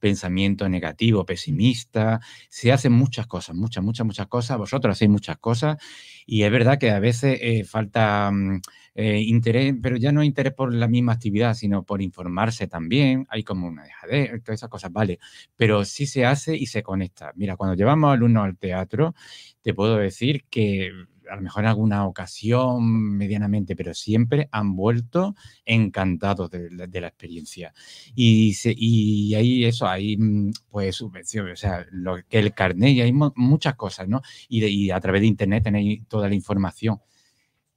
pensamiento 0.01 0.67
negativo, 0.71 1.27
pesimista. 1.27 2.21
Se 2.49 2.73
hacen 2.73 2.93
muchas 2.93 3.27
cosas, 3.27 3.55
muchas, 3.55 3.85
muchas, 3.85 4.07
muchas 4.07 4.27
cosas. 4.29 4.57
Vosotros 4.57 4.93
hacéis 4.97 5.11
muchas 5.11 5.37
cosas 5.37 5.77
y 6.25 6.45
es 6.45 6.51
verdad 6.51 6.79
que 6.79 6.91
a 6.91 7.01
veces 7.01 7.39
eh, 7.43 7.65
falta 7.65 8.31
mm, 8.33 8.63
eh, 8.95 9.21
interés, 9.21 9.75
pero 9.83 9.99
ya 9.99 10.11
no 10.11 10.23
interés 10.23 10.55
por 10.55 10.73
la 10.73 10.89
misma 10.89 11.13
actividad, 11.13 11.53
sino 11.53 11.83
por 11.85 12.01
informarse 12.01 12.67
también. 12.67 13.27
Hay 13.29 13.43
como 13.45 13.67
una 13.67 13.85
dejadera, 13.85 14.39
todas 14.41 14.61
esas 14.61 14.71
cosas, 14.71 14.91
vale. 14.91 15.19
Pero 15.57 15.85
sí 15.85 16.07
se 16.07 16.25
hace 16.25 16.57
y 16.57 16.65
se 16.67 16.83
conecta. 16.83 17.33
Mira, 17.37 17.57
cuando 17.57 17.75
llevamos 17.77 18.11
alumnos 18.15 18.45
al 18.47 18.57
teatro, 18.57 19.15
te 19.61 19.75
puedo 19.75 19.97
decir 19.99 20.45
que 20.49 20.91
a 21.31 21.37
lo 21.37 21.43
mejor 21.43 21.65
en 21.65 21.71
alguna 21.71 22.07
ocasión 22.07 23.17
medianamente, 23.17 23.77
pero 23.77 23.95
siempre 23.95 24.49
han 24.53 24.77
vuelto 24.77 25.35
encantados 25.65 26.51
de, 26.51 26.71
la 26.71 27.09
experiencia. 27.09 27.73
Y, 28.15 28.55
y 28.65 29.35
ahí 29.35 29.65
eso, 29.65 29.87
hay 29.87 30.17
mm, 30.17 30.53
pues 30.71 30.97
subvención, 30.97 31.51
o 31.51 31.57
sea, 31.57 31.87
lo 31.91 32.17
el 32.31 32.55
carnet, 32.55 32.91
y 32.91 33.01
hay 33.01 33.13
muchas 33.13 33.75
cosas, 33.75 34.09
¿no? 34.09 34.23
Y, 34.49 34.65
y 34.65 34.91
a 34.91 35.01
través 35.01 35.23
de 35.23 35.27
internet 35.29 35.65
tenéis 35.65 36.07
toda 36.09 36.29
la 36.29 36.35
información. 36.35 37.01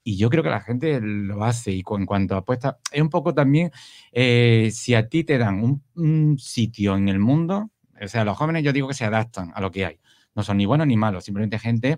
Y 0.08 0.18
yo 0.18 0.30
creo 0.30 0.44
que 0.44 0.52
la 0.52 0.62
gente 0.62 1.00
lo 1.02 1.44
hace. 1.44 1.72
Y 1.72 1.84
en 1.90 2.06
cuanto 2.06 2.36
a 2.36 2.40
apuestas, 2.40 2.76
es 2.92 3.02
un 3.02 3.10
poco 3.10 3.34
también, 3.34 3.72
eh, 4.12 4.70
si 4.72 4.94
a 4.94 5.10
ti 5.10 5.24
te 5.24 5.40
dan 5.40 5.82
un, 5.96 6.38
sitio 6.38 6.96
en 6.96 7.10
el 7.10 7.18
mundo, 7.18 7.72
o 8.00 8.08
sea, 8.08 8.24
los 8.24 8.38
jóvenes 8.38 8.64
yo 8.64 8.72
digo 8.72 8.88
que 8.88 8.94
se 8.94 9.04
adaptan 9.06 9.52
a 9.56 9.62
lo 9.62 9.72
que 9.72 9.86
hay. 9.86 10.00
No 10.36 10.44
son 10.44 10.58
ni 10.58 10.68
buenos 10.68 10.86
ni 10.86 10.96
malos, 10.96 11.24
simplemente 11.24 11.58
gente 11.58 11.98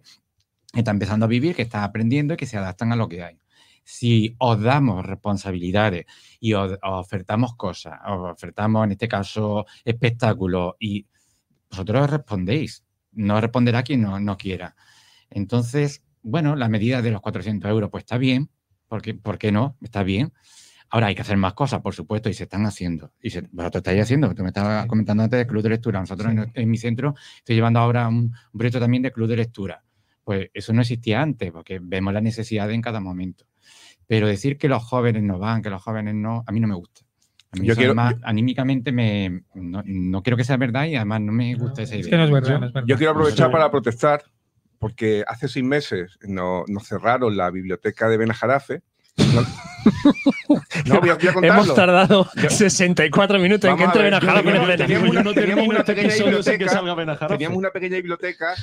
está 0.80 0.92
empezando 0.92 1.26
a 1.26 1.30
vivir, 1.30 1.56
que 1.56 1.64
está 1.64 1.84
aprendiendo 1.84 2.34
y 2.34 2.38
que 2.38 2.46
se 2.46 2.58
adaptan 2.58 2.92
a 2.92 2.96
lo 2.96 3.08
que 3.08 3.24
hay. 3.24 3.40
Si 3.84 4.36
os 4.40 4.62
damos 4.62 5.06
responsabilidades 5.06 6.06
y 6.40 6.54
os, 6.54 6.78
ofertamos 6.84 7.56
cosas, 7.56 8.00
os 8.06 8.32
ofertamos 8.34 8.86
en 8.86 8.92
este 8.92 9.08
caso 9.08 9.66
espectáculos 9.86 10.76
y 10.80 11.06
vosotros 11.70 12.10
respondéis, 12.10 12.84
no 13.14 13.40
responderá 13.40 13.84
quien 13.84 14.02
no, 14.02 14.20
no 14.20 14.38
quiera. 14.38 14.76
Entonces, 15.30 16.04
bueno, 16.22 16.56
la 16.56 16.70
medida 16.70 17.02
de 17.02 17.12
los 17.12 17.22
400 17.22 17.70
euros, 17.70 17.90
pues 17.90 18.04
está 18.04 18.18
bien, 18.18 18.50
porque, 18.88 19.14
¿por 19.14 19.38
qué 19.38 19.52
no? 19.52 19.78
Está 19.82 20.04
bien. 20.04 20.34
Ahora 20.90 21.08
hay 21.08 21.16
que 21.16 21.22
hacer 21.22 21.36
más 21.36 21.54
cosas, 21.54 21.82
por 21.82 21.94
supuesto, 21.94 22.30
y 22.30 22.34
se 22.34 22.44
están 22.44 22.66
haciendo. 22.66 23.12
Y 23.22 23.30
se, 23.30 23.42
vosotros 23.52 23.82
estáis 23.82 24.02
haciendo, 24.02 24.34
tú 24.34 24.42
me 24.42 24.50
estabas 24.50 24.86
comentando 24.86 25.24
antes 25.24 25.38
de 25.38 25.46
club 25.46 25.62
de 25.62 25.70
lectura. 25.70 26.00
Nosotros 26.00 26.34
en, 26.54 26.70
mi 26.70 26.78
centro 26.78 27.16
estoy 27.38 27.56
llevando 27.56 27.80
ahora 27.80 28.08
un, 28.08 28.34
proyecto 28.54 28.80
también 28.80 29.04
de 29.04 29.12
club 29.12 29.28
de 29.28 29.36
lectura. 29.36 29.84
Pues 30.28 30.50
eso 30.54 30.74
no 30.74 30.82
existía 30.82 31.22
antes, 31.22 31.54
porque 31.54 31.80
vemos 31.82 32.14
la 32.14 32.20
necesidad 32.20 32.70
en 32.70 32.82
cada 32.82 33.00
momento. 33.00 33.46
Pero 34.08 34.28
decir 34.28 34.58
que 34.58 34.68
los 34.68 34.84
jóvenes 34.84 35.24
no 35.24 35.40
van, 35.40 35.62
que 35.62 35.70
los 35.70 35.82
jóvenes 35.82 36.16
no, 36.16 36.44
a 36.46 36.52
mí 36.52 36.60
no 36.60 36.68
me 36.68 36.76
gusta. 36.76 37.04
A 37.52 37.56
mí 37.58 37.66
yo 37.66 37.78
quiero, 37.78 37.92
además, 37.92 38.16
anímicamente 38.24 38.92
me, 38.92 39.44
no, 39.54 40.22
quiero 40.24 40.36
que 40.36 40.44
sea 40.44 40.58
verdad 40.58 40.84
y 40.84 40.98
además 40.98 41.22
no 41.22 41.32
me 41.32 41.56
gusta 41.56 41.84
esa 41.84 41.96
idea. 41.96 42.02
Es 42.02 42.08
que 42.10 42.18
no 42.18 42.26
es 42.26 42.32
verdad, 42.32 42.84
Yo 42.86 42.98
quiero 42.98 43.12
aprovechar 43.14 43.50
para 43.50 43.72
protestar 43.72 44.22
porque 44.80 45.24
hace 45.26 45.48
seis 45.48 45.64
meses 45.64 46.20
nos 46.28 46.86
cerraron 46.86 47.38
la 47.38 47.50
biblioteca 47.50 48.10
de 48.10 48.18
Benajarafe. 48.18 48.82
No, 50.88 51.00
voy 51.00 51.10
a, 51.10 51.18
Hemos 51.42 51.74
tardado 51.74 52.28
64 52.50 53.40
minutos 53.40 53.70
en 53.70 53.78
que 53.78 53.84
entre 53.86 54.04
Benajarafe. 54.04 54.76
Teníamos, 54.76 55.34
teníamos 55.34 55.68
biblioteca, 55.68 57.28
teníamos 57.30 57.58
una 57.58 57.72
pequeña 57.72 57.96
biblioteca 57.96 58.56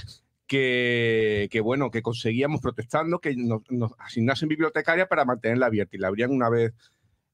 que, 0.47 1.61
bueno, 1.63 1.91
que 1.91 2.03
conseguíamos 2.03 2.61
protestando 2.61 3.19
que 3.19 3.35
nos, 3.37 3.63
nos, 3.71 3.93
asignasen 3.99 4.49
bibliotecaria 4.49 5.07
para 5.07 5.25
mantenerla 5.25 5.67
abierta 5.67 5.97
y 5.97 6.01
la 6.01 6.09
abrían 6.09 6.31
una 6.31 6.49
vez 6.49 6.73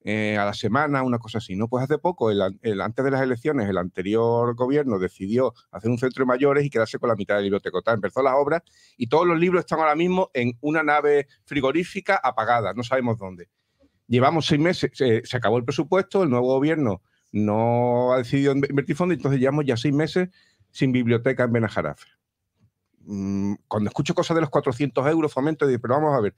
eh, 0.02 0.38
a 0.38 0.46
la 0.46 0.54
semana, 0.54 1.02
una 1.02 1.18
cosa 1.18 1.38
así. 1.38 1.56
¿no? 1.56 1.68
Pues 1.68 1.84
hace 1.84 1.98
poco, 1.98 2.30
el, 2.30 2.40
antes 2.80 3.04
de 3.04 3.10
las 3.10 3.20
elecciones, 3.20 3.68
el 3.68 3.76
anterior 3.76 4.54
gobierno 4.54 4.98
decidió 4.98 5.52
hacer 5.70 5.90
un 5.90 5.98
centro 5.98 6.22
de 6.22 6.26
mayores 6.26 6.64
y 6.64 6.70
quedarse 6.70 6.98
con 6.98 7.08
la 7.08 7.16
mitad 7.16 7.34
de 7.34 7.40
la 7.40 7.44
biblioteca. 7.44 7.92
Empezó 7.92 8.22
las 8.22 8.34
obras 8.34 8.62
y 8.96 9.08
todos 9.08 9.26
los 9.26 9.38
libros 9.38 9.60
están 9.60 9.80
ahora 9.80 9.94
mismo 9.94 10.30
en 10.32 10.52
una 10.60 10.82
nave 10.82 11.26
frigorífica 11.44 12.18
apagada, 12.22 12.72
no 12.72 12.82
sabemos 12.82 13.18
dónde. 13.18 13.48
Llevamos 14.06 14.46
seis 14.46 14.60
meses, 14.60 14.90
se 14.94 15.36
acabó 15.36 15.58
el 15.58 15.64
presupuesto, 15.64 16.22
el 16.22 16.30
nuevo 16.30 16.46
gobierno 16.46 17.02
no 17.32 18.12
ha 18.12 18.18
decidido 18.18 18.52
invertir 18.52 18.96
fondos, 18.96 19.16
entonces 19.16 19.38
llevamos 19.38 19.64
ya 19.66 19.76
seis 19.76 19.94
meses 19.94 20.30
sin 20.70 20.92
biblioteca 20.92 21.44
en 21.44 21.52
Benajarafe. 21.52 22.06
Mm, 23.00 23.54
cuando 23.66 23.88
escucho 23.88 24.14
cosas 24.14 24.34
de 24.34 24.42
los 24.42 24.50
400 24.50 25.06
euros, 25.06 25.32
fomento, 25.32 25.66
digo, 25.66 25.80
pero 25.80 25.94
vamos 25.94 26.16
a 26.16 26.20
ver, 26.20 26.34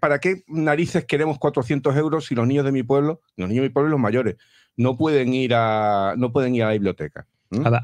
¿para 0.00 0.18
qué 0.18 0.44
narices 0.46 1.04
queremos 1.04 1.38
400 1.38 1.96
euros 1.96 2.26
si 2.26 2.34
los 2.34 2.46
niños 2.46 2.64
de 2.64 2.72
mi 2.72 2.82
pueblo, 2.82 3.20
los 3.36 3.48
niños 3.48 3.62
de 3.62 3.68
mi 3.68 3.72
pueblo 3.72 3.90
y 3.90 3.92
los 3.92 4.00
mayores, 4.00 4.36
no 4.76 4.96
pueden 4.96 5.34
ir 5.34 5.54
a, 5.54 6.14
no 6.16 6.32
pueden 6.32 6.54
ir 6.54 6.64
a 6.64 6.66
la 6.66 6.72
biblioteca? 6.72 7.26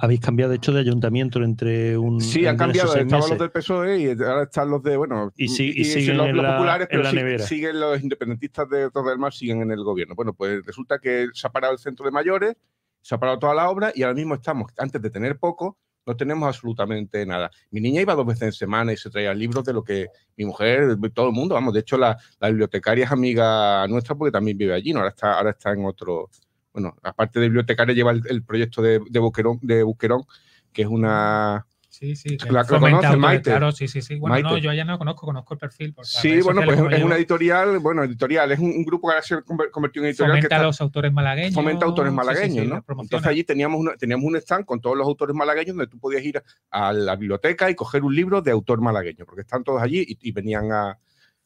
Habéis 0.01 0.21
cambiado 0.21 0.51
de 0.51 0.57
hecho 0.57 0.73
de 0.73 0.81
ayuntamiento 0.81 1.43
entre 1.45 1.97
un. 1.97 2.21
Sí, 2.21 2.47
han 2.47 2.57
cambiado. 2.57 2.97
Estaban 2.97 3.31
los 3.31 3.39
del 3.39 3.51
PSOE 3.51 3.99
y 4.01 4.09
ahora 4.09 4.45
están 4.45 4.71
los 4.71 4.83
de. 4.83 4.97
Bueno, 4.97 5.33
y, 5.37 5.49
siguen 5.49 6.17
los, 6.17 6.29
populares, 6.29 6.89
pero 6.91 7.05
siguen 7.39 7.79
los 7.79 8.03
independentistas 8.03 8.69
de 8.69 8.91
Torre 8.91 9.11
del 9.11 9.19
Mar, 9.19 9.33
siguen 9.33 9.63
en 9.63 9.71
el 9.71 9.85
gobierno. 9.85 10.15
Bueno, 10.15 10.33
pues 10.33 10.65
resulta 10.65 10.99
que 10.99 11.29
se 11.33 11.47
ha 11.47 11.51
parado 11.51 11.73
el 11.73 11.79
centro 11.79 12.05
de 12.05 12.11
mayores, 12.11 12.57
se 13.01 13.15
ha 13.15 13.19
parado 13.19 13.39
toda 13.39 13.55
la 13.55 13.71
obra 13.71 13.93
y 13.95 14.03
ahora 14.03 14.15
mismo 14.15 14.35
estamos, 14.35 14.73
antes 14.77 15.01
de 15.01 15.11
tener 15.11 15.39
poco, 15.39 15.79
no 16.11 16.17
tenemos 16.17 16.49
absolutamente 16.49 17.25
nada. 17.25 17.51
Mi 17.71 17.81
niña 17.81 18.03
iba 18.03 18.15
dos 18.17 18.27
veces 18.27 18.43
en 18.43 18.53
semana 18.53 18.93
y 18.93 18.97
se 18.97 19.11
traía 19.11 19.33
libros 19.33 19.65
de 19.65 19.73
lo 19.73 19.85
que 19.85 20.09
mi 20.37 20.45
mujer, 20.45 20.97
todo 21.15 21.27
el 21.27 21.33
mundo, 21.33 21.55
vamos, 21.55 21.73
de 21.73 21.81
hecho 21.81 21.97
la, 21.97 22.19
bibliotecaria 22.41 23.05
es 23.05 23.13
amiga 23.13 23.87
nuestra 23.87 24.17
porque 24.17 24.33
también 24.33 24.59
vive 24.59 24.75
allí, 24.75 24.93
¿no? 24.93 24.99
ahora, 24.99 25.11
está, 25.11 25.35
ahora 25.35 25.51
está 25.51 25.73
en 25.73 25.85
otro, 25.85 26.29
bueno, 26.73 26.97
aparte 27.03 27.39
de 27.39 27.47
bibliotecaria 27.47 27.95
lleva 27.95 28.11
el, 28.11 28.43
proyecto 28.43 28.83
de, 28.83 29.01
de, 29.09 29.19
Buquerón, 29.21 29.61
de 29.63 29.85
Buquerón, 29.85 30.25
que 30.73 30.83
es 30.83 30.89
una 30.89 31.65
Sí, 32.01 32.17
sí. 32.17 32.39
La 32.49 32.65
que 32.65 32.79
Maite. 33.19 33.51
Claro, 33.51 33.73
sí, 33.73 33.87
sí, 33.87 34.01
sí. 34.01 34.19
Bueno, 34.19 34.41
no, 34.41 34.57
yo 34.57 34.73
ya 34.73 34.85
no 34.87 34.97
conozco, 34.97 35.27
conozco 35.27 35.53
el 35.53 35.61
perfil. 35.61 35.95
Sí, 36.03 36.41
bueno, 36.41 36.63
pues 36.65 36.79
es 36.79 37.03
una 37.03 37.17
editorial, 37.17 37.79
bueno, 37.79 38.03
editorial, 38.03 38.51
es 38.53 38.59
un, 38.59 38.83
grupo 38.87 39.09
que 39.09 39.15
ahora 39.17 39.23
se 39.23 39.43
convirtió 39.71 40.01
en 40.01 40.09
editorial. 40.09 40.39
Fomenta 40.39 40.57
a 40.57 40.63
los 40.63 40.81
autores 40.81 41.13
malagueños. 41.13 41.53
Fomenta 41.53 41.85
autores 41.85 42.11
malagueños, 42.11 42.67
¿no? 42.67 42.83
Entonces 43.03 43.27
allí 43.27 43.45
teníamos, 43.45 43.85
teníamos 43.99 44.25
un 44.25 44.37
stand 44.37 44.65
con 44.65 44.81
todos 44.81 44.97
los 44.97 45.07
autores 45.07 45.37
malagueños 45.37 45.77
donde 45.77 45.89
tú 45.89 45.99
podías 45.99 46.25
ir 46.25 46.43
a 46.71 46.93
la 46.95 47.17
biblioteca 47.17 47.69
y 47.69 47.75
coger 47.75 48.03
un 48.03 48.17
libro 48.17 48.41
de 48.41 48.51
autor 48.51 48.81
malagueño, 48.81 49.27
porque 49.27 49.43
están 49.43 49.63
todos 49.63 49.83
allí 49.83 50.03
y, 50.09 50.33
venían 50.33 50.73
a, 50.73 50.99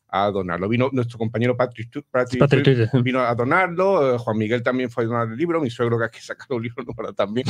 a 0.07 0.31
donarlo. 0.31 0.69
Vino 0.69 0.89
nuestro 0.93 1.19
compañero 1.19 1.57
Patrick, 1.57 1.91
vino 3.03 3.19
a 3.23 3.35
donarlo, 3.35 4.15
eh, 4.15 4.19
Juan 4.19 4.39
Miguel 4.39 4.63
también 4.63 4.89
fue 4.89 5.03
a 5.03 5.07
donar 5.09 5.27
el 5.27 5.37
libro, 5.37 5.61
mi 5.61 5.71
suegro 5.71 5.99
que 5.99 6.05
ha 6.05 6.11
sacado 6.23 6.55
un 6.55 6.63
libro 6.63 6.85
también. 7.13 7.49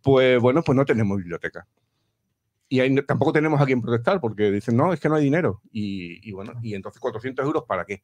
Pues 0.00 0.40
bueno, 0.40 0.62
pues 0.62 0.76
no 0.76 0.84
tenemos 0.84 1.18
biblioteca 1.18 1.66
y 2.68 3.02
tampoco 3.02 3.32
tenemos 3.32 3.60
a 3.60 3.66
quien 3.66 3.80
protestar 3.80 4.20
porque 4.20 4.50
dicen, 4.50 4.76
no, 4.76 4.92
es 4.92 5.00
que 5.00 5.08
no 5.08 5.14
hay 5.14 5.24
dinero. 5.24 5.62
Y, 5.72 6.30
bueno, 6.32 6.52
y 6.62 6.74
entonces 6.74 7.00
400 7.00 7.44
euros 7.44 7.64
para 7.66 7.84
qué? 7.84 8.02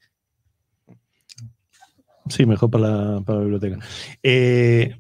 Sí, 2.29 2.47
mejor 2.47 2.71
para 2.71 2.89
la, 2.89 3.21
para 3.21 3.39
la 3.39 3.45
biblioteca. 3.45 3.79
Eh, 4.23 4.97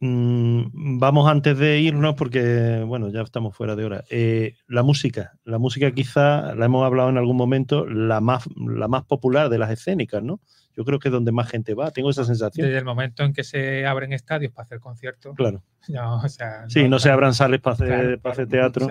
mm, 0.00 0.98
vamos 0.98 1.30
antes 1.30 1.56
de 1.56 1.78
irnos 1.78 2.16
porque, 2.16 2.82
bueno, 2.84 3.08
ya 3.10 3.20
estamos 3.20 3.56
fuera 3.56 3.76
de 3.76 3.84
hora. 3.84 4.04
Eh, 4.10 4.56
la 4.66 4.82
música, 4.82 5.38
la 5.44 5.58
música 5.58 5.92
quizá, 5.92 6.54
la 6.56 6.66
hemos 6.66 6.84
hablado 6.84 7.08
en 7.08 7.18
algún 7.18 7.36
momento, 7.36 7.86
la 7.86 8.20
más, 8.20 8.48
la 8.56 8.88
más 8.88 9.04
popular 9.04 9.48
de 9.48 9.58
las 9.58 9.70
escénicas, 9.70 10.24
¿no? 10.24 10.40
Yo 10.76 10.84
creo 10.84 10.98
que 10.98 11.08
es 11.08 11.12
donde 11.12 11.32
más 11.32 11.48
gente 11.48 11.74
va, 11.74 11.90
tengo 11.90 12.10
esa 12.10 12.24
sensación. 12.24 12.66
Desde 12.66 12.78
el 12.78 12.84
momento 12.84 13.24
en 13.24 13.32
que 13.32 13.42
se 13.44 13.86
abren 13.86 14.12
estadios 14.12 14.52
para 14.52 14.64
hacer 14.64 14.80
conciertos. 14.80 15.34
Claro. 15.34 15.62
No, 15.88 16.16
o 16.16 16.28
sea, 16.28 16.68
sí, 16.68 16.88
no, 16.88 16.98
se 16.98 17.10
abran 17.10 17.32
sales 17.32 17.60
para 17.60 17.74
hacer, 17.74 18.18
para 18.18 18.32
hacer 18.32 18.48
teatro. 18.48 18.88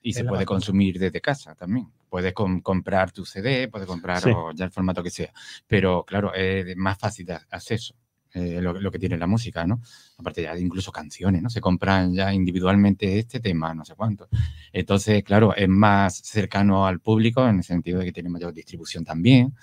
y 0.00 0.14
se 0.14 0.24
puede 0.24 0.46
consumir 0.46 0.98
desde 0.98 1.20
casa 1.20 1.54
también. 1.54 1.92
Puedes 2.08 2.32
comprar 2.32 3.12
tu 3.12 3.26
CD, 3.26 3.68
puedes 3.68 3.86
comprar 3.86 4.22
ya 4.54 4.64
el 4.64 4.70
formato 4.70 5.02
que 5.02 5.10
sea. 5.10 5.30
Pero 5.66 6.04
claro, 6.06 6.32
es 6.32 6.74
más 6.74 6.96
fácil 6.98 7.26
de 7.26 7.34
acceso. 7.50 7.94
Eh, 8.32 8.62
lo, 8.62 8.90
que 8.90 8.98
tiene 8.98 9.18
la 9.18 9.26
música, 9.26 9.66
¿no? 9.66 9.82
Aparte 10.16 10.40
ya 10.40 10.56
incluso 10.56 10.90
canciones, 10.90 11.42
¿no? 11.42 11.50
Se 11.50 11.60
compran 11.60 12.14
ya 12.14 12.32
individualmente 12.32 13.18
este 13.18 13.40
tema, 13.40 13.74
no 13.74 13.84
sé 13.84 13.94
cuánto. 13.94 14.26
Entonces, 14.72 15.22
claro, 15.22 15.54
es 15.54 15.68
más 15.68 16.16
cercano 16.16 16.86
al 16.86 17.00
público 17.00 17.46
en 17.46 17.58
el 17.58 17.62
sentido 17.62 17.98
de 17.98 18.06
que 18.06 18.12
tiene 18.12 18.30
mayor 18.30 18.54
distribución 18.54 19.04
también 19.04 19.54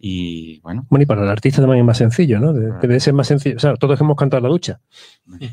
Y 0.00 0.60
bueno, 0.60 0.86
Bueno, 0.88 1.02
y 1.02 1.06
para 1.06 1.22
el 1.22 1.28
artista 1.28 1.60
también 1.60 1.80
es 1.80 1.86
más 1.86 1.98
sencillo, 1.98 2.38
¿no? 2.38 2.52
De- 2.52 2.72
Debe 2.80 3.00
ser 3.00 3.14
más 3.14 3.26
sencillo. 3.26 3.56
O 3.56 3.58
sea, 3.58 3.74
todos 3.74 4.00
hemos 4.00 4.16
cantado 4.16 4.38
en 4.38 4.42
la 4.44 4.48
ducha, 4.50 4.80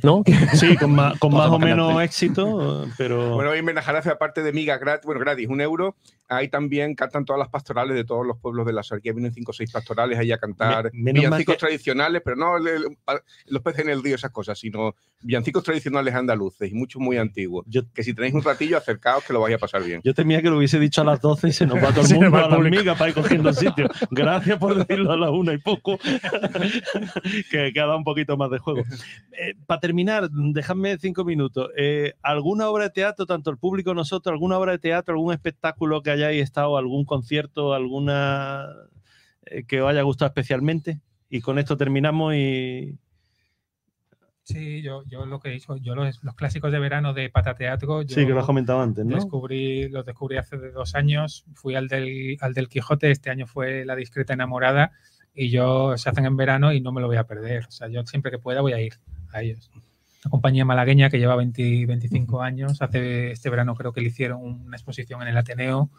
¿no? 0.04 0.24
Sí, 0.54 0.76
con 0.80 0.92
más, 0.94 1.18
con 1.20 1.34
más 1.34 1.50
o 1.50 1.58
menos 1.58 2.00
éxito, 2.04 2.86
pero 2.98 3.36
Bueno, 3.36 3.50
hoy 3.52 3.60
en 3.60 3.66
Benajarafe, 3.66 4.12
aparte 4.12 4.44
de 4.44 4.54
miga 4.54 4.78
gratis, 4.78 5.06
bueno, 5.06 5.20
gratis, 5.20 5.48
un 5.50 5.62
euro, 5.62 5.96
ahí 6.30 6.48
también 6.48 6.94
cantan 6.96 7.26
todas 7.26 7.40
las 7.40 7.50
pastorales 7.50 7.96
de 7.96 8.04
todos 8.04 8.26
los 8.26 8.38
pueblos 8.38 8.66
de 8.68 8.74
la 8.74 8.84
Sarquía. 8.84 9.14
Vienen 9.14 9.32
cinco 9.34 9.50
o 9.52 9.54
seis 9.54 9.72
pastorales 9.72 10.18
ahí 10.20 10.32
a 10.32 10.38
cantar 10.38 10.92
Me- 10.94 11.12
villancicos 11.12 11.56
que- 11.56 11.60
tradicionales, 11.60 12.22
pero 12.24 12.36
no 12.36 12.58
el- 12.58 12.68
el- 12.68 12.98
los 13.48 13.62
peces 13.64 13.82
en 13.86 13.90
el 13.90 14.04
río, 14.04 14.16
esas 14.16 14.32
cosas, 14.32 14.60
sino 14.60 14.94
villancicos 15.22 15.64
tradicionales 15.64 16.14
andaluces 16.14 16.70
y 16.72 16.76
muchos 16.76 17.02
muy 17.02 17.18
antiguos. 17.18 17.66
yo, 17.68 17.82
Que 17.94 18.04
si 18.04 18.14
tenéis 18.14 18.34
un 18.36 18.44
ratillo, 18.44 18.78
acercaos 18.78 19.24
que 19.24 19.34
lo 19.34 19.40
vais 19.42 19.56
a 19.56 19.58
pasar 19.58 19.84
bien. 19.84 20.02
yo 20.04 20.14
temía 20.14 20.42
que 20.42 20.50
lo 20.52 20.58
hubiese 20.58 20.80
dicho 20.80 21.02
a 21.02 21.04
las 21.04 21.20
12 21.20 21.48
y 21.48 21.52
se 21.52 21.66
nos 21.66 21.78
va 21.78 21.92
todo 21.94 22.06
el 22.06 22.14
mundo 22.14 22.32
va 22.32 22.42
a 22.46 22.50
público. 22.56 22.78
migas 22.82 22.98
para 22.98 23.10
ir 23.10 23.16
cogiendo 23.16 23.52
sitio. 23.54 23.88
Gracias 24.12 24.35
por 24.60 24.76
decirlo 24.76 25.12
a 25.12 25.18
las 25.18 25.30
una 25.30 25.54
y 25.54 25.58
poco, 25.58 25.98
que 27.52 27.72
queda 27.74 27.96
un 27.96 28.04
poquito 28.04 28.38
más 28.38 28.50
de 28.52 28.60
juego. 28.60 28.84
para 29.66 29.80
terminar, 29.80 30.30
dejadme 30.30 30.98
cinco 30.98 31.24
minutos. 31.24 31.70
Eh, 31.78 32.14
¿Alguna 32.22 32.70
obra 32.70 32.86
de 32.86 32.90
teatro, 32.92 33.26
tanto 33.26 33.52
el 33.52 33.58
público 33.58 33.94
nosotros, 33.94 34.32
alguna 34.32 34.58
obra 34.58 34.74
de 34.74 34.80
teatro, 34.80 35.16
algún 35.16 35.34
espectáculo 35.34 36.02
que 36.02 36.12
hayáis 36.12 36.44
estado, 36.44 36.78
algún 36.78 37.06
concierto, 37.06 37.74
alguna 37.74 38.68
eh, 39.46 39.64
que 39.66 39.82
os 39.82 39.90
haya 39.90 40.02
gustado 40.02 40.28
especialmente? 40.28 41.02
Y 41.30 41.42
con 41.42 41.60
esto 41.60 41.78
terminamos 41.78 42.36
y... 42.36 42.98
Sí, 44.46 44.84
yo, 44.84 45.04
yo 45.08 45.26
lo 45.26 45.40
que 45.40 45.50
he 45.50 45.54
dicho, 45.54 45.76
yo 45.78 45.96
los, 45.96 46.24
los 46.24 46.36
clásicos 46.36 46.72
de 46.72 46.78
verano 46.78 47.14
de 47.16 47.32
Patateatro, 47.32 48.04
yo 48.04 48.14
Sí, 48.14 48.28
que 48.28 48.32
lo 48.32 48.42
has 48.42 48.46
comentado 48.46 48.80
antes, 48.80 49.04
¿no? 49.04 49.16
descubrí, 49.16 49.90
los 49.90 50.06
descubrí 50.06 50.38
hace 50.38 50.58
dos 50.70 50.94
años, 50.94 51.46
fui 51.56 51.74
al 51.74 51.88
del, 51.88 52.38
al 52.42 52.54
del 52.54 52.70
Quijote, 52.70 53.10
este 53.10 53.32
año 53.32 53.48
fue 53.48 53.86
La 53.86 53.96
discreta 53.96 54.34
enamorada 54.34 54.92
y 55.34 55.50
yo 55.50 55.98
se 55.98 56.10
hacen 56.10 56.28
en 56.28 56.38
verano 56.38 56.72
y 56.74 56.80
no 56.80 56.92
me 56.92 57.02
lo 57.02 57.08
voy 57.08 57.18
a 57.18 57.26
perder. 57.26 57.66
O 57.66 57.72
sea, 57.72 57.88
yo 57.88 58.06
siempre 58.06 58.30
que 58.30 58.38
pueda 58.38 58.62
voy 58.62 58.74
a 58.74 58.80
ir 58.80 58.94
a 59.34 59.42
ellos. 59.42 59.72
Una 60.24 60.30
compañía 60.30 60.64
malagueña 60.64 61.10
que 61.10 61.18
lleva 61.18 61.36
20, 61.36 61.88
25 61.88 62.44
años, 62.44 62.84
hace 62.84 63.32
este 63.32 63.50
verano 63.50 63.74
creo 63.74 63.94
que 63.94 64.02
le 64.02 64.10
hicieron 64.10 64.44
una 64.44 64.78
exposición 64.78 65.24
en 65.24 65.30
el 65.30 65.38
Ateneo. 65.38 65.90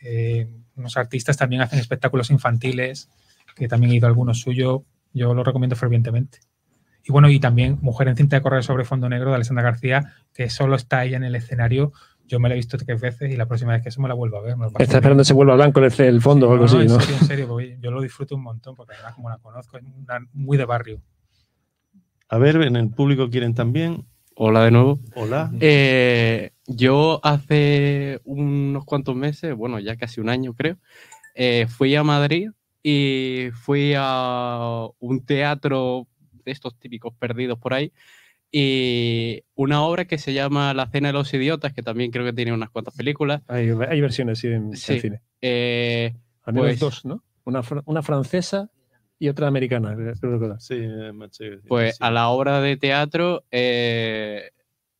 Eh, 0.00 0.48
unos 0.76 0.96
artistas 0.96 1.36
también 1.36 1.62
hacen 1.62 1.80
espectáculos 1.80 2.30
infantiles, 2.30 3.10
que 3.56 3.66
también 3.66 3.90
he 3.90 3.96
ido 3.96 4.06
a 4.06 4.10
algunos 4.10 4.40
suyos, 4.40 4.82
yo 5.12 5.34
lo 5.34 5.42
recomiendo 5.42 5.74
fervientemente. 5.74 6.38
Y 7.04 7.12
bueno, 7.12 7.28
y 7.30 7.40
también 7.40 7.78
Mujer 7.80 8.08
en 8.08 8.16
cinta 8.16 8.36
de 8.36 8.42
correr 8.42 8.62
sobre 8.62 8.84
fondo 8.84 9.08
negro 9.08 9.30
de 9.30 9.36
Alessandra 9.36 9.62
García, 9.64 10.12
que 10.34 10.50
solo 10.50 10.76
está 10.76 11.04
ella 11.04 11.16
en 11.16 11.24
el 11.24 11.34
escenario. 11.34 11.92
Yo 12.26 12.38
me 12.38 12.48
la 12.48 12.54
he 12.54 12.58
visto 12.58 12.76
tres 12.78 13.00
veces 13.00 13.32
y 13.32 13.36
la 13.36 13.46
próxima 13.46 13.72
vez 13.72 13.82
que 13.82 13.88
eso 13.88 14.00
me 14.00 14.06
la 14.08 14.14
vuelvo 14.14 14.36
a 14.36 14.42
ver. 14.42 14.56
me 14.56 14.66
lo 14.66 14.70
paso 14.72 14.82
Está 14.84 14.98
esperando 14.98 15.22
que 15.22 15.24
se 15.26 15.32
vuelva 15.34 15.54
blanco 15.56 15.80
el, 15.80 15.92
el 16.00 16.20
fondo 16.20 16.48
o 16.48 16.52
algo 16.52 16.66
no, 16.66 16.70
así, 16.72 16.76
en 16.82 16.86
¿no? 16.88 17.00
serio, 17.00 17.16
en 17.20 17.26
serio, 17.26 17.48
porque 17.48 17.76
yo 17.80 17.90
lo 17.90 18.00
disfruto 18.00 18.36
un 18.36 18.42
montón, 18.42 18.76
porque 18.76 18.94
además 18.94 19.14
como 19.14 19.30
la 19.30 19.38
conozco, 19.38 19.78
es 19.78 19.82
una- 19.84 20.20
muy 20.32 20.56
de 20.56 20.64
barrio. 20.64 21.00
A 22.28 22.38
ver, 22.38 22.56
en 22.62 22.76
el 22.76 22.90
público 22.90 23.28
quieren 23.30 23.54
también. 23.54 24.04
Hola 24.36 24.64
de 24.64 24.70
nuevo. 24.70 25.00
Hola. 25.16 25.50
Eh, 25.60 26.52
yo 26.66 27.20
hace 27.24 28.20
unos 28.24 28.84
cuantos 28.84 29.16
meses, 29.16 29.54
bueno, 29.56 29.80
ya 29.80 29.96
casi 29.96 30.20
un 30.20 30.28
año 30.28 30.54
creo, 30.54 30.76
eh, 31.34 31.66
fui 31.68 31.94
a 31.96 32.04
Madrid 32.04 32.50
y 32.82 33.48
fui 33.52 33.92
a 33.96 34.86
un 35.00 35.24
teatro 35.26 36.06
de 36.50 36.54
estos 36.54 36.78
típicos 36.78 37.14
perdidos 37.14 37.58
por 37.58 37.72
ahí 37.74 37.92
y 38.52 39.42
una 39.54 39.82
obra 39.84 40.06
que 40.06 40.18
se 40.18 40.32
llama 40.32 40.74
La 40.74 40.88
Cena 40.88 41.08
de 41.08 41.12
los 41.12 41.32
Idiotas, 41.32 41.72
que 41.72 41.82
también 41.82 42.10
creo 42.10 42.24
que 42.24 42.32
tiene 42.32 42.52
unas 42.52 42.70
cuantas 42.70 42.94
películas. 42.96 43.42
Hay, 43.46 43.70
hay 43.88 44.00
versiones, 44.00 44.38
sí, 44.40 44.48
en, 44.48 44.54
en 44.70 44.76
Sí. 44.76 45.00
cine. 45.00 45.20
Eh, 45.40 46.14
Al 46.42 46.54
menos 46.54 46.68
Pues- 46.70 46.80
dos, 46.80 47.04
¿no? 47.04 47.22
Una, 47.44 47.62
fr- 47.62 47.82
una 47.86 48.02
francesa 48.02 48.68
y 49.18 49.28
otra 49.28 49.46
americana. 49.46 49.96
Sí, 50.58 50.76
Pues 51.68 51.96
sí. 51.96 51.98
a 52.04 52.10
la 52.10 52.28
obra 52.28 52.60
de 52.60 52.76
teatro 52.76 53.44
eh, 53.50 54.50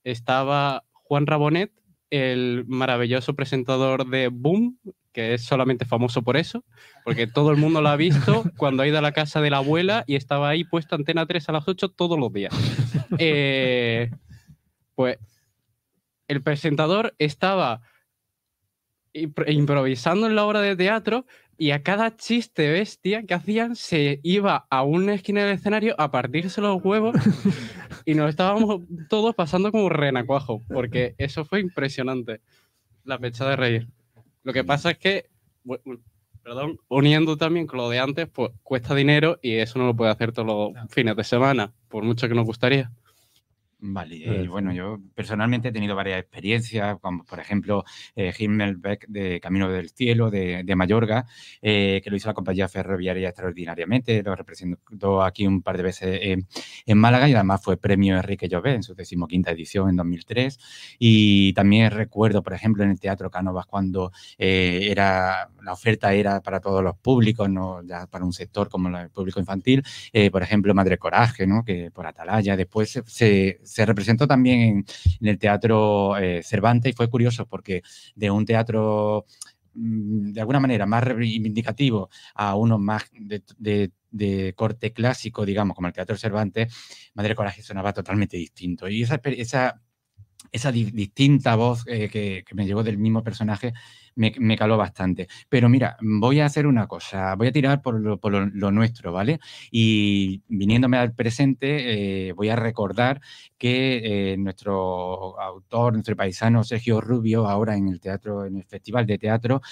estaba 0.05 0.85
Juan 0.93 1.27
Rabonet, 1.27 1.73
el 2.11 2.65
maravilloso 2.67 3.35
presentador 3.35 4.09
de 4.09 4.29
Boom, 4.29 4.79
que 5.13 5.35
es 5.35 5.45
solamente 5.45 5.85
famoso 5.85 6.23
por 6.23 6.37
eso, 6.37 6.65
porque 7.05 7.27
todo 7.27 7.51
el 7.51 7.57
mundo 7.57 7.81
lo 7.83 7.89
ha 7.89 7.97
visto 7.97 8.45
cuando 8.57 8.83
ha 8.83 8.87
ido 8.87 8.99
a 8.99 9.03
la 9.03 9.13
casa 9.13 9.41
de 9.41 9.51
la 9.51 9.59
abuela 9.59 10.05
y 10.07 10.15
estaba 10.17 10.49
ahí 10.49 10.65
puesto 10.65 10.95
Antena 10.95 11.27
3 11.27 11.49
a 11.49 11.53
las 11.53 11.67
8 11.67 11.89
todos 11.89 12.19
los 12.19 12.33
días. 12.33 12.55
Eh, 13.19 14.11
pues 14.95 15.19
el 16.29 16.43
presentador 16.43 17.15
estaba 17.19 17.83
impro- 19.13 19.53
improvisando 19.53 20.27
en 20.27 20.37
la 20.37 20.45
obra 20.45 20.61
de 20.61 20.77
teatro 20.77 21.27
y 21.59 21.73
a 21.73 21.83
cada 21.83 22.17
chiste 22.17 22.71
bestia 22.71 23.25
que 23.25 23.35
hacían 23.35 23.75
se 23.77 24.21
iba 24.23 24.67
a 24.71 24.83
una 24.83 25.15
esquina 25.15 25.45
del 25.45 25.57
escenario 25.57 25.95
a 25.99 26.11
partirse 26.11 26.61
los 26.61 26.83
huevos 26.83 27.17
y 28.07 28.15
nos 28.15 28.31
estábamos 28.31 28.83
todos 29.09 29.35
pasando 29.35 29.71
como 29.73 29.89
renacuajo, 29.89 30.63
porque 30.69 31.15
eso 31.19 31.45
fue 31.45 31.61
impresionante, 31.61 32.41
la 33.05 33.19
fecha 33.19 33.47
de 33.49 33.57
reír. 33.57 33.89
Lo 34.43 34.53
que 34.53 34.65
pasa 34.65 34.93
es 34.93 34.99
que, 34.99 35.31
perdón, 36.43 36.79
uniendo 36.89 37.37
también 37.37 37.67
con 37.67 37.79
lo 37.79 37.91
de 37.91 37.99
antes, 37.99 38.29
pues 38.29 38.51
cuesta 38.63 38.95
dinero 38.95 39.39
y 39.43 39.55
eso 39.55 39.79
no 39.79 39.87
lo 39.87 39.95
puede 39.95 40.11
hacer 40.11 40.33
todos 40.33 40.47
los 40.47 40.91
fines 40.91 41.17
de 41.17 41.25
semana, 41.25 41.75
por 41.89 42.05
mucho 42.05 42.29
que 42.29 42.35
nos 42.35 42.47
gustaría. 42.47 42.91
Vale, 43.83 44.43
eh, 44.43 44.47
bueno, 44.47 44.75
yo 44.75 44.99
personalmente 45.15 45.69
he 45.69 45.73
tenido 45.73 45.97
varias 45.97 46.21
experiencias, 46.21 46.99
como 47.01 47.25
por 47.25 47.41
ejemplo 47.41 47.83
eh, 48.15 48.31
Himmelbeck 48.39 49.07
de 49.09 49.41
Camino 49.41 49.71
del 49.71 49.89
Cielo 49.89 50.31
de, 50.31 50.65
de 50.65 50.77
Mayorga, 50.77 51.25
eh, 51.63 52.03
que 52.05 52.11
lo 52.11 52.17
hizo 52.17 52.29
la 52.29 52.35
compañía 52.35 52.69
ferroviaria 52.69 53.29
extraordinariamente, 53.31 54.23
lo 54.23 54.37
representó 54.37 55.23
aquí 55.23 55.47
un 55.47 55.63
par 55.63 55.79
de 55.79 55.83
veces 55.83 56.21
en, 56.23 56.99
Málaga 56.99 57.27
y 57.29 57.33
además 57.33 57.63
fue 57.63 57.79
premio 57.79 58.17
Enrique 58.17 58.49
Llobet 58.49 58.75
en 58.75 58.83
su 58.83 58.95
decimoquinta 58.95 59.51
edición 59.51 59.89
en 59.89 59.97
2003. 59.97 60.59
Y 60.99 61.55
también 61.55 61.91
recuerdo, 61.91 62.43
por 62.43 62.53
ejemplo, 62.53 62.85
en 62.85 62.91
el 62.91 63.01
Teatro 63.01 63.31
Cánovas 63.31 63.65
cuando 63.65 64.13
eh, 64.37 64.89
era, 64.91 65.49
la 65.63 65.73
oferta 65.73 66.13
era 66.13 66.43
para 66.43 66.61
todos 66.61 66.83
los 66.85 66.99
públicos, 66.99 67.49
no 67.49 67.83
ya 67.83 68.07
para 68.07 68.27
un 68.27 68.33
sector 68.35 68.69
como 68.69 68.95
el 68.99 69.09
público 69.11 69.41
infantil, 69.41 69.83
por 70.31 70.43
ejemplo, 70.43 70.75
Madre 70.75 70.99
Coraje, 70.99 71.47
¿no? 71.47 71.65
que 71.65 71.91
por 71.91 72.07
Atalaya, 72.07 72.57
después 72.57 72.91
se, 72.91 73.03
se- 73.07 73.61
se 73.71 73.87
representó 73.87 74.27
también 74.27 74.85
en, 75.21 75.29
el 75.29 75.39
Teatro 75.39 76.17
eh, 76.19 76.43
Cervantes 76.43 76.93
y 76.93 76.97
fue 76.97 77.09
curioso 77.09 77.47
porque 77.47 77.83
de 78.17 78.31
un 78.31 78.45
teatro 78.45 79.27
mm, 79.75 80.33
de 80.33 80.41
alguna 80.41 80.61
manera 80.61 80.87
más 80.87 81.05
reivindicativo 81.05 82.11
a 82.35 82.57
uno 82.57 82.79
más 82.79 83.05
de, 83.13 83.43
de- 83.59 83.93
corte 84.57 84.93
clásico, 84.93 85.47
digamos, 85.47 85.77
como 85.77 85.87
el 85.87 85.95
Teatro 85.95 86.17
Cervantes, 86.17 86.75
Madre 87.15 87.35
Coraje 87.37 87.63
sonaba 87.63 87.93
totalmente 87.93 88.37
distinto. 88.37 88.89
Y 88.89 89.03
esa, 89.03 89.21
esa, 89.25 89.81
esa 90.53 90.73
di- 90.73 90.91
distinta 90.91 91.55
voz 91.57 91.85
eh, 91.87 92.09
que, 92.09 92.45
me 92.55 92.67
llegó 92.67 92.83
del 92.83 92.99
mismo 92.99 93.23
personaje 93.23 93.73
me, 94.17 94.57
caló 94.57 94.77
bastante. 94.77 95.29
Pero 95.49 95.69
mira, 95.69 95.97
voy 96.01 96.41
a 96.41 96.47
hacer 96.47 96.67
una 96.67 96.87
cosa, 96.87 97.35
voy 97.37 97.49
a 97.49 97.53
tirar 97.53 97.81
por 97.83 98.01
lo, 98.01 98.71
nuestro, 98.71 99.13
¿vale? 99.13 99.41
Y 99.71 100.43
viniéndome 100.49 100.99
al 100.99 101.15
presente, 101.15 102.29
eh, 102.29 102.33
voy 102.33 102.49
a 102.51 102.57
recordar 102.57 103.21
que 103.57 104.33
eh, 104.33 104.37
nuestro 104.37 105.41
autor, 105.41 105.95
nuestro 105.95 106.17
paisano 106.17 106.65
Sergio 106.65 107.01
Rubio, 107.01 107.47
ahora 107.49 107.77
en 107.77 107.89
el 107.89 108.01
teatro, 108.01 108.45
en 108.45 108.57
el 108.57 108.65
Festival 108.65 109.07
de 109.07 109.19
Teatro, 109.19 109.63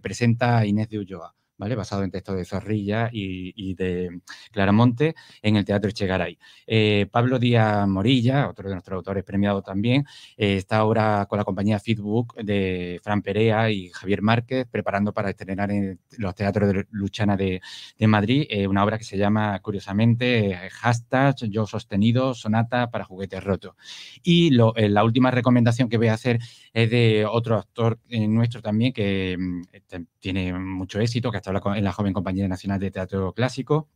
presenta 0.00 0.58
a 0.58 0.66
Inés 0.66 0.88
de 0.88 0.98
Ulloa. 0.98 1.34
Basado 1.58 2.02
en 2.04 2.10
textos 2.10 2.36
de 2.36 2.44
Zorrilla 2.44 3.08
y, 3.10 3.52
y 3.56 3.74
de 3.74 4.20
Claramonte 4.52 5.14
en 5.42 5.56
el 5.56 5.64
Teatro 5.64 5.88
Echegaray. 5.88 6.38
Eh, 6.66 7.06
Pablo 7.10 7.38
Díaz 7.38 7.88
Morilla, 7.88 8.48
otro 8.48 8.68
de 8.68 8.74
nuestros 8.74 8.96
autores 8.96 9.24
premiados 9.24 9.64
también, 9.64 10.04
eh, 10.36 10.56
está 10.56 10.76
ahora 10.76 11.26
con 11.28 11.38
la 11.38 11.44
compañía 11.44 11.80
Feedbook 11.80 12.36
de 12.36 13.00
Fran 13.02 13.22
Perea 13.22 13.70
y 13.70 13.88
Javier 13.88 14.20
Márquez, 14.20 14.66
preparando 14.70 15.12
para 15.12 15.30
estrenar 15.30 15.70
en 15.70 15.98
los 16.18 16.34
teatros 16.34 16.72
de 16.72 16.86
Luchana 16.90 17.36
de, 17.36 17.60
Madrid 18.06 18.46
eh, 18.50 18.68
una 18.68 18.84
obra 18.84 18.98
que 18.98 19.04
se 19.04 19.16
llama, 19.16 19.58
curiosamente, 19.60 20.54
hashtag 20.70 21.36
Yo 21.48 21.66
Sostenido, 21.66 22.34
Sonata 22.34 22.90
para 22.90 23.04
Juguetes 23.04 23.42
Rotos. 23.42 23.74
Y 24.22 24.50
la 24.50 25.04
última 25.04 25.30
recomendación 25.30 25.88
que 25.88 25.96
voy 25.96 26.08
a 26.08 26.14
hacer 26.14 26.38
es 26.72 26.90
de 26.90 27.26
otro 27.26 27.56
actor 27.56 27.98
nuestro 28.08 28.62
también 28.62 28.92
que 28.92 29.36
mm, 29.38 29.62
este, 29.72 30.04
tiene 30.18 30.52
mucho 30.52 31.00
éxito, 31.00 31.30
que 31.30 31.38
está 31.46 31.76
en 31.76 31.84
la 31.84 31.92
Joven 31.92 32.12
Compañía 32.12 32.48
Nacional 32.48 32.80
de 32.80 32.90
Teatro 32.90 33.32
Clásico 33.32 33.88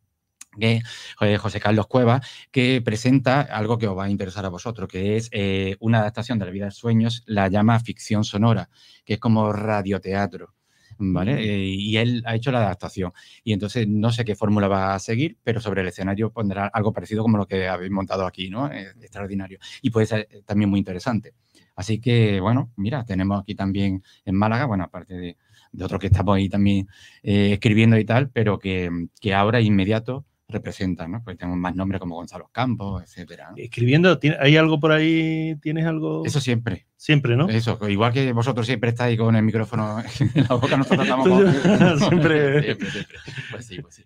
que 0.59 0.82
eh, 1.20 1.36
José 1.36 1.60
Carlos 1.60 1.86
Cueva, 1.86 2.20
que 2.51 2.82
presenta 2.82 3.43
algo 3.43 3.78
que 3.78 3.86
os 3.86 3.97
va 3.97 4.05
a 4.05 4.10
interesar 4.10 4.44
a 4.44 4.48
vosotros, 4.48 4.89
que 4.89 5.16
es 5.16 5.28
eh, 5.32 5.77
una 5.81 6.01
adaptación 6.01 6.39
de 6.39 6.47
la 6.47 6.51
vida 6.51 6.64
de 6.66 6.70
sueños, 6.72 7.22
la 7.27 7.48
llama 7.48 7.78
ficción 7.81 8.24
sonora, 8.24 8.68
que 9.05 9.14
es 9.14 9.20
como 9.20 9.52
radioteatro. 9.52 10.55
¿Vale? 11.02 11.43
Eh, 11.43 11.64
y 11.64 11.97
él 11.97 12.22
ha 12.27 12.35
hecho 12.35 12.52
la 12.52 12.59
adaptación. 12.59 13.12
Y 13.43 13.55
entonces 13.55 13.89
no 13.89 14.12
sé 14.12 14.22
qué 14.22 14.35
fórmula 14.35 14.68
va 14.68 14.94
a 14.94 14.98
seguir, 14.98 15.39
pero 15.43 15.59
sobre 15.59 15.81
el 15.81 15.89
escenario 15.89 16.31
pondrá 16.31 16.66
algo 16.66 16.93
parecido 16.93 17.22
como 17.22 17.39
lo 17.39 17.47
que 17.47 17.68
habéis 17.68 17.90
montado 17.90 18.27
aquí, 18.27 18.51
¿no? 18.51 18.70
Eh, 18.70 18.93
extraordinario. 19.01 19.59
Y 19.81 19.89
puede 19.89 20.06
ser 20.06 20.28
también 20.44 20.68
muy 20.68 20.78
interesante. 20.78 21.32
Así 21.74 22.02
que, 22.02 22.39
bueno, 22.40 22.70
mira, 22.77 23.02
tenemos 23.06 23.40
aquí 23.40 23.55
también 23.55 24.02
en 24.27 24.35
Málaga, 24.35 24.66
bueno, 24.66 24.85
aparte 24.85 25.14
de, 25.14 25.39
de 25.72 25.84
otros 25.84 26.01
que 26.01 26.06
estamos 26.09 26.36
ahí 26.36 26.48
también 26.48 26.88
eh, 27.22 27.52
escribiendo 27.55 27.98
y 27.98 28.05
tal, 28.05 28.28
pero 28.30 28.59
que, 28.59 28.90
que 29.20 29.34
ahora 29.34 29.60
inmediato 29.60 30.24
representan, 30.48 31.12
¿no? 31.12 31.22
Porque 31.22 31.38
tenemos 31.38 31.59
más 31.60 31.76
nombres 31.76 32.01
como 32.01 32.16
Gonzalo 32.16 32.48
Campos, 32.51 33.02
etcétera. 33.05 33.51
¿no? 33.51 33.56
Escribiendo, 33.56 34.18
¿tiene- 34.18 34.36
¿hay 34.40 34.56
algo 34.56 34.80
por 34.80 34.90
ahí? 34.90 35.55
¿Tienes 35.62 35.86
algo? 35.86 36.24
Eso 36.26 36.40
siempre. 36.40 36.86
Siempre, 36.97 37.36
¿no? 37.36 37.48
Eso, 37.48 37.78
igual 37.88 38.12
que 38.12 38.32
vosotros 38.32 38.66
siempre 38.66 38.90
estáis 38.90 39.16
con 39.16 39.36
el 39.36 39.44
micrófono 39.44 39.98
en 40.34 40.42
la 40.48 40.56
boca, 40.56 40.76
nosotros 40.76 41.05
estamos 41.06 41.28
con... 41.28 41.52
siempre- 41.98 42.62
siempre, 42.62 42.90
siempre. 42.90 43.18
Pues 43.52 43.64
sí, 43.66 43.80
pues 43.80 43.94
sí. 43.94 44.05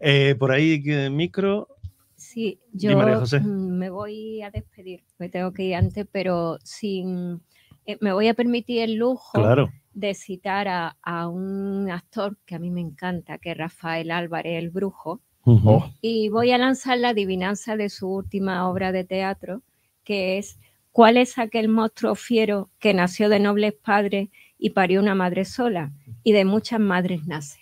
Eh, 0.00 0.34
por 0.38 0.52
ahí, 0.52 0.82
micro. 1.10 1.68
Sí, 2.16 2.58
yo 2.72 2.96
mm, 2.96 3.44
me 3.78 3.90
voy 3.90 4.42
a 4.42 4.50
despedir, 4.50 5.02
me 5.18 5.28
tengo 5.28 5.52
que 5.52 5.64
ir 5.64 5.74
antes, 5.74 6.06
pero 6.10 6.58
sin, 6.62 7.42
eh, 7.84 7.98
me 8.00 8.12
voy 8.12 8.28
a 8.28 8.34
permitir 8.34 8.80
el 8.82 8.94
lujo 8.94 9.32
Claro. 9.38 9.70
De 9.94 10.14
citar 10.14 10.68
a, 10.68 10.96
a 11.02 11.28
un 11.28 11.90
actor 11.90 12.36
que 12.46 12.54
a 12.54 12.58
mí 12.58 12.70
me 12.70 12.80
encanta, 12.80 13.38
que 13.38 13.52
es 13.52 13.58
Rafael 13.58 14.10
Álvarez, 14.10 14.62
el 14.62 14.70
brujo, 14.70 15.20
Ujú. 15.44 15.82
y 16.00 16.28
voy 16.28 16.52
a 16.52 16.58
lanzar 16.58 16.98
la 16.98 17.10
adivinanza 17.10 17.76
de 17.76 17.88
su 17.88 18.08
última 18.08 18.68
obra 18.68 18.92
de 18.92 19.04
teatro, 19.04 19.62
que 20.04 20.38
es 20.38 20.58
¿Cuál 20.92 21.16
es 21.16 21.38
aquel 21.38 21.68
monstruo 21.68 22.14
fiero 22.14 22.70
que 22.78 22.92
nació 22.92 23.30
de 23.30 23.40
nobles 23.40 23.72
padres 23.72 24.28
y 24.58 24.70
parió 24.70 25.00
una 25.00 25.14
madre 25.14 25.46
sola? 25.46 25.90
Y 26.22 26.32
de 26.32 26.44
muchas 26.44 26.80
madres 26.80 27.26
nace. 27.26 27.60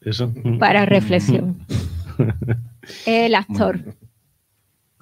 Eso. 0.00 0.32
Para 0.60 0.86
reflexión. 0.86 1.58
El 3.06 3.34
actor, 3.34 3.96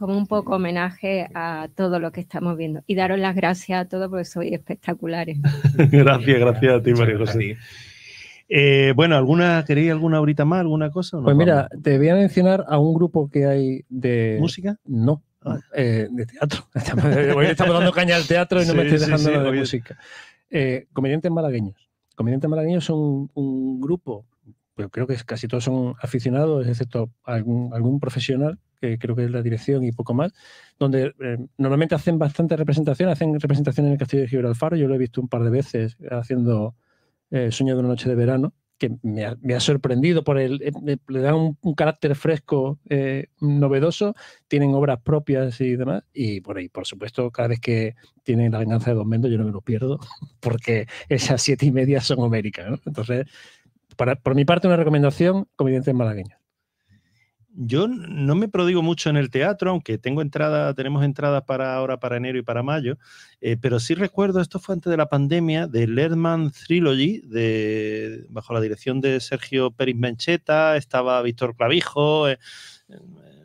como 0.04 0.18
un 0.18 0.26
poco 0.26 0.56
homenaje 0.56 1.28
a 1.34 1.68
todo 1.74 1.98
lo 1.98 2.12
que 2.12 2.20
estamos 2.20 2.58
viendo. 2.58 2.82
Y 2.86 2.94
daros 2.94 3.18
las 3.18 3.34
gracias 3.34 3.80
a 3.80 3.88
todos 3.88 4.10
porque 4.10 4.26
sois 4.26 4.52
espectaculares. 4.52 5.38
gracias, 5.90 6.38
gracias 6.38 6.74
a 6.74 6.82
ti, 6.82 6.92
María 6.92 7.16
José. 7.16 7.56
Eh, 8.50 8.92
bueno, 8.94 9.16
¿alguna, 9.16 9.64
¿queréis 9.66 9.90
alguna 9.92 10.20
horita 10.20 10.44
más, 10.44 10.60
alguna 10.60 10.90
cosa? 10.90 11.18
Pues 11.22 11.34
mira, 11.34 11.54
vamos? 11.70 11.82
te 11.82 11.96
voy 11.96 12.08
a 12.10 12.16
mencionar 12.16 12.66
a 12.68 12.78
un 12.78 12.92
grupo 12.92 13.30
que 13.30 13.46
hay 13.46 13.84
de. 13.88 14.36
¿Música? 14.40 14.76
No, 14.84 15.22
Ah. 15.42 15.58
eh, 15.74 16.06
de 16.10 16.26
teatro. 16.26 16.66
Estamos, 16.74 17.04
hoy 17.04 17.46
estamos 17.46 17.74
dando 17.74 17.92
caña 17.92 18.16
al 18.16 18.26
teatro 18.26 18.62
y 18.62 18.66
no 18.66 18.74
me 18.74 18.82
estoy 18.82 18.98
dejando 18.98 19.30
sí, 19.30 19.52
de 19.52 19.58
música. 19.58 19.98
Eh, 20.50 20.86
comediantes 20.92 21.30
malagueños. 21.30 21.88
Comediantes 22.14 22.50
malagueños 22.50 22.84
son 22.84 22.98
un, 22.98 23.30
un 23.32 23.80
grupo, 23.80 24.26
pero 24.74 24.90
creo 24.90 25.06
que 25.06 25.16
casi 25.24 25.48
todos 25.48 25.64
son 25.64 25.94
aficionados, 26.02 26.66
excepto 26.66 27.10
algún, 27.24 27.72
algún 27.72 28.00
profesional, 28.00 28.58
que 28.88 28.98
creo 28.98 29.16
que 29.16 29.24
es 29.24 29.30
la 29.30 29.42
dirección 29.42 29.84
y 29.84 29.92
poco 29.92 30.14
más, 30.14 30.32
donde 30.78 31.14
eh, 31.20 31.38
normalmente 31.58 31.94
hacen 31.94 32.18
bastante 32.18 32.56
representación, 32.56 33.08
hacen 33.08 33.38
representación 33.40 33.86
en 33.86 33.92
el 33.92 33.98
Castillo 33.98 34.22
de 34.22 34.28
Gibraltar. 34.28 34.74
Yo 34.76 34.88
lo 34.88 34.94
he 34.94 34.98
visto 34.98 35.20
un 35.20 35.28
par 35.28 35.42
de 35.42 35.50
veces 35.50 35.96
haciendo 36.10 36.74
eh, 37.30 37.50
Sueño 37.50 37.74
de 37.74 37.80
una 37.80 37.88
noche 37.88 38.08
de 38.08 38.14
verano, 38.14 38.54
que 38.78 38.96
me 39.02 39.24
ha, 39.24 39.36
me 39.40 39.54
ha 39.54 39.60
sorprendido 39.60 40.22
por 40.22 40.38
el. 40.38 40.62
eh, 40.62 40.70
eh, 40.86 40.96
le 41.08 41.20
dan 41.20 41.34
un, 41.34 41.74
carácter 41.74 42.14
fresco, 42.14 42.78
novedoso, 43.40 44.14
tienen 44.46 44.74
obras 44.74 45.00
propias 45.02 45.60
y 45.60 45.76
demás. 45.76 46.04
Y 46.12 46.40
por 46.42 46.58
ahí, 46.58 46.68
por 46.68 46.86
supuesto, 46.86 47.30
cada 47.32 47.48
vez 47.48 47.60
que 47.60 47.96
tienen 48.22 48.52
la 48.52 48.58
venganza 48.58 48.90
de 48.90 48.96
Don 48.96 49.08
Mendo, 49.08 49.28
yo 49.28 49.38
no 49.38 49.44
me 49.44 49.52
lo 49.52 49.62
pierdo, 49.62 49.98
porque 50.40 50.86
esas 51.08 51.42
siete 51.42 51.66
y 51.66 51.72
media 51.72 52.00
son 52.00 52.20
homéricas. 52.20 52.70
¿no? 52.70 52.78
Entonces, 52.86 53.26
para, 53.96 54.16
por 54.16 54.34
mi 54.34 54.44
parte, 54.44 54.68
una 54.68 54.76
recomendación: 54.76 55.48
comediantes 55.56 55.94
malagueños. 55.94 56.43
Yo 57.56 57.86
no 57.86 58.34
me 58.34 58.48
prodigo 58.48 58.82
mucho 58.82 59.10
en 59.10 59.16
el 59.16 59.30
teatro, 59.30 59.70
aunque 59.70 59.96
tengo 59.96 60.22
entrada, 60.22 60.74
tenemos 60.74 61.04
entradas 61.04 61.44
para 61.44 61.76
ahora, 61.76 62.00
para 62.00 62.16
enero 62.16 62.36
y 62.36 62.42
para 62.42 62.64
mayo, 62.64 62.98
eh, 63.40 63.56
pero 63.60 63.78
sí 63.78 63.94
recuerdo, 63.94 64.40
esto 64.40 64.58
fue 64.58 64.74
antes 64.74 64.90
de 64.90 64.96
la 64.96 65.08
pandemia, 65.08 65.68
de 65.68 65.86
Lerman 65.86 66.50
Trilogy, 66.50 67.20
de, 67.20 68.26
bajo 68.28 68.54
la 68.54 68.60
dirección 68.60 69.00
de 69.00 69.20
Sergio 69.20 69.70
Pérez 69.70 69.94
Mencheta, 69.94 70.76
estaba 70.76 71.22
Víctor 71.22 71.54
Clavijo, 71.54 72.28
eh, 72.28 72.38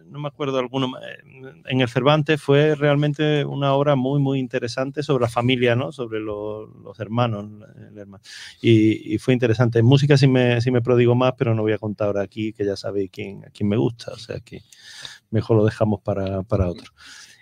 no 0.10 0.20
me 0.20 0.28
acuerdo 0.28 0.60
alguno, 0.60 0.92
eh, 1.00 1.52
en 1.66 1.82
el 1.82 1.90
Cervantes 1.90 2.42
fue 2.42 2.76
realmente 2.76 3.46
una 3.46 3.74
obra 3.74 3.96
muy, 3.96 4.20
muy 4.20 4.40
interesante 4.40 5.04
sobre 5.04 5.24
la 5.24 5.30
familia, 5.30 5.76
¿no? 5.76 5.92
sobre 5.92 6.20
los, 6.20 6.70
los 6.84 7.00
hermanos. 7.00 7.46
el 7.96 8.08
y 8.62 9.18
fue 9.20 9.34
interesante. 9.34 9.80
En 9.80 9.86
música 9.86 10.18
sí 10.18 10.28
me, 10.28 10.60
sí 10.62 10.72
me 10.72 10.82
prodigo 10.82 11.16
más, 11.16 11.34
pero 11.38 11.54
no 11.56 11.62
voy 11.62 11.74
a 11.74 11.78
contar 11.78 12.08
ahora 12.08 12.22
aquí, 12.22 12.54
que 12.54 12.66
ya 12.66 12.76
sabéis 12.76 13.10
quién, 13.12 13.46
a 13.46 13.50
quién 13.50 13.70
me 13.70 13.78
gusta, 13.78 14.12
o 14.12 14.18
sea 14.18 14.40
que 14.40 14.62
mejor 15.30 15.58
lo 15.58 15.66
dejamos 15.66 16.02
para, 16.02 16.44
para 16.44 16.68
otro. 16.70 16.92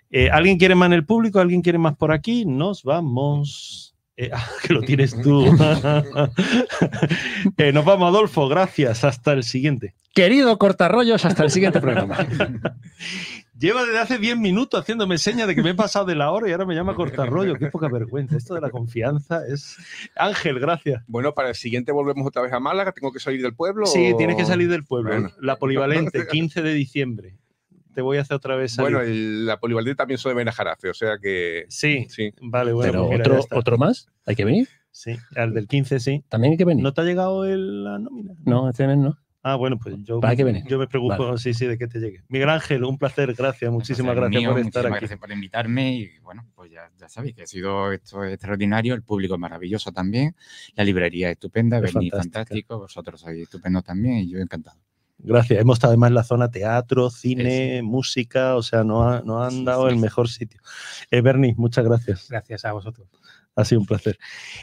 Eh, 0.10 0.30
¿Alguien 0.30 0.57
quiere 0.57 0.76
más 0.76 0.88
en 0.88 0.94
el 0.94 1.06
público? 1.06 1.39
¿Alguien 1.39 1.61
quiere 1.61 1.77
más 1.77 1.95
por 1.98 2.11
aquí? 2.11 2.45
Nos 2.45 2.84
vamos. 2.84 3.86
Eh, 4.19 4.31
ah, 4.34 4.45
que 4.64 4.73
lo 4.73 4.81
tienes 4.81 5.19
tú. 5.22 5.45
Eh, 7.57 7.72
nos 7.72 7.85
vamos, 7.85 8.10
Adolfo. 8.10 8.48
Gracias. 8.48 9.03
Hasta 9.03 9.34
el 9.34 9.44
siguiente. 9.44 9.94
Querido 10.14 10.57
cortarrollos, 10.57 11.23
hasta 11.26 11.44
el 11.44 11.52
siguiente 11.52 11.80
programa. 11.80 12.18
Lleva 13.60 13.84
desde 13.85 13.98
hace 13.99 14.18
10 14.19 14.38
minutos 14.38 14.80
haciéndome 14.80 15.18
señas 15.18 15.48
de 15.48 15.56
que 15.56 15.64
me 15.64 15.72
he 15.72 15.76
pasado 15.76 16.06
de 16.06 16.14
la 16.14 16.31
hora 16.31 16.48
y 16.48 16.52
ahora 16.52 16.65
me 16.65 16.76
llama 16.76 16.94
cortarrollo. 16.94 17.56
Qué 17.56 17.68
poca 17.68 17.88
vergüenza. 17.88 18.38
Esto 18.38 18.53
de 18.53 18.61
la 18.61 18.69
confianza 18.69 19.41
es. 19.48 19.77
Ángel, 20.15 20.60
gracias. 20.60 21.03
Bueno, 21.07 21.34
para 21.34 21.49
el 21.49 21.56
siguiente 21.56 21.91
volvemos 21.91 22.27
otra 22.27 22.44
vez 22.44 22.53
a 22.53 22.60
Málaga. 22.60 22.91
¿Tengo 22.91 23.11
que 23.11 23.19
salir 23.19 23.41
del 23.41 23.56
pueblo? 23.56 23.88
Sí, 23.88 24.11
o- 24.14 24.18
tienes 24.18 24.35
que 24.35 24.45
salir 24.45 24.69
del 24.69 24.84
pueblo. 24.84 25.10
Bueno. 25.11 25.31
La 25.41 25.56
polivalente, 25.56 26.27
15 26.27 26.61
de 26.61 26.73
diciembre. 26.73 27.34
Te 27.98 28.03
voy 28.03 28.19
a 28.19 28.22
hacer 28.22 28.36
otra 28.36 28.56
vez 28.56 28.74
salir. 28.74 28.91
Bueno, 28.95 29.10
el- 29.11 29.48
la 29.48 29.60
polivalente 29.60 29.95
también 29.95 30.19
soy 30.19 30.30
de 30.34 30.36
Benajarafe, 30.36 30.88
o 30.88 30.94
sea 30.94 31.18
que. 31.19 31.65
Sí, 31.68 32.06
sí. 32.10 32.30
Vale, 32.40 32.72
bueno. 32.72 32.91
Pero 32.91 33.07
pues 33.07 33.19
mira, 33.19 33.40
otro, 33.40 33.57
otro 33.57 33.78
más, 33.80 34.07
hay 34.28 34.36
que 34.36 34.45
venir. 34.45 34.68
Sí, 34.91 35.15
al 35.36 35.52
del 35.56 35.68
15 35.68 35.99
sí. 35.99 36.24
También 36.30 36.52
hay 36.52 36.57
que 36.60 36.65
venir. 36.65 36.84
¿No 36.84 36.94
te 36.94 37.02
ha 37.02 37.06
llegado 37.06 37.44
el- 37.45 37.84
la 37.84 37.98
nómina? 37.98 38.36
No, 38.45 38.69
este 38.69 38.86
mes 38.86 38.99
no. 38.99 39.18
Ah, 39.41 39.56
bueno, 39.56 39.80
pues 39.82 39.95
yo, 40.03 40.19
Hay 40.22 40.38
que 40.38 40.44
venir. 40.44 40.64
yo 40.68 40.78
me 40.78 40.86
preocupo, 40.86 41.26
Vale. 41.26 41.38
sí, 41.40 41.56
sí, 41.56 41.65
de 41.65 41.80
que 41.80 41.88
te 41.88 41.98
llegue. 41.98 42.22
Miguel 42.28 42.49
Ángel, 42.49 42.84
un 42.84 42.99
placer, 42.99 43.34
gracias, 43.34 43.72
muchísimas 43.72 44.14
Placer 44.14 44.30
gracias 44.30 44.41
mío, 44.44 44.52
por 44.52 44.60
estar 44.60 44.64
muchísimas 44.84 44.98
aquí. 44.98 44.99
gracias 45.06 45.19
por 45.19 45.32
invitarme 45.32 45.95
y 45.95 46.19
bueno, 46.19 46.45
pues 46.53 46.69
ya, 46.69 46.91
ya 46.99 47.10
sabéis 47.10 47.34
que 47.34 47.41
ha 47.41 47.48
sido 47.48 47.91
esto 47.94 48.24
extraordinario, 48.26 48.94
el 48.94 49.02
público 49.02 49.34
es 49.34 49.40
maravilloso 49.40 49.91
también, 49.91 50.36
la 50.76 50.84
librería 50.84 51.30
es 51.30 51.34
estupenda, 51.34 51.80
Es 51.80 51.91
fantástico, 52.11 52.78
vosotros 52.78 53.22
sois 53.22 53.40
estupendos 53.41 53.84
también 53.84 54.18
y 54.18 54.30
yo 54.30 54.38
encantado. 54.38 54.78
Gracias. 55.19 55.60
Hemos 55.60 55.77
estado 55.77 55.91
además 55.91 56.10
en 56.10 56.14
la 56.15 56.23
zona 56.23 56.52
teatro, 56.52 57.10
cine, 57.10 57.81
música, 57.81 58.56
o 58.56 58.61
sea, 58.61 58.84
nos, 58.84 59.03
ha- 59.06 59.22
nos 59.22 59.48
han 59.52 59.65
dado 59.65 59.88
sí, 59.88 59.94
el 59.94 59.99
mejor 59.99 60.30
sitio. 60.30 60.61
Eh, 61.11 61.22
Bernie, 61.22 61.56
muchas 61.57 61.84
gracias. 61.85 62.27
Gracias 62.30 62.65
a 62.65 62.72
vosotros. 62.73 63.07
Ha 63.56 63.65
sido 63.65 63.81
un 63.81 63.88
placer. 63.88 64.19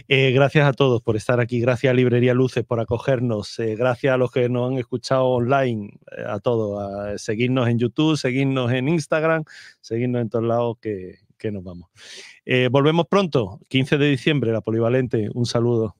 Eh, 0.06 0.30
gracias 0.30 0.68
a 0.68 0.72
todos 0.72 1.02
por 1.02 1.16
estar 1.16 1.40
aquí. 1.40 1.58
Gracias 1.58 1.90
a 1.90 1.94
Librería 1.94 2.32
Luces 2.32 2.62
por 2.62 2.78
acogernos. 2.78 3.58
Eh, 3.58 3.74
gracias 3.74 4.14
a 4.14 4.16
los 4.16 4.30
que 4.30 4.48
nos 4.48 4.70
han 4.70 4.78
escuchado 4.78 5.24
online. 5.26 5.98
eh, 6.16 6.22
a 6.28 6.38
todos. 6.38 6.80
A 6.80 7.18
seguirnos 7.18 7.68
en 7.68 7.80
YouTube, 7.80 8.16
seguirnos 8.16 8.70
en 8.70 8.88
Instagram, 8.88 9.42
seguirnos 9.80 10.22
en 10.22 10.28
todos 10.30 10.44
lados 10.44 10.76
que, 10.80 11.16
que 11.36 11.50
nos 11.50 11.64
vamos. 11.64 11.90
Volvemos 12.70 13.06
pronto, 13.08 13.58
15 13.68 13.98
de 13.98 14.06
diciembre, 14.10 14.52
la 14.52 14.60
polivalente. 14.60 15.28
Un 15.34 15.46
saludo. 15.46 15.96